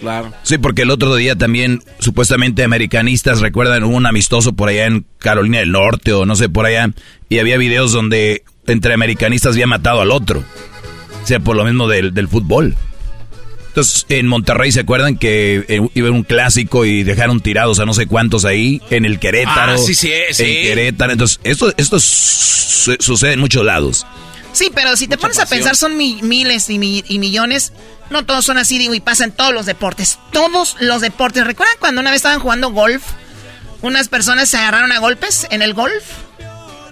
Claro. 0.00 0.32
Sí, 0.44 0.58
porque 0.58 0.82
el 0.82 0.90
otro 0.90 1.16
día 1.16 1.34
también 1.34 1.82
supuestamente 1.98 2.62
americanistas, 2.62 3.40
recuerdan, 3.40 3.82
hubo 3.84 3.96
un 3.96 4.06
amistoso 4.06 4.52
por 4.52 4.68
allá 4.68 4.86
en 4.86 5.06
Carolina 5.18 5.58
del 5.58 5.72
Norte 5.72 6.12
o 6.12 6.24
no 6.24 6.36
sé 6.36 6.48
por 6.48 6.66
allá, 6.66 6.90
y 7.28 7.38
había 7.40 7.58
videos 7.58 7.92
donde 7.92 8.44
entre 8.66 8.94
americanistas 8.94 9.54
había 9.54 9.66
matado 9.66 10.00
al 10.00 10.12
otro. 10.12 10.44
O 11.22 11.26
sea, 11.26 11.40
por 11.40 11.56
lo 11.56 11.64
mismo 11.64 11.88
del, 11.88 12.14
del 12.14 12.28
fútbol. 12.28 12.76
Entonces, 13.78 14.06
en 14.08 14.26
Monterrey, 14.26 14.72
¿se 14.72 14.80
acuerdan 14.80 15.16
que 15.16 15.64
eh, 15.68 15.88
iba 15.94 16.10
un 16.10 16.24
clásico 16.24 16.84
y 16.84 17.04
dejaron 17.04 17.40
tirados 17.40 17.78
a 17.78 17.86
no 17.86 17.94
sé 17.94 18.08
cuántos 18.08 18.44
ahí? 18.44 18.82
En 18.90 19.04
el 19.04 19.20
Querétaro. 19.20 19.74
Ah, 19.74 19.78
sí, 19.78 19.94
sí, 19.94 20.10
sí. 20.32 20.42
En 20.42 20.62
Querétaro. 20.64 21.12
Entonces, 21.12 21.38
esto, 21.44 21.72
esto 21.76 22.00
sucede 22.00 23.34
en 23.34 23.38
muchos 23.38 23.64
lados. 23.64 24.04
Sí, 24.50 24.72
pero 24.74 24.96
si 24.96 25.06
te 25.06 25.16
pones 25.16 25.38
a 25.38 25.46
pensar, 25.46 25.76
son 25.76 25.96
miles 25.96 26.68
y, 26.70 26.78
millones. 26.80 27.72
No 28.10 28.24
todos 28.24 28.44
son 28.44 28.58
así, 28.58 28.78
digo, 28.78 28.94
y 28.94 29.00
pasan 29.00 29.30
todos 29.30 29.54
los 29.54 29.64
deportes. 29.64 30.18
Todos 30.32 30.74
los 30.80 31.00
deportes. 31.00 31.46
¿Recuerdan 31.46 31.76
cuando 31.78 32.00
una 32.00 32.10
vez 32.10 32.16
estaban 32.16 32.40
jugando 32.40 32.72
golf? 32.72 33.04
Unas 33.80 34.08
personas 34.08 34.48
se 34.48 34.56
agarraron 34.56 34.90
a 34.90 34.98
golpes 34.98 35.46
en 35.50 35.62
el 35.62 35.72
golf. 35.72 36.02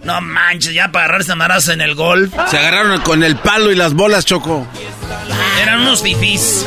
No 0.04 0.20
manches, 0.20 0.72
ya 0.72 0.92
para 0.92 1.06
agarrarse 1.06 1.32
a 1.70 1.74
en 1.74 1.80
el 1.80 1.96
golf. 1.96 2.32
Se 2.48 2.58
agarraron 2.58 3.00
con 3.00 3.24
el 3.24 3.34
palo 3.34 3.72
y 3.72 3.74
las 3.74 3.92
bolas, 3.92 4.24
Choco. 4.24 4.64
Eran 5.60 5.80
unos 5.80 6.02
fifís. 6.02 6.64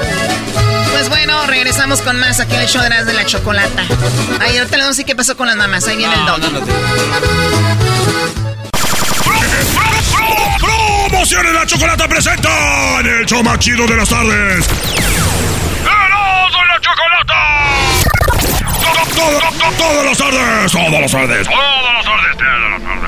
Pues 0.91 1.09
bueno, 1.09 1.45
regresamos 1.47 2.01
con 2.01 2.19
más 2.19 2.39
aquí 2.39 2.55
en 2.55 2.61
el 2.61 2.67
show 2.67 2.81
de 2.81 2.89
las 2.89 3.05
de 3.05 3.13
la 3.13 3.25
chocolata. 3.25 3.83
Ahí 4.39 4.57
ahorita 4.57 4.77
le 4.77 4.83
vamos 4.83 4.99
a 4.99 5.03
qué 5.03 5.15
pasó 5.15 5.37
con 5.37 5.47
las 5.47 5.55
mamás. 5.55 5.87
Ahí 5.87 5.97
viene 5.97 6.13
el 6.13 6.25
dog. 6.25 6.39
Promociones 10.59 11.53
la 11.53 11.65
chocolata 11.65 12.07
presenta 12.07 12.49
en 12.99 13.07
el 13.07 13.25
show 13.25 13.43
más 13.43 13.59
chido 13.59 13.85
de 13.87 13.95
las 13.95 14.09
tardes. 14.09 14.67
¡Erasmo 15.83 16.65
la 16.65 16.79
chocolata! 16.81 17.35
Todas 18.81 18.95
las 18.95 19.07
tardes, 19.15 19.39
todas 19.77 20.05
las 20.05 20.17
tardes, 20.17 20.71
todas 20.71 21.01
las 21.01 21.11
tardes, 21.11 21.47
todas 21.47 22.71
las 22.71 22.81
tardes. 22.83 22.98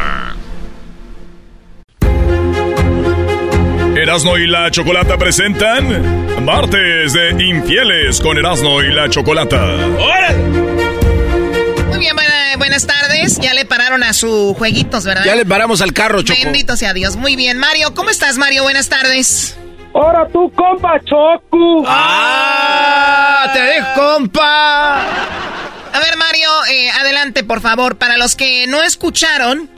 Erasno 4.11 4.37
y 4.37 4.45
la 4.45 4.69
Chocolata 4.69 5.17
presentan 5.17 6.43
Martes 6.43 7.13
de 7.13 7.29
Infieles 7.45 8.19
con 8.19 8.37
Erasno 8.37 8.81
y 8.83 8.91
la 8.91 9.09
Chocolata. 9.09 9.57
Muy 11.87 11.97
bien, 11.97 12.13
buena- 12.13 12.57
buenas 12.57 12.85
tardes. 12.85 13.39
Ya 13.39 13.53
le 13.53 13.63
pararon 13.63 14.03
a 14.03 14.11
sus 14.11 14.57
jueguitos, 14.57 15.05
¿verdad? 15.05 15.23
Ya 15.23 15.35
le 15.35 15.45
paramos 15.45 15.81
al 15.81 15.93
carro, 15.93 16.23
Choco. 16.23 16.37
Bendito 16.43 16.75
sea 16.75 16.93
Dios. 16.93 17.15
Muy 17.15 17.37
bien, 17.37 17.57
Mario. 17.57 17.93
¿Cómo 17.93 18.09
estás, 18.09 18.37
Mario? 18.37 18.63
Buenas 18.63 18.89
tardes. 18.89 19.57
Ahora 19.93 20.27
tú, 20.33 20.51
compa 20.55 20.99
Choco. 21.05 21.85
¡Ah! 21.87 23.49
¡Te 23.53 23.61
dejo, 23.61 23.87
compa! 23.95 25.03
A 25.93 25.99
ver, 26.01 26.17
Mario, 26.17 26.49
eh, 26.69 26.89
adelante, 26.99 27.45
por 27.45 27.61
favor. 27.61 27.97
Para 27.97 28.17
los 28.17 28.35
que 28.35 28.67
no 28.67 28.83
escucharon, 28.83 29.69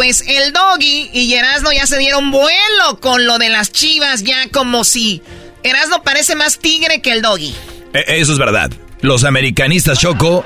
pues 0.00 0.24
el 0.26 0.54
Doggy 0.54 1.10
y 1.12 1.34
Erasno 1.34 1.70
ya 1.72 1.84
se 1.86 1.98
dieron 1.98 2.30
vuelo 2.30 3.00
con 3.02 3.26
lo 3.26 3.36
de 3.36 3.50
las 3.50 3.70
chivas, 3.70 4.22
ya 4.22 4.48
como 4.50 4.82
si 4.82 5.20
Erasno 5.62 6.02
parece 6.02 6.34
más 6.36 6.58
tigre 6.58 7.02
que 7.02 7.12
el 7.12 7.20
Doggy. 7.20 7.54
Eh, 7.92 8.04
Eso 8.06 8.32
es 8.32 8.38
verdad. 8.38 8.70
Los 9.02 9.24
americanistas, 9.24 9.98
Choco. 9.98 10.42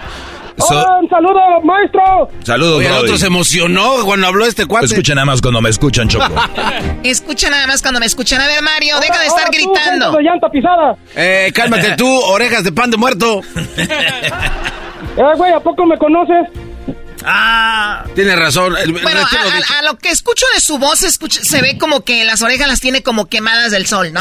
so- 0.59 0.65
Hola, 0.75 0.99
un 1.01 1.09
saludo, 1.09 1.41
maestro. 1.63 2.03
Saludos, 2.43 2.79
Oye, 2.79 2.89
el 2.89 2.95
otro 2.95 3.17
se 3.17 3.27
emocionó 3.27 4.05
cuando 4.05 4.27
habló 4.27 4.45
este 4.45 4.67
cuate. 4.67 4.87
Escucha 4.87 5.15
nada 5.15 5.25
más 5.27 5.41
cuando 5.41 5.61
me 5.61 5.71
escuchan, 5.71 6.09
Choco. 6.09 6.27
Escucha 7.05 7.49
nada 7.49 7.69
más 7.69 7.81
cuando 7.81 8.01
me 8.01 8.07
escuchan. 8.07 8.41
A 8.41 8.49
ver, 8.49 8.61
Mario, 8.61 8.99
deja 8.99 9.21
de 9.21 9.27
estar 9.29 9.45
tú, 9.45 9.53
gritando. 9.53 10.11
de 10.17 10.23
llanta 10.25 10.49
pisada. 10.51 10.97
Eh, 11.15 11.53
cálmate 11.55 11.95
tú, 11.97 12.09
orejas 12.13 12.65
de 12.65 12.73
pan 12.73 12.91
de 12.91 12.97
muerto. 12.97 13.41
Eh, 15.17 15.23
güey, 15.37 15.53
¿a 15.53 15.61
poco 15.61 15.87
me 15.87 15.97
conoces? 15.97 16.49
Ah. 17.27 18.05
Tienes 18.15 18.39
razón. 18.39 18.77
el- 18.77 18.93
Bueno, 18.93 19.21
a, 19.21 19.23
a- 19.23 19.57
dicho. 19.57 19.75
a 19.79 19.83
lo 19.83 19.97
que 19.99 20.11
escucho 20.11 20.45
de 20.55 20.61
su 20.61 20.79
voz, 20.79 21.03
escucha- 21.03 21.43
se 21.43 21.63
ve 21.63 21.79
como 21.79 22.03
que 22.05 22.25
las 22.25 22.43
orejas 22.43 22.69
las 22.69 22.81
tiene 22.81 23.03
como 23.03 23.27
quemadas 23.27 23.71
del 23.71 23.87
sol, 23.87 24.13
¿no? 24.13 24.21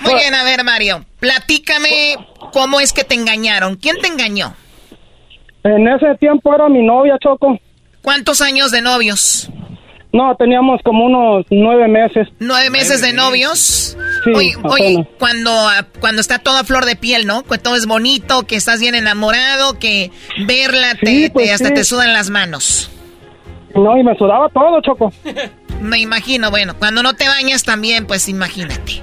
Muy 0.00 0.14
bien, 0.14 0.34
a 0.34 0.44
ver, 0.44 0.64
Mario, 0.64 1.04
platícame 1.20 2.16
cómo 2.52 2.80
es 2.80 2.92
que 2.92 3.04
te 3.04 3.14
engañaron. 3.14 3.76
¿Quién 3.76 3.96
te 4.00 4.08
engañó? 4.08 4.54
En 5.64 5.86
ese 5.88 6.14
tiempo 6.18 6.54
era 6.54 6.68
mi 6.68 6.84
novia, 6.84 7.16
Choco. 7.22 7.58
¿Cuántos 8.02 8.40
años 8.40 8.70
de 8.72 8.82
novios? 8.82 9.48
No, 10.12 10.34
teníamos 10.36 10.80
como 10.84 11.06
unos 11.06 11.46
nueve 11.50 11.88
meses. 11.88 12.28
¿Nueve 12.38 12.68
meses 12.68 13.00
de 13.00 13.12
novios? 13.14 13.96
Sí, 14.24 14.30
oye, 14.34 14.54
oye, 14.64 15.08
cuando, 15.18 15.50
ah, 15.50 15.86
cuando 16.00 16.20
está 16.20 16.38
toda 16.38 16.64
flor 16.64 16.84
de 16.84 16.96
piel, 16.96 17.26
¿no? 17.26 17.42
Que 17.44 17.56
todo 17.58 17.76
es 17.76 17.86
bonito, 17.86 18.42
que 18.46 18.56
estás 18.56 18.78
bien 18.80 18.94
enamorado, 18.94 19.78
que 19.78 20.10
verla 20.46 20.94
te, 21.00 21.06
Sí, 21.06 21.30
pues 21.32 21.46
te- 21.46 21.52
hasta 21.54 21.68
sí. 21.68 21.74
te 21.74 21.84
sudan 21.84 22.12
las 22.12 22.28
manos. 22.28 22.90
No, 23.74 23.96
y 23.96 24.02
me 24.04 24.14
sudaba 24.16 24.50
todo, 24.50 24.80
Choco. 24.82 25.10
Me 25.80 25.98
imagino, 25.98 26.50
bueno, 26.50 26.74
cuando 26.78 27.02
no 27.02 27.14
te 27.14 27.26
bañas 27.26 27.64
también, 27.64 28.06
pues 28.06 28.28
imagínate. 28.28 29.02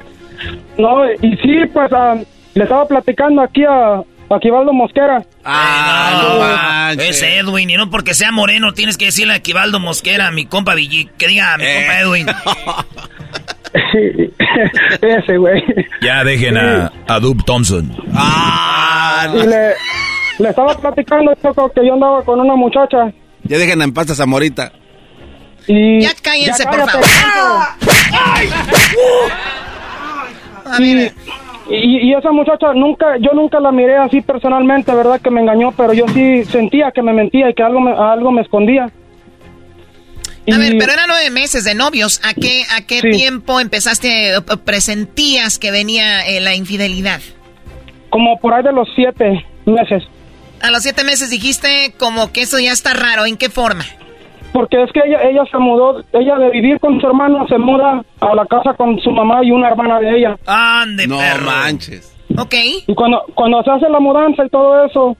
No, 0.77 1.11
y 1.11 1.35
sí, 1.37 1.65
pues 1.73 1.91
ah, 1.91 2.15
le 2.53 2.63
estaba 2.63 2.87
platicando 2.87 3.41
aquí 3.41 3.63
a, 3.67 4.03
a 4.35 4.39
Quivaldo 4.39 4.73
Mosquera. 4.73 5.23
Ah, 5.43 6.93
es 6.97 7.21
Edwin, 7.21 7.69
y 7.69 7.75
no 7.77 7.89
porque 7.89 8.13
sea 8.13 8.31
moreno 8.31 8.73
tienes 8.73 8.97
que 8.97 9.05
decirle 9.05 9.33
a 9.33 9.37
Equivaldo 9.37 9.79
Mosquera, 9.79 10.31
mi 10.31 10.45
compa 10.45 10.75
Villi, 10.75 11.09
que 11.17 11.27
diga 11.27 11.53
a 11.53 11.57
mi 11.57 11.63
compa 11.65 11.99
Edwin. 11.99 12.27
Ese, 15.01 15.37
güey. 15.37 15.63
Ya 16.01 16.23
dejen 16.23 16.57
a, 16.57 16.91
a 17.07 17.19
Dub 17.19 17.43
Thompson. 17.45 17.91
Y 19.33 19.47
le, 19.47 19.73
le 20.39 20.49
estaba 20.49 20.73
platicando, 20.75 21.33
Choco, 21.41 21.71
que 21.71 21.85
yo 21.85 21.93
andaba 21.93 22.23
con 22.23 22.39
una 22.39 22.55
muchacha. 22.55 23.11
Ya 23.43 23.57
dejen 23.57 23.81
en 23.81 23.93
paz 23.93 24.09
a 24.11 24.15
Zamorita. 24.15 24.71
Y 25.67 26.01
Ya 26.01 26.11
cállense, 26.21 26.63
Ya 26.63 26.69
por 26.71 26.89
favor. 26.89 27.05
A 30.65 30.79
ver, 30.79 31.13
Y, 31.69 32.09
y 32.09 32.13
esa 32.13 32.31
muchacha 32.31 32.73
nunca, 32.73 33.17
yo 33.19 33.31
nunca 33.33 33.59
la 33.59 33.71
miré 33.71 33.95
así 33.97 34.21
personalmente, 34.21 34.93
¿verdad? 34.93 35.21
Que 35.21 35.29
me 35.29 35.41
engañó, 35.41 35.71
pero 35.71 35.93
yo 35.93 36.07
sí 36.07 36.43
sentía 36.45 36.91
que 36.91 37.03
me 37.03 37.13
mentía 37.13 37.49
y 37.49 37.53
que 37.53 37.61
algo 37.61 37.79
me, 37.79 37.91
algo 37.91 38.31
me 38.31 38.41
escondía. 38.41 38.85
a 38.85 40.57
ver, 40.57 40.75
pero 40.79 40.93
eran 40.93 41.05
nueve 41.07 41.29
meses 41.29 41.63
de 41.63 41.75
novios. 41.75 42.21
¿A 42.23 42.33
qué, 42.33 42.63
a 42.75 42.85
qué 42.87 43.01
tiempo 43.01 43.59
empezaste, 43.59 44.33
presentías 44.65 45.59
que 45.59 45.69
venía 45.69 46.25
eh, 46.25 46.39
la 46.39 46.55
infidelidad? 46.55 47.21
Como 48.09 48.39
por 48.39 48.55
ahí 48.55 48.63
de 48.63 48.71
los 48.71 48.87
siete 48.95 49.45
meses. 49.65 50.03
A 50.61 50.71
los 50.71 50.81
siete 50.81 51.03
meses 51.03 51.29
dijiste 51.29 51.93
como 51.99 52.31
que 52.31 52.41
eso 52.41 52.57
ya 52.59 52.71
está 52.71 52.93
raro. 52.95 53.27
¿En 53.27 53.37
qué 53.37 53.49
forma? 53.49 53.85
Porque 54.51 54.81
es 54.81 54.91
que 54.91 55.01
ella, 55.05 55.21
ella 55.23 55.43
se 55.51 55.57
mudó, 55.57 56.03
ella 56.13 56.37
de 56.37 56.49
vivir 56.49 56.79
con 56.79 56.99
su 56.99 57.07
hermano 57.07 57.47
se 57.47 57.57
muda 57.57 58.03
a 58.19 58.35
la 58.35 58.45
casa 58.45 58.73
con 58.73 58.99
su 58.99 59.11
mamá 59.11 59.43
y 59.43 59.51
una 59.51 59.69
hermana 59.69 59.99
de 59.99 60.17
ella. 60.17 60.37
Ande, 60.47 61.07
no 61.07 61.17
perro. 61.17 61.45
manches. 61.45 62.15
Ok. 62.37 62.55
Y 62.87 62.95
cuando, 62.95 63.23
cuando 63.35 63.61
se 63.63 63.71
hace 63.71 63.89
la 63.89 63.99
mudanza 63.99 64.45
y 64.45 64.49
todo 64.49 64.85
eso, 64.85 65.17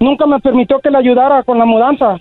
nunca 0.00 0.26
me 0.26 0.40
permitió 0.40 0.78
que 0.80 0.90
le 0.90 0.98
ayudara 0.98 1.42
con 1.42 1.58
la 1.58 1.64
mudanza. 1.64 2.18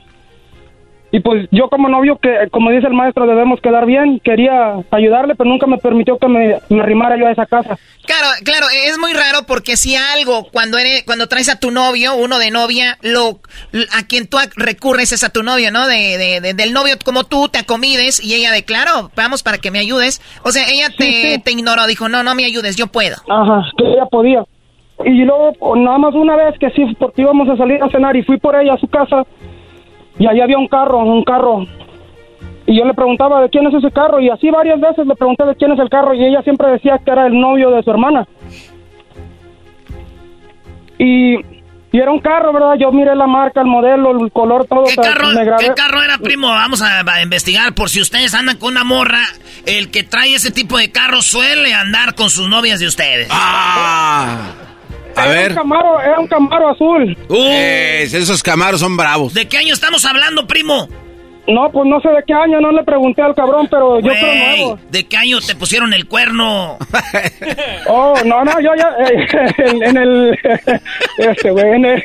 Y 1.11 1.22
pues 1.22 1.48
yo 1.52 1.69
como 1.69 1.88
novio, 1.88 2.18
que 2.22 2.30
como 2.52 2.72
dice 2.72 2.88
el 2.88 2.94
maestro, 2.94 3.26
debemos 3.26 3.61
quedar 3.61 3.86
bien, 3.86 4.19
quería 4.22 4.73
ayudarle, 4.91 5.36
pero 5.36 5.49
nunca 5.49 5.65
me 5.65 5.77
permitió 5.77 6.18
que 6.18 6.27
me, 6.27 6.57
me 6.69 6.82
arrimara 6.82 7.15
yo 7.18 7.27
a 7.27 7.32
esa 7.32 7.45
casa. 7.45 7.77
Claro, 8.06 8.27
claro, 8.44 8.65
es 8.86 8.98
muy 8.99 9.14
raro 9.14 9.40
porque 9.48 9.77
si 9.77 9.95
algo, 9.95 10.48
cuando 10.52 10.77
eres, 10.77 11.03
cuando 11.06 11.27
traes 11.27 11.48
a 11.48 11.57
tu 11.60 11.72
novio, 11.72 12.15
uno 12.15 12.38
de 12.38 12.52
novia, 12.52 12.98
lo, 13.02 13.40
a 13.98 14.06
quien 14.07 14.27
tú 14.27 14.38
recurres 14.57 15.14
es 15.14 15.23
a 15.23 15.30
tu 15.30 15.41
novio, 15.41 15.72
¿no? 15.72 15.88
De, 15.88 16.18
de- 16.18 16.41
de- 16.41 16.53
del 16.53 16.73
novio 16.73 16.95
como 17.06 17.23
tú, 17.23 17.48
te 17.48 17.60
acomides 17.60 18.22
y 18.22 18.34
ella 18.36 18.52
de, 18.52 18.64
claro, 18.65 19.10
vamos 19.15 19.41
para 19.41 19.57
que 19.60 19.72
me 19.72 19.80
ayudes. 19.80 20.22
O 20.44 20.52
sea, 20.52 20.64
ella 20.68 20.90
te, 20.90 21.06
Sí, 21.06 21.34
sí. 21.36 21.41
te 21.41 21.52
ignoró, 21.52 21.88
dijo, 21.88 22.10
no, 22.10 22.23
no 22.23 22.36
me 22.36 22.44
ayudes, 22.45 22.76
yo 22.76 22.88
puedo. 22.88 23.15
Ajá, 23.30 23.64
que 23.77 23.86
ella 23.86 24.06
podía. 24.11 24.44
Y 25.06 25.23
luego, 25.23 25.76
nada 25.77 25.98
más 25.98 26.14
una 26.14 26.36
vez 26.36 26.56
que 26.60 26.69
sí, 26.72 26.84
porque 26.99 27.22
íbamos 27.22 27.48
a 27.49 27.56
salir 27.57 27.82
a 27.82 27.90
cenar 27.90 28.15
y 28.18 28.23
fui 28.23 28.38
por 28.38 28.56
ella 28.60 28.73
a 28.73 28.77
su 28.77 28.88
casa 28.88 29.23
y 30.18 30.28
allá 30.28 30.44
había 30.44 30.58
un 30.58 30.68
carro, 30.68 31.00
un 31.00 31.24
carro. 31.24 31.66
Y 32.68 32.78
yo 32.78 32.86
le 32.86 32.94
preguntaba 32.94 33.42
de 33.42 33.50
quién 33.50 33.68
es 33.68 33.74
ese 33.74 33.92
carro 33.92 34.20
y 34.20 34.30
así 34.30 34.50
varias 34.50 34.80
veces 34.80 35.06
le 35.06 35.16
pregunté 35.16 35.46
de 35.46 35.56
quién 35.56 35.72
es 35.72 35.80
el 35.80 35.90
carro 35.90 36.14
y 36.14 36.26
ella 36.26 36.42
siempre 36.42 36.72
decía 36.72 37.00
que 37.04 37.12
era 37.12 37.28
el 37.28 37.40
novio 37.40 37.70
de 37.70 37.84
su 37.84 37.92
hermana. 37.92 38.28
Y, 40.98 41.36
y 41.36 42.00
era 42.00 42.12
un 42.12 42.20
carro, 42.20 42.54
¿verdad? 42.54 42.76
Yo 42.80 42.92
miré 42.92 43.16
la 43.16 43.28
marca, 43.28 43.62
el 43.62 43.68
modelo, 43.68 44.24
el 44.24 44.32
color, 44.32 44.66
todo. 44.66 44.86
¿Qué 44.86 44.96
carro, 44.96 45.28
me 45.30 45.46
grabé. 45.46 45.66
¿Qué 45.66 45.74
carro 45.74 46.02
era, 46.02 46.18
primo? 46.18 46.48
Vamos 46.48 46.82
a, 46.82 47.02
a 47.02 47.22
investigar. 47.22 47.76
Por 47.76 47.90
si 47.90 48.02
ustedes 48.02 48.34
andan 48.34 48.58
con 48.58 48.72
una 48.72 48.84
morra, 48.84 49.22
el 49.68 49.92
que 49.92 50.04
trae 50.04 50.34
ese 50.34 50.50
tipo 50.50 50.78
de 50.78 50.92
carro 50.92 51.22
suele 51.22 51.74
andar 51.74 52.16
con 52.16 52.30
sus 52.30 52.48
novias 52.48 52.80
de 52.80 52.88
ustedes. 52.88 53.28
Ah. 53.30 54.65
A 55.16 55.28
ver. 55.28 55.52
un 55.52 55.56
Camaro, 55.56 56.02
era 56.02 56.20
un 56.20 56.28
Camaro 56.28 56.70
azul. 56.70 57.18
Eh, 57.30 58.04
esos 58.04 58.44
camaros 58.44 58.80
son 58.82 58.98
bravos. 58.98 59.34
¿De 59.34 59.48
qué 59.48 59.58
año 59.58 59.74
estamos 59.74 60.04
hablando, 60.06 60.46
primo? 60.48 60.88
No, 61.48 61.70
pues 61.72 61.88
no 61.88 62.02
sé 62.02 62.10
de 62.10 62.24
qué 62.26 62.34
año, 62.34 62.60
no 62.60 62.72
le 62.72 62.84
pregunté 62.84 63.22
al 63.22 63.36
cabrón, 63.36 63.68
pero 63.70 64.00
yo 64.00 64.10
creo 64.10 64.28
Güey, 64.28 64.58
nuevo. 64.62 64.80
¿de 64.90 65.08
qué 65.08 65.16
año 65.16 65.40
te 65.42 65.54
pusieron 65.56 65.94
el 65.94 66.08
cuerno? 66.08 66.78
Oh, 67.88 68.16
no, 68.26 68.44
no, 68.44 68.60
yo 68.62 68.72
ya 68.76 68.90
eh, 69.08 69.28
en, 69.60 69.84
en 69.84 69.98
el 69.98 70.40
este 71.20 71.52
güey 71.52 71.74
en 71.76 71.86
el 71.86 72.04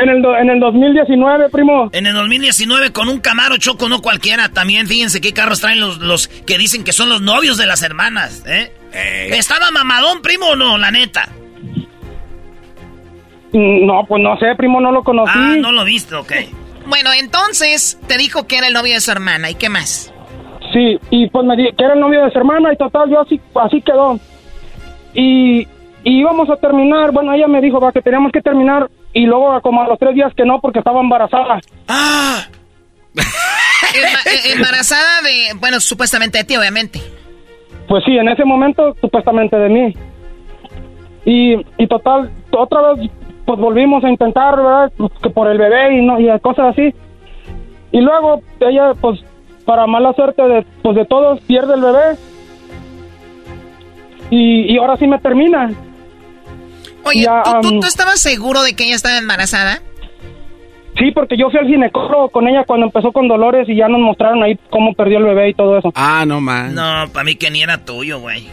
en 0.00 0.08
el, 0.08 0.24
en 0.24 0.50
el 0.50 0.58
2019, 0.60 1.50
primo. 1.50 1.88
En 1.92 2.06
el 2.08 2.14
2019 2.14 2.92
con 2.92 3.08
un 3.08 3.20
Camaro 3.20 3.58
Choco, 3.58 3.88
no 3.88 4.02
cualquiera. 4.02 4.48
También 4.48 4.88
fíjense 4.88 5.20
qué 5.20 5.32
carros 5.32 5.60
traen 5.60 5.78
los, 5.80 5.98
los 5.98 6.26
que 6.26 6.58
dicen 6.58 6.82
que 6.82 6.92
son 6.92 7.08
los 7.10 7.20
novios 7.22 7.58
de 7.58 7.66
las 7.66 7.82
hermanas, 7.82 8.42
¿eh? 8.48 8.72
¿Estaba 8.92 9.70
mamadón, 9.70 10.20
primo, 10.20 10.48
o 10.48 10.56
no? 10.56 10.78
La 10.78 10.90
neta. 10.90 11.28
Mm, 13.52 13.86
No, 13.86 14.04
pues 14.06 14.22
no 14.22 14.36
sé, 14.38 14.54
primo, 14.56 14.80
no 14.80 14.92
lo 14.92 15.02
conocí. 15.02 15.32
Ah, 15.34 15.54
no 15.58 15.72
lo 15.72 15.84
viste, 15.84 16.14
ok. 16.14 16.32
Bueno, 16.86 17.10
entonces 17.18 17.98
te 18.06 18.16
dijo 18.16 18.46
que 18.46 18.56
era 18.58 18.66
el 18.68 18.72
novio 18.74 18.94
de 18.94 19.00
su 19.00 19.10
hermana. 19.10 19.50
¿Y 19.50 19.54
qué 19.54 19.68
más? 19.68 20.12
Sí, 20.72 20.98
y 21.10 21.28
pues 21.30 21.46
me 21.46 21.56
di 21.56 21.64
que 21.76 21.84
era 21.84 21.94
el 21.94 22.00
novio 22.00 22.24
de 22.24 22.30
su 22.30 22.38
hermana 22.38 22.72
y 22.72 22.76
total, 22.76 23.08
yo 23.10 23.20
así 23.20 23.40
así 23.54 23.80
quedó. 23.82 24.18
Y, 25.14 25.60
y 26.04 26.20
íbamos 26.20 26.48
a 26.50 26.56
terminar, 26.56 27.10
bueno, 27.12 27.32
ella 27.32 27.46
me 27.48 27.60
dijo 27.60 27.80
va 27.80 27.90
que 27.92 28.02
teníamos 28.02 28.32
que 28.32 28.42
terminar 28.42 28.88
y 29.14 29.24
luego 29.24 29.60
como 29.62 29.82
a 29.82 29.88
los 29.88 29.98
tres 29.98 30.14
días 30.14 30.32
que 30.34 30.44
no 30.44 30.60
porque 30.60 30.78
estaba 30.80 31.00
embarazada. 31.00 31.60
Ah. 31.88 32.44
Eh, 33.16 34.52
embarazada 34.54 35.22
de, 35.22 35.54
bueno, 35.58 35.80
supuestamente 35.80 36.38
de 36.38 36.44
ti, 36.44 36.56
obviamente. 36.56 37.00
pues 37.88 38.04
sí, 38.04 38.16
en 38.16 38.28
ese 38.28 38.44
momento 38.44 38.94
supuestamente 39.00 39.56
de 39.56 39.68
mí. 39.68 39.94
Y, 41.24 41.54
y 41.82 41.86
total, 41.88 42.30
otra 42.52 42.92
vez 42.92 43.10
pues 43.48 43.58
volvimos 43.60 44.04
a 44.04 44.10
intentar, 44.10 44.56
¿verdad? 44.56 44.92
Pues, 44.98 45.10
que 45.22 45.30
por 45.30 45.48
el 45.48 45.56
bebé 45.56 45.96
y, 45.96 46.04
no, 46.04 46.20
y 46.20 46.28
cosas 46.40 46.66
así. 46.72 46.94
Y 47.92 48.00
luego 48.02 48.42
ella, 48.60 48.92
pues, 49.00 49.20
para 49.64 49.86
mala 49.86 50.12
suerte 50.12 50.42
de, 50.42 50.66
pues, 50.82 50.94
de 50.94 51.06
todos, 51.06 51.40
pierde 51.46 51.72
el 51.72 51.80
bebé. 51.80 52.18
Y, 54.28 54.74
y 54.74 54.76
ahora 54.76 54.98
sí 54.98 55.06
me 55.06 55.18
termina. 55.18 55.72
Oye, 57.04 57.26
¿tú, 57.62 57.80
¿tú, 57.80 57.86
estabas 57.86 58.20
seguro 58.20 58.60
de 58.60 58.76
que 58.76 58.84
ella 58.84 58.96
estaba 58.96 59.16
embarazada? 59.16 59.80
Sí, 60.98 61.10
porque 61.12 61.38
yo 61.38 61.48
fui 61.48 61.58
al 61.58 61.68
ginecólogo 61.68 62.28
con 62.28 62.48
ella 62.48 62.64
cuando 62.66 62.84
empezó 62.84 63.12
con 63.12 63.28
dolores 63.28 63.66
y 63.66 63.76
ya 63.76 63.88
nos 63.88 64.00
mostraron 64.00 64.42
ahí 64.42 64.58
cómo 64.68 64.92
perdió 64.92 65.16
el 65.16 65.24
bebé 65.24 65.48
y 65.48 65.54
todo 65.54 65.78
eso. 65.78 65.90
Ah, 65.94 66.24
no 66.26 66.42
man. 66.42 66.74
No, 66.74 67.06
para 67.14 67.24
mí 67.24 67.36
que 67.36 67.50
ni 67.50 67.62
era 67.62 67.82
tuyo, 67.82 68.20
güey. 68.20 68.46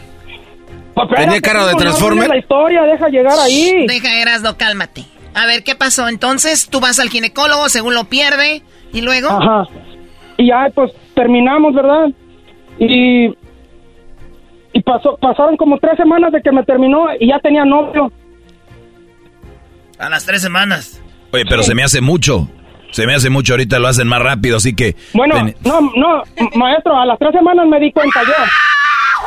Pues, 0.96 1.20
¿Tenía 1.20 1.40
cara 1.42 1.66
de 1.66 1.74
Transformer? 1.74 2.26
la 2.26 2.38
historia, 2.38 2.82
deja 2.84 3.08
llegar 3.08 3.38
ahí. 3.38 3.86
Deja, 3.86 4.22
Erasno, 4.22 4.56
cálmate. 4.56 5.04
A 5.34 5.44
ver, 5.44 5.62
¿qué 5.62 5.74
pasó? 5.74 6.08
Entonces, 6.08 6.70
tú 6.70 6.80
vas 6.80 6.98
al 6.98 7.10
ginecólogo, 7.10 7.68
según 7.68 7.94
lo 7.94 8.04
pierde, 8.04 8.62
¿y 8.94 9.02
luego? 9.02 9.28
Ajá. 9.28 9.64
Y 10.38 10.48
ya, 10.48 10.70
pues, 10.74 10.92
terminamos, 11.14 11.74
¿verdad? 11.74 12.08
Y... 12.78 13.26
Y 14.72 14.82
pasó, 14.82 15.16
pasaron 15.18 15.56
como 15.58 15.78
tres 15.78 15.96
semanas 15.98 16.32
de 16.32 16.40
que 16.40 16.52
me 16.52 16.62
terminó 16.64 17.06
y 17.18 17.28
ya 17.28 17.38
tenía 17.40 17.64
novio. 17.64 18.10
A 19.98 20.08
las 20.08 20.24
tres 20.24 20.40
semanas. 20.42 21.02
Oye, 21.32 21.44
pero 21.48 21.62
se 21.62 21.74
me 21.74 21.82
hace 21.82 22.00
mucho. 22.00 22.48
Se 22.90 23.06
me 23.06 23.14
hace 23.14 23.28
mucho, 23.28 23.52
ahorita 23.54 23.78
lo 23.78 23.88
hacen 23.88 24.08
más 24.08 24.22
rápido, 24.22 24.56
así 24.56 24.74
que... 24.74 24.96
Bueno, 25.12 25.34
no, 25.62 25.80
no, 25.94 26.22
maestro, 26.54 26.96
a 26.98 27.04
las 27.04 27.18
tres 27.18 27.32
semanas 27.32 27.66
me 27.66 27.80
di 27.80 27.92
cuenta 27.92 28.22
yo. 28.22 28.32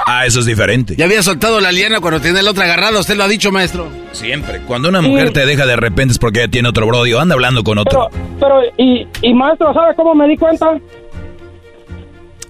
Ah, 0.06 0.26
eso 0.26 0.40
es 0.40 0.46
diferente. 0.46 0.96
Ya 0.98 1.06
había 1.06 1.22
soltado 1.22 1.60
la 1.60 1.72
liana 1.72 2.00
cuando 2.00 2.20
tiene 2.20 2.42
la 2.42 2.52
otra 2.52 2.66
agarrada, 2.66 3.00
usted 3.00 3.16
lo 3.16 3.24
ha 3.24 3.28
dicho, 3.28 3.52
maestro. 3.52 3.90
Siempre. 4.12 4.62
Cuando 4.62 4.90
una 4.90 5.02
mujer 5.02 5.32
te 5.32 5.46
deja 5.46 5.66
de 5.66 5.76
repente 5.76 6.14
es 6.14 6.20
porque 6.20 6.40
ella 6.40 6.52
tiene 6.52 6.70
otro 6.70 6.88
brodio, 6.88 7.20
anda 7.20 7.36
hablando 7.36 7.64
con 7.64 7.78
otro. 7.78 8.10
Pero, 8.10 8.24
pero 8.40 8.62
y, 8.78 9.08
y 9.22 9.34
maestro, 9.34 9.74
¿sabe 9.74 9.96
cómo 9.96 10.16
me 10.16 10.28
di 10.28 10.38
cuenta? 10.38 10.68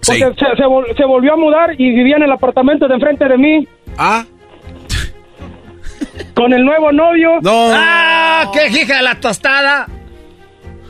Porque 0.06 0.20
se, 0.20 0.46
se, 0.56 0.96
se, 0.96 1.06
volvió 1.06 1.34
a 1.34 1.38
mudar 1.38 1.74
y 1.78 1.92
vivía 1.92 2.16
en 2.16 2.24
el 2.24 2.32
apartamento 2.32 2.88
de 2.88 2.94
enfrente 2.96 3.28
de 3.28 3.38
mí. 3.38 3.68
Ah. 3.98 4.26
Con 6.34 6.54
el 6.54 6.64
nuevo 6.64 6.92
novio. 6.92 7.40
No. 7.42 7.70
¡Ah! 7.74 8.50
¡Qué 8.54 8.68
hija 8.68 8.98
de 8.98 9.04
la 9.04 9.20
tostada! 9.20 9.88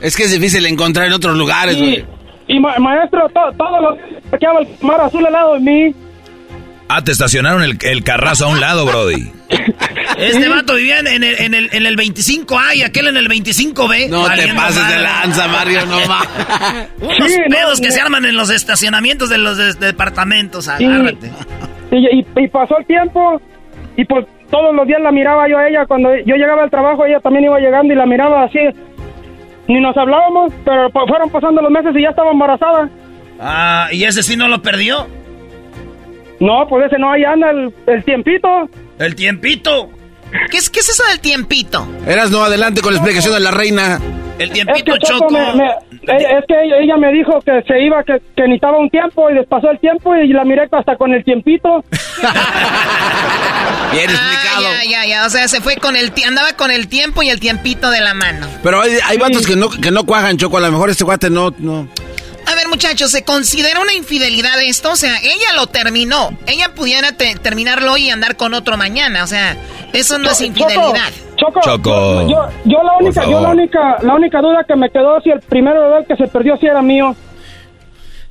Es 0.00 0.16
que 0.16 0.22
es 0.24 0.32
difícil 0.32 0.64
encontrar 0.66 1.08
en 1.08 1.12
otros 1.12 1.36
lugares, 1.36 1.76
güey. 1.78 2.04
Y, 2.46 2.58
maestro, 2.58 3.28
todo, 3.28 3.52
todo 3.52 3.80
lo 3.80 3.96
que 4.38 4.46
el 4.46 4.86
mar 4.86 5.00
azul 5.00 5.24
al 5.26 5.32
lado 5.32 5.54
de 5.54 5.60
mí. 5.60 5.94
Ah, 6.92 7.04
te 7.04 7.12
estacionaron 7.12 7.62
el, 7.62 7.78
el 7.82 8.02
carrazo 8.02 8.46
a 8.46 8.48
un 8.48 8.58
lado, 8.58 8.84
Brody. 8.84 9.30
Este 10.18 10.48
vato 10.48 10.74
vivía 10.74 10.98
en 10.98 11.06
el, 11.06 11.22
en 11.22 11.54
el, 11.54 11.70
en 11.72 11.86
el 11.86 11.96
25A 11.96 12.74
y 12.74 12.82
aquel 12.82 13.06
en 13.06 13.16
el 13.16 13.28
25B. 13.28 14.08
No 14.08 14.24
te 14.24 14.52
pases 14.54 14.88
de 14.88 14.98
lanza, 14.98 15.46
Mario, 15.46 15.86
no 15.86 16.04
más. 16.06 16.28
Unos 17.00 17.32
pedos 17.48 17.80
que 17.80 17.92
se 17.92 18.00
arman 18.00 18.24
en 18.24 18.36
los 18.36 18.50
estacionamientos 18.50 19.30
de 19.30 19.38
los 19.38 19.78
departamentos, 19.78 20.66
agárrate. 20.66 21.30
Y, 21.92 22.26
y, 22.36 22.48
pasó 22.48 22.78
el 22.78 22.86
tiempo 22.86 23.40
y 23.96 24.04
pues 24.04 24.26
todos 24.50 24.74
los 24.74 24.84
días 24.86 25.00
la 25.00 25.12
miraba 25.12 25.48
yo 25.48 25.58
a 25.58 25.68
ella. 25.68 25.86
Cuando 25.86 26.10
yo 26.26 26.34
llegaba 26.34 26.64
al 26.64 26.70
trabajo, 26.70 27.06
ella 27.06 27.20
también 27.20 27.44
iba 27.44 27.60
llegando 27.60 27.94
y 27.94 27.96
la 27.96 28.06
miraba 28.06 28.44
así. 28.44 28.58
Ni 29.68 29.80
nos 29.80 29.96
hablábamos, 29.96 30.52
pero 30.64 30.90
fueron 30.90 31.30
pasando 31.30 31.62
los 31.62 31.70
meses 31.70 31.92
y 31.94 32.02
ya 32.02 32.10
estaba 32.10 32.32
embarazada. 32.32 32.90
Ah, 33.38 33.88
¿y 33.92 34.02
ese 34.02 34.24
sí 34.24 34.36
no 34.36 34.48
lo 34.48 34.60
perdió? 34.60 35.06
No, 36.40 36.66
pues 36.68 36.86
ese 36.86 36.98
no, 36.98 37.12
ahí 37.12 37.24
anda 37.24 37.50
el, 37.50 37.72
el 37.86 38.04
tiempito. 38.04 38.48
¿El 38.98 39.14
tiempito? 39.14 39.90
¿Qué 40.50 40.56
es, 40.56 40.70
¿Qué 40.70 40.80
es 40.80 40.88
eso 40.88 41.04
del 41.08 41.20
tiempito? 41.20 41.86
Eras 42.06 42.30
no 42.30 42.42
adelante 42.42 42.80
con 42.80 42.92
la 42.92 42.98
explicación 42.98 43.34
de 43.34 43.40
la 43.40 43.50
reina. 43.50 44.00
El 44.38 44.50
tiempito 44.52 44.94
es 44.94 45.00
que 45.00 45.06
Choco. 45.06 45.36
es 45.36 46.44
que 46.48 46.54
ella, 46.82 46.96
me 46.96 47.12
dijo 47.12 47.40
que 47.44 47.62
se 47.66 47.82
iba, 47.82 48.02
que, 48.04 48.22
que, 48.34 48.42
necesitaba 48.44 48.78
un 48.78 48.88
tiempo 48.88 49.28
y 49.30 49.44
pasó 49.44 49.70
el 49.70 49.78
tiempo 49.80 50.16
y 50.16 50.32
la 50.32 50.44
miré 50.44 50.66
hasta 50.70 50.96
con 50.96 51.12
el 51.12 51.22
tiempito. 51.24 51.84
Bien 53.92 54.08
explicado. 54.08 54.66
Ah, 54.66 54.84
ya, 54.84 54.90
ya, 54.90 55.06
ya. 55.06 55.26
O 55.26 55.30
sea, 55.30 55.46
se 55.46 55.60
fue 55.60 55.76
con 55.76 55.94
el 55.94 56.10
andaba 56.26 56.54
con 56.54 56.70
el 56.70 56.88
tiempo 56.88 57.22
y 57.22 57.28
el 57.28 57.38
tiempito 57.38 57.90
de 57.90 58.00
la 58.00 58.14
mano. 58.14 58.46
Pero 58.62 58.80
hay, 58.80 58.92
hay 59.04 59.18
vatos 59.18 59.46
que 59.46 59.56
no, 59.56 59.68
que 59.68 59.90
no 59.90 60.04
cuajan, 60.04 60.38
Choco. 60.38 60.56
A 60.56 60.60
lo 60.60 60.72
mejor 60.72 60.88
este 60.88 61.04
guate 61.04 61.28
no, 61.28 61.52
no. 61.58 61.86
A 62.50 62.54
ver, 62.56 62.68
muchachos, 62.68 63.12
¿se 63.12 63.22
considera 63.22 63.78
una 63.78 63.92
infidelidad 63.92 64.60
esto? 64.60 64.90
O 64.90 64.96
sea, 64.96 65.18
ella 65.22 65.52
lo 65.54 65.68
terminó. 65.68 66.36
Ella 66.48 66.74
pudiera 66.74 67.12
terminarlo 67.12 67.96
y 67.96 68.10
andar 68.10 68.36
con 68.36 68.54
otro 68.54 68.76
mañana. 68.76 69.22
O 69.22 69.28
sea, 69.28 69.56
eso 69.92 70.18
no 70.18 70.28
es 70.30 70.40
infidelidad. 70.40 71.12
Choco, 71.36 71.60
Choco. 71.62 72.28
Yo, 72.28 72.48
yo, 72.64 72.82
la 72.82 72.96
única, 72.98 73.24
yo 73.24 73.40
la 73.40 73.50
única, 73.50 73.98
la 74.02 74.14
única 74.14 74.40
duda 74.40 74.64
que 74.66 74.74
me 74.74 74.90
quedó 74.90 75.20
si 75.20 75.30
el 75.30 75.38
primero 75.42 75.90
de 75.90 75.98
él 75.98 76.04
que 76.08 76.16
se 76.16 76.26
perdió 76.26 76.56
si 76.56 76.66
era 76.66 76.82
mío. 76.82 77.14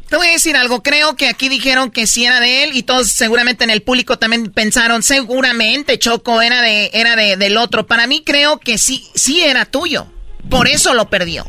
Te 0.09 0.17
voy 0.17 0.27
a 0.27 0.31
decir 0.31 0.57
algo, 0.57 0.83
creo 0.83 1.15
que 1.15 1.29
aquí 1.29 1.47
dijeron 1.47 1.89
que 1.89 2.05
sí 2.05 2.25
era 2.25 2.41
de 2.41 2.63
él 2.63 2.71
y 2.73 2.83
todos 2.83 3.13
seguramente 3.13 3.63
en 3.63 3.69
el 3.69 3.83
público 3.83 4.17
también 4.17 4.51
pensaron, 4.51 5.01
seguramente 5.01 5.97
Choco 5.97 6.41
era 6.41 6.61
de 6.61 6.89
era 6.93 7.15
de, 7.15 7.37
del 7.37 7.55
otro. 7.55 7.87
Para 7.87 8.05
mí 8.05 8.23
creo 8.25 8.59
que 8.59 8.77
sí 8.79 9.07
sí 9.15 9.41
era 9.41 9.63
tuyo. 9.63 10.07
Por 10.49 10.67
eso 10.67 10.93
lo 10.93 11.09
perdió. 11.09 11.45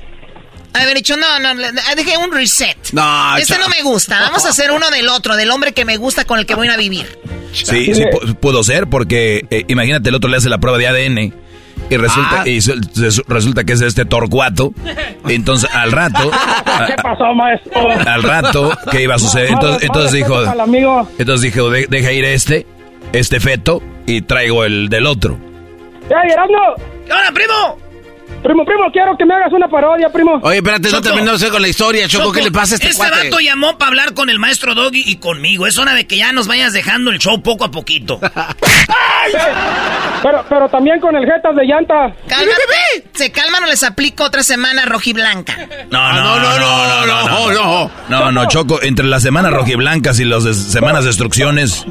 Haber 0.72 0.94
dicho, 0.94 1.16
no, 1.16 1.38
no, 1.40 1.60
dejé 1.96 2.16
un 2.16 2.32
reset. 2.32 2.76
No, 2.92 3.36
Este 3.36 3.58
no 3.58 3.68
me 3.68 3.82
gusta. 3.82 4.20
Vamos 4.20 4.46
a 4.46 4.50
hacer 4.50 4.70
uno 4.70 4.88
del 4.90 5.08
otro, 5.08 5.36
del 5.36 5.50
hombre 5.50 5.72
que 5.72 5.84
me 5.84 5.96
gusta 5.96 6.24
con 6.24 6.38
el 6.38 6.46
que 6.46 6.54
voy 6.54 6.68
a 6.68 6.76
vivir. 6.76 7.18
Sí, 7.52 7.94
sí, 7.94 8.04
pudo 8.40 8.62
ser, 8.62 8.86
porque 8.86 9.44
eh, 9.50 9.64
imagínate, 9.66 10.08
el 10.08 10.14
otro 10.14 10.30
le 10.30 10.36
hace 10.36 10.48
la 10.48 10.58
prueba 10.58 10.78
de 10.78 10.86
ADN 10.86 11.34
y 11.90 11.96
resulta, 11.96 12.42
ah. 12.42 12.48
y 12.48 12.60
resulta 13.26 13.64
que 13.64 13.72
es 13.72 13.80
este 13.80 14.04
Torcuato. 14.04 14.72
Entonces, 15.28 15.68
al 15.74 15.90
rato. 15.90 16.30
¿Qué 16.86 16.94
pasó, 17.02 17.34
maestro? 17.34 17.90
Al 18.06 18.22
rato, 18.22 18.72
¿qué 18.92 19.02
iba 19.02 19.16
a 19.16 19.18
suceder? 19.18 19.50
Entonces, 19.50 19.82
entonces 19.82 20.12
dijo. 20.12 20.40
Entonces 21.18 21.52
dijo, 21.52 21.70
deja 21.70 22.12
ir 22.12 22.24
este, 22.24 22.66
este 23.12 23.40
feto, 23.40 23.82
y 24.06 24.22
traigo 24.22 24.64
el 24.64 24.88
del 24.88 25.06
otro. 25.06 25.38
¡Ya, 26.08 26.20
Gerardo! 26.28 26.74
¡Hola, 27.06 27.32
primo! 27.32 27.89
Primo, 28.42 28.64
primo, 28.64 28.84
quiero 28.90 29.16
que 29.18 29.26
me 29.26 29.34
hagas 29.34 29.52
una 29.52 29.68
parodia, 29.68 30.08
primo. 30.08 30.40
Oye, 30.42 30.56
espérate, 30.56 30.90
no 30.90 31.02
terminó 31.02 31.32
con 31.52 31.62
la 31.62 31.68
historia, 31.68 32.08
Choco. 32.08 32.32
¿Qué 32.32 32.42
le 32.42 32.50
pasa 32.50 32.74
a 32.74 32.76
este, 32.76 32.88
este 32.88 33.10
vato 33.10 33.38
llamó 33.38 33.76
para 33.76 33.88
hablar 33.88 34.14
con 34.14 34.30
el 34.30 34.38
maestro 34.38 34.74
Doggy 34.74 35.02
y 35.06 35.16
conmigo. 35.16 35.66
Es 35.66 35.78
hora 35.78 35.94
de 35.94 36.06
que 36.06 36.16
ya 36.16 36.32
nos 36.32 36.48
vayas 36.48 36.72
dejando 36.72 37.10
el 37.10 37.18
show 37.18 37.42
poco 37.42 37.64
a 37.64 37.70
poquito. 37.70 38.18
pero, 40.22 40.44
pero 40.48 40.68
también 40.68 41.00
con 41.00 41.14
el 41.16 41.24
jetas 41.24 41.54
de 41.54 41.64
llanta. 41.64 42.14
Cálmate. 42.26 43.04
Se 43.12 43.30
calman 43.30 43.64
o 43.64 43.66
les 43.66 43.82
aplico 43.82 44.24
otra 44.24 44.42
semana 44.42 44.86
rojiblanca. 44.86 45.56
No, 45.90 46.12
no, 46.12 46.38
no, 46.38 46.58
no, 46.58 47.06
no, 47.06 47.26
no, 47.26 47.52
no. 47.52 47.90
No, 48.08 48.32
no, 48.32 48.48
Choco, 48.48 48.80
entre 48.82 49.06
las 49.06 49.22
semanas 49.22 49.52
rojiblancas 49.52 50.18
y 50.20 50.24
las 50.24 50.44
semanas 50.44 51.04
de 51.04 51.10
instrucciones. 51.10 51.84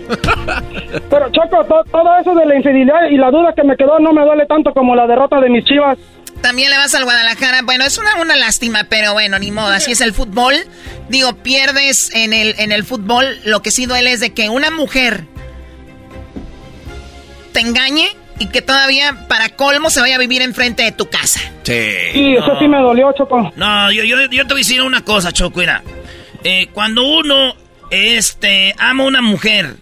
Pero, 1.10 1.30
Choco, 1.32 1.84
todo 1.92 2.18
eso 2.20 2.34
de 2.34 2.46
la 2.46 2.56
infidelidad 2.56 3.10
y 3.12 3.18
la 3.18 3.30
duda 3.30 3.54
que 3.56 3.64
me 3.64 3.78
quedó 3.78 4.00
no 4.00 4.14
me 4.14 4.24
duele 4.24 4.46
tanto 4.48 4.74
como 4.74 4.96
la 4.96 5.06
derrota 5.06 5.40
de 5.40 5.50
mis 5.50 5.64
chivas. 5.66 5.98
También 6.42 6.70
le 6.70 6.78
vas 6.78 6.96
al 6.96 7.04
Guadalajara. 7.04 7.62
Bueno, 7.64 7.84
es 7.86 7.98
una, 7.98 8.16
una 8.16 8.36
lástima, 8.36 8.86
pero 8.86 9.14
bueno, 9.14 9.40
ni 9.40 9.52
modo. 9.52 9.68
Así 9.68 9.92
es 9.92 10.02
el 10.02 10.14
fútbol. 10.14 10.56
Digo, 11.10 11.36
pierdes 11.38 12.14
en 12.14 12.34
el, 12.34 12.56
en 12.60 12.72
el 12.72 12.84
fútbol. 12.86 13.40
Lo 13.44 13.62
que 13.62 13.72
sí 13.72 13.86
duele 13.86 14.14
es 14.14 14.20
de 14.20 14.34
que 14.34 14.50
una 14.50 14.72
mujer 14.72 15.26
te 17.52 17.60
engañe 17.60 18.16
y 18.40 18.48
que 18.48 18.62
todavía, 18.62 19.26
para 19.28 19.50
colmo, 19.50 19.90
se 19.90 20.00
vaya 20.00 20.16
a 20.16 20.20
vivir 20.20 20.42
enfrente 20.42 20.84
de 20.84 20.92
tu 20.94 21.10
casa. 21.10 21.42
Sí. 21.64 21.82
Sí, 22.14 22.36
eso 22.36 22.58
sí 22.58 22.68
me 22.68 22.78
dolió, 22.78 23.12
Choco. 23.18 23.52
No, 23.56 23.92
yo, 23.92 24.04
yo, 24.04 24.18
te 24.30 24.44
voy 24.54 24.54
a 24.54 24.56
decir 24.56 24.82
una 24.82 25.04
cosa, 25.04 25.32
Choco. 25.32 25.60
Mira, 25.60 25.84
eh, 26.44 26.68
cuando 26.74 27.04
uno 27.04 27.56
este, 27.92 28.74
ama 28.78 29.04
a 29.04 29.08
una 29.08 29.22
mujer 29.22 29.76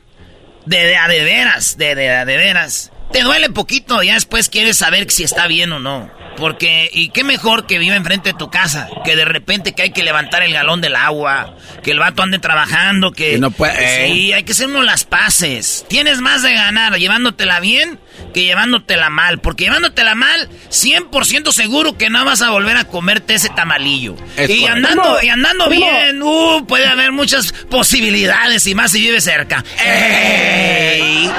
de, 0.65 0.77
de, 0.77 0.97
de 1.07 1.23
veras, 1.23 1.77
de, 1.77 1.93
de, 1.93 2.25
de 2.25 2.37
veras, 2.37 2.91
te 3.11 3.21
duele 3.23 3.49
poquito. 3.49 4.03
Ya 4.03 4.13
después 4.13 4.49
quieres 4.49 4.77
saber 4.77 5.09
si 5.11 5.23
está 5.23 5.47
bien 5.47 5.71
o 5.71 5.79
no. 5.79 6.09
Porque, 6.37 6.89
y 6.93 7.09
qué 7.09 7.23
mejor 7.23 7.65
que 7.65 7.79
viva 7.79 7.95
enfrente 7.95 8.33
de 8.33 8.37
tu 8.37 8.51
casa, 8.51 8.89
que 9.03 9.15
de 9.15 9.25
repente 9.25 9.73
que 9.73 9.81
hay 9.81 9.89
que 9.89 10.03
levantar 10.03 10.43
el 10.43 10.53
galón 10.53 10.81
del 10.81 10.95
agua, 10.95 11.55
que 11.81 11.89
el 11.89 11.97
vato 11.97 12.21
ande 12.21 12.37
trabajando, 12.37 13.11
que... 13.11 13.39
no 13.39 13.49
puede, 13.49 14.07
Sí, 14.07 14.33
hay 14.33 14.43
que 14.43 14.51
hacer 14.51 14.67
uno 14.67 14.83
las 14.83 15.03
paces. 15.03 15.83
Tienes 15.89 16.21
más 16.21 16.43
de 16.43 16.53
ganar 16.53 16.95
llevándotela 16.97 17.59
bien 17.59 17.99
que 18.33 18.43
llevándotela 18.43 19.09
mal. 19.09 19.39
Porque 19.39 19.65
llevándotela 19.65 20.15
mal, 20.15 20.49
100% 20.69 21.51
seguro 21.51 21.97
que 21.97 22.09
no 22.09 22.23
vas 22.25 22.41
a 22.41 22.51
volver 22.51 22.77
a 22.77 22.85
comerte 22.85 23.35
ese 23.35 23.49
tamalillo. 23.49 24.15
y 24.47 24.65
andando, 24.65 25.17
y 25.21 25.29
andando 25.29 25.69
bien, 25.69 26.21
uh, 26.21 26.65
puede 26.65 26.87
haber 26.87 27.11
muchas 27.11 27.51
posibilidades 27.69 28.67
y 28.67 28.75
más 28.75 28.91
si 28.91 29.01
vive 29.01 29.21
cerca. 29.21 29.63
¡Ey! 29.83 31.29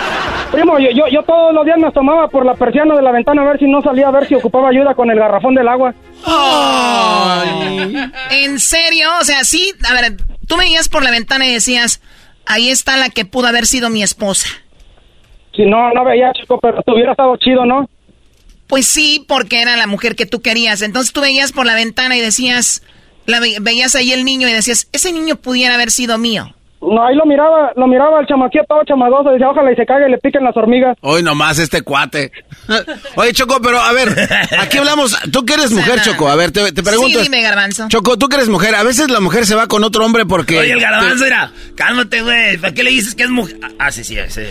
Primo, 0.52 0.78
yo, 0.78 0.88
yo, 0.90 1.04
yo 1.12 1.22
todos 1.24 1.52
los 1.52 1.64
días 1.64 1.78
me 1.78 1.88
asomaba 1.88 2.28
por 2.28 2.46
la 2.46 2.54
persiana 2.54 2.94
de 2.94 3.02
la 3.02 3.12
ventana 3.12 3.42
a 3.42 3.44
ver 3.44 3.58
si 3.58 3.66
no 3.66 3.82
salía, 3.82 4.08
a 4.08 4.10
ver 4.10 4.26
si 4.26 4.34
ocupaba 4.34 4.70
ayuda 4.70 4.94
con 4.94 5.10
el 5.10 5.18
garrafón 5.18 5.54
del 5.54 5.68
agua. 5.68 5.94
¿En 8.30 8.58
serio? 8.58 9.08
O 9.20 9.24
sea, 9.24 9.44
sí, 9.44 9.72
a 9.88 9.92
ver, 9.92 10.16
tú 10.46 10.56
me 10.56 10.64
veías 10.64 10.88
por 10.88 11.02
la 11.02 11.10
ventana 11.10 11.46
y 11.46 11.52
decías, 11.52 12.00
ahí 12.46 12.70
está 12.70 12.96
la 12.96 13.10
que 13.10 13.24
pudo 13.24 13.46
haber 13.46 13.66
sido 13.66 13.90
mi 13.90 14.02
esposa. 14.02 14.48
Si 15.58 15.64
no, 15.64 15.90
no 15.92 16.04
veía, 16.04 16.32
chico, 16.34 16.60
pero 16.62 16.80
te 16.82 16.92
hubiera 16.92 17.10
estado 17.10 17.36
chido, 17.36 17.66
¿no? 17.66 17.90
Pues 18.68 18.86
sí, 18.86 19.24
porque 19.26 19.60
era 19.60 19.76
la 19.76 19.88
mujer 19.88 20.14
que 20.14 20.24
tú 20.24 20.40
querías. 20.40 20.82
Entonces 20.82 21.12
tú 21.12 21.20
veías 21.20 21.50
por 21.50 21.66
la 21.66 21.74
ventana 21.74 22.16
y 22.16 22.20
decías, 22.20 22.84
la 23.26 23.40
veías 23.40 23.96
ahí 23.96 24.12
el 24.12 24.24
niño 24.24 24.48
y 24.48 24.52
decías, 24.52 24.88
ese 24.92 25.10
niño 25.12 25.34
pudiera 25.34 25.74
haber 25.74 25.90
sido 25.90 26.16
mío. 26.16 26.54
No, 26.80 27.04
ahí 27.04 27.16
lo 27.16 27.26
miraba, 27.26 27.72
lo 27.74 27.88
miraba 27.88 28.20
el 28.20 28.26
chamaquito 28.28 28.64
todo 28.68 28.84
chamadoso, 28.84 29.30
decía, 29.30 29.48
ojalá 29.48 29.72
y 29.72 29.74
se 29.74 29.84
cague 29.84 30.06
y 30.06 30.12
le 30.12 30.18
piquen 30.18 30.44
las 30.44 30.56
hormigas. 30.56 30.96
Hoy 31.00 31.24
nomás 31.24 31.58
este 31.58 31.82
cuate. 31.82 32.30
Oye, 33.16 33.32
Choco, 33.32 33.60
pero 33.60 33.80
a 33.80 33.92
ver, 33.92 34.14
aquí 34.60 34.78
hablamos, 34.78 35.18
tú 35.32 35.44
que 35.44 35.54
eres 35.54 35.72
mujer, 35.72 36.00
Choco, 36.02 36.28
a 36.28 36.36
ver, 36.36 36.52
te, 36.52 36.70
te 36.70 36.82
pregunto. 36.84 37.18
Sí, 37.18 37.24
dime, 37.24 37.42
Garbanzo. 37.42 37.88
Choco, 37.88 38.16
tú 38.16 38.28
que 38.28 38.36
eres 38.36 38.48
mujer, 38.48 38.76
a 38.76 38.84
veces 38.84 39.10
la 39.10 39.18
mujer 39.18 39.44
se 39.44 39.56
va 39.56 39.66
con 39.66 39.82
otro 39.82 40.04
hombre 40.04 40.24
porque... 40.24 40.56
Oye, 40.56 40.70
el 40.70 40.80
Garbanzo, 40.80 41.24
mira, 41.24 41.50
cálmate, 41.74 42.22
güey, 42.22 42.58
¿para 42.58 42.72
qué 42.72 42.84
le 42.84 42.90
dices 42.90 43.16
que 43.16 43.24
es 43.24 43.30
mujer? 43.30 43.58
Ah, 43.80 43.90
sí, 43.90 44.04
sí, 44.04 44.16
sí. 44.28 44.42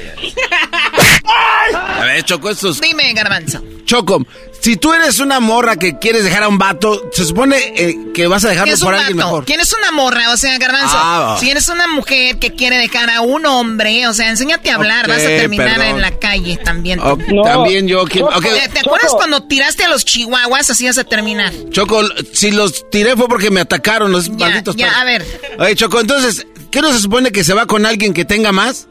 A 1.30 2.06
ver, 2.06 2.24
Choco, 2.24 2.50
estos... 2.50 2.80
Dime, 2.80 3.12
Garbanzo. 3.14 3.62
Choco, 3.86 4.26
si 4.62 4.76
tú 4.78 4.94
eres 4.94 5.20
una 5.20 5.40
morra 5.40 5.76
que 5.78 5.98
quieres 5.98 6.24
dejar 6.24 6.44
a 6.44 6.48
un 6.50 6.58
vato, 6.58 7.10
se 7.14 7.26
supone 7.26 7.58
eh, 7.76 7.96
que 8.14 8.28
vas 8.28 8.44
a 8.46 8.50
dejarlo 8.50 8.78
por 8.80 8.94
alguien 8.96 9.18
mejor. 9.18 9.46
¿Quién 9.46 9.60
es 9.62 9.74
una 9.74 9.92
morra? 9.92 10.32
O 10.32 10.38
sea, 10.38 10.58
Garbanzo, 10.58 10.96
Ah. 10.98 11.38
si 11.40 11.50
eres 11.50 11.68
una 11.70 11.88
mujer 11.88 12.38
que 12.38 12.54
quiere 12.54 12.78
dejar 12.78 13.10
a 13.10 13.22
un 13.22 13.46
hombre, 13.46 14.08
o 14.08 14.14
sea, 14.14 14.30
enséñate 14.30 14.72
a 14.72 14.76
hablar, 14.76 15.08
vas 15.08 15.22
a 15.22 15.28
terminar 15.28 15.76
perdón. 15.78 15.96
en 15.96 16.02
la 16.02 16.12
calle 16.20 16.58
también. 16.58 17.00
También 17.44 17.88
yo... 17.88 18.04
¿quién- 18.06 18.26
ok. 18.26 18.42
¿Te, 18.44 18.70
te 18.70 18.80
acuerdas 18.80 19.12
cuando 19.16 19.44
tiraste 19.44 19.84
a 19.86 19.90
los 19.90 20.04
chihuahuas? 20.06 20.70
Así 20.70 20.86
vas 20.86 20.98
a 20.98 21.04
terminar. 21.04 21.54
Choco, 21.72 22.02
si 22.34 22.52
los 22.52 22.90
tiré 22.90 23.16
fue 23.16 23.28
porque 23.28 23.52
me 23.52 23.62
atacaron 23.62 24.12
los 24.12 24.30
malditos 24.30 24.76
ya, 24.76 25.00
a 25.00 25.04
ver. 25.06 25.26
Oye, 25.60 25.76
Choco, 25.76 26.00
entonces, 26.02 26.46
¿qué 26.72 26.82
no 26.82 26.92
se 26.92 27.00
supone 27.00 27.32
que 27.32 27.44
se 27.44 27.54
va 27.54 27.66
con 27.66 27.86
alguien 27.86 28.14
que 28.14 28.26
tenga 28.26 28.52
más? 28.52 28.88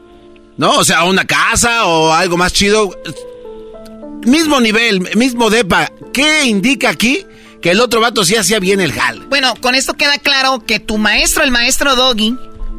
¿No? 0.57 0.77
O 0.77 0.83
sea, 0.83 1.03
una 1.03 1.25
casa 1.25 1.85
o 1.85 2.11
algo 2.11 2.37
más 2.37 2.53
chido. 2.53 2.89
Mismo 4.23 4.59
nivel, 4.59 5.15
mismo 5.15 5.49
depa. 5.49 5.91
¿Qué 6.13 6.45
indica 6.45 6.89
aquí 6.89 7.25
que 7.61 7.71
el 7.71 7.79
otro 7.79 8.01
vato 8.01 8.25
sí 8.25 8.35
hacía 8.35 8.59
bien 8.59 8.81
el 8.81 8.91
jal? 8.91 9.25
Bueno, 9.29 9.53
con 9.61 9.75
esto 9.75 9.93
queda 9.93 10.17
claro 10.17 10.63
que 10.65 10.79
tu 10.79 10.97
maestro, 10.97 11.43
el 11.43 11.51
maestro 11.51 11.95
Doggy, 11.95 12.35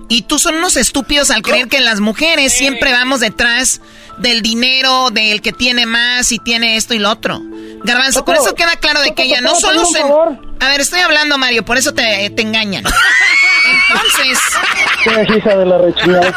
y 0.09 0.23
tú 0.23 0.39
son 0.39 0.57
unos 0.57 0.77
estúpidos 0.77 1.31
al 1.31 1.43
creer 1.43 1.69
que 1.69 1.81
las 1.81 2.01
mujeres 2.01 2.53
siempre 2.53 2.93
vamos 2.93 3.21
detrás 3.21 3.81
del 4.19 4.43
dinero, 4.43 5.11
del 5.11 5.41
que 5.43 5.53
tiene 5.53 5.87
más 5.87 6.33
y 6.33 6.39
tiene 6.39 6.77
esto 6.77 6.95
y 6.95 6.99
lo 6.99 7.11
otro. 7.11 7.41
Garbanzo, 7.85 8.25
con 8.25 8.35
eso 8.35 8.55
queda 8.55 8.75
claro 8.77 9.01
de 9.01 9.15
que 9.15 9.25
ella 9.25 9.41
no 9.41 9.53
¿te 9.53 9.61
puedo 9.61 9.85
solo 9.85 10.39
se... 10.59 10.65
A 10.65 10.69
ver, 10.71 10.81
estoy 10.81 11.01
hablando, 11.01 11.39
Mario, 11.39 11.65
por 11.65 11.77
eso 11.77 11.95
te, 11.95 12.31
te 12.31 12.43
engañan. 12.43 12.85
Entonces... 13.71 14.39
Qué 15.05 15.39
hija 15.39 15.57
de 15.57 15.67
la 15.67 15.79
rechingada. 15.79 16.35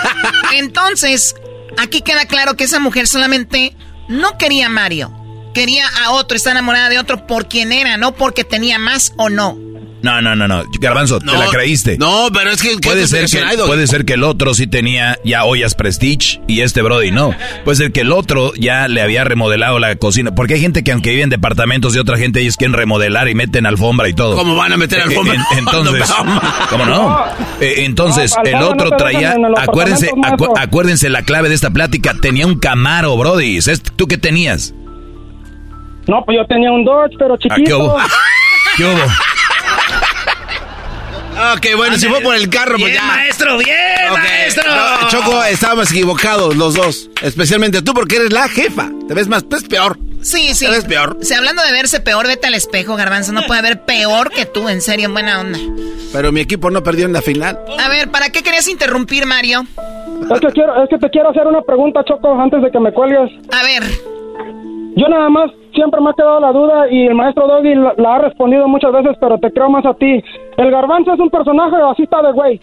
Entonces, 0.54 1.36
aquí 1.78 2.02
queda 2.02 2.26
claro 2.26 2.56
que 2.56 2.64
esa 2.66 2.80
mujer 2.80 3.08
solamente 3.08 3.76
no 4.08 4.38
quería 4.38 4.68
a 4.68 4.70
Mario. 4.70 5.12
Quería 5.54 5.86
a 6.04 6.12
otro, 6.12 6.38
está 6.38 6.52
enamorada 6.52 6.90
de 6.90 7.00
otro 7.00 7.28
por 7.28 7.48
quien 7.48 7.72
era, 7.72 7.98
no 7.98 8.14
porque 8.14 8.44
tenía 8.44 8.80
más 8.80 9.14
o 9.18 9.30
no. 9.30 9.58
No, 10.04 10.20
no, 10.22 10.36
no, 10.36 10.48
no. 10.48 10.64
Garbanzo, 10.80 11.20
te 11.20 11.26
la 11.28 11.48
creíste. 11.48 11.98
No, 12.00 12.30
pero 12.34 12.50
es 12.52 12.62
que... 12.62 12.70
¿qué 12.78 12.90
Puede 12.90 13.08
ser, 13.08 13.26
que, 13.28 13.40
puede 13.68 13.86
ser 13.88 14.04
que 14.06 14.14
el 14.14 14.24
otro 14.24 14.54
sí 14.56 14.66
tenía 14.68 15.20
ya 15.24 15.44
ollas 15.46 15.76
Prestige 15.76 16.42
y 16.48 16.62
este 16.62 16.82
Brody 16.82 17.12
no. 17.12 17.36
Puede 17.64 17.76
ser 17.78 17.92
que 17.92 18.02
el 18.02 18.12
otro 18.12 18.52
ya 18.56 18.88
le 18.88 19.02
había 19.02 19.24
remodelado 19.24 19.78
la 19.80 19.96
cocina. 19.98 20.34
Porque 20.34 20.56
hay 20.56 20.62
gente 20.62 20.84
que 20.84 20.92
aunque 20.92 21.12
vive 21.12 21.22
en 21.24 21.30
departamentos 21.30 21.94
de 21.94 22.00
otra 22.00 22.18
gente, 22.18 22.42
ellos 22.42 22.58
quieren 22.58 22.74
remodelar 22.74 23.30
y 23.30 23.36
meten 23.36 23.66
alfombra 23.66 24.10
y 24.10 24.14
todo. 24.14 24.36
¿Cómo 24.36 24.56
van 24.56 24.74
a 24.74 24.78
meter 24.78 25.00
Eh, 25.00 25.04
alfombra? 25.04 25.36
en- 25.36 25.60
entonces, 25.60 26.12
¿cómo 26.70 26.86
no? 26.86 27.20
Eh, 27.60 27.84
entonces, 27.86 28.36
el 28.44 28.56
otro 28.56 28.90
traía, 28.98 29.36
acuérdense, 29.58 30.10
acu- 30.12 30.52
acuérdense 30.58 31.10
la 31.10 31.22
clave 31.24 31.50
de 31.50 31.56
esta 31.56 31.70
plática, 31.70 32.16
tenía 32.20 32.48
un 32.48 32.58
Camaro, 32.60 33.16
Brody. 33.18 33.58
¿Es- 33.58 33.82
¿Tú 33.96 34.08
qué 34.08 34.18
tenías? 34.18 34.74
No, 36.08 36.24
pues 36.26 36.38
yo 36.40 36.46
tenía 36.48 36.72
un 36.72 36.84
Dodge, 36.84 37.14
pero 37.20 37.36
Ah, 37.36 37.38
¿Qué 37.40 37.50
chiquito. 37.50 37.80
hubo? 37.80 37.98
¿Qué 38.78 38.86
hubo? 38.86 39.00
Ok, 41.56 41.68
bueno, 41.76 41.98
si 41.98 42.08
fue 42.08 42.22
por 42.22 42.36
el 42.36 42.50
carro, 42.50 42.74
pues 42.78 42.92
Bien, 42.92 42.96
ya. 42.96 43.04
maestro, 43.04 43.58
bien, 43.58 43.76
maestro. 44.14 44.64
no, 44.76 45.08
Choco, 45.10 45.44
estábamos 45.44 45.92
equivocados 45.92 46.56
los 46.56 46.76
dos. 46.76 47.10
Especialmente 47.22 47.82
tú 47.82 47.94
porque 47.94 48.18
eres 48.18 48.32
la 48.32 48.48
jefa. 48.48 48.90
Te 49.08 49.14
ves 49.14 49.28
más, 49.28 49.44
pues 49.44 49.64
peor. 49.64 49.98
Sí, 50.22 50.54
sí. 50.54 50.66
Te 50.66 50.72
ves 50.72 50.86
peor. 50.86 51.18
Si 51.22 51.34
hablando 51.34 51.64
de 51.64 51.72
verse 51.72 52.00
peor, 52.00 52.28
vete 52.28 52.48
al 52.48 52.54
espejo, 52.54 52.96
Garbanzo. 52.96 53.32
No 53.32 53.42
puede 53.48 53.60
haber 53.60 53.82
peor 53.86 54.30
que 54.30 54.46
tú, 54.46 54.70
en 54.70 54.82
serio, 54.82 55.06
en 55.08 55.14
buena 55.14 55.40
onda. 55.40 55.58
Pero 56.14 56.32
mi 56.32 56.42
equipo 56.42 56.70
no 56.70 56.84
perdió 56.84 57.06
en 57.06 57.14
la 57.14 57.22
final. 57.22 57.58
A 57.80 57.90
ver, 57.90 58.12
¿para 58.12 58.30
qué 58.30 58.44
querías 58.44 58.68
interrumpir, 58.68 59.26
Mario? 59.26 59.66
Es 60.32 60.40
que, 60.40 60.48
quiero, 60.54 60.84
es 60.84 60.90
que 60.90 60.98
te 61.00 61.10
quiero 61.10 61.30
hacer 61.32 61.48
una 61.48 61.62
pregunta, 61.62 62.02
Choco, 62.08 62.40
antes 62.40 62.62
de 62.62 62.70
que 62.72 62.80
me 62.80 62.92
cuelgues. 62.94 63.32
A 63.52 63.64
ver. 63.64 63.84
Yo 64.96 65.08
nada 65.08 65.30
más 65.30 65.52
siempre 65.74 66.02
me 66.02 66.10
ha 66.10 66.14
quedado 66.14 66.40
la 66.40 66.52
duda 66.52 66.92
y 66.92 67.08
el 67.08 67.16
maestro 67.16 67.48
Doggy 67.48 67.76
la, 67.76 67.94
la 67.98 68.16
ha 68.16 68.20
respondido 68.20 68.68
muchas 68.68 68.92
veces, 68.92 69.16
pero 69.20 69.38
te 69.40 69.52
creo 69.52 69.70
más 69.70 69.86
a 69.86 69.94
ti. 69.94 70.24
¿El 70.58 70.72
garbanzo 70.72 71.14
es 71.14 71.20
un 71.20 71.30
personaje 71.30 71.76
o 71.78 71.92
así 71.92 72.04
está 72.04 72.22
de 72.22 72.32
güey? 72.34 72.60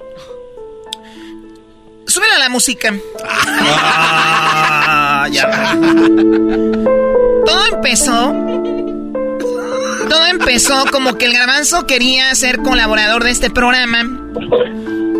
Súbele 2.07 2.35
a 2.35 2.39
la 2.39 2.49
música. 2.49 2.95
Ah, 3.23 5.27
ya. 5.31 5.75
Todo 7.45 7.67
empezó. 7.75 8.33
Todo 10.09 10.27
empezó 10.31 10.85
como 10.91 11.19
que 11.19 11.27
el 11.27 11.35
garbanzo 11.35 11.87
quería 11.87 12.35
ser 12.35 12.63
colaborador 12.63 13.25
de 13.25 13.31
este 13.31 13.51
programa. 13.51 14.05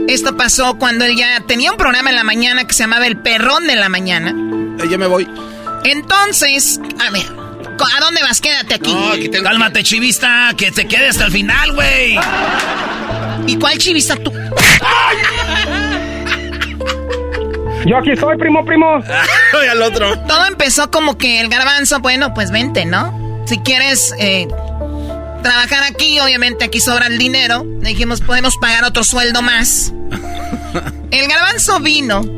Esto 0.09 0.36
pasó 0.36 0.78
cuando 0.78 1.05
él 1.05 1.16
ya 1.16 1.40
tenía 1.47 1.70
un 1.70 1.76
programa 1.76 2.09
en 2.09 2.16
la 2.16 2.24
mañana 2.24 2.64
que 2.64 2.72
se 2.72 2.85
llamaba 2.85 3.06
El 3.06 3.18
Perrón 3.18 3.66
de 3.66 3.76
la 3.76 3.90
Mañana. 3.90 4.30
Eh, 4.82 4.89
ya 4.89 4.97
me 4.97 5.06
voy. 5.06 5.28
Entonces, 5.84 6.80
a 6.98 7.10
ver, 7.10 7.26
¿a 7.26 8.00
dónde 8.00 8.22
vas? 8.22 8.40
Quédate 8.40 8.74
aquí. 8.74 9.30
Cálmate, 9.42 9.82
chivista, 9.82 10.52
que 10.56 10.70
te 10.70 10.86
quede 10.86 11.09
hasta 11.09 11.26
el 11.26 11.32
final, 11.32 11.72
güey. 11.74 12.18
¿Y 13.46 13.56
cuál 13.56 13.78
chivista 13.78 14.16
tú? 14.16 14.32
Yo 17.86 17.96
aquí 17.96 18.10
estoy, 18.10 18.36
primo, 18.36 18.64
primo. 18.64 18.98
Voy 19.52 19.66
al 19.66 19.82
otro. 19.82 20.18
Todo 20.26 20.44
empezó 20.46 20.90
como 20.90 21.16
que 21.16 21.40
el 21.40 21.48
garbanzo, 21.48 22.00
bueno, 22.00 22.34
pues 22.34 22.50
vente, 22.50 22.84
¿no? 22.84 23.42
Si 23.46 23.59
quieres 23.59 24.14
eh, 24.18 24.46
trabajar 25.42 25.84
aquí, 25.84 26.20
obviamente 26.20 26.66
aquí 26.66 26.80
sobra 26.80 27.06
el 27.06 27.16
dinero. 27.16 27.64
Le 27.80 27.90
dijimos, 27.90 28.20
podemos 28.20 28.56
pagar 28.59 28.84
otro 28.84 29.05
sueldo 29.05 29.40
más. 29.40 29.94
El 31.10 31.26
garbanzo 31.26 31.80
vino. 31.80 32.38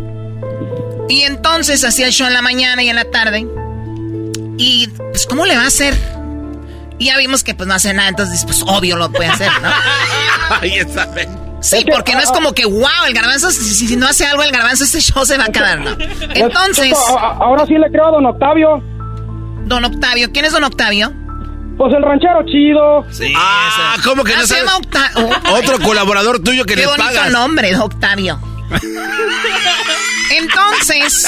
Y 1.11 1.23
entonces 1.23 1.85
hacía 1.85 2.07
el 2.07 2.13
show 2.13 2.27
en 2.27 2.33
la 2.35 2.43
mañana 2.43 2.83
y 2.83 2.89
en 2.89 2.97
la 2.97 3.05
tarde. 3.05 3.47
Y 4.59 4.87
pues, 5.11 5.27
¿cómo 5.27 5.45
le 5.47 5.57
va 5.57 5.65
a 5.65 5.67
hacer? 5.67 5.95
Y 6.99 7.07
ya 7.07 7.17
vimos 7.19 7.43
que 7.45 7.55
pues 7.55 7.67
no 7.67 7.75
hace 7.75 7.93
nada, 7.95 8.09
entonces 8.11 8.45
pues 8.45 8.63
obvio 8.63 8.97
lo 8.97 9.11
puede 9.11 9.29
hacer, 9.31 9.51
¿no? 9.63 9.69
Ahí 10.61 10.75
está. 10.79 11.09
Sí, 11.63 11.85
porque 11.93 12.13
no 12.15 12.21
es 12.21 12.31
como 12.31 12.53
que, 12.53 12.65
wow, 12.65 12.87
el 13.07 13.15
garbanzo, 13.15 13.51
si, 13.51 13.97
no 13.97 14.07
hace 14.07 14.27
algo 14.27 14.43
el 14.43 14.51
garbanzo, 14.53 14.85
este 14.85 15.01
show 15.01 15.25
se 15.27 15.37
va 15.37 15.45
a 15.45 15.47
acabar, 15.49 15.81
¿no? 15.81 15.91
Entonces... 16.35 16.91
Choco, 16.91 17.19
a- 17.19 17.23
a- 17.33 17.37
ahora 17.37 17.67
sí 17.67 17.75
le 17.75 17.91
creo 17.91 18.09
a 18.09 18.11
don 18.13 18.27
Octavio. 18.27 18.83
Don 19.67 19.85
Octavio, 19.85 20.31
¿quién 20.33 20.45
es 20.47 20.53
Don 20.53 20.65
Octavio? 20.65 21.13
Pues 21.79 21.95
el 21.95 22.03
ranchero 22.03 22.45
chido. 22.47 23.07
Sí, 23.11 23.33
Ah, 23.37 23.97
¿cómo 24.05 24.23
que 24.25 24.33
Ah, 24.35 24.37
no 24.41 24.43
se 24.47 24.49
sabes? 24.55 24.65
llama 24.65 24.79
Octa- 24.79 25.11
oh, 25.17 25.55
Otro 25.59 25.79
colaborador 25.81 26.43
tuyo 26.43 26.65
que 26.65 26.75
Qué 26.75 26.81
le 26.81 26.87
bonito 26.87 27.05
pagas. 27.05 27.31
nombre, 27.33 27.75
Octavio. 27.77 28.39
Entonces, 30.31 31.27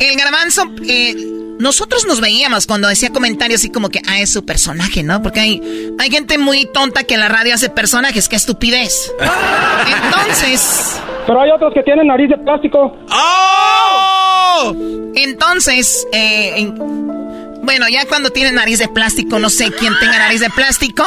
el 0.00 0.16
garbanzo, 0.16 0.64
eh, 0.86 1.14
nosotros 1.58 2.06
nos 2.06 2.20
veíamos 2.20 2.66
cuando 2.66 2.88
decía 2.88 3.10
comentarios 3.10 3.60
así 3.60 3.70
como 3.70 3.88
que, 3.88 4.00
ah, 4.08 4.20
es 4.20 4.32
su 4.32 4.44
personaje, 4.44 5.02
¿no? 5.02 5.22
Porque 5.22 5.40
hay, 5.40 5.90
hay 5.98 6.10
gente 6.10 6.38
muy 6.38 6.66
tonta 6.72 7.02
que 7.04 7.14
en 7.14 7.20
la 7.20 7.28
radio 7.28 7.54
hace 7.54 7.68
personajes, 7.70 8.28
qué 8.28 8.36
estupidez. 8.36 9.12
Entonces, 10.04 11.00
Pero 11.26 11.40
hay 11.40 11.50
otros 11.50 11.72
que 11.74 11.82
tienen 11.82 12.06
nariz 12.06 12.28
de 12.28 12.38
plástico. 12.38 12.96
¡Oh! 13.10 14.74
entonces, 15.14 16.06
eh, 16.12 16.52
en- 16.56 17.17
bueno, 17.68 17.86
ya 17.90 18.06
cuando 18.06 18.30
tiene 18.30 18.50
nariz 18.50 18.78
de 18.78 18.88
plástico, 18.88 19.38
no 19.38 19.50
sé 19.50 19.70
quién 19.70 19.92
tenga 20.00 20.18
nariz 20.18 20.40
de 20.40 20.48
plástico. 20.48 21.04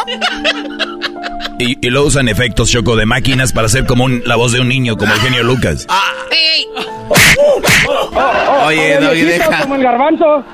Y, 1.58 1.76
y 1.86 1.90
lo 1.90 2.04
usan 2.06 2.28
efectos, 2.30 2.70
Choco, 2.70 2.96
de 2.96 3.08
máquinas 3.08 3.52
para 3.52 3.66
hacer 3.66 3.88
como 3.88 4.04
un- 4.04 4.22
la 4.28 4.36
voz 4.36 4.52
de 4.52 4.60
un 4.60 4.68
niño, 4.70 4.96
como 4.96 5.12
el 5.12 5.20
genio 5.22 5.44
Lucas. 5.44 5.88
¡Ey! 6.30 6.68
Oye, 8.66 8.98
viejitos, 9.00 9.28
deja. 9.48 9.62
Como 9.64 9.76
el 9.76 9.82
garbanzo. 9.84 10.46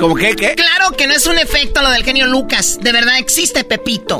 ¿Cómo 0.00 0.16
qué? 0.16 0.34
¿Qué? 0.34 0.56
Claro 0.56 0.90
que 0.98 1.06
no 1.06 1.12
es 1.14 1.26
un 1.28 1.38
efecto 1.38 1.80
lo 1.80 1.90
del 1.90 2.02
genio 2.02 2.26
Lucas. 2.26 2.80
De 2.82 2.90
verdad 2.90 3.18
existe 3.18 3.62
Pepito. 3.62 4.16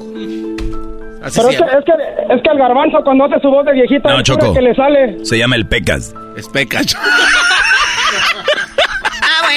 Así 1.25 1.41
Pero 1.41 1.51
es 1.51 1.57
que, 1.59 1.65
es, 1.65 1.85
que, 1.85 2.35
es 2.35 2.43
que 2.43 2.51
el 2.53 2.59
garbanzo 2.59 2.99
cuando 3.03 3.25
hace 3.25 3.41
su 3.41 3.49
voz 3.49 3.67
de 3.67 3.73
viejito, 3.73 4.09
No, 4.09 4.23
Choco. 4.23 4.55
que 4.55 4.61
le 4.63 4.75
sale. 4.77 5.25
Se 5.25 5.37
llama 5.39 5.57
el 5.57 5.67
Pecas. 5.67 6.15
Es 6.37 6.49
pecacho. 6.49 6.97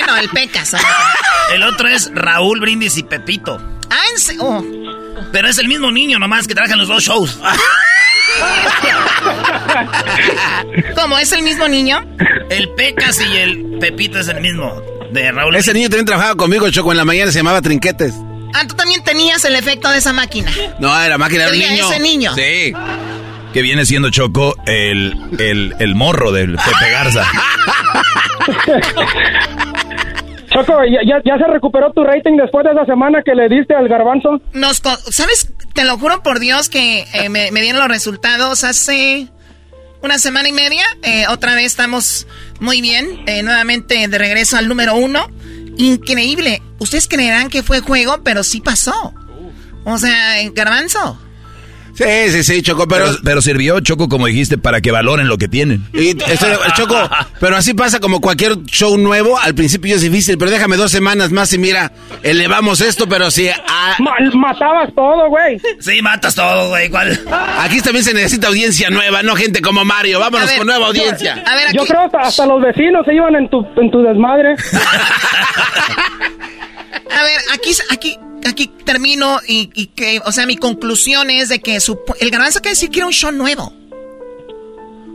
Bueno, 0.10 0.24
el 0.24 0.30
Pecas. 0.30 0.76
El 1.54 1.64
otro 1.64 1.88
es 1.88 2.10
Raúl 2.14 2.60
Brindis 2.60 2.98
y 2.98 3.04
Pepito. 3.04 3.62
Ah, 3.92 4.02
en 4.12 4.20
se- 4.20 4.38
oh. 4.40 4.64
Pero 5.32 5.48
es 5.48 5.58
el 5.60 5.68
mismo 5.68 5.92
niño 5.92 6.18
nomás 6.18 6.48
que 6.48 6.56
trabaja 6.56 6.74
en 6.74 6.80
los 6.80 6.88
dos 6.88 7.04
shows. 7.04 7.38
¿Cómo? 10.96 11.18
¿Es 11.20 11.32
el 11.32 11.44
mismo 11.44 11.68
niño? 11.68 12.04
El 12.50 12.70
Pecas 12.70 13.22
y 13.22 13.38
el 13.38 13.78
Pepito 13.80 14.20
es 14.20 14.28
el 14.30 14.42
mismo. 14.42 14.82
De 15.12 15.32
Raúl. 15.32 15.56
Ese 15.56 15.74
niño 15.74 15.90
también 15.90 16.06
trabajaba 16.06 16.36
conmigo, 16.36 16.70
Choco, 16.70 16.92
en 16.92 16.98
la 16.98 17.06
mañana 17.06 17.32
se 17.32 17.40
llamaba 17.40 17.62
Trinquetes. 17.62 18.14
Ah, 18.54 18.66
tú 18.68 18.76
también 18.76 19.04
tenías 19.04 19.44
el 19.46 19.56
efecto 19.56 19.90
de 19.90 19.98
esa 20.00 20.14
máquina. 20.14 20.52
No, 20.80 21.00
era 21.02 21.18
máquina 21.18 21.46
del 21.46 21.60
niño. 21.60 21.90
ese 21.92 22.00
niño. 22.00 22.34
Sí. 22.36 22.74
Que 23.54 23.62
viene 23.64 23.86
siendo 23.86 24.10
Choco 24.12 24.56
el, 24.68 25.16
el, 25.40 25.76
el 25.80 25.96
morro 25.96 26.32
del 26.32 26.56
Pepe 26.56 26.92
Garza. 26.92 27.26
¿ya, 30.66 31.38
se 31.38 31.48
recuperó 31.48 31.92
tu 31.92 32.04
rating 32.04 32.38
después 32.38 32.66
de 32.66 32.72
esa 32.72 32.86
semana 32.86 33.22
que 33.24 33.36
le 33.36 33.50
diste 33.50 33.74
al 33.74 33.88
garbanzo? 33.88 34.42
Nos, 34.54 34.78
¿Sabes? 34.78 35.54
Te 35.74 35.84
lo 35.84 35.98
juro 35.98 36.24
por 36.24 36.40
Dios 36.40 36.70
que 36.70 37.06
eh, 37.14 37.30
me, 37.30 37.52
dieron 37.52 37.80
los 37.80 37.88
resultados 37.88 38.64
hace 38.64 39.28
una 40.02 40.18
semana 40.18 40.50
y 40.50 40.54
media. 40.54 40.84
Eh, 41.04 41.26
otra 41.30 41.56
vez 41.56 41.66
estamos 41.66 42.28
muy 42.60 42.82
bien. 42.82 43.24
eh, 43.28 43.44
nuevamente 43.44 44.08
de 44.08 44.18
regreso 44.18 44.58
al 44.58 44.68
número 44.68 44.96
uno. 44.96 45.28
Increíble. 45.78 46.62
Ustedes 46.80 47.08
creerán 47.08 47.50
que 47.50 47.64
fue 47.64 47.80
juego, 47.80 48.22
pero 48.24 48.44
sí 48.44 48.62
pasó. 48.62 49.14
O 49.86 49.98
sea, 49.98 50.36
garbanzo. 50.54 51.18
Sí, 52.00 52.32
sí, 52.32 52.44
sí, 52.44 52.62
Choco, 52.62 52.88
pero... 52.88 53.06
Pero, 53.08 53.18
pero 53.26 53.42
sirvió, 53.42 53.80
Choco, 53.82 54.08
como 54.08 54.26
dijiste, 54.28 54.58
para 54.58 54.80
que 54.80 54.90
valoren 54.92 55.28
lo 55.28 55.38
que 55.38 55.50
tienen. 55.50 55.84
Y 55.94 56.12
esto- 56.12 56.48
Choco, 56.78 56.96
pero 57.42 57.58
así 57.58 57.74
pasa 57.74 58.00
como 58.00 58.22
cualquier 58.22 58.64
show 58.64 58.98
nuevo. 58.98 59.38
Al 59.38 59.54
principio 59.54 59.94
es 59.96 60.02
difícil, 60.02 60.38
pero 60.38 60.50
déjame 60.50 60.78
dos 60.78 60.92
semanas 60.92 61.32
más 61.32 61.52
y 61.52 61.58
mira, 61.58 61.92
elevamos 62.24 62.80
esto, 62.80 63.08
pero 63.10 63.30
sí. 63.32 63.50
ah, 63.68 63.96
Ma- 64.00 64.16
matabas 64.34 64.96
todo, 64.96 65.28
güey. 65.28 65.60
Sí, 65.82 66.02
matas 66.02 66.36
todo, 66.36 66.70
güey. 66.70 66.90
¿Cuál? 66.90 67.20
aquí 67.60 67.82
también 67.82 68.06
se 68.06 68.14
necesita 68.14 68.48
audiencia 68.48 68.90
nueva, 68.90 69.22
no 69.22 69.36
gente 69.36 69.62
como 69.62 69.84
Mario. 69.84 70.22
Vámonos 70.22 70.48
A 70.48 70.52
ver, 70.52 70.58
con 70.60 70.68
nueva 70.68 70.82
yo- 70.82 70.88
audiencia. 70.88 71.34
A 71.46 71.56
ver, 71.56 71.68
aquí. 71.68 71.78
Yo 71.78 71.86
creo 71.86 72.06
hasta, 72.06 72.20
hasta 72.22 72.46
los 72.46 72.62
vecinos 72.62 73.06
se 73.06 73.14
iban 73.14 73.36
en 73.36 73.50
tu, 73.50 73.66
en 73.76 73.92
tu 73.92 74.02
desmadre. 74.04 74.56
A 77.12 77.24
ver, 77.24 77.40
aquí, 77.54 77.72
aquí, 77.92 78.18
aquí 78.48 78.68
termino 78.86 79.40
y, 79.48 79.70
y 79.74 79.88
que, 79.88 80.22
o 80.26 80.32
sea, 80.32 80.46
mi 80.46 80.56
conclusión 80.58 81.30
es 81.30 81.50
de 81.50 81.60
que 81.60 81.78
supo- 81.78 82.16
el 82.20 82.32
garbanzo 82.32 82.62
quiere 82.62 82.76
decir 82.76 82.90
que 82.90 83.00
era 83.00 83.08
un 83.08 83.14
show 83.14 83.32
nuevo. 83.32 83.74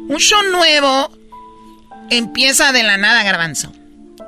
Un 0.09 0.19
show 0.19 0.43
nuevo 0.51 1.11
empieza 2.11 2.73
de 2.73 2.83
la 2.83 2.97
nada, 2.99 3.23
garbanzo. 3.23 3.73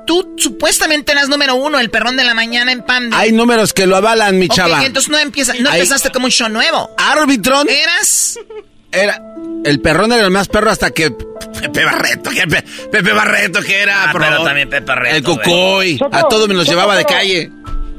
Tú 0.05 0.33
supuestamente 0.37 1.11
eras 1.11 1.27
número 1.29 1.55
uno, 1.55 1.79
el 1.79 1.89
perrón 1.89 2.15
de 2.17 2.23
la 2.23 2.33
mañana 2.33 2.71
en 2.71 2.81
Panda. 2.81 3.19
Hay 3.19 3.31
números 3.33 3.73
que 3.73 3.85
lo 3.85 3.97
avalan, 3.97 4.39
mi 4.39 4.45
Ok, 4.45 4.53
chava. 4.55 4.85
entonces 4.85 5.09
no 5.11 5.17
empieza, 5.19 5.53
no 5.59 5.69
Hay- 5.69 5.81
empezaste 5.81 6.09
como 6.11 6.25
un 6.25 6.31
show 6.31 6.47
nuevo. 6.49 6.89
Arbitron 6.97 7.67
Eras 7.69 8.39
era... 8.91 9.21
El 9.65 9.81
perrón 9.81 10.11
era 10.13 10.23
el 10.23 10.31
más 10.31 10.47
perro 10.47 10.71
hasta 10.71 10.91
que 10.91 11.11
Pepe 11.11 11.83
Barreto, 11.83 12.29
que 12.29 12.47
Pe- 12.47 12.63
Pepe 12.91 13.11
Barreto, 13.11 13.61
que 13.61 13.81
era... 13.81 14.03
Ah, 14.09 14.11
por 14.13 14.21
pero 14.21 14.43
también 14.43 14.69
Pepe 14.69 14.85
Barreto, 14.85 15.15
El. 15.81 15.97
Choco, 15.97 16.15
A 16.15 16.29
todos 16.29 16.47
me 16.47 16.53
los 16.53 16.65
Choco, 16.65 16.71
llevaba 16.73 16.95
de 16.95 17.03
calle. 17.05 17.51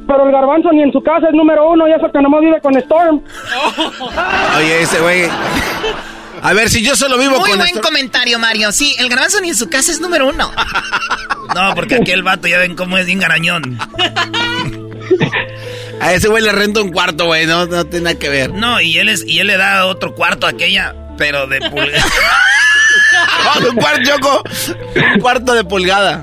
Pero 0.08 0.26
el 0.26 0.32
garbanzo 0.32 0.72
ni 0.72 0.82
en 0.82 0.90
su 0.90 1.00
casa 1.02 1.28
es 1.28 1.34
número 1.34 1.68
uno 1.70 1.86
y 1.86 1.92
eso 1.92 2.10
que 2.10 2.20
nomás 2.20 2.40
vive 2.40 2.60
con 2.60 2.74
Storm. 2.78 3.22
Oye, 4.56 4.80
ese 4.82 4.98
güey... 5.00 5.28
A 6.42 6.52
ver, 6.54 6.70
si 6.70 6.82
yo 6.82 6.96
solo 6.96 7.18
vivo 7.18 7.38
muy 7.38 7.50
con 7.50 7.58
buen 7.58 7.68
esto- 7.68 7.80
comentario, 7.82 8.38
Mario. 8.38 8.72
Sí, 8.72 8.94
el 8.98 9.08
garbanzo 9.08 9.40
ni 9.40 9.48
en 9.50 9.54
su 9.56 9.68
casa 9.68 9.92
es 9.92 10.00
número 10.00 10.28
uno. 10.28 10.50
No, 11.54 11.74
porque 11.74 11.96
aquel 11.96 12.22
vato 12.22 12.46
ya 12.48 12.58
ven 12.58 12.74
cómo 12.76 12.96
es 12.96 13.06
bien 13.06 13.18
garañón. 13.18 13.78
A 16.00 16.12
ese 16.12 16.28
güey 16.28 16.42
le 16.44 16.52
rento 16.52 16.82
un 16.82 16.90
cuarto, 16.92 17.26
güey, 17.26 17.46
no, 17.46 17.66
no 17.66 17.84
tiene 17.86 18.04
nada 18.04 18.18
que 18.18 18.28
ver. 18.28 18.52
No, 18.52 18.80
y 18.80 18.98
él, 18.98 19.08
es, 19.08 19.24
y 19.26 19.40
él 19.40 19.48
le 19.48 19.56
da 19.56 19.86
otro 19.86 20.14
cuarto 20.14 20.46
a 20.46 20.50
aquella, 20.50 20.94
pero 21.18 21.46
de 21.48 21.58
pulga. 21.60 21.98
un 23.70 23.76
cuarto, 23.76 24.02
Choco. 24.04 24.42
Un 25.14 25.20
cuarto 25.20 25.54
de 25.54 25.64
pulgada. 25.64 26.22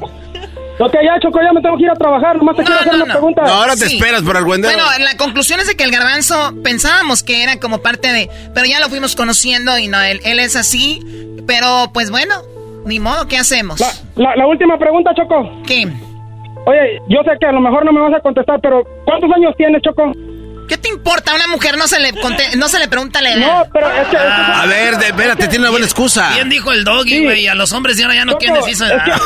Ok, 0.77 0.93
ya, 1.03 1.17
Choco, 1.21 1.39
ya 1.41 1.53
me 1.53 1.61
tengo 1.61 1.77
que 1.77 1.83
ir 1.83 1.89
a 1.89 1.95
trabajar. 1.95 2.35
Nomás 2.35 2.57
te 2.57 2.63
quiero 2.63 2.79
hacer 2.81 2.95
una 2.95 3.05
pregunta. 3.05 3.43
No, 3.43 3.53
ahora 3.53 3.73
te 3.73 3.87
Sí. 3.87 3.95
esperas 3.95 4.21
por 4.23 4.35
el. 4.35 4.43
Bueno, 4.43 4.83
la 4.99 5.17
conclusión 5.17 5.59
es 5.61 5.67
de 5.67 5.75
que 5.77 5.83
el 5.85 5.91
garbanzo 5.91 6.53
pensábamos 6.63 7.23
que 7.23 7.43
era 7.43 7.59
como 7.59 7.81
parte 7.81 8.11
de... 8.11 8.29
Pero 8.53 8.65
ya 8.67 8.79
lo 8.81 8.89
fuimos 8.89 9.15
conociendo 9.15 9.77
y 9.79 9.87
no, 9.87 10.01
él, 10.01 10.19
él 10.25 10.39
es 10.39 10.55
así. 10.57 11.01
Pero 11.47 11.91
pues 11.93 12.11
bueno, 12.11 12.35
ni 12.85 12.99
modo, 12.99 13.27
¿qué 13.27 13.37
hacemos? 13.37 13.79
La, 13.79 13.87
la, 14.15 14.35
la 14.35 14.47
última 14.47 14.77
pregunta, 14.77 15.11
Choco. 15.15 15.49
¿Qué? 15.65 15.87
Oye, 16.65 16.99
yo 17.09 17.21
sé 17.23 17.31
que 17.39 17.45
a 17.45 17.51
lo 17.51 17.61
mejor 17.61 17.85
no 17.85 17.93
me 17.93 18.01
vas 18.01 18.13
a 18.15 18.19
contestar, 18.19 18.59
pero 18.61 18.83
¿cuántos 19.05 19.29
años 19.33 19.53
tienes, 19.57 19.81
Choco? 19.81 20.11
¿Qué 20.67 20.77
te 20.77 20.89
importa? 20.89 21.31
A 21.31 21.35
una 21.35 21.47
mujer 21.47 21.77
no 21.77 21.87
se 21.87 21.99
le, 21.99 22.11
conte- 22.13 22.55
no 22.57 22.67
se 22.69 22.79
le 22.79 22.87
pregunta 22.87 23.21
la 23.21 23.33
edad. 23.33 23.47
No, 23.63 23.69
pero 23.71 23.89
es 23.91 24.07
que... 24.07 24.17
A 24.17 24.65
ver, 24.67 24.97
de, 24.97 25.07
espérate, 25.07 25.47
tiene 25.47 25.63
una 25.63 25.69
buena 25.71 25.85
excusa. 25.85 26.31
Bien 26.33 26.49
dijo 26.49 26.71
el 26.71 26.83
doggy, 26.83 27.23
güey. 27.23 27.47
A 27.47 27.55
los 27.55 27.71
hombres 27.73 27.97
ya, 27.97 28.11
ya 28.13 28.25
no 28.25 28.33
Choco, 28.33 28.39
quieren 28.39 28.59
decir 28.61 28.75
su 28.75 28.83
es 28.85 28.91
que- 28.91 28.95
edad. 29.11 29.19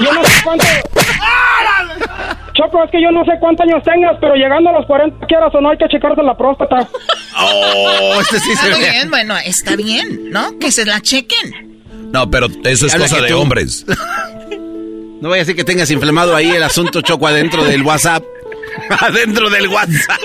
yo 0.00 0.12
no 0.12 0.24
sé 0.24 0.32
cuánto... 0.44 0.64
Choco, 2.54 2.84
es 2.84 2.90
que 2.90 3.02
yo 3.02 3.10
no 3.10 3.24
sé 3.24 3.32
cuántos 3.40 3.66
años 3.66 3.82
tengas, 3.82 4.16
pero 4.20 4.34
llegando 4.34 4.70
a 4.70 4.72
los 4.74 4.86
40 4.86 5.26
quieras 5.26 5.50
o 5.54 5.60
no 5.60 5.70
hay 5.70 5.78
que 5.78 5.88
checarse 5.88 6.22
la 6.22 6.36
próstata. 6.36 6.86
Oh, 7.38 8.18
este 8.20 8.40
sí 8.40 8.52
Está 8.52 8.64
se 8.66 8.70
muy 8.72 8.80
ve. 8.80 8.90
bien, 8.90 9.10
bueno, 9.10 9.34
está 9.38 9.74
bien, 9.74 10.30
¿no? 10.30 10.58
Que 10.58 10.70
se 10.70 10.84
la 10.84 11.00
chequen. 11.00 11.80
No, 12.12 12.30
pero 12.30 12.48
eso 12.64 12.86
es 12.86 12.92
Habla 12.92 13.06
cosa 13.08 13.22
de 13.22 13.28
tú. 13.28 13.38
hombres. 13.40 13.86
No 15.22 15.28
vaya 15.28 15.42
a 15.42 15.44
ser 15.46 15.54
que 15.54 15.62
tengas 15.62 15.88
inflamado 15.92 16.34
ahí 16.34 16.50
el 16.50 16.64
asunto 16.64 17.00
Choco 17.00 17.28
adentro 17.28 17.62
del 17.64 17.84
WhatsApp. 17.84 18.24
adentro 19.00 19.50
del 19.50 19.68
WhatsApp. 19.68 20.20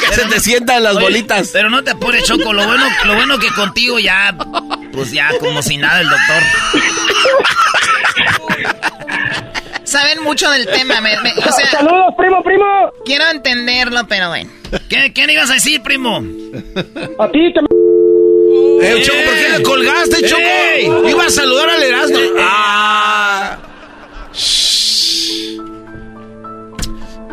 que 0.00 0.14
se 0.14 0.24
te 0.26 0.40
sientan 0.40 0.82
las 0.82 0.96
Oye, 0.96 1.04
bolitas. 1.04 1.50
Pero 1.52 1.70
no 1.70 1.82
te 1.82 1.90
apures, 1.92 2.24
Choco. 2.24 2.52
Lo 2.52 2.66
bueno, 2.66 2.84
lo 3.04 3.14
bueno 3.14 3.38
que 3.38 3.48
contigo 3.48 3.98
ya, 3.98 4.34
pues 4.92 5.12
ya 5.12 5.30
como 5.38 5.62
si 5.62 5.76
nada 5.76 6.00
el 6.00 6.08
doctor. 6.08 6.42
Saben 9.84 10.22
mucho 10.22 10.48
del 10.50 10.66
tema, 10.66 11.00
me- 11.00 11.20
me- 11.20 11.32
o 11.32 11.52
sea, 11.52 11.66
Saludos, 11.68 12.14
primo, 12.16 12.42
primo. 12.44 12.92
quiero 13.04 13.26
entenderlo, 13.28 14.06
pero 14.08 14.28
bueno. 14.28 14.48
¿Qué, 14.88 15.12
¿Qué 15.12 15.26
le 15.26 15.32
ibas 15.32 15.50
a 15.50 15.54
decir, 15.54 15.82
primo? 15.82 16.18
A 17.18 17.28
ti 17.32 17.52
que 17.52 17.60
me... 17.60 17.68
Eh, 18.82 19.02
Choco, 19.02 19.18
¿por 19.24 19.34
qué 19.34 19.48
le 19.58 19.62
colgaste, 19.62 20.26
Choco? 20.28 20.40
¡Ey! 20.40 20.90
Iba 21.10 21.26
a 21.26 21.30
saludar 21.30 21.70
al 21.70 21.82
Erasmo. 21.82 22.18
Ah. 22.38 23.58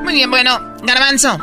Muy 0.04 0.14
bien, 0.14 0.30
bueno, 0.30 0.76
Garbanzo. 0.84 1.38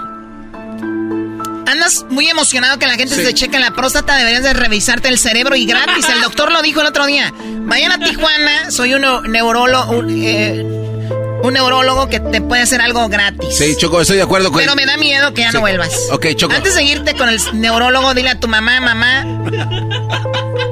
Andas 1.67 2.05
muy 2.09 2.29
emocionado 2.29 2.79
que 2.79 2.87
la 2.87 2.95
gente 2.95 3.15
se 3.15 3.35
cheque 3.35 3.59
la 3.59 3.73
próstata, 3.73 4.17
deberías 4.17 4.43
de 4.43 4.53
revisarte 4.53 5.09
el 5.09 5.19
cerebro 5.19 5.57
y 5.57 5.67
gratis. 5.67 6.09
El 6.09 6.21
doctor 6.21 6.53
lo 6.53 6.63
dijo 6.63 6.81
el 6.81 6.87
otro 6.87 7.07
día. 7.07 7.33
Vayan 7.63 7.93
a 7.93 7.99
Tijuana, 8.05 8.71
soy 8.71 8.95
un 8.95 9.03
neurólogo, 9.31 9.93
un, 9.97 10.11
eh, 10.11 10.63
un 11.45 11.53
neurólogo 11.55 12.09
que 12.09 12.21
te 12.21 12.41
puede 12.41 12.63
hacer 12.63 12.81
algo 12.81 13.09
gratis. 13.09 13.57
Sí, 13.57 13.77
Choco, 13.77 14.01
estoy 14.01 14.17
de 14.17 14.23
acuerdo 14.23 14.51
con 14.51 14.61
Pero 14.61 14.75
me 14.75 14.87
da 14.87 14.97
miedo 14.97 15.35
que 15.35 15.43
ya 15.43 15.53
no 15.53 15.61
vuelvas. 15.61 16.09
Ok, 16.11 16.29
Choco. 16.37 16.55
Antes 16.55 16.75
de 16.75 16.83
irte 16.85 17.15
con 17.15 17.29
el 17.29 17.39
neurólogo, 17.55 18.15
dile 18.15 18.31
a 18.31 18.41
tu 18.41 18.49
mamá, 18.49 18.81
mamá, 18.81 19.27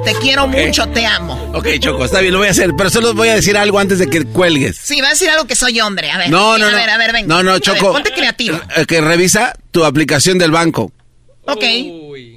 te 0.03 0.15
quiero 0.15 0.47
mucho, 0.47 0.87
te 0.89 1.05
amo. 1.05 1.51
Ok, 1.53 1.67
Choco, 1.79 2.05
está 2.05 2.19
bien, 2.21 2.33
lo 2.33 2.39
voy 2.39 2.47
a 2.47 2.51
hacer. 2.51 2.71
Pero 2.75 2.89
solo 2.89 3.13
voy 3.13 3.29
a 3.29 3.35
decir 3.35 3.55
algo 3.55 3.77
antes 3.79 3.99
de 3.99 4.07
que 4.09 4.25
cuelgues. 4.25 4.77
Sí, 4.81 4.99
va 4.99 5.07
a 5.07 5.11
decir 5.11 5.29
algo 5.29 5.45
que 5.45 5.55
soy 5.55 5.79
hombre. 5.79 6.09
A 6.11 6.17
ver. 6.17 6.29
No, 6.29 6.57
no, 6.57 6.65
a 6.65 6.71
no. 6.71 6.75
ver, 6.77 6.89
a 6.89 6.97
ver, 6.97 7.13
venga. 7.13 7.27
No, 7.27 7.43
no, 7.43 7.51
ver, 7.53 7.61
Choco. 7.61 7.93
ponte 7.93 8.11
creativo. 8.11 8.59
Eh, 8.75 8.85
Que 8.87 8.99
revisa 8.99 9.53
tu 9.71 9.85
aplicación 9.85 10.37
del 10.37 10.51
banco. 10.51 10.91
Ok. 11.45 11.63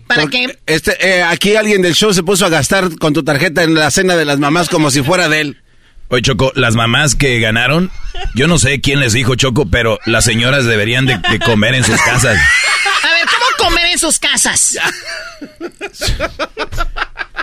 ¿Para 0.07 0.23
Porque, 0.23 0.47
qué? 0.47 0.59
Este, 0.67 0.97
eh, 1.19 1.23
aquí 1.23 1.57
alguien 1.57 1.81
del 1.83 1.95
show 1.95 2.13
se 2.13 2.23
puso 2.23 2.45
a 2.47 2.49
gastar 2.49 2.97
con 2.99 3.13
tu 3.13 3.25
tarjeta 3.25 3.63
en 3.63 3.75
la 3.75 3.91
cena 3.91 4.17
de 4.17 4.25
las 4.25 4.39
mamás 4.39 4.69
como 4.69 4.91
si 4.91 5.03
fuera 5.03 5.29
de 5.29 5.41
él. 5.41 5.63
Oye, 6.09 6.23
Choco, 6.23 6.53
las 6.55 6.75
mamás 6.77 7.15
que 7.17 7.41
ganaron, 7.41 7.91
yo 8.35 8.47
no 8.47 8.59
sé 8.59 8.81
quién 8.81 9.01
les 9.01 9.13
dijo, 9.13 9.35
Choco, 9.35 9.69
pero 9.71 9.99
las 10.07 10.25
señoras 10.25 10.65
deberían 10.65 11.05
de, 11.07 11.19
de 11.31 11.39
comer 11.41 11.75
en 11.75 11.85
sus 11.85 12.01
casas. 12.01 12.39
A 13.03 13.11
ver, 13.11 13.27
¿cómo 13.27 13.69
comer 13.71 13.87
en 13.87 13.99
sus 13.99 14.19
casas? 14.19 14.79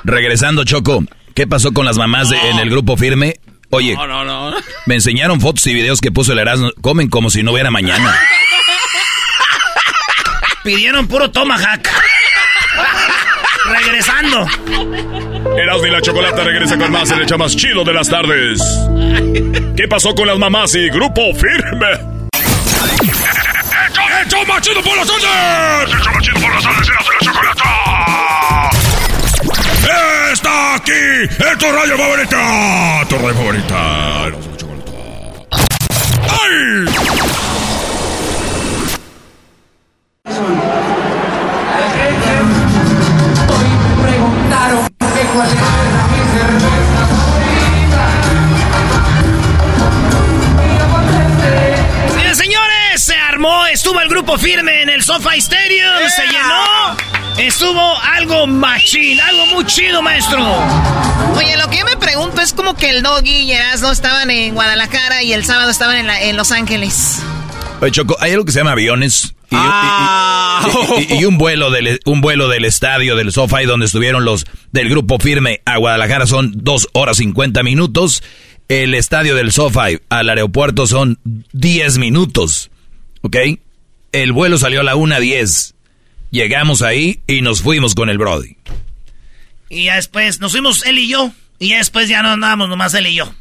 Regresando, 0.06 0.64
Choco, 0.64 1.04
¿qué 1.36 1.46
pasó 1.48 1.74
con 1.74 1.86
las 1.86 1.98
mamás 1.98 2.30
de- 2.30 2.38
en 2.50 2.60
el 2.60 2.70
grupo 2.70 2.96
firme? 2.98 3.40
Oye, 3.70 3.96
No, 3.96 4.06
no, 4.08 4.24
no. 4.24 4.56
me 4.86 4.96
enseñaron 4.96 5.42
fotos 5.42 5.66
y 5.68 5.74
videos 5.74 6.00
que 6.00 6.12
puso 6.12 6.32
el 6.34 6.40
Erasmo. 6.40 6.70
Comen 6.82 7.10
como 7.10 7.30
si 7.32 7.42
no 7.44 7.52
hubiera 7.54 7.72
mañana. 7.72 8.18
Pidieron 10.64 11.08
puro 11.08 11.30
tomahawk. 11.32 11.88
Regresando. 13.74 14.46
Erasmo 15.58 15.88
y 15.88 15.90
la 15.90 16.02
Chocolata 16.02 16.44
regresa 16.44 16.78
con 16.78 16.92
más 16.92 17.10
en 17.10 17.18
el 17.18 17.24
hecho 17.24 17.38
más 17.40 17.56
chido 17.56 17.84
de 17.84 17.94
las 17.94 18.08
tardes. 18.08 18.62
¿Qué 19.76 19.88
pasó 19.88 20.14
con 20.14 20.28
las 20.28 20.38
mamás 20.38 20.76
y 20.76 20.90
Grupo 20.90 21.34
Firme? 21.34 21.88
¡El 24.22 24.30
show 24.30 24.46
más 24.48 24.62
chido 24.62 24.82
por 24.84 24.96
las 24.96 25.08
tardes! 25.08 25.24
¡El 25.92 26.00
show 26.00 26.14
más 26.14 26.24
chido 26.24 26.40
por 26.40 26.54
las 26.54 26.64
tardes! 26.64 26.88
¡Erasmo 26.88 27.12
y 27.12 27.16
la 27.16 27.24
Chocolata! 27.26 28.70
¡Está 30.32 30.76
aquí! 30.76 30.92
¡En 31.52 31.58
tu 31.58 31.72
radio 31.72 31.98
favorita! 31.98 33.06
¡Tu 33.10 33.18
radio 33.18 33.34
favorita! 33.34 34.28
Erasmo 34.28 34.46
y 34.46 34.50
la 34.52 34.58
Chocolata. 34.58 34.92
¡Ay! 36.30 36.86
se 52.98 53.16
armó, 53.16 53.66
estuvo 53.68 54.00
el 54.00 54.08
grupo 54.08 54.38
firme 54.38 54.84
en 54.84 54.90
el 54.90 55.04
Sofa 55.04 55.36
Stadium, 55.36 56.10
se 56.16 56.26
llenó. 56.28 56.96
Estuvo 57.38 57.98
algo 58.02 58.48
machín, 58.48 59.20
algo 59.20 59.46
muy 59.48 59.66
chido, 59.66 60.02
maestro. 60.02 60.40
Oye, 61.36 61.58
lo 61.58 61.70
que 61.70 61.80
yo 61.80 61.86
me 61.86 61.98
pregunto 61.98 62.42
es 62.42 62.54
como 62.54 62.76
que 62.76 62.92
el 62.92 63.02
Doggy 63.02 63.32
y 63.32 63.52
Erasmo 63.52 63.92
estaban 63.92 64.30
en 64.30 64.54
Guadalajara 64.54 65.24
y 65.24 65.34
el 65.34 65.44
sábado 65.44 65.72
estaban 65.72 65.98
en, 65.98 66.10
en 66.10 66.38
Los 66.38 66.52
Ángeles. 66.52 67.20
Oye, 67.84 67.92
Choco, 67.92 68.16
hay 68.22 68.32
algo 68.32 68.46
que 68.46 68.52
se 68.54 68.60
llama 68.60 68.72
aviones. 68.72 69.34
Y, 69.52 69.56
Ah. 69.60 70.66
y- 71.00 71.14
y- 71.16 71.20
y 71.20 71.26
un 71.26 71.38
vuelo 71.38 71.70
del 71.70 72.00
un 72.06 72.22
vuelo 72.22 72.48
del 72.48 72.64
estadio 72.66 73.16
del 73.18 73.32
SoFi 73.34 73.66
donde 73.66 73.86
estuvieron 73.88 74.24
los 74.24 74.46
del 74.72 74.90
grupo 74.90 75.20
firme 75.20 75.60
a 75.66 75.78
Guadalajara 75.78 76.26
son 76.26 76.52
dos 76.56 76.88
horas 76.94 77.18
50 77.18 77.62
minutos. 77.62 78.24
El 78.70 78.94
estadio 78.96 79.36
del 79.36 79.52
SoFi 79.52 80.00
al 80.10 80.30
aeropuerto 80.30 80.88
son 80.88 81.20
10 81.52 81.98
minutos. 81.98 82.72
¿Ok? 83.22 83.36
El 84.14 84.32
vuelo 84.32 84.58
salió 84.58 84.80
a 84.80 84.84
la 84.84 84.96
1.10. 84.96 85.74
Llegamos 86.32 86.82
ahí 86.82 87.20
y 87.28 87.42
nos 87.42 87.62
fuimos 87.62 87.96
con 87.96 88.10
el 88.10 88.18
Brody. 88.18 88.56
Y 89.70 89.84
ya 89.86 89.96
después 89.98 90.40
nos 90.40 90.54
fuimos 90.54 90.86
él 90.86 91.00
y 91.00 91.10
yo. 91.10 91.32
Y 91.60 91.70
ya 91.70 91.78
después 91.80 92.08
ya 92.08 92.22
no 92.24 92.30
andábamos 92.30 92.70
nomás 92.70 92.94
él 92.94 93.08
y 93.08 93.16
yo. 93.16 93.34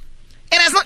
Erasmo. 0.50 0.80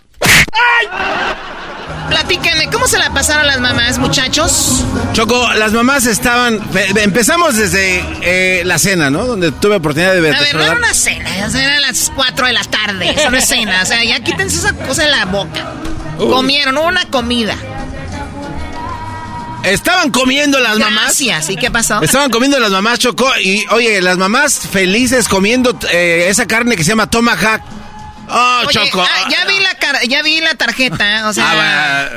Platíquenme, 2.08 2.68
¿cómo 2.70 2.86
se 2.86 2.98
la 2.98 3.10
pasaron 3.12 3.46
las 3.46 3.60
mamás, 3.60 3.98
muchachos? 3.98 4.84
Choco, 5.12 5.52
las 5.54 5.72
mamás 5.72 6.06
estaban. 6.06 6.60
pe- 6.60 7.02
Empezamos 7.02 7.56
desde 7.56 8.04
eh, 8.22 8.62
la 8.64 8.78
cena, 8.78 9.10
¿no? 9.10 9.26
Donde 9.26 9.50
tuve 9.52 9.76
oportunidad 9.76 10.12
de 10.14 10.20
ver. 10.20 10.34
A 10.34 10.40
ver, 10.40 10.54
no 10.54 10.62
era 10.62 10.72
una 10.72 10.94
cena, 10.94 11.50
sea, 11.50 11.62
eran 11.64 11.80
las 11.82 12.12
4 12.14 12.46
de 12.46 12.52
la 12.52 12.64
tarde. 12.64 13.10
Eso 13.10 13.30
no 13.30 13.36
es 13.36 13.46
cena, 13.46 13.80
o 13.82 13.86
sea, 13.86 14.04
ya 14.04 14.20
quítense 14.20 14.56
esa 14.58 14.72
cosa 14.74 15.04
en 15.04 15.10
la 15.10 15.24
boca. 15.26 15.72
Comieron, 16.18 16.76
hubo 16.78 16.86
una 16.86 17.04
comida. 17.06 17.56
Estaban 19.64 20.10
comiendo 20.12 20.60
las 20.60 20.78
mamás. 20.78 21.04
Gracias, 21.06 21.50
¿y 21.50 21.56
qué 21.56 21.70
pasó? 21.72 22.00
Estaban 22.00 22.30
comiendo 22.30 22.58
las 22.60 22.70
mamás, 22.70 23.00
Choco. 23.00 23.28
Y 23.42 23.64
oye, 23.70 24.00
las 24.00 24.16
mamás 24.16 24.56
felices 24.58 25.26
comiendo 25.28 25.76
eh, 25.90 26.26
esa 26.28 26.46
carne 26.46 26.76
que 26.76 26.84
se 26.84 26.90
llama 26.90 27.10
tomahawk. 27.10 27.62
Oh, 28.28 28.62
Oye, 28.66 28.72
Choco. 28.72 29.02
ah, 29.02 29.28
ya 29.30 29.44
vi 29.44 29.58
la 29.60 29.74
car- 29.74 30.06
ya 30.08 30.22
vi 30.22 30.40
la 30.40 30.54
tarjeta, 30.54 31.28
o 31.28 31.32
sea, 31.32 32.08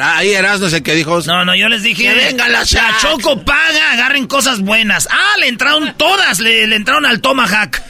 Ah, 0.00 0.16
ahí 0.18 0.32
Erasmo 0.32 0.66
es 0.66 0.72
el 0.72 0.82
que 0.82 0.94
dijo. 0.94 1.20
No, 1.26 1.44
no, 1.44 1.54
yo 1.56 1.68
les 1.68 1.82
dije. 1.82 2.04
Que 2.04 2.14
venga 2.14 2.48
la. 2.48 2.64
Choco 3.00 3.42
paga, 3.44 3.92
agarren 3.92 4.26
cosas 4.26 4.60
buenas. 4.60 5.08
Ah, 5.10 5.34
le 5.40 5.48
entraron 5.48 5.94
todas, 5.96 6.38
le, 6.40 6.66
le 6.66 6.76
entraron 6.76 7.04
al 7.06 7.20
Tomahawk. 7.20 7.80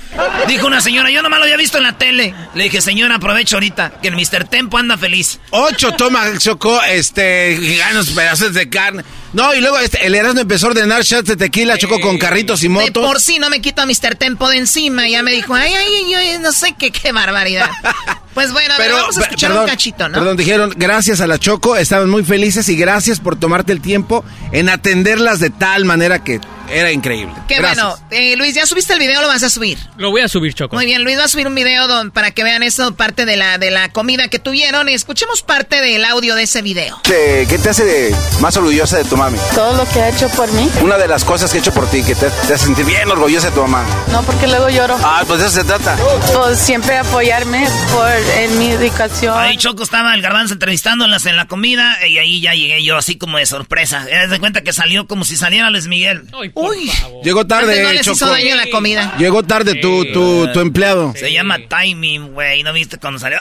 Dijo 0.48 0.66
una 0.66 0.80
señora, 0.80 1.10
yo 1.10 1.22
nomás 1.22 1.38
lo 1.38 1.44
había 1.44 1.56
visto 1.58 1.76
en 1.78 1.84
la 1.84 1.98
tele. 1.98 2.34
Le 2.54 2.64
dije, 2.64 2.80
señora, 2.80 3.16
aprovecho 3.16 3.56
ahorita, 3.56 3.92
que 4.02 4.08
el 4.08 4.16
Mr. 4.16 4.44
Tempo 4.48 4.78
anda 4.78 4.96
feliz. 4.96 5.38
Ocho 5.50 5.92
tomahawk, 5.92 6.38
Choco, 6.38 6.82
este, 6.84 7.56
giganos 7.60 8.08
pedazos 8.10 8.54
de 8.54 8.68
carne. 8.70 9.04
No, 9.32 9.54
y 9.54 9.60
luego 9.60 9.78
este, 9.78 10.06
el 10.06 10.14
Erasmo 10.14 10.40
empezó 10.40 10.66
a 10.66 10.70
ordenar 10.70 11.02
shots 11.02 11.28
de 11.28 11.36
tequila, 11.36 11.76
Choco, 11.76 12.00
con 12.00 12.18
carritos 12.18 12.62
y 12.64 12.68
motos. 12.68 13.04
por 13.04 13.20
sí 13.20 13.38
no 13.38 13.50
me 13.50 13.60
quito 13.60 13.82
a 13.82 13.86
Mr. 13.86 14.14
Tempo 14.16 14.48
de 14.48 14.56
encima. 14.58 15.06
Ya 15.08 15.22
me 15.22 15.32
dijo, 15.32 15.54
ay, 15.54 15.72
ay, 15.74 15.92
ay, 16.06 16.14
ay, 16.14 16.38
no 16.40 16.52
sé 16.52 16.74
qué, 16.78 16.90
qué 16.90 17.12
barbaridad. 17.12 17.70
Pues 18.34 18.52
bueno, 18.52 18.72
a 18.72 18.78
ver, 18.78 18.92
vamos 18.92 19.18
a 19.18 19.22
escuchar 19.22 19.50
perdón, 19.50 19.64
un 19.64 19.70
cachito, 19.70 20.08
¿no? 20.08 20.16
Perdón, 20.16 20.36
dijeron, 20.36 20.72
gracias 20.76 21.20
a 21.20 21.26
la 21.26 21.40
Choco, 21.40 21.74
estaban 21.76 22.08
muy 22.08 22.22
felices 22.22 22.68
y 22.68 22.76
gracias 22.76 23.18
por 23.18 23.34
tomarte 23.34 23.72
el 23.72 23.80
tiempo 23.80 24.24
en 24.52 24.68
atenderlas 24.68 25.40
de 25.40 25.50
tal 25.50 25.84
manera 25.84 26.22
que 26.22 26.40
era 26.70 26.92
increíble. 26.92 27.34
Qué 27.48 27.56
Gracias. 27.56 27.84
bueno. 27.84 27.98
Eh, 28.10 28.36
Luis, 28.36 28.54
¿ya 28.54 28.66
subiste 28.66 28.92
el 28.92 28.98
video 28.98 29.18
o 29.20 29.22
lo 29.22 29.28
vas 29.28 29.42
a 29.42 29.50
subir? 29.50 29.78
Lo 29.96 30.10
voy 30.10 30.20
a 30.22 30.28
subir, 30.28 30.54
Choco. 30.54 30.76
Muy 30.76 30.86
bien, 30.86 31.02
Luis 31.04 31.18
va 31.18 31.24
a 31.24 31.28
subir 31.28 31.46
un 31.46 31.54
video 31.54 31.86
don- 31.88 32.10
para 32.10 32.30
que 32.30 32.42
vean 32.44 32.62
eso, 32.62 32.94
parte 32.94 33.24
de 33.26 33.36
la, 33.36 33.58
de 33.58 33.70
la 33.70 33.88
comida 33.90 34.28
que 34.28 34.38
tuvieron. 34.38 34.88
Y 34.88 34.94
escuchemos 34.94 35.42
parte 35.42 35.80
del 35.80 36.04
audio 36.04 36.34
de 36.34 36.42
ese 36.44 36.62
video. 36.62 37.00
¿Qué, 37.02 37.46
qué 37.48 37.58
te 37.58 37.70
hace 37.70 37.84
de- 37.84 38.16
más 38.40 38.56
orgullosa 38.56 38.98
de 38.98 39.04
tu 39.04 39.16
mami? 39.16 39.38
Todo 39.54 39.76
lo 39.76 39.88
que 39.90 40.00
ha 40.02 40.08
hecho 40.08 40.28
por 40.30 40.50
mí. 40.52 40.68
Una 40.82 40.96
de 40.98 41.08
las 41.08 41.24
cosas 41.24 41.50
que 41.50 41.58
he 41.58 41.60
hecho 41.60 41.72
por 41.72 41.88
ti, 41.90 42.02
que 42.02 42.14
te, 42.14 42.28
te 42.30 42.54
hace 42.54 42.58
sentir 42.66 42.84
bien 42.84 43.08
orgullosa 43.10 43.48
de 43.48 43.54
tu 43.54 43.60
mamá. 43.62 43.84
No, 44.12 44.22
porque 44.22 44.46
luego 44.46 44.68
lloro. 44.68 44.96
Ah, 45.02 45.24
pues 45.26 45.40
de 45.40 45.46
eso 45.46 45.56
se 45.56 45.64
trata. 45.64 45.96
Pues 46.34 46.58
siempre 46.58 46.96
apoyarme 46.98 47.66
por 47.92 48.08
en 48.38 48.58
mi 48.58 48.68
educación. 48.70 49.38
Ahí 49.38 49.56
Choco 49.56 49.82
estaba 49.82 50.14
el 50.14 50.22
garbanzo 50.22 50.54
entrevistándolas 50.54 51.26
en 51.26 51.36
la 51.36 51.46
comida 51.46 52.06
y 52.06 52.18
ahí 52.18 52.40
ya 52.40 52.52
llegué 52.52 52.82
yo 52.84 52.96
así 52.96 53.16
como 53.18 53.38
de 53.38 53.46
sorpresa. 53.46 54.06
Haz 54.22 54.30
de 54.30 54.38
cuenta 54.38 54.62
que 54.62 54.72
salió 54.72 55.06
como 55.06 55.24
si 55.24 55.36
saliera 55.36 55.70
Luis 55.70 55.86
Miguel. 55.86 56.24
Uy, 56.60 56.90
Llegó 57.22 57.46
tarde, 57.46 57.80
no 57.82 57.92
les 57.92 58.02
Choco. 58.02 58.16
hizo 58.16 58.28
daño 58.28 58.56
la 58.56 58.68
comida. 58.70 59.14
Llegó 59.16 59.44
tarde 59.44 59.76
tu, 59.76 60.04
tu, 60.12 60.48
tu 60.52 60.58
empleado. 60.60 61.12
Se 61.16 61.32
llama 61.32 61.58
timing, 61.68 62.32
güey. 62.32 62.64
¿No 62.64 62.72
viste 62.72 62.98
cuando 62.98 63.18
salió? 63.20 63.38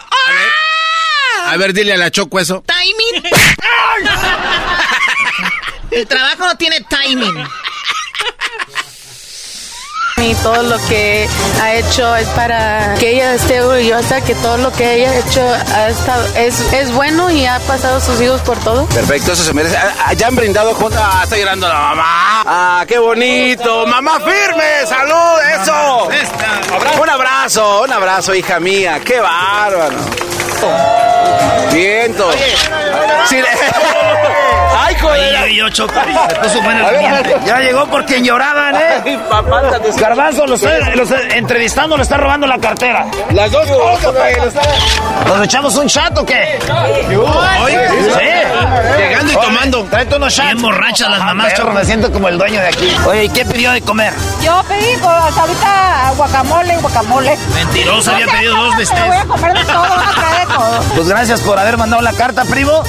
A 1.46 1.58
ver, 1.58 1.74
dile 1.74 1.94
a 1.94 1.98
la 1.98 2.12
Choco 2.12 2.40
eso. 2.40 2.64
Timing. 2.68 3.24
el 5.92 6.08
trabajo 6.08 6.46
no 6.46 6.56
tiene 6.58 6.82
timing. 6.82 7.34
Y 10.28 10.36
todo 10.36 10.62
lo 10.62 10.78
que 10.90 11.26
ha 11.62 11.76
hecho 11.76 12.14
es 12.18 12.28
para 12.30 12.96
que 12.96 13.12
ella 13.12 13.34
esté 13.36 13.62
orgullosa, 13.62 14.20
que 14.20 14.36
todo 14.36 14.58
lo 14.58 14.74
que 14.74 14.96
ella 14.96 15.12
ha 15.12 15.16
hecho 15.20 15.42
ha 15.74 15.88
estado, 15.88 16.26
es, 16.36 16.74
es 16.74 16.92
bueno 16.92 17.32
y 17.32 17.46
ha 17.46 17.60
pasado 17.60 18.02
sus 18.02 18.20
hijos 18.20 18.42
por 18.42 18.58
todo. 18.60 18.86
Perfecto, 18.88 19.32
eso 19.32 19.44
se 19.46 19.54
merece. 19.54 19.78
Ah, 19.78 19.94
ah, 20.08 20.14
ya 20.14 20.28
han 20.28 20.36
brindado 20.36 20.74
juntos. 20.74 21.00
Ah, 21.02 21.22
está 21.24 21.38
llorando 21.38 21.66
la 21.70 21.80
mamá. 21.80 22.44
Ah, 22.46 22.86
qué 22.86 23.00
bonito. 23.00 23.88
Mamá 23.88 24.20
firme, 24.20 24.86
salud, 24.86 25.40
eso. 25.62 26.10
Un 27.02 27.10
abrazo, 27.10 27.84
un 27.84 27.94
abrazo, 27.94 28.36
hija 28.36 28.60
mía. 28.60 29.00
Qué 29.06 29.22
bárbaro. 29.22 29.96
Viento. 31.72 32.30
Sí, 33.30 33.38
Ay, 34.80 34.96
joder. 35.02 35.36
Ahí 35.38 35.56
yo, 35.56 35.70
Choco. 35.70 35.94
Se 35.94 36.38
puso 36.60 36.70
el 36.70 36.86
ambiente. 36.86 37.36
Ya 37.46 37.60
llegó 37.60 37.86
por 37.88 38.06
quien 38.06 38.24
lloraban, 38.24 38.76
¿eh? 38.76 39.18
Garbanzo, 39.98 40.46
lo 40.46 40.56
está, 40.56 40.80
lo 40.96 41.04
está 41.04 41.20
entrevistando, 41.36 41.98
le 41.98 42.04
está 42.04 42.18
robando 42.18 42.46
la 42.48 42.58
cartera. 42.60 43.06
Las 43.32 43.52
dos 43.52 43.68
cosas, 43.68 44.14
güey. 44.14 44.36
¿Nos 45.26 45.46
echamos 45.46 45.76
un 45.78 45.88
chat 45.88 46.18
o 46.18 46.26
qué? 46.26 46.60
Oye, 47.64 47.88
Sí. 47.98 48.98
Llegando 48.98 49.32
y 49.34 49.36
tomando. 49.36 49.84
Tráete 49.86 50.16
unos 50.16 50.34
shots. 50.34 50.46
Bien 50.48 50.62
borrachas 50.62 51.10
las 51.10 51.20
mamás, 51.20 51.54
Choco. 51.56 51.72
Me 51.72 51.86
siento 51.86 52.12
como 52.12 52.28
el 52.30 52.38
dueño 52.38 52.60
de 52.62 52.68
aquí. 52.68 52.96
Oye, 53.06 53.26
¿y 53.26 53.30
qué 53.30 53.46
pidió 53.46 53.72
de 53.72 53.82
comer? 53.82 54.14
Yo 54.42 54.64
pedí 54.68 54.86
pues, 55.02 55.14
hasta 55.14 55.42
ahorita 55.42 56.14
guacamole, 56.16 56.78
guacamole. 56.78 57.38
Mentiroso, 57.54 58.12
había 58.12 58.28
pedido 58.28 58.56
dos 58.56 58.72
Me 58.74 58.78
bestecs. 58.80 59.08
voy 59.08 59.18
a 59.18 59.26
comer 59.26 59.54
de 59.58 59.66
todo, 59.66 59.80
voy 59.80 60.06
a 60.06 60.16
traer 60.16 60.48
de 60.48 60.54
todo. 60.54 60.82
Pues 60.96 61.08
gracias 61.08 61.42
por 61.42 61.60
haber 61.60 61.78
mandado 61.78 62.02
la 62.02 62.14
carta, 62.14 62.44
primo. 62.46 62.84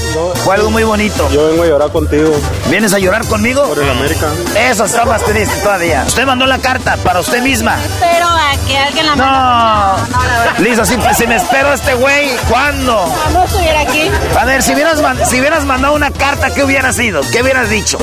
Fue 0.45 0.55
algo 0.55 0.71
muy 0.71 0.85
bonito. 0.85 1.29
Yo 1.31 1.49
vengo 1.49 1.63
a 1.63 1.67
llorar 1.79 1.93
contigo 1.93 2.33
¿Vienes 2.69 2.93
a 2.93 2.99
llorar 2.99 3.25
conmigo? 3.27 3.63
por 3.69 3.79
el 3.79 3.89
América. 3.89 4.27
Eso 4.69 4.85
está 4.85 5.05
más 5.05 5.23
triste 5.25 5.55
todavía. 5.63 6.03
Usted 6.07 6.27
mandó 6.27 6.45
la 6.47 6.59
carta 6.59 6.97
para 7.05 7.21
usted 7.21 7.41
misma. 7.43 7.77
Espero 7.85 8.27
a 8.27 8.51
que 8.67 8.77
alguien 8.77 9.07
la 9.07 9.15
No. 9.17 9.25
mande. 9.25 10.11
No, 10.11 10.23
la 10.25 10.39
verdad. 10.41 10.59
Listo, 10.59 10.85
si, 10.85 10.97
si 11.17 11.27
me 11.29 11.37
espero 11.37 11.69
a 11.71 11.75
este 11.75 11.95
güey, 11.95 12.31
¿cuándo? 12.49 13.15
No, 13.33 13.39
no 13.39 13.45
estuviera 13.45 13.81
aquí. 13.83 14.11
A 14.39 14.45
ver, 14.45 14.63
si 14.63 14.75
hubieras, 14.75 15.01
si 15.29 15.39
hubieras 15.41 15.65
mandado 15.65 15.95
una 15.95 16.11
carta, 16.11 16.51
¿qué 16.53 16.65
hubiera 16.65 16.93
sido? 16.93 17.21
¿Qué 17.33 17.43
hubieras 17.43 17.71
dicho? 17.71 17.99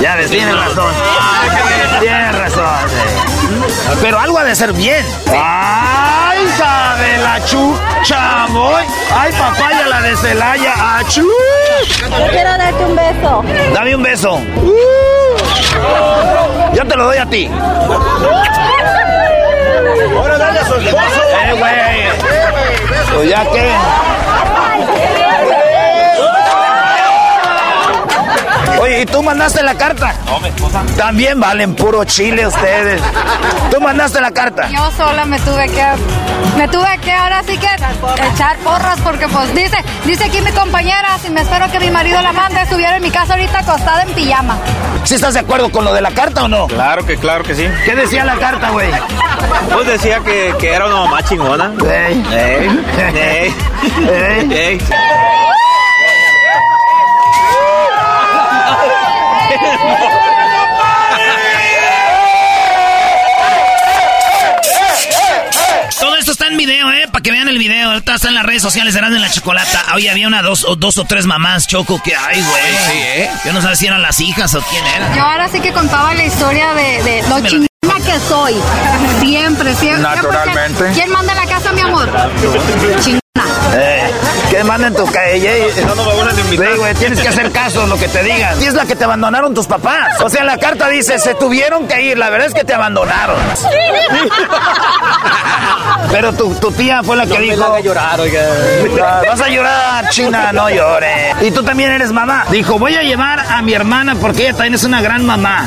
Ya 0.00 0.14
ves, 0.16 0.30
tienes 0.30 0.54
razón. 0.56 0.92
Tienes 2.00 2.38
razón. 2.38 2.64
sí. 2.88 3.98
Pero 4.00 4.18
algo 4.18 4.38
ha 4.38 4.44
de 4.44 4.54
ser 4.56 4.72
bien. 4.72 5.04
¡Ay, 5.30 5.83
hija 6.54 6.96
de 6.96 7.18
la 7.18 7.44
chucha, 7.44 8.46
boy! 8.50 8.84
¡Ay, 9.12 9.32
papaya, 9.32 9.86
la 9.88 10.00
de 10.02 10.16
Celaya! 10.16 10.98
¡Achú! 10.98 11.28
Yo 12.00 12.26
quiero 12.30 12.50
darte 12.56 12.84
un 12.84 12.96
beso. 12.96 13.44
Dame 13.72 13.96
un 13.96 14.02
beso. 14.02 14.40
Yo 16.72 16.86
te 16.86 16.96
lo 16.96 17.04
doy 17.04 17.18
a 17.18 17.26
ti. 17.26 17.50
Ahora 20.16 20.38
dale 20.38 20.60
a 20.60 20.64
su 20.66 20.74
esposo. 20.74 21.22
Eh, 21.44 21.54
güey. 21.58 23.14
Pues 23.14 23.28
ya 23.30 23.44
que. 23.50 23.70
Oye, 28.84 29.00
¿y 29.00 29.06
tú 29.06 29.22
mandaste 29.22 29.62
la 29.62 29.74
carta? 29.76 30.14
No, 30.26 30.38
mi 30.40 30.48
esposa. 30.48 30.82
También 30.94 31.40
valen 31.40 31.74
puro 31.74 32.04
chile 32.04 32.46
ustedes. 32.46 33.00
¿Tú 33.70 33.80
mandaste 33.80 34.20
la 34.20 34.30
carta? 34.30 34.68
Yo 34.68 34.90
sola 34.90 35.24
me 35.24 35.38
tuve 35.40 35.66
que, 35.70 35.86
me 36.58 36.68
tuve 36.68 36.98
que 36.98 37.10
ahora 37.10 37.42
sí 37.44 37.56
que 37.56 37.66
echar 37.66 38.58
porras 38.58 38.98
porque 39.02 39.26
pues 39.26 39.54
dice, 39.54 39.78
dice 40.04 40.24
aquí 40.24 40.42
mi 40.42 40.50
compañera, 40.52 41.16
si 41.22 41.30
me 41.30 41.40
espero 41.40 41.72
que 41.72 41.80
mi 41.80 41.90
marido 41.90 42.20
la 42.20 42.32
mande, 42.32 42.60
estuviera 42.60 42.96
en 42.96 43.02
mi 43.02 43.10
casa 43.10 43.32
ahorita 43.32 43.60
acostada 43.60 44.02
en 44.02 44.10
pijama. 44.10 44.58
¿Sí 45.04 45.14
estás 45.14 45.32
de 45.32 45.40
acuerdo 45.40 45.70
con 45.72 45.86
lo 45.86 45.94
de 45.94 46.02
la 46.02 46.10
carta 46.10 46.44
o 46.44 46.48
no? 46.48 46.66
Claro 46.66 47.06
que, 47.06 47.16
claro 47.16 47.42
que 47.42 47.54
sí. 47.54 47.66
¿Qué 47.86 47.96
decía 47.96 48.26
la 48.26 48.34
carta, 48.36 48.68
güey? 48.68 48.90
Pues 49.72 49.86
decía 49.86 50.20
que, 50.20 50.54
que 50.60 50.74
era 50.74 50.84
una 50.84 50.96
mamá 50.96 51.22
chingona. 51.22 51.72
Ey. 51.90 52.22
Ey, 52.34 52.84
ey, 53.16 53.54
Ey. 54.10 54.52
ey. 54.52 54.80
El 67.54 67.58
video. 67.58 67.90
Ahorita 67.90 68.14
estás 68.14 68.28
en 68.28 68.34
las 68.34 68.44
redes 68.44 68.62
sociales 68.62 68.94
de 68.94 69.00
en 69.00 69.20
la 69.20 69.30
Chocolata, 69.30 69.84
hoy 69.94 70.08
había 70.08 70.26
una 70.26 70.42
dos 70.42 70.64
o, 70.64 70.76
dos 70.76 70.98
o 70.98 71.04
tres 71.04 71.26
mamás, 71.26 71.66
Choco, 71.66 72.02
que, 72.02 72.16
ay, 72.16 72.40
güey. 72.40 72.62
Sí, 72.86 72.98
¿eh? 72.98 73.30
Yo 73.44 73.52
no 73.52 73.60
sabía 73.60 73.76
si 73.76 73.86
eran 73.86 74.02
las 74.02 74.20
hijas 74.20 74.54
o 74.54 74.62
quién 74.62 74.84
era. 74.86 75.14
Yo 75.14 75.22
ahora 75.22 75.48
sí 75.48 75.60
que 75.60 75.72
contaba 75.72 76.14
la 76.14 76.24
historia 76.24 76.74
de, 76.74 77.02
de 77.02 77.22
lo 77.28 77.40
chingona 77.40 78.04
que 78.04 78.18
soy. 78.28 78.54
Siempre, 79.20 79.74
siempre. 79.76 80.02
Naturalmente. 80.02 80.90
¿Quién 80.94 81.10
manda 81.10 81.32
en 81.32 81.38
la 81.38 81.46
casa, 81.46 81.72
mi 81.72 81.80
amor? 81.82 82.08
Chingona. 83.00 83.23
Eh, 83.76 84.10
que 84.50 84.62
manden 84.62 84.94
tu 84.94 85.04
calle. 85.10 85.66
No, 85.86 85.94
no 85.96 86.04
me 86.04 86.14
vuelvan 86.14 86.36
a 86.36 86.40
invitar. 86.40 86.68
Sí, 86.72 86.78
güey, 86.78 86.94
tienes 86.94 87.20
que 87.20 87.28
hacer 87.28 87.50
caso 87.50 87.82
a 87.82 87.86
lo 87.86 87.96
que 87.98 88.06
te 88.08 88.22
digan. 88.22 88.60
Y 88.62 88.66
es 88.66 88.74
la 88.74 88.86
que 88.86 88.94
te 88.94 89.02
abandonaron 89.04 89.52
tus 89.52 89.66
papás. 89.66 90.20
O 90.20 90.28
sea, 90.30 90.42
en 90.42 90.46
la 90.46 90.56
carta 90.58 90.88
dice, 90.88 91.18
se 91.18 91.34
tuvieron 91.34 91.88
que 91.88 92.00
ir. 92.00 92.16
La 92.16 92.30
verdad 92.30 92.46
es 92.46 92.54
que 92.54 92.62
te 92.62 92.72
abandonaron. 92.74 93.36
Pero 96.12 96.32
tu, 96.32 96.54
tu 96.54 96.70
tía 96.70 97.02
fue 97.02 97.16
la 97.16 97.24
que 97.26 97.30
No 97.34 97.38
me 97.40 97.44
dijo... 97.46 97.56
la 97.56 97.66
haga 97.66 97.80
llorar, 97.80 98.20
oiga. 98.20 98.40
Ah, 99.02 99.22
Vas 99.26 99.40
a 99.40 99.48
llorar, 99.48 100.08
China, 100.10 100.52
no 100.52 100.70
llores. 100.70 101.34
Y 101.42 101.50
tú 101.50 101.62
también 101.64 101.90
eres 101.90 102.12
mamá. 102.12 102.44
Dijo, 102.50 102.78
voy 102.78 102.94
a 102.94 103.02
llevar 103.02 103.40
a 103.40 103.62
mi 103.62 103.72
hermana 103.74 104.14
porque 104.14 104.42
ella 104.42 104.52
también 104.52 104.74
es 104.74 104.84
una 104.84 105.00
gran 105.00 105.26
mamá. 105.26 105.64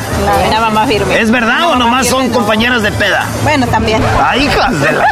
Una 0.47 0.61
mamá 0.61 0.87
firme. 0.87 1.19
¿Es 1.19 1.31
verdad 1.31 1.57
Una 1.57 1.67
o 1.71 1.75
nomás 1.75 2.07
firme. 2.07 2.23
son 2.23 2.29
compañeras 2.31 2.81
de 2.81 2.91
peda? 2.93 3.25
Bueno, 3.43 3.67
también. 3.67 4.01
¡Ay, 4.23 4.45
hijas 4.45 4.79
de 4.79 4.91
la... 4.93 5.05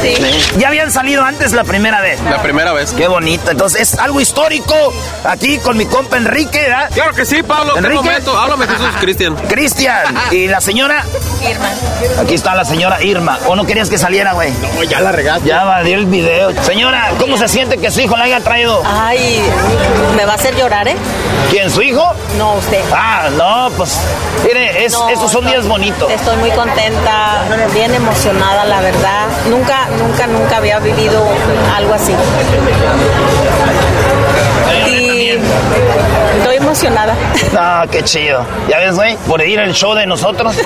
Sí. 0.00 0.16
¿Ya 0.58 0.68
habían 0.68 0.90
salido 0.90 1.22
antes 1.24 1.51
la 1.52 1.64
primera 1.64 2.00
vez? 2.00 2.20
La 2.22 2.42
primera 2.42 2.72
vez. 2.72 2.92
Qué 2.92 3.08
bonito. 3.08 3.50
Entonces, 3.50 3.80
es 3.80 3.98
algo 3.98 4.20
histórico 4.20 4.74
aquí 5.24 5.58
con 5.58 5.76
mi 5.76 5.86
compa 5.86 6.16
Enrique, 6.16 6.60
¿verdad? 6.60 6.90
Claro 6.92 7.12
que 7.14 7.24
sí, 7.24 7.42
Pablo. 7.42 7.76
Enrique. 7.76 8.02
prometo. 8.02 8.38
Háblame, 8.38 8.66
Jesús, 8.66 8.86
Cristian. 9.00 9.36
Cristian. 9.48 10.14
¿Y 10.30 10.48
la 10.48 10.60
señora? 10.60 11.04
Irma. 11.48 11.70
Aquí 12.20 12.34
está 12.34 12.54
la 12.54 12.64
señora 12.64 13.02
Irma. 13.02 13.38
¿O 13.46 13.56
no 13.56 13.64
querías 13.64 13.88
que 13.90 13.98
saliera, 13.98 14.32
güey? 14.32 14.52
No, 14.52 14.82
ya 14.84 15.00
la 15.00 15.12
regaste. 15.12 15.48
Ya 15.48 15.64
va, 15.64 15.82
dio 15.82 15.96
el 15.96 16.06
video. 16.06 16.52
Señora, 16.62 17.12
¿cómo 17.18 17.36
se 17.36 17.48
siente 17.48 17.78
que 17.78 17.90
su 17.90 18.00
hijo 18.00 18.16
la 18.16 18.24
haya 18.24 18.40
traído? 18.40 18.82
Ay, 18.84 19.42
me 20.16 20.24
va 20.24 20.32
a 20.32 20.36
hacer 20.36 20.56
llorar, 20.56 20.88
¿eh? 20.88 20.96
¿Quién, 21.50 21.70
su 21.70 21.82
hijo? 21.82 22.12
No, 22.38 22.54
usted. 22.54 22.80
Ah, 22.92 23.28
no, 23.36 23.70
pues, 23.76 23.98
mire, 24.44 24.84
es, 24.84 24.92
No, 24.92 25.08
esos 25.08 25.30
son 25.30 25.46
días 25.46 25.66
bonitos. 25.66 26.10
Estoy 26.10 26.36
muy 26.36 26.50
contenta, 26.50 27.42
bien 27.74 27.94
emocionada, 27.94 28.64
la 28.64 28.80
verdad. 28.80 29.26
Nunca, 29.50 29.86
nunca, 29.98 30.26
nunca 30.26 30.56
había 30.56 30.78
vivido 30.78 31.26
algo 31.76 31.94
así. 31.94 32.12
Y 34.88 35.28
estoy 36.38 36.56
emocionada. 36.56 37.14
Ah, 37.54 37.84
qué 37.90 38.02
chido. 38.02 38.46
Ya 38.66 38.78
ves, 38.78 38.94
güey, 38.94 39.14
por 39.28 39.42
ir 39.42 39.60
al 39.60 39.74
show 39.74 39.94
de 39.94 40.06
nosotros. 40.06 40.54
Sí, 40.54 40.64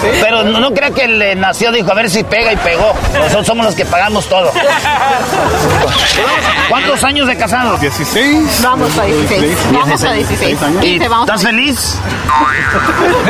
sí. 0.00 0.08
Pero 0.20 0.44
no, 0.44 0.60
no 0.60 0.74
crea 0.74 0.90
que 0.90 1.08
le 1.08 1.34
nació, 1.34 1.72
dijo, 1.72 1.90
a 1.90 1.94
ver 1.94 2.10
si 2.10 2.22
pega 2.24 2.52
y 2.52 2.56
pegó. 2.56 2.92
Nosotros 3.14 3.46
somos 3.46 3.64
los 3.64 3.74
que 3.74 3.86
pagamos 3.86 4.28
todo. 4.28 4.52
¿Cuántos 6.68 7.02
años 7.04 7.26
de 7.26 7.38
casados? 7.38 7.80
16. 7.80 8.60
Vamos 8.62 8.98
a 8.98 9.04
16. 9.04 9.56
Vamos 9.72 10.04
a 10.04 10.12
16. 10.12 10.58
¿Y 10.82 10.86
15, 10.90 11.08
vamos 11.08 11.26
¿Estás 11.28 11.42
feliz? 11.42 11.98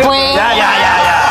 Pues. 0.03 0.35
Ya, 0.35 0.51
ya, 0.51 0.57
ya, 0.57 1.03
ya. 1.05 1.26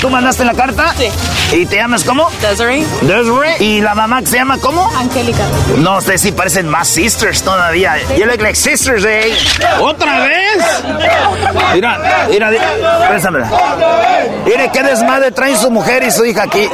¿Tú 0.00 0.10
mandaste 0.10 0.44
la 0.44 0.54
carta? 0.54 0.94
Sí. 0.96 1.08
¿Y 1.56 1.66
te 1.66 1.76
llamas 1.76 2.04
cómo? 2.04 2.28
Desiree. 2.40 2.84
Desiree. 3.02 3.56
¿Y 3.60 3.80
la 3.80 3.94
mamá 3.94 4.20
que 4.20 4.26
se 4.26 4.36
llama 4.36 4.58
cómo? 4.58 4.90
Angélica. 4.96 5.44
No, 5.78 5.98
ustedes 5.98 6.20
sí 6.20 6.32
parecen 6.32 6.68
más 6.68 6.88
sisters 6.88 7.42
todavía. 7.42 7.96
You 8.16 8.26
look 8.26 8.40
like 8.40 8.56
sisters, 8.56 9.04
eh. 9.04 9.32
¿Otra 9.80 10.20
vez? 10.20 10.64
Mira, 11.74 12.26
mira, 12.28 12.50
préstamela. 13.08 13.50
Mire 14.44 14.70
qué 14.72 14.82
desmadre 14.82 15.30
traen 15.30 15.56
su 15.56 15.70
mujer 15.70 16.02
y 16.02 16.10
su 16.10 16.24
hija 16.24 16.44
aquí. 16.44 16.68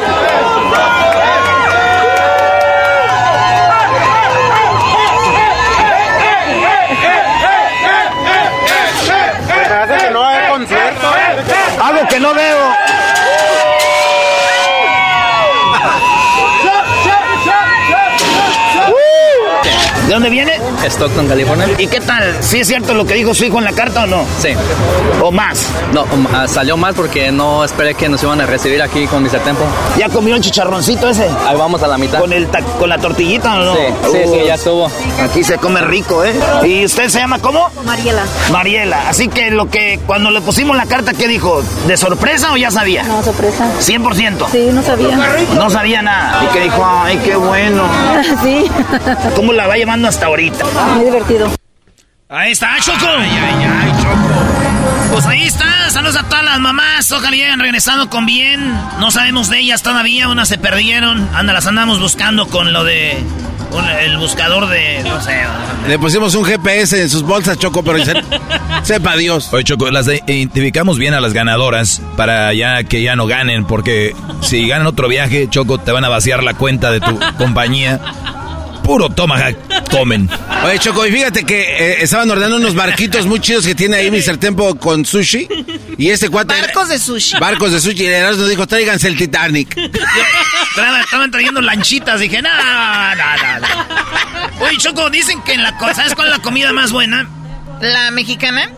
¿De 20.08 20.14
dónde 20.14 20.30
viene? 20.30 20.67
Stockton, 20.88 21.28
California. 21.28 21.66
¿Y 21.78 21.86
qué 21.86 22.00
tal? 22.00 22.36
¿Sí 22.40 22.60
es 22.60 22.66
cierto 22.68 22.94
lo 22.94 23.06
que 23.06 23.14
dijo 23.14 23.34
su 23.34 23.44
hijo 23.44 23.58
en 23.58 23.64
la 23.64 23.72
carta 23.72 24.04
o 24.04 24.06
no? 24.06 24.24
Sí. 24.40 24.50
¿O 25.22 25.30
más? 25.30 25.66
No, 25.92 26.02
um, 26.04 26.26
ah, 26.34 26.46
salió 26.48 26.76
mal 26.76 26.94
porque 26.94 27.30
no 27.32 27.64
esperé 27.64 27.94
que 27.94 28.08
nos 28.08 28.22
iban 28.22 28.40
a 28.40 28.46
recibir 28.46 28.80
aquí 28.82 29.06
con 29.06 29.22
Mr. 29.22 29.40
Tempo. 29.40 29.64
¿Ya 29.98 30.08
comió 30.08 30.34
el 30.36 30.40
chicharroncito 30.42 31.08
ese? 31.08 31.28
Ahí 31.46 31.56
vamos 31.56 31.82
a 31.82 31.86
la 31.88 31.98
mitad. 31.98 32.18
¿Con, 32.20 32.32
el 32.32 32.46
ta- 32.48 32.62
con 32.78 32.88
la 32.88 32.98
tortillita 32.98 33.54
o 33.54 33.64
no? 33.64 33.74
Sí, 33.74 33.80
sí, 34.12 34.18
sí, 34.24 34.40
ya 34.46 34.54
estuvo. 34.54 34.90
Aquí 35.22 35.44
se 35.44 35.56
come 35.58 35.80
rico, 35.82 36.24
¿eh? 36.24 36.32
¿Y 36.64 36.84
usted 36.84 37.08
se 37.08 37.18
llama 37.20 37.38
cómo? 37.40 37.68
Mariela. 37.84 38.22
Mariela. 38.50 39.08
Así 39.08 39.28
que 39.28 39.50
lo 39.50 39.68
que 39.70 40.00
cuando 40.06 40.30
le 40.30 40.40
pusimos 40.40 40.76
la 40.76 40.86
carta, 40.86 41.12
¿qué 41.14 41.28
dijo? 41.28 41.62
¿De 41.86 41.96
sorpresa 41.96 42.52
o 42.52 42.56
ya 42.56 42.70
sabía? 42.70 43.02
No, 43.04 43.22
sorpresa. 43.22 43.66
100%. 43.80 44.46
Sí, 44.50 44.68
no 44.72 44.82
sabía. 44.82 45.16
No 45.54 45.70
sabía 45.70 46.02
nada. 46.02 46.44
Y 46.44 46.52
que 46.52 46.60
dijo, 46.60 46.84
ay, 46.84 47.18
qué 47.24 47.36
bueno. 47.36 47.82
Sí. 48.42 48.66
¿Cómo 49.34 49.52
la 49.52 49.66
va 49.66 49.76
llevando 49.76 50.06
hasta 50.08 50.26
ahorita? 50.26 50.64
Muy 50.94 51.04
divertido. 51.04 51.50
Ahí 52.28 52.52
está, 52.52 52.76
Choco. 52.80 53.06
Ay, 53.18 53.30
ay, 53.30 53.64
ay, 53.64 53.92
Choco. 54.02 55.12
Pues 55.12 55.26
ahí 55.26 55.44
está. 55.44 55.90
Saludos 55.90 56.16
a 56.16 56.24
todas 56.24 56.44
las 56.44 56.58
mamás. 56.60 57.10
Ojalá 57.12 57.34
y 57.36 57.42
hayan 57.42 57.60
regresado 57.60 58.10
con 58.10 58.26
bien. 58.26 58.72
No 59.00 59.10
sabemos 59.10 59.48
de 59.48 59.60
ellas 59.60 59.82
todavía. 59.82 60.28
Unas 60.28 60.48
se 60.48 60.58
perdieron. 60.58 61.28
Anda, 61.34 61.52
las 61.54 61.66
andamos 61.66 61.98
buscando 62.00 62.46
con 62.48 62.72
lo 62.74 62.84
de. 62.84 63.16
con 63.70 63.88
el 63.88 64.18
buscador 64.18 64.68
de. 64.68 65.02
No 65.04 65.20
sé. 65.22 65.42
Le 65.88 65.98
pusimos 65.98 66.34
un 66.34 66.44
GPS 66.44 67.00
en 67.00 67.08
sus 67.08 67.22
bolsas, 67.22 67.58
Choco, 67.58 67.82
pero 67.82 68.04
se- 68.04 68.22
sepa 68.82 69.16
Dios. 69.16 69.48
Oye, 69.54 69.64
Choco, 69.64 69.90
las 69.90 70.04
de- 70.04 70.22
identificamos 70.26 70.98
bien 70.98 71.14
a 71.14 71.20
las 71.20 71.32
ganadoras 71.32 72.02
para 72.16 72.52
ya 72.52 72.84
que 72.84 73.00
ya 73.02 73.16
no 73.16 73.26
ganen, 73.26 73.64
porque 73.64 74.14
si 74.42 74.68
ganan 74.68 74.86
otro 74.86 75.08
viaje, 75.08 75.48
Choco, 75.48 75.78
te 75.78 75.92
van 75.92 76.04
a 76.04 76.10
vaciar 76.10 76.42
la 76.42 76.52
cuenta 76.52 76.90
de 76.90 77.00
tu 77.00 77.18
compañía. 77.38 77.98
Puro 78.88 79.10
tomahawk 79.10 79.54
comen. 79.90 80.30
Oye, 80.64 80.78
Choco, 80.78 81.06
y 81.06 81.12
fíjate 81.12 81.44
que 81.44 81.60
eh, 81.60 82.02
estaban 82.02 82.30
ordenando 82.30 82.56
unos 82.56 82.74
barquitos 82.74 83.26
muy 83.26 83.38
chidos 83.38 83.66
que 83.66 83.74
tiene 83.74 83.96
ahí 83.96 84.10
Mr. 84.10 84.38
Tempo 84.38 84.76
con 84.76 85.04
sushi. 85.04 85.46
Y 85.98 86.08
este 86.08 86.30
cuate. 86.30 86.58
Barcos 86.58 86.88
de 86.88 86.98
sushi. 86.98 87.38
Barcos 87.38 87.72
de 87.72 87.80
sushi. 87.82 88.04
Y 88.04 88.06
el 88.06 88.38
nos 88.38 88.48
dijo, 88.48 88.66
tráiganse 88.66 89.08
el 89.08 89.18
Titanic. 89.18 89.76
Estaban, 89.76 91.02
estaban 91.02 91.30
trayendo 91.30 91.60
lanchitas. 91.60 92.18
Dije, 92.18 92.40
no, 92.40 92.48
no, 92.48 93.14
no, 93.14 93.60
no. 93.60 94.64
Oye, 94.64 94.78
Choco, 94.78 95.10
dicen 95.10 95.42
que 95.42 95.52
en 95.52 95.64
la. 95.64 95.78
¿Sabes 95.94 96.14
cuál 96.14 96.28
es 96.28 96.38
la 96.38 96.42
comida 96.42 96.72
más 96.72 96.90
buena? 96.90 97.28
¿La 97.82 98.10
mexicana? 98.10 98.70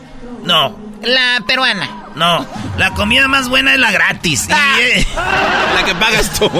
No. 0.42 0.76
La 1.04 1.44
peruana. 1.46 1.88
No, 2.16 2.44
la 2.78 2.90
comida 2.94 3.28
más 3.28 3.48
buena 3.48 3.74
es 3.74 3.78
la 3.78 3.92
gratis. 3.92 4.48
Y, 4.48 4.52
eh, 4.82 5.06
La 5.76 5.84
que 5.84 5.94
pagas 5.94 6.32
tú. 6.36 6.50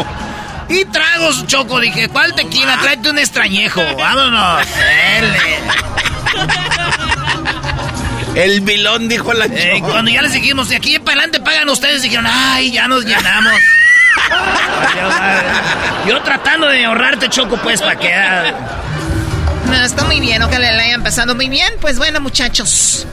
Y 0.71 0.85
tragos, 0.87 1.47
Choco. 1.47 1.81
Dije, 1.81 2.09
¿cuál 2.09 2.35
tequila? 2.35 2.79
Tráete 2.81 3.11
un 3.11 3.19
extrañejo. 3.19 3.83
Vámonos. 3.97 4.67
El 8.35 8.61
vilón, 8.61 9.09
dijo 9.09 9.33
la 9.35 9.47
Eh, 9.47 9.81
cuando 9.83 10.11
ya 10.11 10.23
les 10.23 10.33
dijimos, 10.33 10.69
de 10.69 10.77
aquí 10.77 10.99
para 10.99 11.19
adelante 11.19 11.41
pagan 11.41 11.69
ustedes, 11.69 12.03
dijeron, 12.03 12.27
ay, 12.29 12.71
ya 12.71 12.87
nos 12.87 13.05
llenamos. 13.05 13.61
Yo 16.07 16.21
tratando 16.23 16.69
de 16.69 16.85
ahorrarte, 16.85 17.29
Choco, 17.29 17.57
pues, 17.57 17.83
para 17.83 17.97
que... 17.97 18.15
No, 19.71 19.85
está 19.85 20.05
muy 20.05 20.21
bien, 20.21 20.43
ojalá 20.43 20.73
le 20.73 20.83
hayan 20.83 21.03
pasado 21.03 21.35
muy 21.35 21.49
bien. 21.49 21.73
Pues 21.81 21.99
bueno, 21.99 22.21
muchachos. 22.21 23.07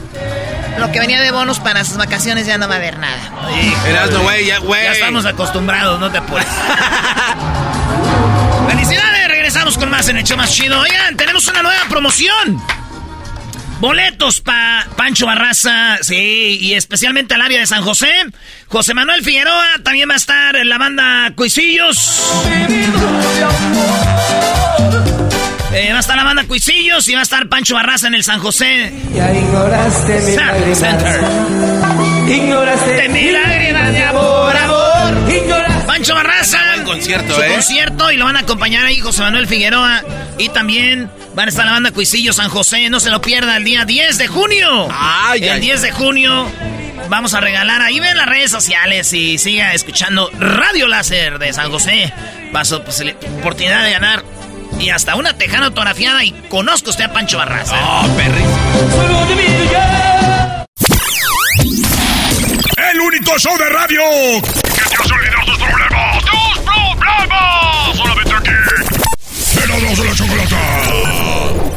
Lo 0.78 0.90
que 0.92 1.00
venía 1.00 1.20
de 1.20 1.30
bonus 1.30 1.58
para 1.58 1.84
sus 1.84 1.96
vacaciones 1.96 2.46
ya 2.46 2.58
no 2.58 2.68
va 2.68 2.74
a 2.74 2.78
haber 2.78 2.98
nada. 2.98 3.18
Erasno, 3.86 4.20
güey, 4.22 4.46
ya, 4.46 4.58
güey. 4.58 4.82
Ya 4.84 4.92
estamos 4.92 5.26
acostumbrados, 5.26 5.98
no 5.98 6.10
te 6.10 6.20
puedes. 6.22 6.46
¡Felicidades! 8.68 9.28
Regresamos 9.28 9.78
con 9.78 9.90
más 9.90 10.08
en 10.08 10.18
el 10.18 10.24
show 10.24 10.36
más 10.36 10.52
chido. 10.52 10.80
Oigan, 10.80 11.16
tenemos 11.16 11.46
una 11.48 11.62
nueva 11.62 11.80
promoción. 11.88 12.62
Boletos 13.80 14.40
para 14.40 14.86
Pancho 14.96 15.26
Barraza, 15.26 15.98
sí, 16.02 16.58
y 16.60 16.74
especialmente 16.74 17.34
al 17.34 17.42
área 17.42 17.60
de 17.60 17.66
San 17.66 17.82
José. 17.82 18.10
José 18.66 18.92
Manuel 18.92 19.22
Figueroa, 19.22 19.66
también 19.84 20.08
va 20.08 20.14
a 20.14 20.16
estar 20.16 20.56
en 20.56 20.68
la 20.68 20.78
banda 20.78 21.32
Cuisillos. 21.36 21.96
Eh, 25.72 25.90
va 25.92 25.98
a 25.98 26.00
estar 26.00 26.16
la 26.16 26.24
banda 26.24 26.44
Cuisillos 26.44 27.06
y 27.08 27.14
va 27.14 27.20
a 27.20 27.22
estar 27.22 27.46
Pancho 27.48 27.74
Barraza 27.74 28.08
en 28.08 28.14
el 28.14 28.24
San 28.24 28.40
José. 28.40 28.92
Ya 29.14 29.32
ignoraste 29.32 30.14
mi 30.14 30.20
Center. 30.20 30.46
lágrima. 30.46 30.74
Center. 30.74 31.20
Ignoraste 32.28 32.90
De 32.90 33.08
mi 33.10 33.30
lágrima 33.30 33.90
de 33.90 34.02
amor, 34.04 34.56
amor. 34.56 35.86
Pancho 35.86 36.14
Barraza. 36.14 36.58
Buen 36.74 36.84
concierto, 36.86 37.34
su 37.34 37.42
¿eh? 37.42 37.52
concierto 37.52 38.10
y 38.10 38.16
lo 38.16 38.24
van 38.24 38.36
a 38.36 38.40
acompañar 38.40 38.86
ahí 38.86 38.98
José 39.00 39.20
Manuel 39.22 39.46
Figueroa. 39.46 40.02
Y 40.38 40.48
también 40.50 41.10
van 41.34 41.46
a 41.46 41.50
estar 41.50 41.66
la 41.66 41.72
banda 41.72 41.90
Cuisillo 41.90 42.32
San 42.32 42.48
José. 42.48 42.88
No 42.88 42.98
se 42.98 43.10
lo 43.10 43.20
pierda 43.20 43.56
el 43.56 43.64
día 43.64 43.84
10 43.84 44.16
de 44.18 44.26
junio. 44.26 44.88
Ay, 44.90 45.44
el 45.44 45.50
ay. 45.50 45.60
10 45.60 45.82
de 45.82 45.90
junio. 45.92 46.50
vamos 47.10 47.34
a 47.34 47.40
regalar 47.40 47.82
ahí 47.82 48.00
ven 48.00 48.16
las 48.16 48.26
redes 48.26 48.50
sociales 48.50 49.12
y 49.12 49.36
siga 49.38 49.74
escuchando 49.74 50.30
Radio 50.38 50.88
Láser 50.88 51.38
de 51.38 51.52
San 51.52 51.70
José. 51.70 52.12
Paso 52.52 52.82
pues, 52.82 53.02
oportunidad 53.40 53.84
de 53.84 53.90
ganar 53.92 54.24
y 54.78 54.90
hasta 54.90 55.16
una 55.16 55.36
tejana 55.36 55.66
autografiada 55.66 56.24
y 56.24 56.32
conozco 56.48 56.90
usted 56.90 57.04
a 57.04 57.12
Pancho 57.12 57.38
Barraza. 57.38 57.76
¡Oh, 57.82 58.08
perrísimo! 58.16 58.58
El 62.90 63.00
único 63.00 63.38
show 63.38 63.56
de 63.58 63.68
radio 63.68 64.02
que 64.42 64.82
te 64.88 64.96
hace 64.96 65.14
olvidar 65.14 65.44
tus 65.44 65.58
problemas. 65.58 66.24
¡Tus 66.24 66.58
problemas! 66.64 67.96
Solamente 67.96 68.32
aquí. 68.34 68.50
En 69.62 69.68
la 69.68 69.76
de 69.76 70.04
la 70.04 70.14
chocolata. 70.14 71.67